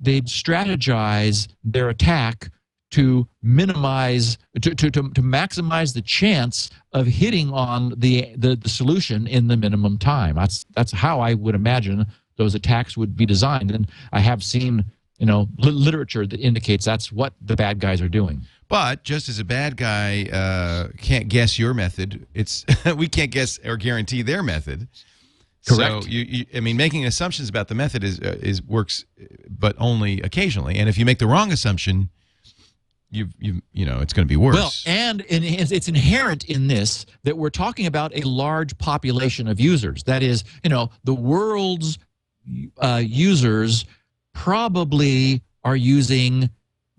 they'd 0.00 0.26
strategize 0.26 1.46
their 1.62 1.90
attack 1.90 2.50
to 2.90 3.26
minimize 3.42 4.36
to, 4.60 4.74
to, 4.74 4.90
to, 4.90 5.02
to 5.02 5.22
maximize 5.22 5.94
the 5.94 6.02
chance 6.02 6.70
of 6.92 7.06
hitting 7.06 7.50
on 7.52 7.94
the, 7.96 8.34
the 8.36 8.56
the 8.56 8.68
solution 8.68 9.26
in 9.26 9.48
the 9.48 9.56
minimum 9.56 9.98
time. 9.98 10.36
That's 10.36 10.64
that's 10.74 10.92
how 10.92 11.20
I 11.20 11.34
would 11.34 11.54
imagine 11.54 12.06
those 12.36 12.54
attacks 12.54 12.96
would 12.96 13.16
be 13.16 13.26
designed. 13.26 13.70
And 13.70 13.88
I 14.12 14.20
have 14.20 14.42
seen 14.42 14.84
you 15.18 15.26
know 15.26 15.48
literature 15.58 16.26
that 16.26 16.40
indicates 16.40 16.84
that's 16.84 17.12
what 17.12 17.34
the 17.40 17.56
bad 17.56 17.78
guys 17.80 18.00
are 18.00 18.08
doing. 18.08 18.42
But 18.68 19.02
just 19.02 19.28
as 19.28 19.38
a 19.38 19.44
bad 19.44 19.76
guy 19.76 20.26
uh, 20.26 20.88
can't 20.98 21.28
guess 21.28 21.58
your 21.58 21.74
method, 21.74 22.26
it's 22.34 22.64
we 22.96 23.08
can't 23.08 23.30
guess 23.30 23.58
or 23.64 23.76
guarantee 23.76 24.22
their 24.22 24.42
method. 24.42 24.88
Correct. 25.68 26.04
So 26.04 26.08
you, 26.08 26.20
you 26.22 26.46
I 26.54 26.60
mean, 26.60 26.76
making 26.76 27.04
assumptions 27.04 27.48
about 27.48 27.68
the 27.68 27.74
method 27.74 28.02
is 28.02 28.18
uh, 28.20 28.38
is 28.40 28.62
works, 28.62 29.04
but 29.48 29.76
only 29.78 30.20
occasionally. 30.22 30.76
And 30.76 30.88
if 30.88 30.96
you 30.98 31.04
make 31.04 31.18
the 31.18 31.26
wrong 31.26 31.52
assumption, 31.52 32.10
you 33.10 33.28
you 33.38 33.60
you 33.72 33.86
know 33.86 34.00
it's 34.00 34.12
going 34.12 34.26
to 34.26 34.28
be 34.28 34.36
worse. 34.36 34.56
Well, 34.56 34.72
and 34.86 35.24
it's 35.28 35.88
inherent 35.88 36.44
in 36.44 36.68
this 36.68 37.06
that 37.24 37.36
we're 37.36 37.50
talking 37.50 37.86
about 37.86 38.14
a 38.14 38.22
large 38.22 38.76
population 38.78 39.48
of 39.48 39.60
users. 39.60 40.02
That 40.04 40.22
is, 40.22 40.44
you 40.62 40.70
know, 40.70 40.90
the 41.04 41.14
world's 41.14 41.98
uh, 42.78 43.02
users 43.04 43.84
probably 44.32 45.42
are 45.64 45.76
using 45.76 46.50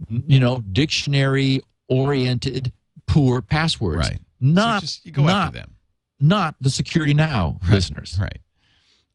you 0.10 0.40
know, 0.40 0.62
dictionary 0.72 1.62
oriented 1.88 2.72
poor 3.08 3.42
passwords. 3.42 4.10
Right. 4.10 4.20
Not 4.40 4.82
so 4.82 4.86
just, 4.86 5.06
you 5.06 5.12
go 5.12 5.24
not, 5.24 5.48
after 5.48 5.60
them. 5.60 5.76
Not 6.20 6.56
the 6.62 6.70
security 6.70 7.14
now 7.14 7.60
right. 7.64 7.72
listeners. 7.72 8.18
Right. 8.20 8.40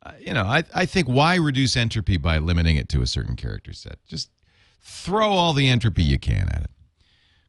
Uh, 0.02 0.12
you 0.20 0.34
know, 0.34 0.44
I, 0.44 0.62
I 0.74 0.86
think 0.86 1.08
why 1.08 1.36
reduce 1.36 1.76
entropy 1.76 2.16
by 2.16 2.38
limiting 2.38 2.76
it 2.76 2.88
to 2.90 3.02
a 3.02 3.06
certain 3.06 3.36
character 3.36 3.72
set? 3.72 3.98
Just 4.06 4.30
throw 4.80 5.28
all 5.28 5.52
the 5.52 5.68
entropy 5.68 6.02
you 6.02 6.18
can 6.18 6.48
at 6.48 6.62
it. 6.62 6.70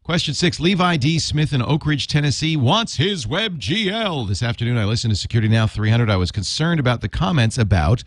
Question 0.08 0.34
six 0.34 0.58
Levi 0.62 0.96
D. 0.96 1.20
Smith 1.20 1.52
in 1.52 1.62
Oak 1.62 1.86
Ridge, 1.86 2.08
Tennessee 2.08 2.56
wants 2.56 2.96
his 2.96 3.26
WebGL. 3.26 4.26
This 4.26 4.42
afternoon, 4.42 4.78
I 4.78 4.86
listened 4.86 5.12
to 5.12 5.20
Security 5.20 5.50
Now 5.50 5.68
300. 5.68 6.10
I 6.10 6.16
was 6.16 6.32
concerned 6.32 6.80
about 6.80 7.02
the 7.02 7.10
comments 7.10 7.58
about 7.58 8.06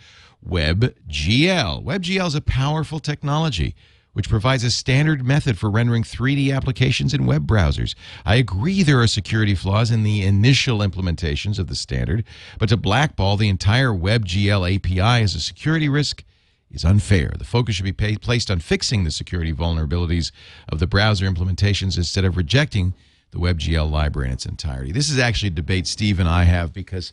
WebGL. 0.49 1.85
WebGL 1.85 2.27
is 2.27 2.35
a 2.35 2.41
powerful 2.41 3.01
technology 3.01 3.75
which 4.15 4.31
provides 4.31 4.65
a 4.65 4.71
standard 4.71 5.27
method 5.27 5.59
for 5.59 5.69
rendering 5.69 6.03
3D 6.03 6.57
applications 6.57 7.13
in 7.13 7.27
web 7.27 7.47
browsers. 7.47 7.95
I 8.25 8.37
agree 8.37 8.83
there 8.83 9.03
are 9.03 9.07
security 9.07 9.55
flaws 9.55 9.91
in 9.91 10.03
the 10.03 10.23
initial 10.23 10.79
implementations 10.79 11.59
of 11.59 11.67
the 11.67 11.77
standard, 11.77 12.25
but 12.59 12.71
to 12.71 12.79
blackball 12.79 13.37
the 13.37 13.51
entire 13.51 13.91
WebGL 13.91 14.75
API 14.75 15.23
as 15.23 15.35
a 15.35 15.41
security 15.41 15.91
risk 15.91 16.25
is 16.71 16.85
unfair. 16.85 17.33
The 17.37 17.45
focus 17.45 17.77
should 17.77 17.85
be 17.85 18.17
placed 18.17 18.51
on 18.51 18.61
fixing 18.61 19.05
the 19.05 19.11
security 19.11 19.53
vulnerabilities 19.53 20.31
of 20.69 20.79
the 20.79 20.87
browser 20.87 21.27
implementations 21.29 21.97
instead 21.97 22.25
of 22.25 22.37
rejecting 22.37 22.95
the 23.33 23.39
WebGL 23.39 23.91
library 23.91 24.29
in 24.29 24.35
its 24.35 24.47
entirety. 24.47 24.93
This 24.93 25.11
is 25.11 25.19
actually 25.19 25.49
a 25.49 25.53
debate 25.53 25.87
Steve 25.87 26.19
and 26.19 26.29
I 26.29 26.45
have 26.45 26.73
because 26.73 27.13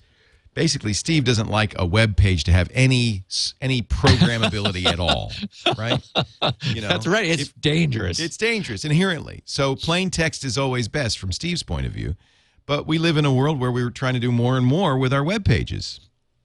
basically 0.53 0.93
Steve 0.93 1.23
doesn't 1.23 1.49
like 1.49 1.75
a 1.77 1.85
web 1.85 2.17
page 2.17 2.43
to 2.45 2.51
have 2.51 2.69
any 2.73 3.23
any 3.61 3.83
programmability 3.83 4.85
at 4.85 4.99
all, 4.99 5.31
right? 5.77 6.03
You 6.65 6.81
know, 6.81 6.87
that's 6.87 7.05
right. 7.05 7.25
It's 7.27 7.49
it, 7.49 7.61
dangerous. 7.61 8.19
It's 8.19 8.37
dangerous 8.37 8.83
inherently. 8.83 9.43
So 9.45 9.75
plain 9.75 10.09
text 10.09 10.43
is 10.43 10.57
always 10.57 10.87
best 10.87 11.19
from 11.19 11.31
Steve's 11.31 11.63
point 11.63 11.85
of 11.85 11.91
view. 11.91 12.15
But 12.65 12.85
we 12.85 12.97
live 12.97 13.15
in 13.17 13.23
a 13.23 13.33
world 13.33 13.59
where 13.59 13.71
we're 13.71 13.91
trying 13.91 14.15
to 14.15 14.19
do 14.19 14.31
more 14.31 14.57
and 14.57 14.65
more 14.65 14.97
with 14.97 15.13
our 15.13 15.23
web 15.23 15.45
pages. 15.45 16.01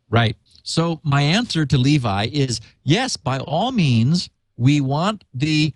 Right. 0.09 0.37
So 0.63 1.01
my 1.03 1.23
answer 1.23 1.67
to 1.67 1.79
Levi 1.79 2.29
is 2.33 2.61
yes, 2.85 3.17
by 3.17 3.39
all 3.39 3.73
means, 3.73 4.31
we 4.57 4.81
want 4.81 5.25
the 5.35 5.73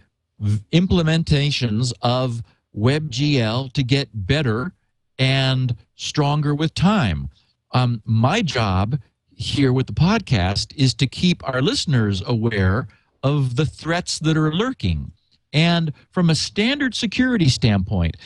implementations 0.73 1.93
of 2.03 2.43
WebGL 2.77 3.73
to 3.73 3.83
get 3.83 4.09
better 4.13 4.73
and 5.19 5.75
stronger 5.95 6.55
with 6.55 6.75
time. 6.75 7.31
Um, 7.73 8.03
my 8.05 8.43
job 8.43 9.01
here 9.35 9.73
with 9.73 9.87
the 9.87 9.93
podcast 9.93 10.75
is 10.77 10.95
to 10.95 11.07
keep 11.07 11.47
our 11.49 11.63
listeners 11.63 12.23
aware 12.27 12.89
of 13.23 13.57
the 13.57 13.67
threats 13.67 14.19
that 14.21 14.37
are 14.37 14.53
lurking. 14.53 15.13
And 15.53 15.93
from 16.11 16.31
a 16.31 16.35
standard 16.35 16.95
security 16.95 17.49
standpoint, 17.49 18.17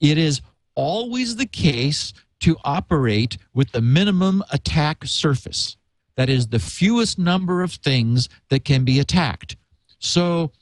it 0.00 0.18
is 0.18 0.40
always 0.74 1.36
the 1.36 1.46
case 1.46 2.12
to 2.40 2.56
operate 2.64 3.36
with 3.54 3.70
the 3.72 3.80
minimum 3.80 4.42
attack 4.50 5.04
surface. 5.04 5.76
That 6.16 6.28
is 6.28 6.48
the 6.48 6.58
fewest 6.58 7.18
number 7.18 7.62
of 7.62 7.72
things 7.72 8.28
that 8.48 8.64
can 8.64 8.84
be 8.84 9.00
attacked. 9.00 9.56
So 9.98 10.52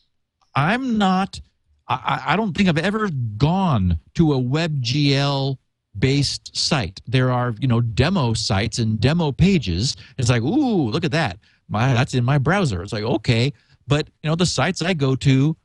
I'm 0.54 0.98
not, 0.98 1.40
I, 1.88 2.22
I 2.28 2.36
don't 2.36 2.56
think 2.56 2.68
I've 2.68 2.78
ever 2.78 3.08
gone 3.36 3.98
to 4.14 4.34
a 4.34 4.38
WebGL 4.38 5.56
based 5.98 6.56
site. 6.56 7.00
There 7.06 7.30
are, 7.30 7.54
you 7.60 7.68
know, 7.68 7.80
demo 7.80 8.34
sites 8.34 8.78
and 8.78 9.00
demo 9.00 9.32
pages. 9.32 9.96
It's 10.16 10.28
like, 10.28 10.42
ooh, 10.42 10.90
look 10.90 11.04
at 11.04 11.12
that. 11.12 11.38
My 11.68 11.92
that's 11.92 12.14
in 12.14 12.24
my 12.24 12.38
browser. 12.38 12.82
It's 12.82 12.92
like, 12.92 13.04
okay. 13.04 13.52
But 13.86 14.08
you 14.22 14.30
know, 14.30 14.36
the 14.36 14.46
sites 14.46 14.82
I 14.82 14.94
go 14.94 15.16
to 15.16 15.56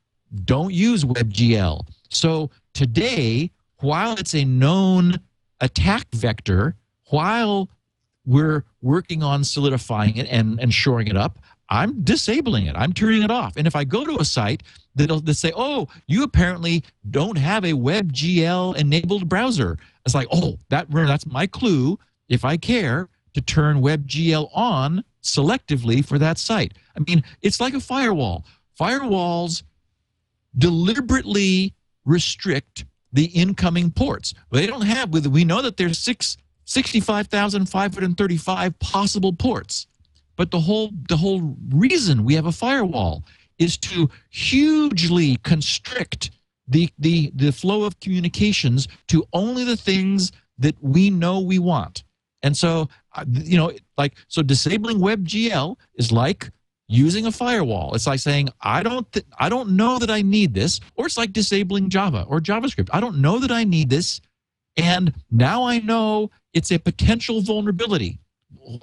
don't 0.45 0.73
use 0.73 1.03
WebGL. 1.03 1.87
So 2.09 2.49
today, 2.73 3.51
while 3.77 4.17
it's 4.17 4.35
a 4.35 4.45
known 4.45 5.19
attack 5.61 6.07
vector, 6.13 6.75
while 7.09 7.69
we're 8.25 8.63
working 8.81 9.23
on 9.23 9.43
solidifying 9.43 10.17
it 10.17 10.27
and, 10.29 10.59
and 10.59 10.73
shoring 10.73 11.07
it 11.07 11.17
up, 11.17 11.39
I'm 11.69 12.03
disabling 12.03 12.67
it. 12.67 12.75
I'm 12.75 12.93
turning 12.93 13.23
it 13.23 13.31
off. 13.31 13.57
And 13.57 13.65
if 13.65 13.75
I 13.75 13.83
go 13.83 14.05
to 14.05 14.19
a 14.19 14.25
site 14.25 14.63
that'll 14.95 15.21
that 15.21 15.35
say, 15.35 15.51
"Oh, 15.55 15.87
you 16.07 16.23
apparently 16.23 16.83
don't 17.09 17.37
have 17.37 17.63
a 17.63 17.73
WebGL 17.73 18.75
enabled 18.75 19.27
browser," 19.27 19.77
it's 20.05 20.13
like, 20.13 20.27
"Oh, 20.31 20.59
that 20.69 20.91
that's 20.91 21.25
my 21.25 21.47
clue. 21.47 21.97
If 22.29 22.45
I 22.45 22.57
care 22.57 23.09
to 23.33 23.41
turn 23.41 23.81
WebGL 23.81 24.49
on 24.53 25.03
selectively 25.23 26.05
for 26.05 26.19
that 26.19 26.37
site." 26.37 26.73
I 26.95 26.99
mean, 27.07 27.23
it's 27.41 27.59
like 27.59 27.73
a 27.73 27.79
firewall. 27.79 28.45
Firewalls 28.79 29.63
deliberately 30.57 31.73
restrict 32.05 32.85
the 33.11 33.25
incoming 33.25 33.91
ports. 33.91 34.33
They 34.51 34.67
don't 34.67 34.81
have 34.81 35.11
we 35.11 35.45
know 35.45 35.61
that 35.61 35.77
there's 35.77 35.97
six 35.97 36.37
65,535 36.65 38.79
possible 38.79 39.33
ports. 39.33 39.87
But 40.35 40.51
the 40.51 40.59
whole 40.59 40.91
the 41.07 41.17
whole 41.17 41.55
reason 41.69 42.23
we 42.23 42.35
have 42.35 42.47
a 42.47 42.51
firewall 42.51 43.23
is 43.59 43.77
to 43.77 44.09
hugely 44.29 45.37
constrict 45.37 46.31
the 46.67 46.89
the 46.97 47.31
the 47.35 47.51
flow 47.51 47.83
of 47.83 47.99
communications 47.99 48.87
to 49.07 49.25
only 49.33 49.63
the 49.63 49.77
things 49.77 50.31
that 50.57 50.75
we 50.81 51.09
know 51.09 51.39
we 51.39 51.59
want. 51.59 52.03
And 52.41 52.57
so 52.57 52.89
uh, 53.15 53.25
you 53.27 53.57
know 53.57 53.71
like 53.97 54.15
so 54.27 54.41
disabling 54.41 54.97
WebGL 54.97 55.77
is 55.95 56.11
like 56.11 56.49
using 56.87 57.27
a 57.27 57.31
firewall. 57.31 57.93
It's 57.93 58.07
like 58.07 58.19
saying 58.19 58.49
I 58.61 58.81
don't 58.81 59.09
th- 59.11 59.25
I 59.37 59.49
don't 59.49 59.75
know 59.75 59.99
that 59.99 60.09
I 60.09 60.23
need 60.23 60.53
this 60.53 60.79
or 60.95 61.05
it's 61.05 61.17
like 61.17 61.33
disabling 61.33 61.89
Java 61.89 62.25
or 62.27 62.39
JavaScript. 62.39 62.89
I 62.91 62.99
don't 62.99 63.19
know 63.19 63.39
that 63.39 63.51
I 63.51 63.63
need 63.63 63.89
this 63.89 64.19
and 64.77 65.13
now 65.31 65.63
I 65.63 65.79
know 65.79 66.31
it's 66.53 66.71
a 66.71 66.79
potential 66.79 67.41
vulnerability. 67.41 68.19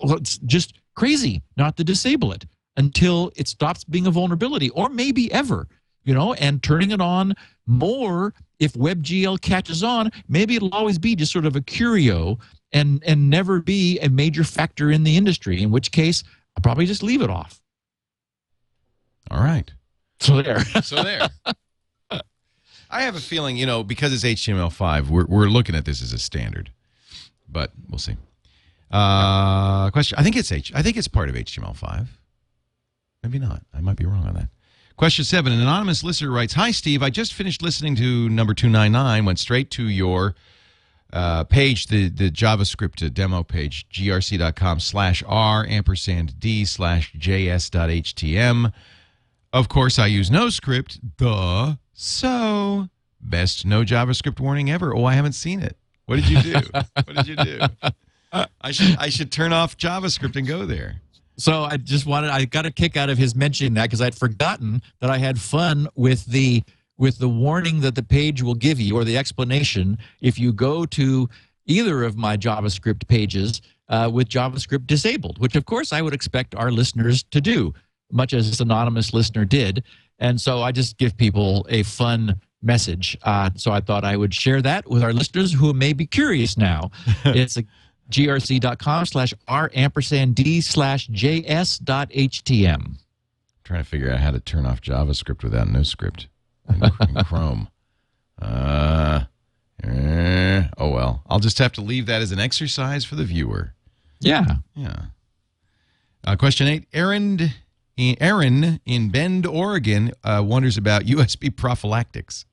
It's 0.02 0.38
just 0.38 0.74
crazy 0.94 1.42
not 1.56 1.76
to 1.76 1.84
disable 1.84 2.32
it 2.32 2.44
until 2.76 3.32
it 3.36 3.48
stops 3.48 3.84
being 3.84 4.06
a 4.06 4.10
vulnerability 4.10 4.70
or 4.70 4.88
maybe 4.88 5.32
ever, 5.32 5.68
you 6.04 6.14
know, 6.14 6.34
and 6.34 6.62
turning 6.62 6.90
it 6.90 7.00
on 7.00 7.34
more 7.66 8.34
if 8.58 8.74
WebGL 8.74 9.40
catches 9.40 9.82
on, 9.82 10.10
maybe 10.28 10.56
it'll 10.56 10.74
always 10.74 10.98
be 10.98 11.16
just 11.16 11.32
sort 11.32 11.46
of 11.46 11.56
a 11.56 11.60
curio 11.60 12.38
and 12.72 13.02
and 13.04 13.28
never 13.28 13.60
be 13.60 13.98
a 14.00 14.08
major 14.08 14.44
factor 14.44 14.90
in 14.90 15.02
the 15.02 15.16
industry, 15.16 15.62
in 15.62 15.70
which 15.70 15.90
case 15.90 16.22
I'll 16.56 16.62
probably 16.62 16.86
just 16.86 17.02
leave 17.02 17.22
it 17.22 17.30
off. 17.30 17.60
All 19.30 19.42
right. 19.42 19.72
So 20.20 20.42
there. 20.42 20.60
So 20.82 21.02
there. 21.02 21.28
I 22.92 23.02
have 23.02 23.14
a 23.14 23.20
feeling, 23.20 23.56
you 23.56 23.66
know, 23.66 23.84
because 23.84 24.12
it's 24.12 24.24
HTML5, 24.24 25.08
we're, 25.08 25.26
we're 25.26 25.46
looking 25.46 25.76
at 25.76 25.84
this 25.84 26.02
as 26.02 26.12
a 26.12 26.18
standard, 26.18 26.72
but 27.50 27.72
we'll 27.88 27.98
see. 27.98 28.16
Uh, 28.90 29.90
question. 29.90 30.18
I 30.18 30.22
think 30.22 30.36
it's 30.36 30.50
H. 30.50 30.72
I 30.74 30.82
think 30.82 30.96
it's 30.96 31.08
part 31.08 31.28
of 31.28 31.34
HTML5. 31.34 32.06
Maybe 33.22 33.38
not. 33.38 33.62
I 33.74 33.80
might 33.80 33.96
be 33.96 34.06
wrong 34.06 34.24
on 34.26 34.34
that. 34.34 34.48
Question 34.96 35.24
seven. 35.24 35.52
An 35.52 35.60
anonymous 35.60 36.02
listener 36.04 36.30
writes, 36.30 36.54
"Hi 36.54 36.70
Steve. 36.70 37.02
I 37.02 37.10
just 37.10 37.32
finished 37.32 37.62
listening 37.62 37.96
to 37.96 38.28
number 38.28 38.52
two 38.54 38.68
nine 38.68 38.92
nine. 38.92 39.24
Went 39.24 39.38
straight 39.38 39.70
to 39.72 39.88
your 39.88 40.34
uh, 41.12 41.44
page, 41.44 41.86
the 41.86 42.08
the 42.08 42.30
JavaScript 42.30 43.12
demo 43.14 43.42
page, 43.42 43.86
grc.com 43.90 44.80
slash 44.80 45.22
r 45.26 45.64
ampersand 45.66 46.38
d 46.38 46.64
slash 46.64 47.12
js.htm. 47.14 48.72
Of 49.52 49.68
course, 49.68 49.98
I 49.98 50.06
use 50.06 50.30
NoScript. 50.30 51.00
Duh. 51.16 51.76
So 51.92 52.88
best 53.20 53.66
no 53.66 53.84
JavaScript 53.84 54.38
warning 54.40 54.70
ever. 54.70 54.94
Oh, 54.94 55.04
I 55.04 55.14
haven't 55.14 55.32
seen 55.32 55.60
it. 55.60 55.76
What 56.10 56.16
did 56.16 56.28
you 56.28 56.42
do? 56.42 56.60
what 56.72 57.14
did 57.14 57.28
you 57.28 57.36
do? 57.36 57.60
I 58.60 58.72
should 58.72 58.96
I 58.98 59.10
should 59.10 59.30
turn 59.30 59.52
off 59.52 59.76
JavaScript 59.76 60.34
and 60.34 60.44
go 60.44 60.66
there. 60.66 61.00
So 61.36 61.62
I 61.62 61.76
just 61.76 62.04
wanted 62.04 62.30
I 62.30 62.46
got 62.46 62.66
a 62.66 62.72
kick 62.72 62.96
out 62.96 63.10
of 63.10 63.16
his 63.16 63.36
mentioning 63.36 63.74
that 63.74 63.84
because 63.84 64.00
I'd 64.00 64.16
forgotten 64.16 64.82
that 64.98 65.08
I 65.08 65.18
had 65.18 65.40
fun 65.40 65.86
with 65.94 66.26
the 66.26 66.64
with 66.98 67.18
the 67.18 67.28
warning 67.28 67.78
that 67.82 67.94
the 67.94 68.02
page 68.02 68.42
will 68.42 68.56
give 68.56 68.80
you 68.80 68.96
or 68.96 69.04
the 69.04 69.16
explanation 69.16 69.98
if 70.20 70.36
you 70.36 70.52
go 70.52 70.84
to 70.86 71.28
either 71.66 72.02
of 72.02 72.16
my 72.16 72.36
JavaScript 72.36 73.06
pages 73.06 73.62
uh, 73.88 74.10
with 74.12 74.28
JavaScript 74.28 74.88
disabled, 74.88 75.38
which 75.38 75.54
of 75.54 75.64
course 75.64 75.92
I 75.92 76.02
would 76.02 76.12
expect 76.12 76.56
our 76.56 76.72
listeners 76.72 77.22
to 77.30 77.40
do, 77.40 77.72
much 78.10 78.34
as 78.34 78.50
this 78.50 78.58
anonymous 78.58 79.14
listener 79.14 79.44
did. 79.44 79.84
And 80.18 80.40
so 80.40 80.60
I 80.60 80.72
just 80.72 80.98
give 80.98 81.16
people 81.16 81.64
a 81.68 81.84
fun 81.84 82.40
message. 82.62 83.16
Uh, 83.22 83.50
so 83.56 83.70
I 83.72 83.80
thought 83.80 84.04
I 84.04 84.16
would 84.16 84.34
share 84.34 84.60
that 84.62 84.88
with 84.88 85.02
our 85.02 85.12
listeners 85.12 85.52
who 85.52 85.72
may 85.72 85.92
be 85.92 86.06
curious 86.06 86.56
now. 86.56 86.90
it's 87.24 87.56
a 87.56 87.64
grc.com 88.10 89.06
slash 89.06 89.32
r 89.46 89.70
ampersand 89.74 90.34
d 90.34 90.60
slash 90.60 91.08
js 91.08 91.82
dot 91.82 92.10
htm. 92.10 92.96
trying 93.62 93.82
to 93.82 93.88
figure 93.88 94.10
out 94.10 94.18
how 94.18 94.32
to 94.32 94.40
turn 94.40 94.66
off 94.66 94.80
JavaScript 94.80 95.44
without 95.44 95.68
NoScript 95.68 96.26
in, 96.68 96.82
in 97.08 97.24
Chrome. 97.24 97.68
Uh, 98.42 99.24
eh, 99.84 100.64
oh 100.76 100.90
well, 100.90 101.22
I'll 101.28 101.38
just 101.38 101.58
have 101.58 101.72
to 101.72 101.80
leave 101.82 102.06
that 102.06 102.20
as 102.20 102.32
an 102.32 102.40
exercise 102.40 103.04
for 103.04 103.14
the 103.14 103.24
viewer. 103.24 103.74
Yeah. 104.18 104.56
Yeah. 104.74 104.96
Uh, 106.24 106.36
question 106.36 106.66
eight. 106.66 106.84
Aaron, 106.92 107.50
Aaron 107.98 108.80
in 108.84 109.10
Bend, 109.10 109.46
Oregon, 109.46 110.12
uh, 110.24 110.42
wonders 110.44 110.76
about 110.76 111.04
USB 111.04 111.54
prophylactics. 111.54 112.44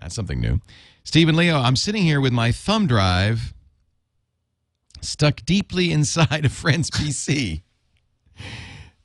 That's 0.00 0.14
something 0.14 0.40
new. 0.40 0.60
Stephen 1.04 1.36
Leo, 1.36 1.58
I'm 1.58 1.76
sitting 1.76 2.02
here 2.02 2.20
with 2.20 2.32
my 2.32 2.52
thumb 2.52 2.86
drive 2.86 3.54
stuck 5.00 5.44
deeply 5.44 5.92
inside 5.92 6.44
a 6.44 6.48
friend's 6.48 6.90
PC, 6.90 7.62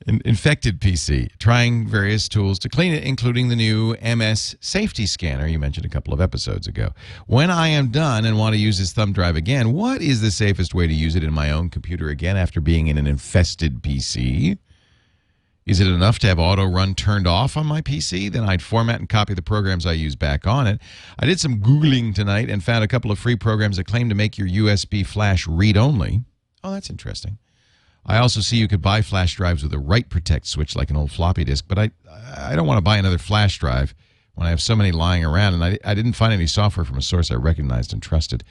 an 0.07 0.22
infected 0.26 0.81
PC, 0.81 1.30
trying 1.38 1.88
various 1.88 2.27
tools 2.27 2.57
to 2.59 2.69
clean 2.69 2.93
it, 2.93 3.03
including 3.03 3.49
the 3.49 3.55
new 3.55 3.95
MS 4.01 4.55
Safety 4.59 5.05
Scanner 5.05 5.47
you 5.47 5.59
mentioned 5.59 5.85
a 5.85 5.89
couple 5.89 6.13
of 6.13 6.19
episodes 6.19 6.68
ago. 6.68 6.89
When 7.27 7.51
I 7.51 7.68
am 7.68 7.89
done 7.89 8.26
and 8.26 8.38
want 8.38 8.55
to 8.55 8.59
use 8.59 8.80
this 8.80 8.93
thumb 8.93 9.13
drive 9.13 9.35
again, 9.35 9.73
what 9.73 10.01
is 10.01 10.22
the 10.22 10.31
safest 10.31 10.73
way 10.73 10.88
to 10.88 10.93
use 10.93 11.15
it 11.15 11.23
in 11.23 11.34
my 11.34 11.51
own 11.51 11.69
computer 11.69 12.09
again 12.09 12.35
after 12.35 12.59
being 12.59 12.88
in 12.88 12.97
an 12.97 13.07
infested 13.07 13.84
PC? 13.84 14.57
Is 15.65 15.79
it 15.79 15.88
enough 15.88 16.17
to 16.19 16.27
have 16.27 16.39
auto 16.39 16.65
run 16.65 16.95
turned 16.95 17.27
off 17.27 17.55
on 17.55 17.67
my 17.67 17.81
PC? 17.81 18.31
Then 18.31 18.43
I'd 18.43 18.63
format 18.63 18.99
and 18.99 19.07
copy 19.07 19.33
the 19.33 19.43
programs 19.43 19.85
I 19.85 19.93
use 19.93 20.15
back 20.15 20.47
on 20.47 20.65
it. 20.65 20.81
I 21.19 21.25
did 21.25 21.39
some 21.39 21.59
Googling 21.59 22.15
tonight 22.15 22.49
and 22.49 22.63
found 22.63 22.83
a 22.83 22.88
couple 22.88 23.11
of 23.11 23.19
free 23.19 23.35
programs 23.35 23.77
that 23.77 23.85
claim 23.85 24.09
to 24.09 24.15
make 24.15 24.38
your 24.38 24.47
USB 24.47 25.05
flash 25.05 25.45
read 25.47 25.77
only. 25.77 26.23
Oh, 26.63 26.71
that's 26.71 26.89
interesting. 26.89 27.38
I 28.05 28.17
also 28.17 28.41
see 28.41 28.57
you 28.57 28.67
could 28.67 28.81
buy 28.81 29.03
flash 29.03 29.35
drives 29.35 29.61
with 29.61 29.73
a 29.73 29.79
write 29.79 30.09
protect 30.09 30.47
switch 30.47 30.75
like 30.75 30.89
an 30.89 30.95
old 30.95 31.11
floppy 31.11 31.43
disk, 31.43 31.65
but 31.67 31.77
I, 31.77 31.91
I 32.35 32.55
don't 32.55 32.65
want 32.65 32.79
to 32.79 32.83
buy 32.83 32.97
another 32.97 33.19
flash 33.19 33.59
drive 33.59 33.93
when 34.41 34.47
I 34.47 34.49
have 34.49 34.59
so 34.59 34.76
many 34.76 34.91
lying 34.91 35.23
around, 35.23 35.53
and 35.53 35.63
I, 35.63 35.77
I 35.85 35.93
didn't 35.93 36.13
find 36.13 36.34
any 36.34 36.47
software 36.47 36.84
from 36.84 36.97
a 36.97 37.01
source 37.03 37.30
I 37.30 37.35
recognized 37.35 37.93
and 37.93 38.01
trusted. 38.01 38.43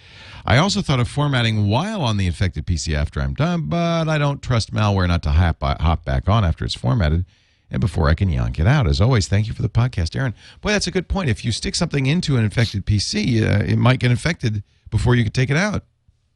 I 0.47 0.57
also 0.57 0.83
thought 0.83 1.01
of 1.01 1.09
formatting 1.09 1.67
while 1.67 2.03
on 2.03 2.17
the 2.17 2.29
infected 2.29 2.65
PC 2.65 2.95
after 2.95 3.21
I'm 3.21 3.35
done, 3.35 3.63
but 3.63 4.09
I 4.09 4.17
don't 4.17 4.41
trust 4.41 4.73
malware 4.73 5.09
not 5.09 5.25
to 5.25 5.31
hop, 5.31 5.61
hop 5.61 6.05
back 6.05 6.29
on 6.29 6.45
after 6.45 6.65
it's 6.65 6.77
formatted 6.77 7.25
and 7.73 7.81
before 7.81 8.09
I 8.09 8.15
can 8.15 8.29
yank 8.29 8.61
it 8.61 8.69
out. 8.69 8.87
As 8.87 9.01
always, 9.01 9.27
thank 9.27 9.49
you 9.49 9.53
for 9.53 9.63
the 9.63 9.69
podcast, 9.69 10.15
Aaron. 10.15 10.33
Boy, 10.61 10.71
that's 10.71 10.87
a 10.87 10.93
good 10.93 11.09
point. 11.09 11.29
If 11.29 11.45
you 11.45 11.51
stick 11.51 11.75
something 11.75 12.07
into 12.07 12.37
an 12.37 12.45
infected 12.45 12.87
PC, 12.87 13.43
uh, 13.43 13.65
it 13.65 13.77
might 13.77 13.99
get 13.99 14.13
infected 14.13 14.63
before 14.91 15.17
you 15.17 15.25
can 15.25 15.33
take 15.33 15.51
it 15.51 15.57
out. 15.57 15.83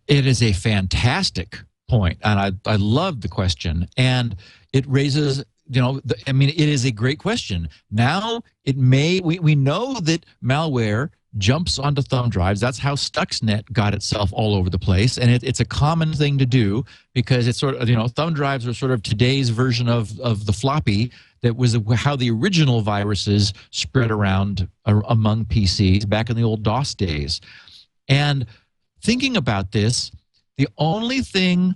It 0.08 0.26
is 0.26 0.42
a 0.42 0.52
fantastic 0.52 1.60
point, 1.88 2.18
and 2.24 2.40
I 2.40 2.52
I 2.68 2.74
love 2.74 3.20
the 3.20 3.28
question, 3.28 3.86
and 3.96 4.34
it 4.72 4.84
raises 4.88 5.44
you 5.68 5.80
know 5.80 6.00
the, 6.04 6.16
I 6.26 6.32
mean 6.32 6.50
it 6.50 6.58
is 6.58 6.84
a 6.84 6.90
great 6.90 7.18
question. 7.18 7.68
Now 7.90 8.42
it 8.64 8.76
may 8.76 9.20
we 9.20 9.38
we 9.38 9.54
know 9.54 9.94
that 10.00 10.26
malware 10.42 11.10
jumps 11.36 11.78
onto 11.78 12.00
thumb 12.00 12.30
drives. 12.30 12.60
That's 12.60 12.78
how 12.78 12.94
Stuxnet 12.94 13.72
got 13.72 13.92
itself 13.92 14.30
all 14.32 14.54
over 14.54 14.70
the 14.70 14.78
place, 14.78 15.18
and 15.18 15.30
it, 15.30 15.42
it's 15.42 15.60
a 15.60 15.64
common 15.64 16.12
thing 16.12 16.38
to 16.38 16.46
do 16.46 16.84
because 17.12 17.48
it's 17.48 17.58
sort 17.58 17.76
of 17.76 17.88
you 17.88 17.96
know 17.96 18.08
thumb 18.08 18.34
drives 18.34 18.66
are 18.66 18.74
sort 18.74 18.92
of 18.92 19.02
today's 19.02 19.50
version 19.50 19.88
of 19.88 20.18
of 20.20 20.46
the 20.46 20.52
floppy 20.52 21.10
that 21.44 21.56
was 21.56 21.76
how 21.94 22.16
the 22.16 22.30
original 22.30 22.80
viruses 22.80 23.52
spread 23.70 24.10
around 24.10 24.66
among 24.86 25.44
PCs 25.44 26.08
back 26.08 26.30
in 26.30 26.36
the 26.36 26.42
old 26.42 26.62
DOS 26.62 26.94
days. 26.94 27.42
And 28.08 28.46
thinking 29.02 29.36
about 29.36 29.70
this, 29.70 30.10
the 30.56 30.68
only 30.78 31.20
thing 31.20 31.74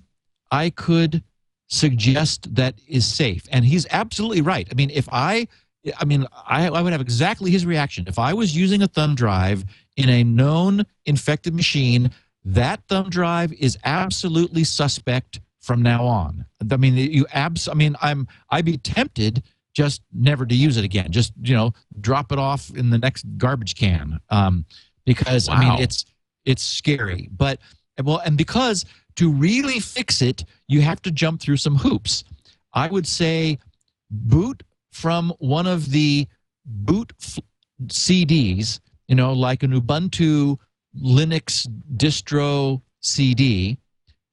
I 0.50 0.70
could 0.70 1.22
suggest 1.68 2.54
that 2.54 2.74
is 2.88 3.06
safe, 3.06 3.46
and 3.52 3.64
he's 3.64 3.86
absolutely 3.90 4.42
right. 4.42 4.68
I 4.70 4.74
mean, 4.74 4.90
if 4.90 5.08
I 5.12 5.48
I 5.96 6.04
mean, 6.04 6.26
I, 6.46 6.68
I, 6.68 6.82
would 6.82 6.92
have 6.92 7.00
exactly 7.00 7.50
his 7.50 7.64
reaction. 7.64 8.04
If 8.08 8.18
I 8.18 8.34
was 8.34 8.56
using 8.56 8.82
a 8.82 8.88
thumb 8.88 9.14
drive 9.14 9.64
in 9.96 10.08
a 10.08 10.24
known 10.24 10.84
infected 11.06 11.54
machine, 11.54 12.10
that 12.44 12.82
thumb 12.88 13.10
drive 13.10 13.52
is 13.52 13.78
absolutely 13.84 14.64
suspect 14.64 15.40
from 15.60 15.82
now 15.82 16.04
on. 16.04 16.44
I 16.70 16.76
mean, 16.76 16.96
you 16.96 17.26
abs. 17.32 17.68
I 17.68 17.74
mean, 17.74 17.96
I'm. 18.00 18.26
I'd 18.50 18.64
be 18.64 18.78
tempted 18.78 19.42
just 19.74 20.02
never 20.12 20.46
to 20.46 20.54
use 20.54 20.76
it 20.76 20.84
again. 20.84 21.12
Just 21.12 21.32
you 21.42 21.54
know, 21.54 21.72
drop 22.00 22.32
it 22.32 22.38
off 22.38 22.70
in 22.70 22.90
the 22.90 22.98
next 22.98 23.24
garbage 23.36 23.74
can. 23.76 24.18
Um, 24.30 24.64
because 25.04 25.48
wow. 25.48 25.56
I 25.56 25.60
mean, 25.60 25.82
it's 25.82 26.04
it's 26.44 26.62
scary. 26.62 27.28
But 27.30 27.60
well, 28.02 28.18
and 28.24 28.36
because 28.36 28.84
to 29.18 29.32
really 29.32 29.80
fix 29.80 30.22
it, 30.22 30.44
you 30.68 30.80
have 30.80 31.02
to 31.02 31.10
jump 31.10 31.40
through 31.40 31.56
some 31.56 31.74
hoops. 31.74 32.22
I 32.72 32.86
would 32.86 33.06
say 33.06 33.58
boot 34.10 34.62
from 34.92 35.32
one 35.40 35.66
of 35.66 35.90
the 35.90 36.28
boot 36.64 37.12
f- 37.20 37.40
CDs, 37.86 38.78
you 39.08 39.16
know, 39.16 39.32
like 39.32 39.64
an 39.64 39.72
Ubuntu 39.72 40.56
Linux 40.96 41.66
distro 41.96 42.80
CD, 43.00 43.78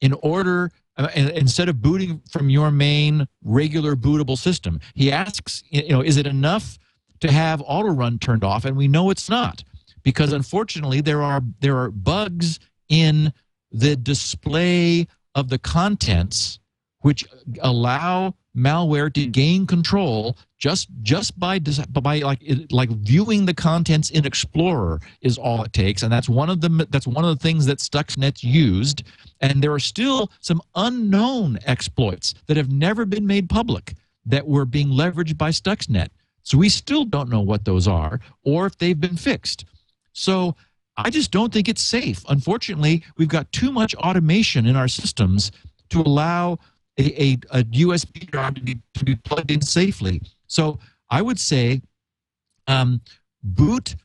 in 0.01 0.13
order 0.21 0.71
uh, 0.97 1.07
instead 1.15 1.67
of 1.67 1.81
booting 1.81 2.21
from 2.29 2.51
your 2.51 2.69
main 2.69 3.27
regular 3.43 3.95
bootable 3.95 4.37
system. 4.37 4.79
He 4.93 5.11
asks, 5.11 5.63
you 5.71 5.89
know, 5.89 6.01
is 6.01 6.17
it 6.17 6.27
enough 6.27 6.77
to 7.21 7.31
have 7.31 7.63
auto 7.65 7.89
run 7.89 8.19
turned 8.19 8.43
off? 8.43 8.65
And 8.65 8.77
we 8.77 8.87
know 8.87 9.09
it's 9.09 9.29
not 9.29 9.63
because 10.03 10.31
unfortunately 10.31 11.01
there 11.01 11.23
are 11.23 11.41
there 11.59 11.77
are 11.77 11.89
bugs 11.89 12.59
in 12.87 13.33
the 13.76 13.95
display 13.95 15.07
of 15.35 15.49
the 15.49 15.60
contents 15.60 16.60
which 17.02 17.26
allow 17.61 18.34
malware 18.56 19.14
to 19.14 19.26
hmm. 19.26 19.31
gain 19.31 19.68
control 19.68 20.38
just 20.57 20.88
just 21.02 21.38
by 21.38 21.60
by 21.60 22.19
like 22.19 22.41
like 22.72 22.89
viewing 22.89 23.45
the 23.45 23.53
contents 23.53 24.10
in 24.10 24.26
Explorer 24.26 24.99
is 25.22 25.38
all 25.38 25.61
it 25.64 25.73
takes, 25.73 26.03
and 26.03 26.11
that's 26.11 26.30
one 26.30 26.49
of 26.49 26.61
the 26.61 26.88
that's 26.89 27.06
one 27.06 27.26
of 27.26 27.38
the 27.38 27.43
things 27.43 27.65
that 27.65 27.80
Stuxnet 27.80 28.41
used. 28.41 29.03
And 29.41 29.61
there 29.61 29.73
are 29.73 29.80
still 29.80 30.31
some 30.39 30.61
unknown 30.76 31.60
exploits 31.65 32.34
that 32.47 32.57
have 32.57 32.72
never 32.72 33.06
been 33.06 33.27
made 33.27 33.49
public 33.49 33.93
that 34.26 34.47
were 34.47 34.65
being 34.65 34.88
leveraged 34.88 35.38
by 35.38 35.49
Stuxnet. 35.52 36.07
So 36.43 36.57
we 36.57 36.69
still 36.69 37.03
don't 37.03 37.30
know 37.30 37.41
what 37.41 37.65
those 37.65 37.88
are 37.88 38.22
or 38.43 38.65
if 38.65 38.77
they've 38.77 38.99
been 38.99 39.18
fixed. 39.18 39.65
So 40.14 40.56
I 40.97 41.09
just 41.09 41.31
don't 41.31 41.51
think 41.51 41.67
it's 41.67 41.81
safe. 41.81 42.23
Unfortunately, 42.30 43.03
we've 43.17 43.27
got 43.27 43.51
too 43.51 43.72
much 43.72 43.95
automation 43.95 44.65
in 44.65 44.76
our 44.76 44.88
systems 44.88 45.51
to 45.89 46.01
allow 46.01 46.57
a, 46.97 47.22
a, 47.22 47.34
a 47.51 47.63
USB 47.63 48.30
drive 48.31 48.55
to 48.55 48.61
be, 48.61 48.80
to 48.93 49.05
be 49.05 49.15
plugged 49.15 49.51
in 49.51 49.61
safely. 49.61 50.22
So 50.47 50.80
I 51.09 51.22
would 51.22 51.39
say 51.39 51.81
um, 52.67 53.01
boot 53.43 53.95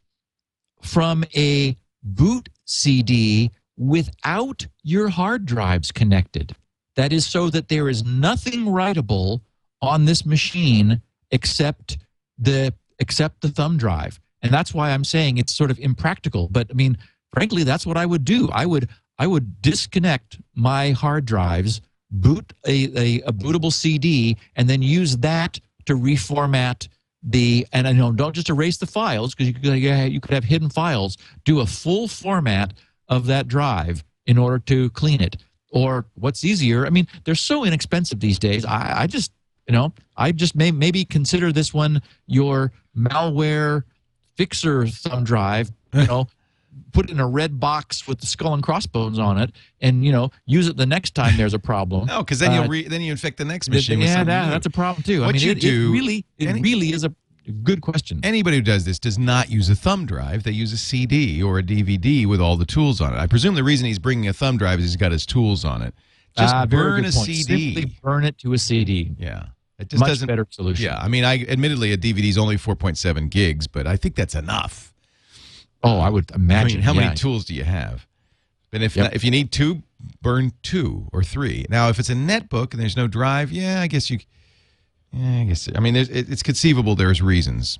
from 0.83 1.25
a 1.37 1.77
boot 2.03 2.49
CD 2.65 3.51
without 3.77 4.67
your 4.83 5.09
hard 5.09 5.47
drives 5.47 5.93
connected. 5.93 6.55
That 6.97 7.12
is 7.12 7.27
so 7.27 7.51
that 7.51 7.69
there 7.69 7.89
is 7.89 8.05
nothing 8.05 8.67
writable 8.67 9.41
on 9.81 10.05
this 10.05 10.27
machine 10.27 11.01
except 11.31 11.99
the 12.39 12.75
except 12.99 13.41
the 13.41 13.49
thumb 13.49 13.79
drive. 13.79 14.21
And 14.43 14.53
that's 14.53 14.73
why 14.73 14.91
I'm 14.91 15.05
saying 15.05 15.39
it's 15.39 15.55
sort 15.55 15.71
of 15.71 15.79
impractical. 15.79 16.49
But 16.49 16.69
I 16.71 16.75
mean, 16.75 16.97
frankly, 17.33 17.65
that's 17.65 17.87
what 17.87 17.97
I 17.97 18.07
would 18.07 18.25
do. 18.25 18.49
I 18.53 18.67
would 18.67 18.89
I 19.19 19.27
would 19.27 19.61
disconnect 19.61 20.39
my 20.55 20.91
hard 20.91 21.25
drives 21.27 21.81
boot 22.11 22.53
a, 22.67 22.87
a, 22.99 23.21
a 23.23 23.33
bootable 23.33 23.73
CD, 23.73 24.37
and 24.57 24.69
then 24.69 24.83
use 24.83 25.19
that 25.19 25.61
to 25.87 25.95
reformat 25.95 26.89
the 27.23 27.67
and 27.73 27.87
I 27.87 27.93
know 27.93 28.12
don't 28.12 28.35
just 28.35 28.49
erase 28.49 28.79
the 28.79 28.87
files 28.87 29.35
because 29.35 29.49
you 29.49 29.55
could 29.55 30.12
you 30.12 30.21
could 30.21 30.35
have 30.35 30.45
hidden 30.45 30.71
files. 30.71 31.17
Do 31.45 31.61
a 31.61 31.67
full 31.67 32.09
format 32.09 32.73
of 33.09 33.27
that 33.27 33.47
drive 33.47 34.05
in 34.27 34.39
order 34.39 34.59
to 34.61 34.91
clean 34.91 35.21
it. 35.21 35.37
Or 35.73 36.07
what's 36.15 36.45
easier? 36.45 36.87
I 36.87 36.91
mean, 36.91 37.07
they're 37.25 37.35
so 37.35 37.65
inexpensive 37.65 38.21
these 38.21 38.39
days. 38.39 38.65
I, 38.65 39.03
I 39.03 39.07
just 39.07 39.33
you 39.69 39.75
know 39.75 39.93
I 40.17 40.33
just 40.33 40.57
may 40.57 40.71
maybe 40.71 41.05
consider 41.05 41.53
this 41.53 41.75
one 41.75 42.03
your 42.27 42.73
malware 42.97 43.85
fixer 44.41 44.87
thumb 44.87 45.23
drive. 45.23 45.71
You 45.93 46.07
know, 46.07 46.27
put 46.93 47.11
it 47.11 47.12
in 47.12 47.21
a 47.21 47.29
red 47.29 47.61
box 47.61 48.09
with 48.09 48.21
the 48.21 48.27
skull 48.27 48.55
and 48.55 48.62
crossbones 48.62 49.19
on 49.19 49.39
it, 49.39 49.53
and 49.83 50.03
you 50.05 50.12
know 50.12 50.31
use 50.47 50.67
it 50.67 50.79
the 50.79 50.87
next 50.87 51.15
time 51.15 51.37
there's 51.37 51.53
a 51.53 51.59
problem. 51.59 52.07
no, 52.07 52.21
because 52.21 52.39
then 52.39 52.53
uh, 52.53 52.62
you 52.62 52.69
re- 52.69 52.89
then 52.89 53.03
you 53.03 53.12
infect 53.12 53.37
the 53.37 53.45
next 53.45 53.69
machine. 53.69 54.01
Yeah, 54.01 54.25
that, 54.25 54.51
that's 54.51 54.67
a 54.67 54.71
problem 54.71 55.03
too. 55.03 55.21
What 55.21 55.31
I 55.31 55.33
mean, 55.33 55.43
you 55.43 55.51
it, 55.53 55.61
do 55.61 55.91
it 55.91 55.93
really, 55.93 56.25
it 56.39 56.49
any, 56.49 56.62
really 56.62 56.93
is 56.93 57.05
a 57.05 57.12
good 57.62 57.83
question. 57.83 58.21
Anybody 58.23 58.57
who 58.57 58.62
does 58.62 58.85
this 58.85 58.99
does 58.99 59.19
not 59.19 59.51
use 59.51 59.69
a 59.69 59.75
thumb 59.75 60.07
drive. 60.07 60.45
They 60.45 60.53
use 60.53 60.73
a 60.73 60.79
CD 60.79 61.43
or 61.43 61.59
a 61.59 61.62
DVD 61.62 62.27
with 62.27 62.41
all 62.41 62.57
the 62.57 62.67
tools 62.67 63.01
on 63.01 63.12
it. 63.12 63.19
I 63.19 63.27
presume 63.27 63.55
the 63.55 63.65
reason 63.65 63.87
he's 63.87 63.99
bringing 63.99 64.29
a 64.29 64.33
thumb 64.33 64.57
drive 64.57 64.79
is 64.79 64.87
he's 64.87 64.97
got 64.97 65.12
his 65.12 65.27
tools 65.27 65.67
on 65.67 65.83
it. 65.83 65.95
Just 66.37 66.55
uh, 66.55 66.65
burn 66.65 67.01
a 67.01 67.11
point. 67.11 67.27
CD. 67.27 67.75
Simply 67.75 67.99
burn 68.03 68.25
it 68.25 68.39
to 68.39 68.55
a 68.55 68.59
CD. 68.59 69.11
Yeah. 69.19 69.47
It 69.81 69.89
just 69.89 70.01
Much 70.01 70.11
doesn't 70.11 70.28
better 70.28 70.47
solution. 70.51 70.85
Yeah, 70.85 70.98
I 70.98 71.09
mean, 71.09 71.24
I 71.24 71.43
admittedly 71.48 71.93
a 71.93 71.97
DVD 71.97 72.28
is 72.28 72.36
only 72.36 72.57
4.7 72.57 73.31
gigs, 73.31 73.66
but 73.66 73.86
I 73.86 73.97
think 73.97 74.15
that's 74.15 74.35
enough. 74.35 74.93
Oh, 75.82 75.98
I 75.98 76.11
would 76.11 76.31
imagine. 76.32 76.73
I 76.73 76.74
mean, 76.74 76.82
how 76.82 76.93
yeah. 76.93 77.01
many 77.01 77.15
tools 77.15 77.47
do 77.47 77.55
you 77.55 77.65
have? 77.65 78.07
And 78.73 78.82
if 78.82 78.94
yep. 78.94 79.05
not, 79.05 79.15
if 79.15 79.24
you 79.24 79.31
need 79.31 79.51
two, 79.51 79.82
burn 80.20 80.52
two 80.62 81.09
or 81.12 81.23
three. 81.23 81.65
Now, 81.70 81.89
if 81.89 81.98
it's 81.98 82.11
a 82.11 82.15
netbook 82.15 82.73
and 82.73 82.81
there's 82.81 82.97
no 82.97 83.09
drive, 83.09 83.51
yeah, 83.51 83.81
I 83.81 83.86
guess 83.86 84.11
you. 84.11 84.19
Yeah, 85.12 85.40
I 85.40 85.44
guess. 85.44 85.69
I 85.74 85.81
mean, 85.81 85.97
it's 85.97 86.43
conceivable. 86.43 86.94
There's 86.94 87.20
reasons, 87.20 87.78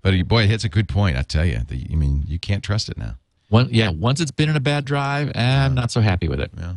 but 0.00 0.14
uh, 0.14 0.22
boy, 0.22 0.44
it 0.44 0.50
hits 0.50 0.64
a 0.64 0.68
good 0.68 0.88
point. 0.88 1.16
I 1.16 1.22
tell 1.22 1.44
you. 1.44 1.58
The, 1.66 1.86
I 1.92 1.96
mean, 1.96 2.24
you 2.26 2.38
can't 2.38 2.62
trust 2.62 2.88
it 2.88 2.96
now. 2.96 3.16
One, 3.48 3.68
yeah. 3.70 3.90
Once 3.90 4.20
it's 4.20 4.30
been 4.30 4.48
in 4.48 4.56
a 4.56 4.60
bad 4.60 4.84
drive, 4.84 5.32
eh, 5.34 5.64
I'm 5.64 5.74
not 5.74 5.90
so 5.90 6.00
happy 6.00 6.28
with 6.28 6.40
it. 6.40 6.52
Yeah. 6.56 6.74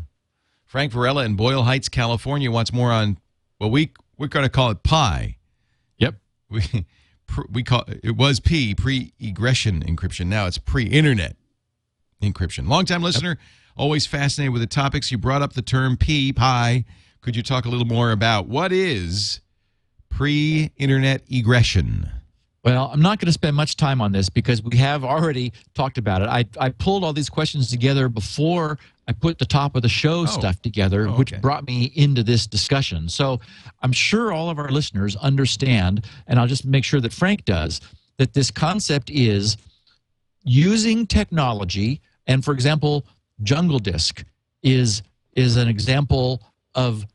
Frank 0.66 0.92
Varela 0.92 1.24
in 1.26 1.36
Boyle 1.36 1.64
Heights, 1.64 1.90
California, 1.90 2.52
wants 2.52 2.74
more 2.74 2.92
on. 2.92 3.18
Well, 3.60 3.70
we 3.70 3.92
we're 4.22 4.28
going 4.28 4.46
to 4.46 4.50
call 4.50 4.70
it 4.70 4.84
PIE. 4.84 5.38
Yep. 5.98 6.16
We 6.50 6.86
we 7.50 7.64
call 7.64 7.86
it 7.88 8.16
was 8.16 8.40
P 8.40 8.76
pre-egression 8.76 9.84
encryption. 9.84 10.28
Now 10.28 10.46
it's 10.46 10.60
pre-internet 10.60 11.36
encryption. 12.22 12.68
Longtime 12.68 13.02
listener, 13.02 13.30
yep. 13.30 13.38
always 13.76 14.06
fascinated 14.06 14.54
with 14.54 14.62
the 14.62 14.68
topics. 14.68 15.12
You 15.12 15.18
brought 15.18 15.42
up 15.42 15.54
the 15.54 15.64
term 15.64 15.98
P 15.98 16.32
pi. 16.32 16.86
Could 17.22 17.36
you 17.36 17.42
talk 17.42 17.66
a 17.66 17.70
little 17.70 17.88
more 17.88 18.12
about 18.12 18.48
what 18.48 18.72
is 18.72 19.42
pre-internet 20.10 21.24
egression? 21.28 22.12
Well, 22.64 22.92
I'm 22.94 23.02
not 23.02 23.20
going 23.20 23.26
to 23.26 23.32
spend 23.32 23.56
much 23.56 23.76
time 23.76 24.02
on 24.02 24.12
this 24.12 24.30
because 24.30 24.62
we 24.62 24.78
have 24.78 25.04
already 25.04 25.52
talked 25.74 25.98
about 25.98 26.22
it. 26.22 26.30
I, 26.30 26.46
I 26.60 26.70
pulled 26.70 27.04
all 27.04 27.12
these 27.12 27.30
questions 27.30 27.72
together 27.72 28.08
before 28.08 28.78
I 29.08 29.14
put 29.14 29.40
the 29.40 29.46
top 29.46 29.76
of 29.76 29.82
the 29.82 29.90
show 29.90 30.22
oh. 30.22 30.26
stuff 30.28 30.62
together, 30.62 31.08
oh, 31.08 31.10
okay. 31.10 31.18
which 31.18 31.42
brought 31.42 31.66
me 31.66 31.92
into 31.96 32.22
this 32.22 32.46
discussion. 32.46 33.10
So 33.10 33.40
I'm 33.82 33.92
sure 33.92 34.32
all 34.32 34.52
of 34.52 34.60
our 34.60 34.70
listeners 34.70 35.16
understand, 35.16 36.06
and 36.28 36.40
I'll 36.40 36.48
just 36.48 36.66
make 36.66 36.84
sure 36.84 37.02
that 37.02 37.12
Frank 37.12 37.46
does, 37.46 37.82
that 38.18 38.34
this 38.34 38.52
concept 38.52 39.10
is 39.10 39.58
using 40.44 41.08
technology. 41.08 42.00
And 42.28 42.46
for 42.46 42.54
example, 42.54 43.06
Jungle 43.44 43.80
Disk 43.80 44.24
is 44.62 45.02
is 45.34 45.58
an 45.58 45.68
example 45.68 46.42
of 46.76 47.06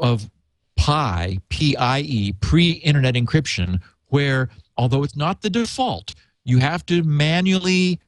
of 0.00 0.30
PIE, 0.76 1.38
P-I-E, 1.50 2.32
pre-internet 2.40 3.14
encryption, 3.14 3.80
where 4.06 4.48
although 4.80 5.04
it's 5.04 5.16
not 5.16 5.42
the 5.42 5.50
default, 5.50 6.14
you 6.42 6.56
have 6.58 6.86
to 6.86 7.02
manually 7.02 8.00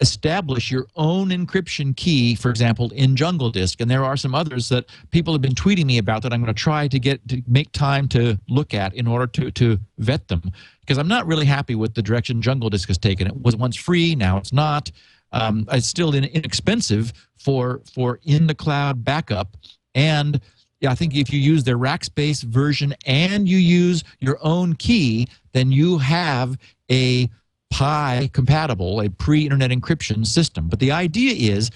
establish 0.00 0.70
your 0.70 0.86
own 0.96 1.28
encryption 1.28 1.96
key, 1.96 2.34
for 2.34 2.50
example, 2.50 2.90
in 2.90 3.16
Jungle 3.16 3.50
Disk. 3.50 3.80
And 3.80 3.90
there 3.90 4.04
are 4.04 4.16
some 4.16 4.34
others 4.34 4.68
that 4.68 4.84
people 5.10 5.32
have 5.32 5.40
been 5.40 5.54
tweeting 5.54 5.86
me 5.86 5.96
about 5.96 6.22
that 6.22 6.34
I'm 6.34 6.40
going 6.42 6.54
to 6.54 6.62
try 6.62 6.86
to 6.88 6.98
get 6.98 7.26
to 7.28 7.42
make 7.46 7.72
time 7.72 8.08
to 8.08 8.38
look 8.48 8.74
at 8.74 8.94
in 8.94 9.06
order 9.06 9.26
to, 9.26 9.50
to 9.50 9.78
vet 9.96 10.28
them. 10.28 10.42
Because 10.80 10.98
I'm 10.98 11.08
not 11.08 11.26
really 11.26 11.46
happy 11.46 11.74
with 11.74 11.94
the 11.94 12.02
direction 12.02 12.42
Jungle 12.42 12.68
Disk 12.68 12.88
has 12.88 12.98
taken. 12.98 13.26
It 13.26 13.40
was 13.40 13.56
once 13.56 13.76
free, 13.76 14.14
now 14.14 14.36
it's 14.36 14.52
not. 14.52 14.90
Um, 15.32 15.66
it's 15.72 15.86
still 15.86 16.14
inexpensive 16.14 17.12
for 17.38 17.80
for 17.94 18.18
in 18.24 18.48
the 18.48 18.54
cloud 18.54 19.04
backup. 19.04 19.56
And 19.94 20.40
yeah, 20.80 20.90
I 20.90 20.94
think 20.94 21.14
if 21.14 21.32
you 21.32 21.38
use 21.38 21.64
their 21.64 21.78
Rackspace 21.78 22.42
version 22.42 22.94
and 23.06 23.48
you 23.48 23.58
use 23.58 24.02
your 24.18 24.38
own 24.42 24.74
key, 24.74 25.28
then 25.52 25.70
you 25.70 25.98
have 25.98 26.56
a 26.90 27.28
PIE 27.70 28.30
compatible, 28.32 29.00
a 29.00 29.10
pre 29.10 29.44
internet 29.44 29.70
encryption 29.70 30.26
system. 30.26 30.68
But 30.68 30.80
the 30.80 30.90
idea 30.90 31.54
is 31.54 31.70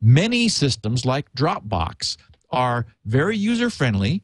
many 0.00 0.48
systems 0.48 1.04
like 1.04 1.32
Dropbox 1.32 2.16
are 2.50 2.86
very 3.04 3.36
user 3.36 3.70
friendly 3.70 4.22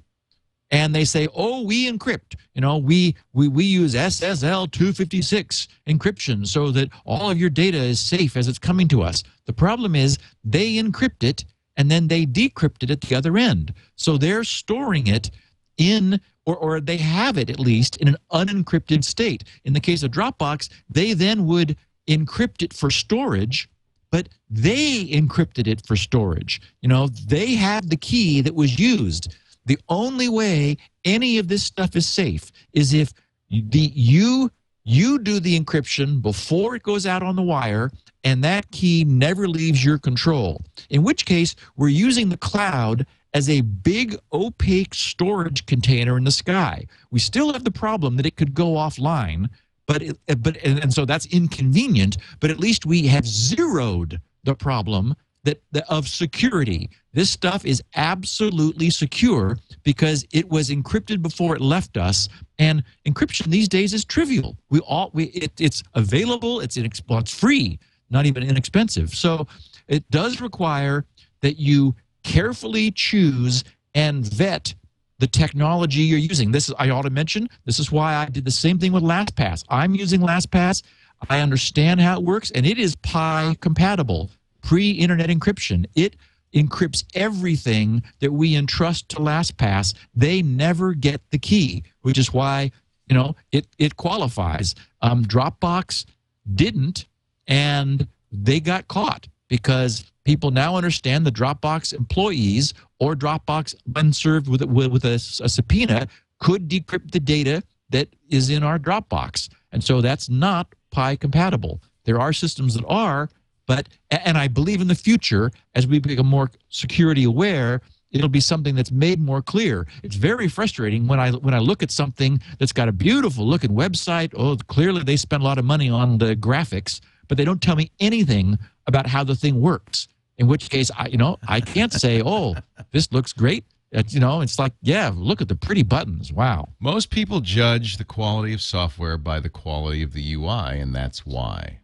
and 0.70 0.94
they 0.94 1.04
say, 1.04 1.28
"Oh, 1.34 1.62
we 1.62 1.90
encrypt. 1.90 2.36
You 2.54 2.60
know, 2.60 2.78
we 2.78 3.14
we 3.32 3.48
we 3.48 3.64
use 3.64 3.94
SSL 3.94 4.70
256 4.70 5.68
encryption 5.86 6.46
so 6.46 6.70
that 6.72 6.90
all 7.04 7.30
of 7.30 7.38
your 7.38 7.50
data 7.50 7.78
is 7.78 8.00
safe 8.00 8.36
as 8.36 8.48
it's 8.48 8.58
coming 8.58 8.88
to 8.88 9.02
us." 9.02 9.22
The 9.46 9.52
problem 9.52 9.94
is 9.94 10.18
they 10.42 10.74
encrypt 10.74 11.22
it 11.22 11.44
and 11.76 11.90
then 11.90 12.08
they 12.08 12.26
decrypt 12.26 12.82
it 12.82 12.90
at 12.90 13.00
the 13.02 13.14
other 13.14 13.36
end. 13.36 13.74
So 13.96 14.16
they're 14.16 14.44
storing 14.44 15.06
it 15.06 15.30
in 15.76 16.20
or, 16.46 16.56
or 16.56 16.80
they 16.80 16.98
have 16.98 17.38
it 17.38 17.50
at 17.50 17.58
least 17.58 17.96
in 17.96 18.08
an 18.08 18.16
unencrypted 18.32 19.04
state. 19.04 19.44
In 19.64 19.72
the 19.72 19.80
case 19.80 20.02
of 20.02 20.10
Dropbox, 20.10 20.68
they 20.88 21.12
then 21.12 21.46
would 21.46 21.76
encrypt 22.08 22.62
it 22.62 22.72
for 22.72 22.90
storage, 22.90 23.68
but 24.10 24.28
they 24.50 25.06
encrypted 25.06 25.66
it 25.66 25.86
for 25.86 25.96
storage. 25.96 26.60
You 26.82 26.88
know, 26.88 27.08
they 27.08 27.54
had 27.54 27.88
the 27.88 27.96
key 27.96 28.40
that 28.42 28.54
was 28.54 28.78
used. 28.78 29.34
The 29.66 29.78
only 29.88 30.28
way 30.28 30.76
any 31.04 31.38
of 31.38 31.48
this 31.48 31.64
stuff 31.64 31.96
is 31.96 32.06
safe 32.06 32.52
is 32.72 32.92
if 32.92 33.12
the 33.50 33.90
you 33.94 34.50
you 34.84 35.18
do 35.18 35.40
the 35.40 35.58
encryption 35.58 36.20
before 36.20 36.76
it 36.76 36.82
goes 36.82 37.06
out 37.06 37.22
on 37.22 37.36
the 37.36 37.42
wire 37.42 37.90
and 38.24 38.42
that 38.42 38.70
key 38.70 39.04
never 39.04 39.46
leaves 39.46 39.84
your 39.84 39.98
control. 39.98 40.62
In 40.90 41.02
which 41.02 41.26
case, 41.26 41.54
we're 41.76 41.88
using 41.88 42.28
the 42.28 42.36
cloud 42.36 43.06
as 43.34 43.48
a 43.48 43.60
big 43.60 44.16
opaque 44.32 44.94
storage 44.94 45.66
container 45.66 46.16
in 46.16 46.24
the 46.24 46.30
sky. 46.30 46.86
We 47.10 47.18
still 47.18 47.52
have 47.52 47.64
the 47.64 47.70
problem 47.70 48.16
that 48.16 48.26
it 48.26 48.36
could 48.36 48.54
go 48.54 48.74
offline, 48.74 49.48
but 49.86 50.02
it, 50.02 50.18
but 50.38 50.56
and, 50.64 50.78
and 50.78 50.94
so 50.94 51.04
that's 51.04 51.26
inconvenient, 51.26 52.16
but 52.40 52.50
at 52.50 52.60
least 52.60 52.86
we 52.86 53.06
have 53.08 53.26
zeroed 53.26 54.20
the 54.44 54.54
problem 54.54 55.14
that, 55.44 55.62
that 55.72 55.84
of 55.88 56.08
security. 56.08 56.90
This 57.12 57.30
stuff 57.30 57.64
is 57.64 57.82
absolutely 57.94 58.90
secure 58.90 59.56
because 59.84 60.26
it 60.32 60.48
was 60.48 60.70
encrypted 60.70 61.22
before 61.22 61.54
it 61.54 61.60
left 61.60 61.96
us, 61.96 62.28
and 62.58 62.82
encryption 63.06 63.46
these 63.46 63.68
days 63.68 63.94
is 63.94 64.04
trivial. 64.04 64.56
We 64.70 64.80
all 64.80 65.10
we 65.14 65.24
it, 65.26 65.52
it's 65.60 65.82
available. 65.94 66.60
It's 66.60 66.76
it's 66.76 67.34
free, 67.34 67.78
not 68.10 68.26
even 68.26 68.42
inexpensive. 68.42 69.14
So 69.14 69.46
it 69.86 70.08
does 70.10 70.40
require 70.40 71.04
that 71.42 71.58
you 71.58 71.94
carefully 72.24 72.90
choose 72.90 73.64
and 73.94 74.26
vet 74.26 74.74
the 75.18 75.26
technology 75.26 76.00
you're 76.00 76.18
using. 76.18 76.50
This 76.50 76.68
is 76.68 76.74
I 76.78 76.90
ought 76.90 77.02
to 77.02 77.10
mention. 77.10 77.48
This 77.64 77.78
is 77.78 77.92
why 77.92 78.14
I 78.16 78.26
did 78.26 78.44
the 78.44 78.50
same 78.50 78.78
thing 78.78 78.92
with 78.92 79.04
LastPass. 79.04 79.64
I'm 79.68 79.94
using 79.94 80.20
LastPass. 80.20 80.82
I 81.30 81.40
understand 81.40 82.00
how 82.00 82.18
it 82.18 82.24
works, 82.24 82.50
and 82.50 82.66
it 82.66 82.78
is 82.78 82.96
PIE 82.96 83.56
compatible 83.60 84.30
pre-internet 84.64 85.28
encryption. 85.28 85.86
It 85.94 86.16
encrypts 86.54 87.04
everything 87.14 88.02
that 88.20 88.32
we 88.32 88.56
entrust 88.56 89.08
to 89.10 89.16
LastPass. 89.16 89.94
They 90.14 90.42
never 90.42 90.94
get 90.94 91.20
the 91.30 91.38
key, 91.38 91.84
which 92.02 92.18
is 92.18 92.32
why 92.32 92.70
you 93.08 93.14
know 93.14 93.36
it 93.52 93.66
it 93.78 93.96
qualifies. 93.96 94.74
Um, 95.02 95.24
Dropbox 95.24 96.06
didn't, 96.54 97.06
and 97.46 98.08
they 98.32 98.60
got 98.60 98.88
caught 98.88 99.28
because 99.48 100.10
people 100.24 100.50
now 100.50 100.76
understand 100.76 101.26
the 101.26 101.32
Dropbox 101.32 101.92
employees 101.92 102.72
or 102.98 103.14
Dropbox, 103.14 103.74
when 103.92 104.12
served 104.12 104.48
with 104.48 104.62
with, 104.62 104.90
with 104.90 105.04
a, 105.04 105.14
a 105.14 105.48
subpoena, 105.48 106.08
could 106.38 106.68
decrypt 106.68 107.10
the 107.10 107.20
data 107.20 107.62
that 107.90 108.08
is 108.30 108.48
in 108.48 108.62
our 108.62 108.78
Dropbox, 108.78 109.48
and 109.72 109.84
so 109.84 110.00
that's 110.00 110.28
not 110.30 110.74
PIE 110.90 111.16
compatible. 111.16 111.82
There 112.04 112.20
are 112.20 112.32
systems 112.32 112.74
that 112.74 112.84
are, 112.86 113.28
but 113.66 113.88
and 114.10 114.36
I 114.36 114.48
believe 114.48 114.80
in 114.80 114.88
the 114.88 114.94
future 114.94 115.50
as 115.74 115.86
we 115.86 115.98
become 115.98 116.26
more 116.26 116.50
security 116.68 117.24
aware, 117.24 117.80
it'll 118.10 118.28
be 118.28 118.40
something 118.40 118.74
that's 118.74 118.90
made 118.90 119.20
more 119.20 119.42
clear. 119.42 119.86
It's 120.02 120.16
very 120.16 120.48
frustrating 120.48 121.06
when 121.06 121.20
I 121.20 121.32
when 121.32 121.54
I 121.54 121.58
look 121.58 121.82
at 121.82 121.90
something 121.90 122.40
that's 122.58 122.72
got 122.72 122.88
a 122.88 122.92
beautiful 122.92 123.46
looking 123.46 123.70
website. 123.70 124.32
Oh, 124.36 124.56
clearly 124.68 125.02
they 125.02 125.16
spent 125.16 125.42
a 125.42 125.46
lot 125.46 125.58
of 125.58 125.64
money 125.64 125.90
on 125.90 126.18
the 126.18 126.36
graphics, 126.36 127.00
but 127.28 127.36
they 127.36 127.44
don't 127.44 127.62
tell 127.62 127.76
me 127.76 127.90
anything 128.00 128.58
about 128.86 129.06
how 129.06 129.24
the 129.24 129.34
thing 129.34 129.60
works. 129.60 130.08
In 130.36 130.46
which 130.46 130.70
case, 130.70 130.90
I 130.96 131.08
you 131.08 131.18
know 131.18 131.38
I 131.46 131.60
can't 131.60 131.92
say, 131.92 132.22
oh, 132.24 132.54
this 132.92 133.12
looks 133.12 133.32
great. 133.32 133.64
It's, 133.92 134.12
you 134.12 134.18
know, 134.18 134.40
it's 134.40 134.58
like, 134.58 134.72
yeah, 134.82 135.12
look 135.14 135.40
at 135.40 135.46
the 135.46 135.54
pretty 135.54 135.84
buttons. 135.84 136.32
Wow. 136.32 136.70
Most 136.80 137.10
people 137.10 137.40
judge 137.40 137.96
the 137.96 138.04
quality 138.04 138.52
of 138.52 138.60
software 138.60 139.16
by 139.16 139.38
the 139.38 139.48
quality 139.48 140.02
of 140.02 140.12
the 140.12 140.34
UI, 140.34 140.80
and 140.80 140.92
that's 140.92 141.24
why. 141.24 141.78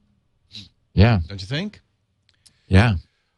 Yeah. 1.01 1.20
Don't 1.28 1.40
you 1.40 1.47
think? 1.47 1.81
Yeah. 2.68 2.97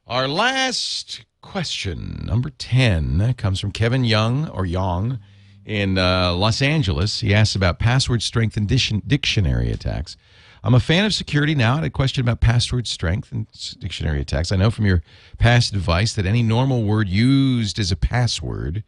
Our 0.08 0.26
last 0.26 1.24
question, 1.42 2.24
number 2.26 2.50
10, 2.50 3.34
comes 3.34 3.60
from 3.60 3.70
Kevin 3.70 4.02
Young 4.02 4.48
or 4.48 4.66
Young 4.66 5.20
in 5.64 5.96
uh, 5.96 6.32
Los 6.32 6.60
Angeles. 6.60 7.20
He 7.20 7.32
asks 7.32 7.54
about 7.54 7.78
password 7.78 8.20
strength 8.20 8.56
and 8.56 8.66
dictionary 8.66 9.70
attacks. 9.70 10.16
I'm 10.64 10.74
a 10.74 10.80
fan 10.80 11.04
of 11.04 11.14
security 11.14 11.54
now. 11.54 11.74
I 11.74 11.76
had 11.76 11.84
a 11.84 11.90
question 11.90 12.20
about 12.20 12.40
password 12.40 12.88
strength 12.88 13.30
and 13.30 13.46
dictionary 13.78 14.20
attacks. 14.20 14.50
I 14.50 14.56
know 14.56 14.72
from 14.72 14.86
your 14.86 15.04
past 15.38 15.72
advice 15.72 16.14
that 16.14 16.26
any 16.26 16.42
normal 16.42 16.82
word 16.82 17.08
used 17.08 17.78
as 17.78 17.92
a 17.92 17.96
password 17.96 18.82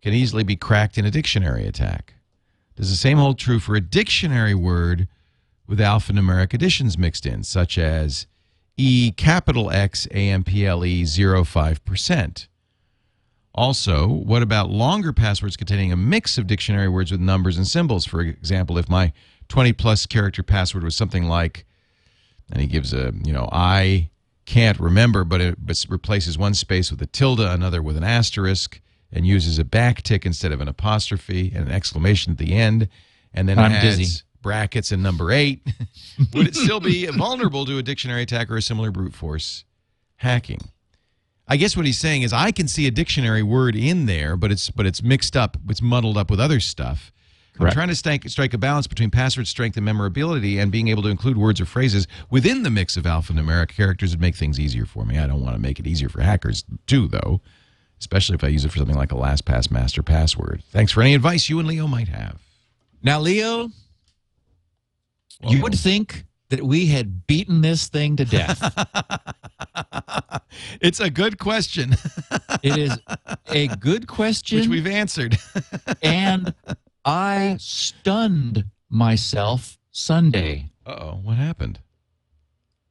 can 0.00 0.14
easily 0.14 0.44
be 0.44 0.56
cracked 0.56 0.96
in 0.96 1.04
a 1.04 1.10
dictionary 1.10 1.66
attack. 1.66 2.14
Does 2.74 2.88
the 2.88 2.96
same 2.96 3.18
hold 3.18 3.38
true 3.38 3.60
for 3.60 3.74
a 3.74 3.82
dictionary 3.82 4.54
word 4.54 5.08
with 5.66 5.78
alphanumeric 5.78 6.52
additions 6.52 6.98
mixed 6.98 7.26
in, 7.26 7.42
such 7.42 7.78
as 7.78 8.26
E 8.76 9.12
capital 9.12 9.70
X 9.70 10.06
AMPLE 10.10 11.04
05%? 11.04 12.48
Also, 13.54 14.08
what 14.08 14.42
about 14.42 14.70
longer 14.70 15.12
passwords 15.12 15.56
containing 15.56 15.92
a 15.92 15.96
mix 15.96 16.38
of 16.38 16.46
dictionary 16.46 16.88
words 16.88 17.12
with 17.12 17.20
numbers 17.20 17.56
and 17.56 17.66
symbols? 17.68 18.04
For 18.04 18.20
example, 18.20 18.78
if 18.78 18.88
my 18.88 19.12
20 19.48 19.72
plus 19.74 20.06
character 20.06 20.42
password 20.42 20.82
was 20.82 20.96
something 20.96 21.24
like, 21.28 21.64
and 22.50 22.60
he 22.60 22.66
gives 22.66 22.92
a, 22.92 23.12
you 23.24 23.32
know, 23.32 23.48
I 23.52 24.10
can't 24.44 24.78
remember, 24.80 25.24
but 25.24 25.40
it 25.40 25.64
but 25.64 25.84
replaces 25.88 26.36
one 26.36 26.54
space 26.54 26.90
with 26.90 27.00
a 27.00 27.06
tilde, 27.06 27.40
another 27.40 27.80
with 27.80 27.96
an 27.96 28.04
asterisk, 28.04 28.80
and 29.12 29.26
uses 29.26 29.58
a 29.58 29.64
backtick 29.64 30.26
instead 30.26 30.50
of 30.50 30.60
an 30.60 30.68
apostrophe 30.68 31.52
and 31.54 31.68
an 31.68 31.72
exclamation 31.72 32.32
at 32.32 32.38
the 32.38 32.54
end, 32.54 32.88
and 33.32 33.48
then 33.48 33.58
I'm 33.58 33.72
adds 33.72 33.96
dizzy. 33.96 34.23
Brackets 34.44 34.92
and 34.92 35.02
number 35.02 35.32
eight. 35.32 35.66
Would 36.34 36.46
it 36.46 36.54
still 36.54 36.78
be 36.78 37.06
vulnerable 37.06 37.64
to 37.64 37.78
a 37.78 37.82
dictionary 37.82 38.22
attack 38.22 38.50
or 38.50 38.56
a 38.58 38.62
similar 38.62 38.92
brute 38.92 39.14
force 39.14 39.64
hacking? 40.16 40.60
I 41.48 41.56
guess 41.56 41.76
what 41.76 41.86
he's 41.86 41.98
saying 41.98 42.22
is 42.22 42.32
I 42.32 42.52
can 42.52 42.68
see 42.68 42.86
a 42.86 42.90
dictionary 42.90 43.42
word 43.42 43.74
in 43.74 44.06
there, 44.06 44.36
but 44.36 44.52
it's 44.52 44.70
but 44.70 44.86
it's 44.86 45.02
mixed 45.02 45.36
up, 45.36 45.56
it's 45.68 45.82
muddled 45.82 46.16
up 46.16 46.30
with 46.30 46.38
other 46.38 46.60
stuff. 46.60 47.10
I'm 47.58 47.70
trying 47.70 47.88
to 47.88 47.94
strike, 47.94 48.28
strike 48.28 48.52
a 48.52 48.58
balance 48.58 48.88
between 48.88 49.10
password 49.10 49.46
strength 49.46 49.76
and 49.76 49.84
memorability, 49.84 50.58
and 50.58 50.72
being 50.72 50.88
able 50.88 51.04
to 51.04 51.08
include 51.08 51.36
words 51.36 51.60
or 51.60 51.66
phrases 51.66 52.08
within 52.28 52.64
the 52.64 52.70
mix 52.70 52.96
of 52.96 53.04
alphanumeric 53.04 53.68
characters 53.68 54.10
would 54.10 54.20
make 54.20 54.34
things 54.34 54.58
easier 54.58 54.86
for 54.86 55.04
me. 55.04 55.18
I 55.18 55.28
don't 55.28 55.40
want 55.40 55.54
to 55.54 55.60
make 55.60 55.78
it 55.78 55.86
easier 55.86 56.08
for 56.08 56.20
hackers 56.20 56.64
too, 56.86 57.06
though, 57.06 57.40
especially 58.00 58.34
if 58.34 58.42
I 58.42 58.48
use 58.48 58.64
it 58.64 58.72
for 58.72 58.78
something 58.78 58.96
like 58.96 59.12
a 59.12 59.16
LastPass 59.16 59.70
master 59.70 60.02
password. 60.02 60.64
Thanks 60.70 60.90
for 60.90 61.00
any 61.00 61.14
advice 61.14 61.48
you 61.48 61.60
and 61.60 61.68
Leo 61.68 61.86
might 61.86 62.08
have. 62.08 62.40
Now, 63.04 63.20
Leo, 63.20 63.70
you 65.48 65.62
would 65.62 65.74
think 65.78 66.24
that 66.50 66.62
we 66.62 66.86
had 66.86 67.26
beaten 67.26 67.60
this 67.62 67.88
thing 67.88 68.16
to 68.16 68.24
death. 68.24 68.60
it's 70.80 71.00
a 71.00 71.10
good 71.10 71.38
question, 71.38 71.96
it 72.62 72.76
is 72.76 72.98
a 73.48 73.68
good 73.68 74.06
question. 74.06 74.58
which 74.60 74.68
we've 74.68 74.86
answered. 74.86 75.36
and 76.02 76.54
I 77.04 77.56
stunned 77.58 78.66
myself 78.88 79.78
Sunday 79.90 80.70
Uh 80.86 80.90
oh, 80.98 81.20
what 81.22 81.36
happened? 81.36 81.80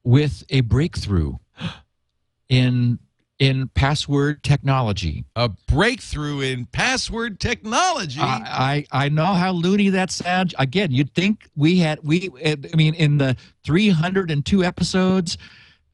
with 0.03 0.43
a 0.49 0.61
breakthrough 0.61 1.35
in 2.49 2.99
in 3.43 3.67
password 3.73 4.41
technology. 4.41 5.25
A 5.35 5.49
breakthrough 5.49 6.39
in 6.39 6.65
password 6.67 7.41
technology. 7.41 8.21
I, 8.21 8.85
I 8.93 9.05
I 9.05 9.09
know 9.09 9.25
how 9.25 9.51
loony 9.51 9.89
that 9.89 10.11
sounds. 10.11 10.55
Again, 10.57 10.91
you'd 10.91 11.13
think 11.13 11.49
we 11.53 11.79
had 11.79 11.99
we. 12.03 12.29
I 12.41 12.55
mean, 12.73 12.93
in 12.93 13.17
the 13.17 13.35
302 13.65 14.63
episodes, 14.63 15.37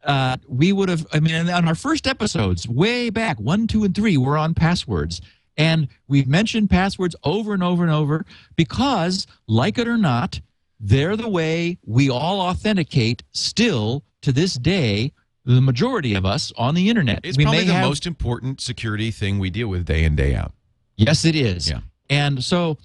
uh, 0.03 0.38
we 0.47 0.71
would 0.71 0.89
have. 0.89 1.07
I 1.11 1.19
mean, 1.19 1.49
on 1.49 1.67
our 1.67 1.73
first 1.73 2.05
episodes, 2.05 2.67
way 2.67 3.09
back, 3.09 3.39
one, 3.39 3.65
two, 3.65 3.84
and 3.84 3.95
three, 3.95 4.15
we're 4.15 4.38
on 4.38 4.53
passwords, 4.53 5.19
and 5.57 5.88
we've 6.07 6.27
mentioned 6.27 6.69
passwords 6.69 7.15
over 7.23 7.55
and 7.55 7.63
over 7.63 7.81
and 7.81 7.91
over 7.91 8.27
because, 8.57 9.26
like 9.47 9.80
it 9.80 9.88
or 9.88 9.97
not, 9.97 10.39
they're 10.80 11.17
the 11.17 11.27
way 11.27 11.80
we 11.84 12.11
all 12.11 12.41
authenticate 12.41 13.23
still 13.31 14.03
to 14.21 14.31
this 14.31 14.53
day. 14.53 15.13
The 15.49 15.61
majority 15.61 16.13
of 16.13 16.26
us 16.26 16.53
on 16.57 16.76
the 16.76 16.89
internet. 16.89 17.21
it's 17.23 17.38
we 17.38 17.43
probably 17.43 17.63
the 17.65 17.73
have- 17.73 17.88
most 17.88 18.05
important 18.05 18.61
security 18.61 19.09
thing 19.09 19.39
we 19.39 19.49
deal 19.49 19.67
with 19.67 19.84
day 19.85 20.03
in, 20.03 20.15
day 20.15 20.35
out. 20.35 20.53
Yes, 20.95 21.26
it 21.26 21.35
is. 21.35 21.69
Yeah. 21.69 21.80
And 22.09 22.43
so 22.43 22.77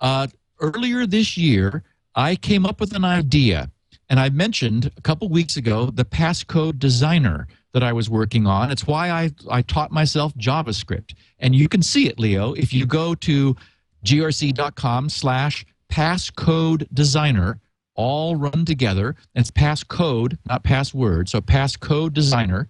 uh, 0.00 0.26
earlier 0.60 1.06
this 1.06 1.36
year, 1.36 1.82
I 2.14 2.36
came 2.36 2.64
up 2.64 2.80
with 2.80 2.94
an 2.94 3.04
idea 3.04 3.70
And 4.08 4.18
I 4.20 4.30
mentioned 4.30 4.90
a 4.96 5.00
couple 5.02 5.28
weeks 5.28 5.56
ago 5.56 5.86
the 5.90 6.04
passcode 6.04 6.78
designer 6.78 7.48
that 7.72 7.82
I 7.82 7.92
was 7.92 8.08
working 8.08 8.46
on. 8.46 8.70
It's 8.70 8.86
why 8.86 9.10
I, 9.10 9.30
I 9.50 9.62
taught 9.62 9.90
myself 9.92 10.32
JavaScript. 10.36 11.14
And 11.38 11.54
you 11.54 11.68
can 11.68 11.82
see 11.82 12.08
it, 12.08 12.18
Leo, 12.18 12.54
if 12.54 12.72
you 12.72 12.86
go 12.86 13.14
to 13.16 13.56
grc.com 14.04 15.08
slash 15.10 15.66
passcode 15.90 16.86
designer, 16.94 17.58
all 17.96 18.36
run 18.36 18.64
together. 18.64 19.16
It's 19.34 19.50
passcode, 19.50 20.38
not 20.46 20.62
password. 20.62 21.28
So 21.28 21.40
passcode 21.40 22.12
designer. 22.12 22.68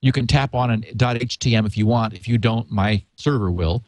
You 0.00 0.12
can 0.12 0.26
tap 0.26 0.54
on 0.54 0.70
an 0.70 0.82
.htm 0.82 1.66
if 1.66 1.78
you 1.78 1.86
want. 1.86 2.12
If 2.12 2.28
you 2.28 2.36
don't, 2.36 2.70
my 2.70 3.04
server 3.16 3.50
will. 3.50 3.84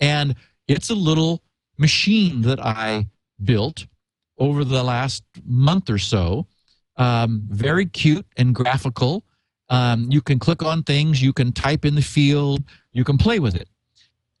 And 0.00 0.34
it's 0.68 0.90
a 0.90 0.94
little 0.94 1.42
machine 1.78 2.42
that 2.42 2.60
I 2.60 3.06
built 3.42 3.86
over 4.38 4.64
the 4.64 4.82
last 4.82 5.24
month 5.44 5.88
or 5.88 5.98
so. 5.98 6.46
Um, 6.96 7.42
very 7.48 7.86
cute 7.86 8.26
and 8.36 8.54
graphical. 8.54 9.24
Um, 9.70 10.10
you 10.10 10.20
can 10.20 10.38
click 10.38 10.62
on 10.62 10.82
things, 10.82 11.22
you 11.22 11.32
can 11.32 11.50
type 11.50 11.84
in 11.84 11.94
the 11.94 12.02
field, 12.02 12.62
you 12.92 13.02
can 13.02 13.16
play 13.16 13.38
with 13.38 13.54
it. 13.54 13.68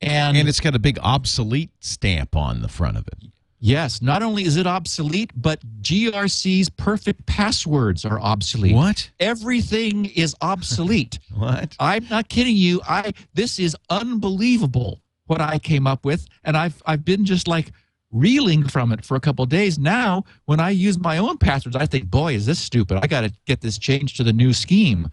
And, 0.00 0.36
And 0.36 0.48
it's 0.48 0.60
got 0.60 0.74
a 0.74 0.78
big 0.78 0.98
obsolete 1.00 1.70
stamp 1.80 2.36
on 2.36 2.60
the 2.60 2.68
front 2.68 2.98
of 2.98 3.08
it. 3.08 3.18
Yes, 3.64 4.02
not 4.02 4.22
only 4.22 4.44
is 4.44 4.56
it 4.56 4.66
obsolete, 4.66 5.32
but 5.34 5.60
GRC's 5.82 6.68
perfect 6.70 7.24
passwords 7.26 8.04
are 8.04 8.20
obsolete. 8.20 8.74
What? 8.74 9.10
Everything 9.18 10.06
is 10.06 10.34
obsolete. 10.40 11.18
What? 11.34 11.74
I'm 11.80 12.06
not 12.08 12.28
kidding 12.28 12.56
you. 12.56 12.80
I 12.88 13.12
this 13.34 13.58
is 13.58 13.76
unbelievable 13.90 15.00
what 15.26 15.40
I 15.40 15.58
came 15.58 15.86
up 15.86 16.04
with, 16.04 16.26
and 16.44 16.56
I've 16.56 16.80
I've 16.86 17.04
been 17.04 17.24
just 17.24 17.48
like 17.48 17.72
reeling 18.12 18.68
from 18.68 18.92
it 18.92 19.04
for 19.04 19.16
a 19.16 19.20
couple 19.20 19.42
of 19.42 19.48
days. 19.48 19.78
Now, 19.78 20.22
when 20.44 20.60
I 20.60 20.70
use 20.70 20.98
my 20.98 21.18
own 21.18 21.36
passwords, 21.36 21.74
I 21.76 21.86
think, 21.86 22.08
boy, 22.08 22.34
is 22.34 22.46
this 22.46 22.60
stupid. 22.60 23.00
I 23.02 23.08
got 23.08 23.22
to 23.22 23.32
get 23.44 23.60
this 23.60 23.76
changed 23.76 24.16
to 24.18 24.22
the 24.22 24.32
new 24.32 24.52
scheme. 24.52 25.08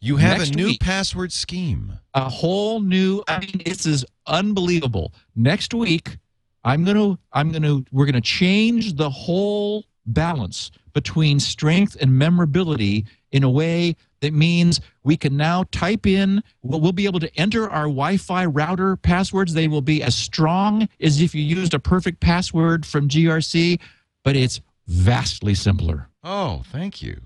You 0.00 0.16
have 0.18 0.38
Next 0.38 0.50
a 0.50 0.56
new 0.56 0.66
week. 0.66 0.80
password 0.80 1.32
scheme. 1.32 1.98
A 2.12 2.28
whole 2.28 2.80
new. 2.80 3.22
I 3.26 3.40
mean, 3.40 3.62
this 3.64 3.86
is 3.86 4.04
unbelievable. 4.26 5.14
Next 5.34 5.72
week, 5.72 6.18
I'm 6.64 6.84
gonna 6.84 7.18
I'm 7.32 7.52
gonna 7.52 7.82
we're 7.92 8.06
gonna 8.06 8.20
change 8.20 8.94
the 8.94 9.10
whole 9.10 9.84
balance 10.06 10.70
between 10.92 11.40
strength 11.40 11.96
and 12.00 12.12
memorability 12.18 13.04
in 13.32 13.42
a 13.42 13.50
way 13.50 13.96
that 14.20 14.32
means 14.32 14.80
we 15.02 15.16
can 15.16 15.36
now 15.36 15.64
type 15.72 16.06
in 16.06 16.42
we'll, 16.62 16.80
we'll 16.80 16.92
be 16.92 17.06
able 17.06 17.20
to 17.20 17.34
enter 17.36 17.68
our 17.70 17.84
wi-fi 17.84 18.44
router 18.44 18.96
passwords 18.96 19.54
they 19.54 19.66
will 19.68 19.80
be 19.82 20.02
as 20.02 20.14
strong 20.14 20.88
as 21.00 21.20
if 21.20 21.34
you 21.34 21.42
used 21.42 21.74
a 21.74 21.78
perfect 21.78 22.20
password 22.20 22.84
from 22.86 23.08
grc 23.08 23.78
but 24.22 24.36
it's 24.36 24.60
vastly 24.86 25.54
simpler 25.54 26.08
Oh, 26.26 26.62
thank 26.72 27.02
you. 27.02 27.20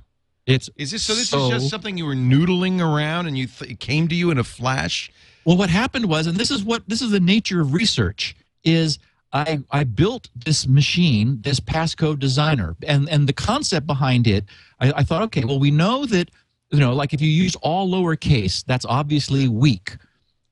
it's 0.46 0.68
Is 0.76 0.90
this 0.90 1.04
so? 1.04 1.14
This 1.14 1.28
So- 1.28 1.44
is 1.44 1.50
just 1.62 1.70
something 1.70 1.96
you 1.96 2.04
were 2.06 2.16
noodling 2.16 2.80
around, 2.80 3.28
and 3.28 3.38
you 3.38 3.46
th- 3.46 3.70
it 3.70 3.78
came 3.78 4.08
to 4.08 4.14
you 4.16 4.32
in 4.32 4.38
a 4.38 4.42
flash. 4.44 5.08
Well, 5.44 5.56
what 5.56 5.70
happened 5.70 6.06
was, 6.06 6.26
and 6.26 6.36
this 6.36 6.50
is 6.50 6.64
what 6.64 6.82
this 6.88 7.00
is 7.00 7.12
the 7.12 7.20
nature 7.20 7.60
of 7.60 7.74
research, 7.74 8.34
is 8.64 8.98
I 9.32 9.60
I 9.70 9.84
built 9.84 10.28
this 10.34 10.66
machine, 10.66 11.40
this 11.42 11.60
passcode 11.60 12.18
designer, 12.18 12.76
and 12.86 13.08
and 13.08 13.28
the 13.28 13.32
concept 13.32 13.86
behind 13.86 14.26
it, 14.26 14.44
I, 14.80 14.92
I 14.92 15.02
thought, 15.02 15.22
okay, 15.22 15.44
well, 15.44 15.58
we 15.58 15.70
know 15.70 16.06
that 16.06 16.30
you 16.70 16.80
know, 16.80 16.92
like 16.92 17.14
if 17.14 17.20
you 17.20 17.28
use 17.28 17.54
all 17.56 17.88
lowercase, 17.88 18.64
that's 18.64 18.84
obviously 18.84 19.48
weak. 19.48 19.96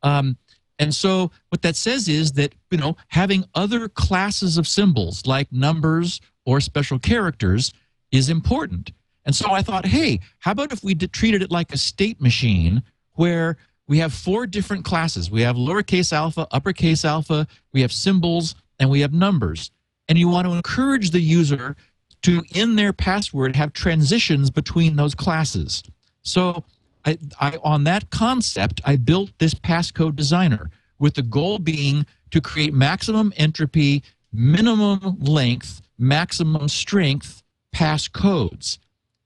Um, 0.03 0.37
and 0.79 0.95
so 0.95 1.31
what 1.49 1.63
that 1.63 1.77
says 1.77 2.09
is 2.09 2.33
that 2.33 2.55
you 2.71 2.79
know 2.79 2.97
having 3.09 3.45
other 3.55 3.89
classes 3.89 4.59
of 4.59 4.69
symbols 4.69 5.27
like 5.27 5.51
numbers 5.51 6.21
or 6.45 6.61
special 6.61 6.99
characters 6.99 7.73
is 8.13 8.29
important. 8.29 8.93
And 9.25 9.35
so 9.35 9.51
I 9.51 9.63
thought, 9.63 9.87
hey, 9.87 10.21
how 10.39 10.53
about 10.53 10.73
if 10.73 10.85
we 10.85 10.95
treated 10.95 11.43
it 11.43 11.51
like 11.51 11.73
a 11.73 11.79
state 11.79 12.21
machine 12.21 12.83
where 13.15 13.57
we 13.89 13.99
have 13.99 14.13
four 14.13 14.47
different 14.47 14.85
classes. 14.85 15.31
We 15.31 15.43
have 15.43 15.57
lowercase 15.57 16.13
alpha, 16.13 16.47
uppercase 16.51 17.05
alpha, 17.05 17.47
we 17.73 17.81
have 17.83 17.93
symbols, 17.93 18.55
and 18.79 18.91
we 18.91 19.01
have 19.01 19.13
numbers. 19.13 19.71
And 20.09 20.19
you 20.19 20.29
want 20.29 20.47
to 20.47 20.53
encourage 20.53 21.11
the 21.11 21.21
user 21.21 21.77
to, 22.23 22.43
in 22.55 22.77
their 22.77 22.93
password, 22.93 23.57
have 23.57 23.73
transitions 23.73 24.51
between 24.51 24.97
those 24.97 25.15
classes. 25.15 25.83
So, 26.23 26.65
I, 27.05 27.19
I, 27.41 27.59
on 27.63 27.85
that 27.85 28.11
concept, 28.11 28.81
I 28.85 28.97
built 28.97 29.31
this 29.39 29.55
passcode 29.55 30.17
designer 30.17 30.71
with 30.99 31.15
the 31.15 31.23
goal 31.23 31.59
being 31.59 32.05
to 32.33 32.41
create 32.41 32.75
maximum 32.75 33.33
entropy, 33.37 34.03
minimum 34.33 35.19
length, 35.21 35.83
maximum 35.99 36.69
strength 36.69 37.43
passcodes. 37.75 38.79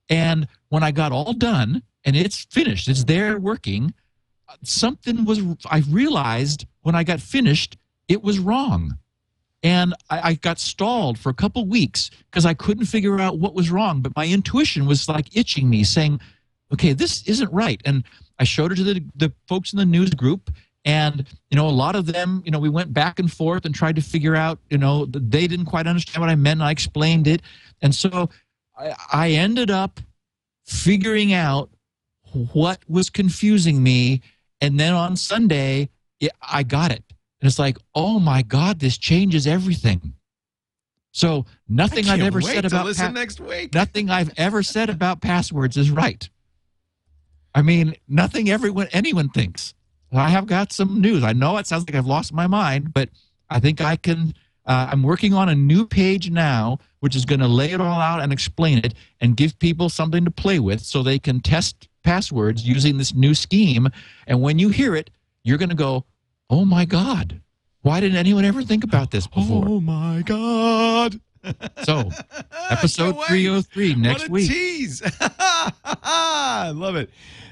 And 0.08 0.46
when 0.68 0.82
I 0.82 0.90
got 0.90 1.12
all 1.12 1.32
done 1.32 1.82
and 2.04 2.16
it's 2.16 2.44
finished, 2.50 2.88
it's 2.88 3.04
there 3.04 3.38
working, 3.38 3.94
something 4.62 5.24
was, 5.24 5.40
I 5.70 5.82
realized 5.88 6.66
when 6.82 6.94
I 6.94 7.04
got 7.04 7.20
finished, 7.20 7.76
it 8.08 8.22
was 8.22 8.38
wrong. 8.38 8.98
And 9.62 9.94
I, 10.08 10.30
I 10.30 10.34
got 10.34 10.58
stalled 10.58 11.18
for 11.18 11.28
a 11.28 11.34
couple 11.34 11.66
weeks 11.66 12.10
because 12.30 12.46
I 12.46 12.54
couldn't 12.54 12.86
figure 12.86 13.20
out 13.20 13.38
what 13.38 13.54
was 13.54 13.70
wrong. 13.70 14.00
But 14.00 14.16
my 14.16 14.26
intuition 14.26 14.86
was 14.86 15.08
like 15.08 15.36
itching 15.36 15.68
me, 15.68 15.84
saying, 15.84 16.20
okay, 16.72 16.92
this 16.92 17.26
isn't 17.26 17.52
right. 17.52 17.80
And 17.84 18.04
I 18.38 18.44
showed 18.44 18.72
it 18.72 18.76
to 18.76 18.84
the, 18.84 19.04
the 19.14 19.32
folks 19.48 19.72
in 19.72 19.78
the 19.78 19.84
news 19.84 20.10
group. 20.10 20.50
And, 20.86 21.26
you 21.50 21.56
know, 21.56 21.68
a 21.68 21.70
lot 21.70 21.94
of 21.94 22.06
them, 22.06 22.42
you 22.44 22.50
know, 22.50 22.58
we 22.58 22.70
went 22.70 22.94
back 22.94 23.18
and 23.18 23.30
forth 23.30 23.66
and 23.66 23.74
tried 23.74 23.96
to 23.96 24.02
figure 24.02 24.34
out, 24.34 24.58
you 24.70 24.78
know, 24.78 25.04
they 25.04 25.46
didn't 25.46 25.66
quite 25.66 25.86
understand 25.86 26.22
what 26.22 26.30
I 26.30 26.36
meant. 26.36 26.60
And 26.60 26.66
I 26.66 26.70
explained 26.70 27.26
it. 27.26 27.42
And 27.82 27.94
so 27.94 28.30
I, 28.78 28.94
I 29.12 29.30
ended 29.32 29.70
up 29.70 30.00
figuring 30.64 31.34
out 31.34 31.68
what 32.52 32.78
was 32.88 33.10
confusing 33.10 33.82
me. 33.82 34.22
And 34.62 34.80
then 34.80 34.94
on 34.94 35.16
Sunday, 35.16 35.90
I 36.40 36.62
got 36.62 36.92
it. 36.92 37.04
And 37.40 37.48
it's 37.48 37.58
like, 37.58 37.78
oh 37.94 38.18
my 38.18 38.42
God, 38.42 38.80
this 38.80 38.98
changes 38.98 39.46
everything. 39.46 40.14
So 41.12 41.46
nothing 41.68 42.08
I've 42.08 42.20
ever 42.20 42.40
said 42.40 42.64
about 42.64 42.94
pa- 42.96 43.12
nothing 43.74 44.10
I've 44.10 44.32
ever 44.36 44.62
said 44.62 44.90
about 44.90 45.20
passwords 45.20 45.76
is 45.76 45.90
right. 45.90 46.28
I 47.54 47.62
mean, 47.62 47.96
nothing 48.06 48.48
everyone 48.48 48.88
anyone 48.92 49.28
thinks. 49.28 49.74
I 50.12 50.28
have 50.28 50.46
got 50.46 50.72
some 50.72 51.00
news. 51.00 51.22
I 51.24 51.32
know 51.32 51.56
it 51.56 51.66
sounds 51.66 51.84
like 51.86 51.94
I've 51.94 52.06
lost 52.06 52.32
my 52.32 52.46
mind, 52.46 52.92
but 52.92 53.08
I 53.48 53.60
think 53.60 53.80
I 53.80 53.96
can. 53.96 54.34
Uh, 54.66 54.88
I'm 54.92 55.02
working 55.02 55.34
on 55.34 55.48
a 55.48 55.54
new 55.54 55.86
page 55.86 56.30
now, 56.30 56.78
which 57.00 57.16
is 57.16 57.24
going 57.24 57.40
to 57.40 57.48
lay 57.48 57.72
it 57.72 57.80
all 57.80 58.00
out 58.00 58.20
and 58.20 58.32
explain 58.32 58.78
it 58.78 58.94
and 59.20 59.36
give 59.36 59.58
people 59.58 59.88
something 59.88 60.24
to 60.24 60.30
play 60.30 60.58
with 60.58 60.80
so 60.80 61.02
they 61.02 61.18
can 61.18 61.40
test 61.40 61.88
passwords 62.04 62.66
using 62.66 62.98
this 62.98 63.14
new 63.14 63.34
scheme. 63.34 63.88
And 64.26 64.40
when 64.42 64.58
you 64.58 64.68
hear 64.68 64.94
it, 64.94 65.10
you're 65.42 65.58
going 65.58 65.70
to 65.70 65.74
go, 65.74 66.04
"Oh 66.50 66.64
my 66.66 66.84
God, 66.84 67.40
why 67.82 68.00
didn't 68.00 68.18
anyone 68.18 68.44
ever 68.44 68.62
think 68.62 68.84
about 68.84 69.10
this 69.10 69.26
before?" 69.26 69.64
Oh 69.66 69.80
my 69.80 70.22
God! 70.24 71.20
So, 71.84 72.10
episode 72.68 73.16
303 73.28 73.94
next 73.94 74.20
what 74.24 74.28
a 74.28 74.32
week. 74.32 74.50
tease! 74.50 75.00
I 75.20 76.70
love 76.74 76.96
it. 76.96 77.08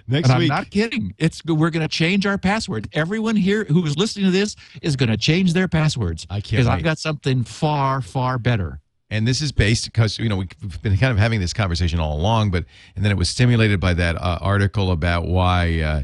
Next 0.06 0.28
and 0.28 0.34
I'm 0.34 0.38
week, 0.40 0.48
not 0.50 0.70
kidding. 0.70 1.14
It's 1.16 1.42
we're 1.44 1.70
going 1.70 1.86
to 1.86 1.88
change 1.88 2.26
our 2.26 2.36
password. 2.36 2.88
Everyone 2.92 3.34
here 3.36 3.64
who 3.64 3.84
is 3.86 3.96
listening 3.96 4.26
to 4.26 4.30
this 4.30 4.56
is 4.82 4.94
going 4.96 5.08
to 5.08 5.16
change 5.16 5.54
their 5.54 5.68
passwords. 5.68 6.26
I 6.28 6.40
can't 6.40 6.50
because 6.50 6.66
I've 6.66 6.82
got 6.82 6.98
something 6.98 7.44
far, 7.44 8.02
far 8.02 8.38
better. 8.38 8.80
and 9.10 9.26
this 9.26 9.40
is 9.40 9.52
based 9.52 9.86
because 9.86 10.18
you 10.18 10.28
know 10.28 10.36
we've 10.36 10.82
been 10.82 10.98
kind 10.98 11.10
of 11.12 11.18
having 11.18 11.40
this 11.40 11.54
conversation 11.54 11.98
all 11.98 12.14
along, 12.18 12.50
but 12.50 12.64
and 12.94 13.02
then 13.04 13.10
it 13.10 13.16
was 13.16 13.30
stimulated 13.30 13.80
by 13.80 13.94
that 13.94 14.16
uh, 14.16 14.38
article 14.42 14.90
about 14.90 15.26
why 15.26 15.80
uh, 15.80 16.02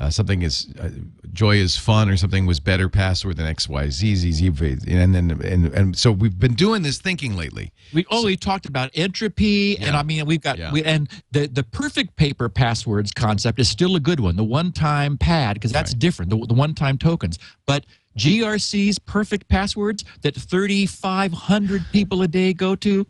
uh, 0.00 0.10
something 0.10 0.42
is 0.42 0.72
uh, 0.80 0.88
joy 1.32 1.54
is 1.56 1.76
fun 1.76 2.08
or 2.10 2.16
something 2.16 2.46
was 2.46 2.58
better 2.58 2.88
password 2.88 3.36
than 3.36 3.46
X 3.46 3.68
Y 3.68 3.88
Z 3.90 4.16
Z 4.16 4.32
Z, 4.32 4.46
and 4.88 5.14
then 5.14 5.30
and 5.42 5.66
and 5.72 5.96
so 5.96 6.10
we've 6.10 6.38
been 6.38 6.54
doing 6.54 6.82
this 6.82 6.98
thinking 6.98 7.36
lately. 7.36 7.72
We 7.92 8.04
oh, 8.10 8.24
we 8.24 8.36
talked 8.36 8.66
about 8.66 8.90
entropy, 8.94 9.78
and 9.78 9.96
I 9.96 10.02
mean 10.02 10.26
we've 10.26 10.40
got 10.40 10.58
Yeah. 10.58 10.72
we, 10.72 10.82
and 10.82 11.08
the 11.30 11.46
the 11.46 11.62
perfect 11.62 12.16
paper 12.16 12.48
passwords 12.48 13.12
concept 13.12 13.60
is 13.60 13.68
still 13.68 13.94
a 13.94 14.00
good 14.00 14.18
one. 14.20 14.34
The 14.36 14.42
one 14.44 14.72
time 14.72 15.16
pad 15.16 15.54
because 15.54 15.70
that's 15.70 15.92
Right. 15.92 15.98
different. 16.00 16.30
The, 16.30 16.44
the 16.46 16.54
one 16.54 16.74
time 16.74 16.98
tokens, 16.98 17.38
but 17.66 17.86
GRC's 18.18 18.98
perfect 18.98 19.48
passwords 19.48 20.04
that 20.22 20.34
3,500 20.36 21.84
people 21.92 22.22
a 22.22 22.28
day 22.28 22.52
go 22.52 22.76
to, 22.76 23.06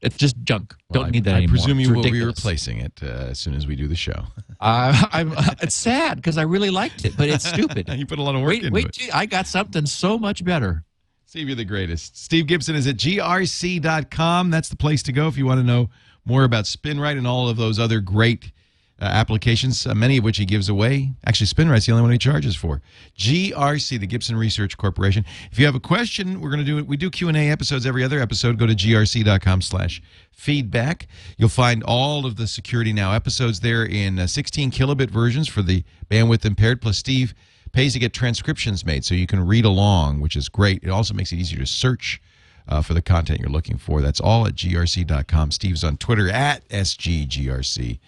it's 0.00 0.16
just 0.16 0.36
junk. 0.44 0.74
Well, 0.90 1.02
Don't 1.02 1.08
I, 1.08 1.10
need 1.10 1.24
that 1.24 1.34
I 1.34 1.38
anymore. 1.38 1.56
presume 1.56 1.80
you 1.80 1.92
will 1.92 2.02
be 2.04 2.22
replacing 2.24 2.78
it 2.78 2.92
uh, 3.02 3.06
as 3.30 3.38
soon 3.40 3.54
as 3.54 3.66
we 3.66 3.74
do 3.76 3.88
the 3.88 3.96
show. 3.96 4.24
Uh, 4.60 5.06
I'm, 5.12 5.32
it's 5.62 5.74
sad 5.74 6.16
because 6.16 6.36
I 6.36 6.42
really 6.42 6.70
liked 6.70 7.04
it, 7.04 7.16
but 7.16 7.28
it's 7.28 7.48
stupid. 7.48 7.88
you 7.92 8.06
put 8.06 8.18
a 8.18 8.22
lot 8.22 8.34
of 8.34 8.40
work 8.40 8.48
wait, 8.48 8.64
into 8.64 8.74
wait, 8.74 8.86
it. 8.86 8.92
till- 8.92 9.14
I 9.14 9.26
got 9.26 9.46
something 9.46 9.86
so 9.86 10.18
much 10.18 10.44
better. 10.44 10.84
Steve, 11.26 11.46
you're 11.48 11.56
the 11.56 11.64
greatest. 11.64 12.16
Steve 12.16 12.46
Gibson 12.46 12.74
is 12.74 12.86
at 12.86 12.96
grc.com. 12.96 14.50
That's 14.50 14.70
the 14.70 14.76
place 14.76 15.02
to 15.04 15.12
go 15.12 15.28
if 15.28 15.36
you 15.36 15.44
want 15.44 15.60
to 15.60 15.64
know 15.64 15.90
more 16.24 16.44
about 16.44 16.64
SpinRite 16.64 17.18
and 17.18 17.26
all 17.26 17.48
of 17.48 17.56
those 17.56 17.78
other 17.78 18.00
great 18.00 18.50
uh, 19.00 19.04
applications, 19.04 19.86
uh, 19.86 19.94
many 19.94 20.18
of 20.18 20.24
which 20.24 20.38
he 20.38 20.44
gives 20.44 20.68
away. 20.68 21.12
Actually, 21.24 21.46
SpinRite's 21.46 21.86
the 21.86 21.92
only 21.92 22.02
one 22.02 22.10
he 22.10 22.18
charges 22.18 22.56
for. 22.56 22.82
GRC, 23.16 24.00
the 24.00 24.06
Gibson 24.06 24.36
Research 24.36 24.76
Corporation. 24.76 25.24
If 25.52 25.58
you 25.58 25.66
have 25.66 25.74
a 25.74 25.80
question, 25.80 26.40
we're 26.40 26.50
going 26.50 26.60
to 26.60 26.64
do 26.64 26.78
it. 26.78 26.86
We 26.86 26.96
do 26.96 27.10
Q 27.10 27.28
and 27.28 27.36
A 27.36 27.48
episodes 27.50 27.86
every 27.86 28.02
other 28.02 28.20
episode. 28.20 28.58
Go 28.58 28.66
to 28.66 28.74
grc.com/slash 28.74 30.02
feedback. 30.32 31.06
You'll 31.36 31.48
find 31.48 31.82
all 31.84 32.26
of 32.26 32.36
the 32.36 32.46
Security 32.46 32.92
Now 32.92 33.12
episodes 33.12 33.60
there 33.60 33.84
in 33.84 34.18
uh, 34.18 34.26
16 34.26 34.70
kilobit 34.70 35.10
versions 35.10 35.48
for 35.48 35.62
the 35.62 35.84
bandwidth 36.10 36.44
impaired. 36.44 36.80
Plus, 36.80 36.98
Steve 36.98 37.34
pays 37.72 37.92
to 37.92 37.98
get 37.98 38.12
transcriptions 38.12 38.84
made 38.84 39.04
so 39.04 39.14
you 39.14 39.26
can 39.26 39.46
read 39.46 39.64
along, 39.64 40.20
which 40.20 40.36
is 40.36 40.48
great. 40.48 40.82
It 40.82 40.90
also 40.90 41.14
makes 41.14 41.32
it 41.32 41.36
easier 41.36 41.60
to 41.60 41.66
search 41.66 42.20
uh, 42.68 42.82
for 42.82 42.94
the 42.94 43.02
content 43.02 43.40
you're 43.40 43.48
looking 43.48 43.78
for. 43.78 44.00
That's 44.00 44.20
all 44.20 44.46
at 44.46 44.54
grc.com. 44.54 45.50
Steve's 45.50 45.84
on 45.84 45.96
Twitter 45.96 46.28
at 46.28 46.68
sggrc. 46.68 47.98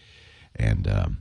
And 0.57 0.87
um, 0.89 1.19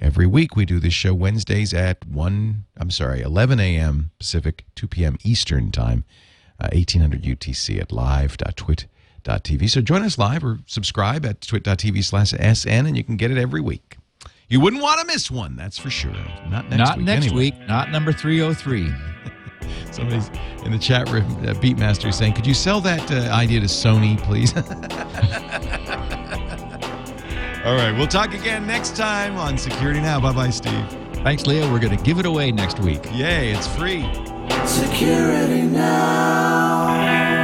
every 0.00 0.26
week 0.26 0.56
we 0.56 0.64
do 0.64 0.78
this 0.78 0.92
show 0.92 1.14
Wednesdays 1.14 1.72
at 1.72 2.06
1, 2.06 2.64
I'm 2.76 2.90
sorry, 2.90 3.20
11 3.22 3.60
a.m. 3.60 4.10
Pacific, 4.18 4.64
2 4.74 4.88
p.m. 4.88 5.16
Eastern 5.24 5.70
Time, 5.70 6.04
uh, 6.60 6.68
1800 6.72 7.22
UTC 7.22 7.80
at 7.80 7.92
live.twit.tv. 7.92 9.70
So 9.70 9.80
join 9.80 10.02
us 10.02 10.18
live 10.18 10.44
or 10.44 10.58
subscribe 10.66 11.24
at 11.24 11.40
twit.tv 11.40 12.04
slash 12.04 12.30
SN 12.30 12.86
and 12.86 12.96
you 12.96 13.04
can 13.04 13.16
get 13.16 13.30
it 13.30 13.38
every 13.38 13.60
week. 13.60 13.96
You 14.48 14.60
wouldn't 14.60 14.82
want 14.82 15.00
to 15.00 15.06
miss 15.06 15.30
one, 15.30 15.56
that's 15.56 15.78
for 15.78 15.88
sure. 15.88 16.12
Not 16.50 16.68
next 16.68 16.76
Not 16.76 16.96
week. 16.98 17.06
next 17.06 17.26
anyway. 17.26 17.40
week. 17.52 17.54
Not 17.68 17.90
number 17.90 18.12
303. 18.12 18.92
Somebody's 19.90 20.28
in 20.64 20.72
the 20.72 20.78
chat 20.78 21.08
room, 21.10 21.24
uh, 21.46 21.54
Beatmaster, 21.54 22.08
is 22.08 22.16
saying, 22.16 22.34
could 22.34 22.46
you 22.46 22.52
sell 22.54 22.80
that 22.82 23.10
uh, 23.10 23.32
idea 23.34 23.60
to 23.60 23.66
Sony, 23.66 24.18
please? 24.22 24.52
All 27.64 27.76
right. 27.76 27.92
We'll 27.92 28.08
talk 28.08 28.34
again 28.34 28.66
next 28.66 28.96
time 28.96 29.36
on 29.36 29.56
Security 29.56 30.00
Now. 30.00 30.18
Bye 30.20 30.32
bye, 30.32 30.50
Steve. 30.50 30.84
Thanks, 31.22 31.46
Leo. 31.46 31.70
We're 31.70 31.78
going 31.78 31.96
to 31.96 32.02
give 32.02 32.18
it 32.18 32.26
away 32.26 32.50
next 32.50 32.80
week. 32.80 33.04
Yay, 33.12 33.52
it's 33.52 33.68
free. 33.68 34.02
Security 34.66 35.62
Now. 35.62 37.41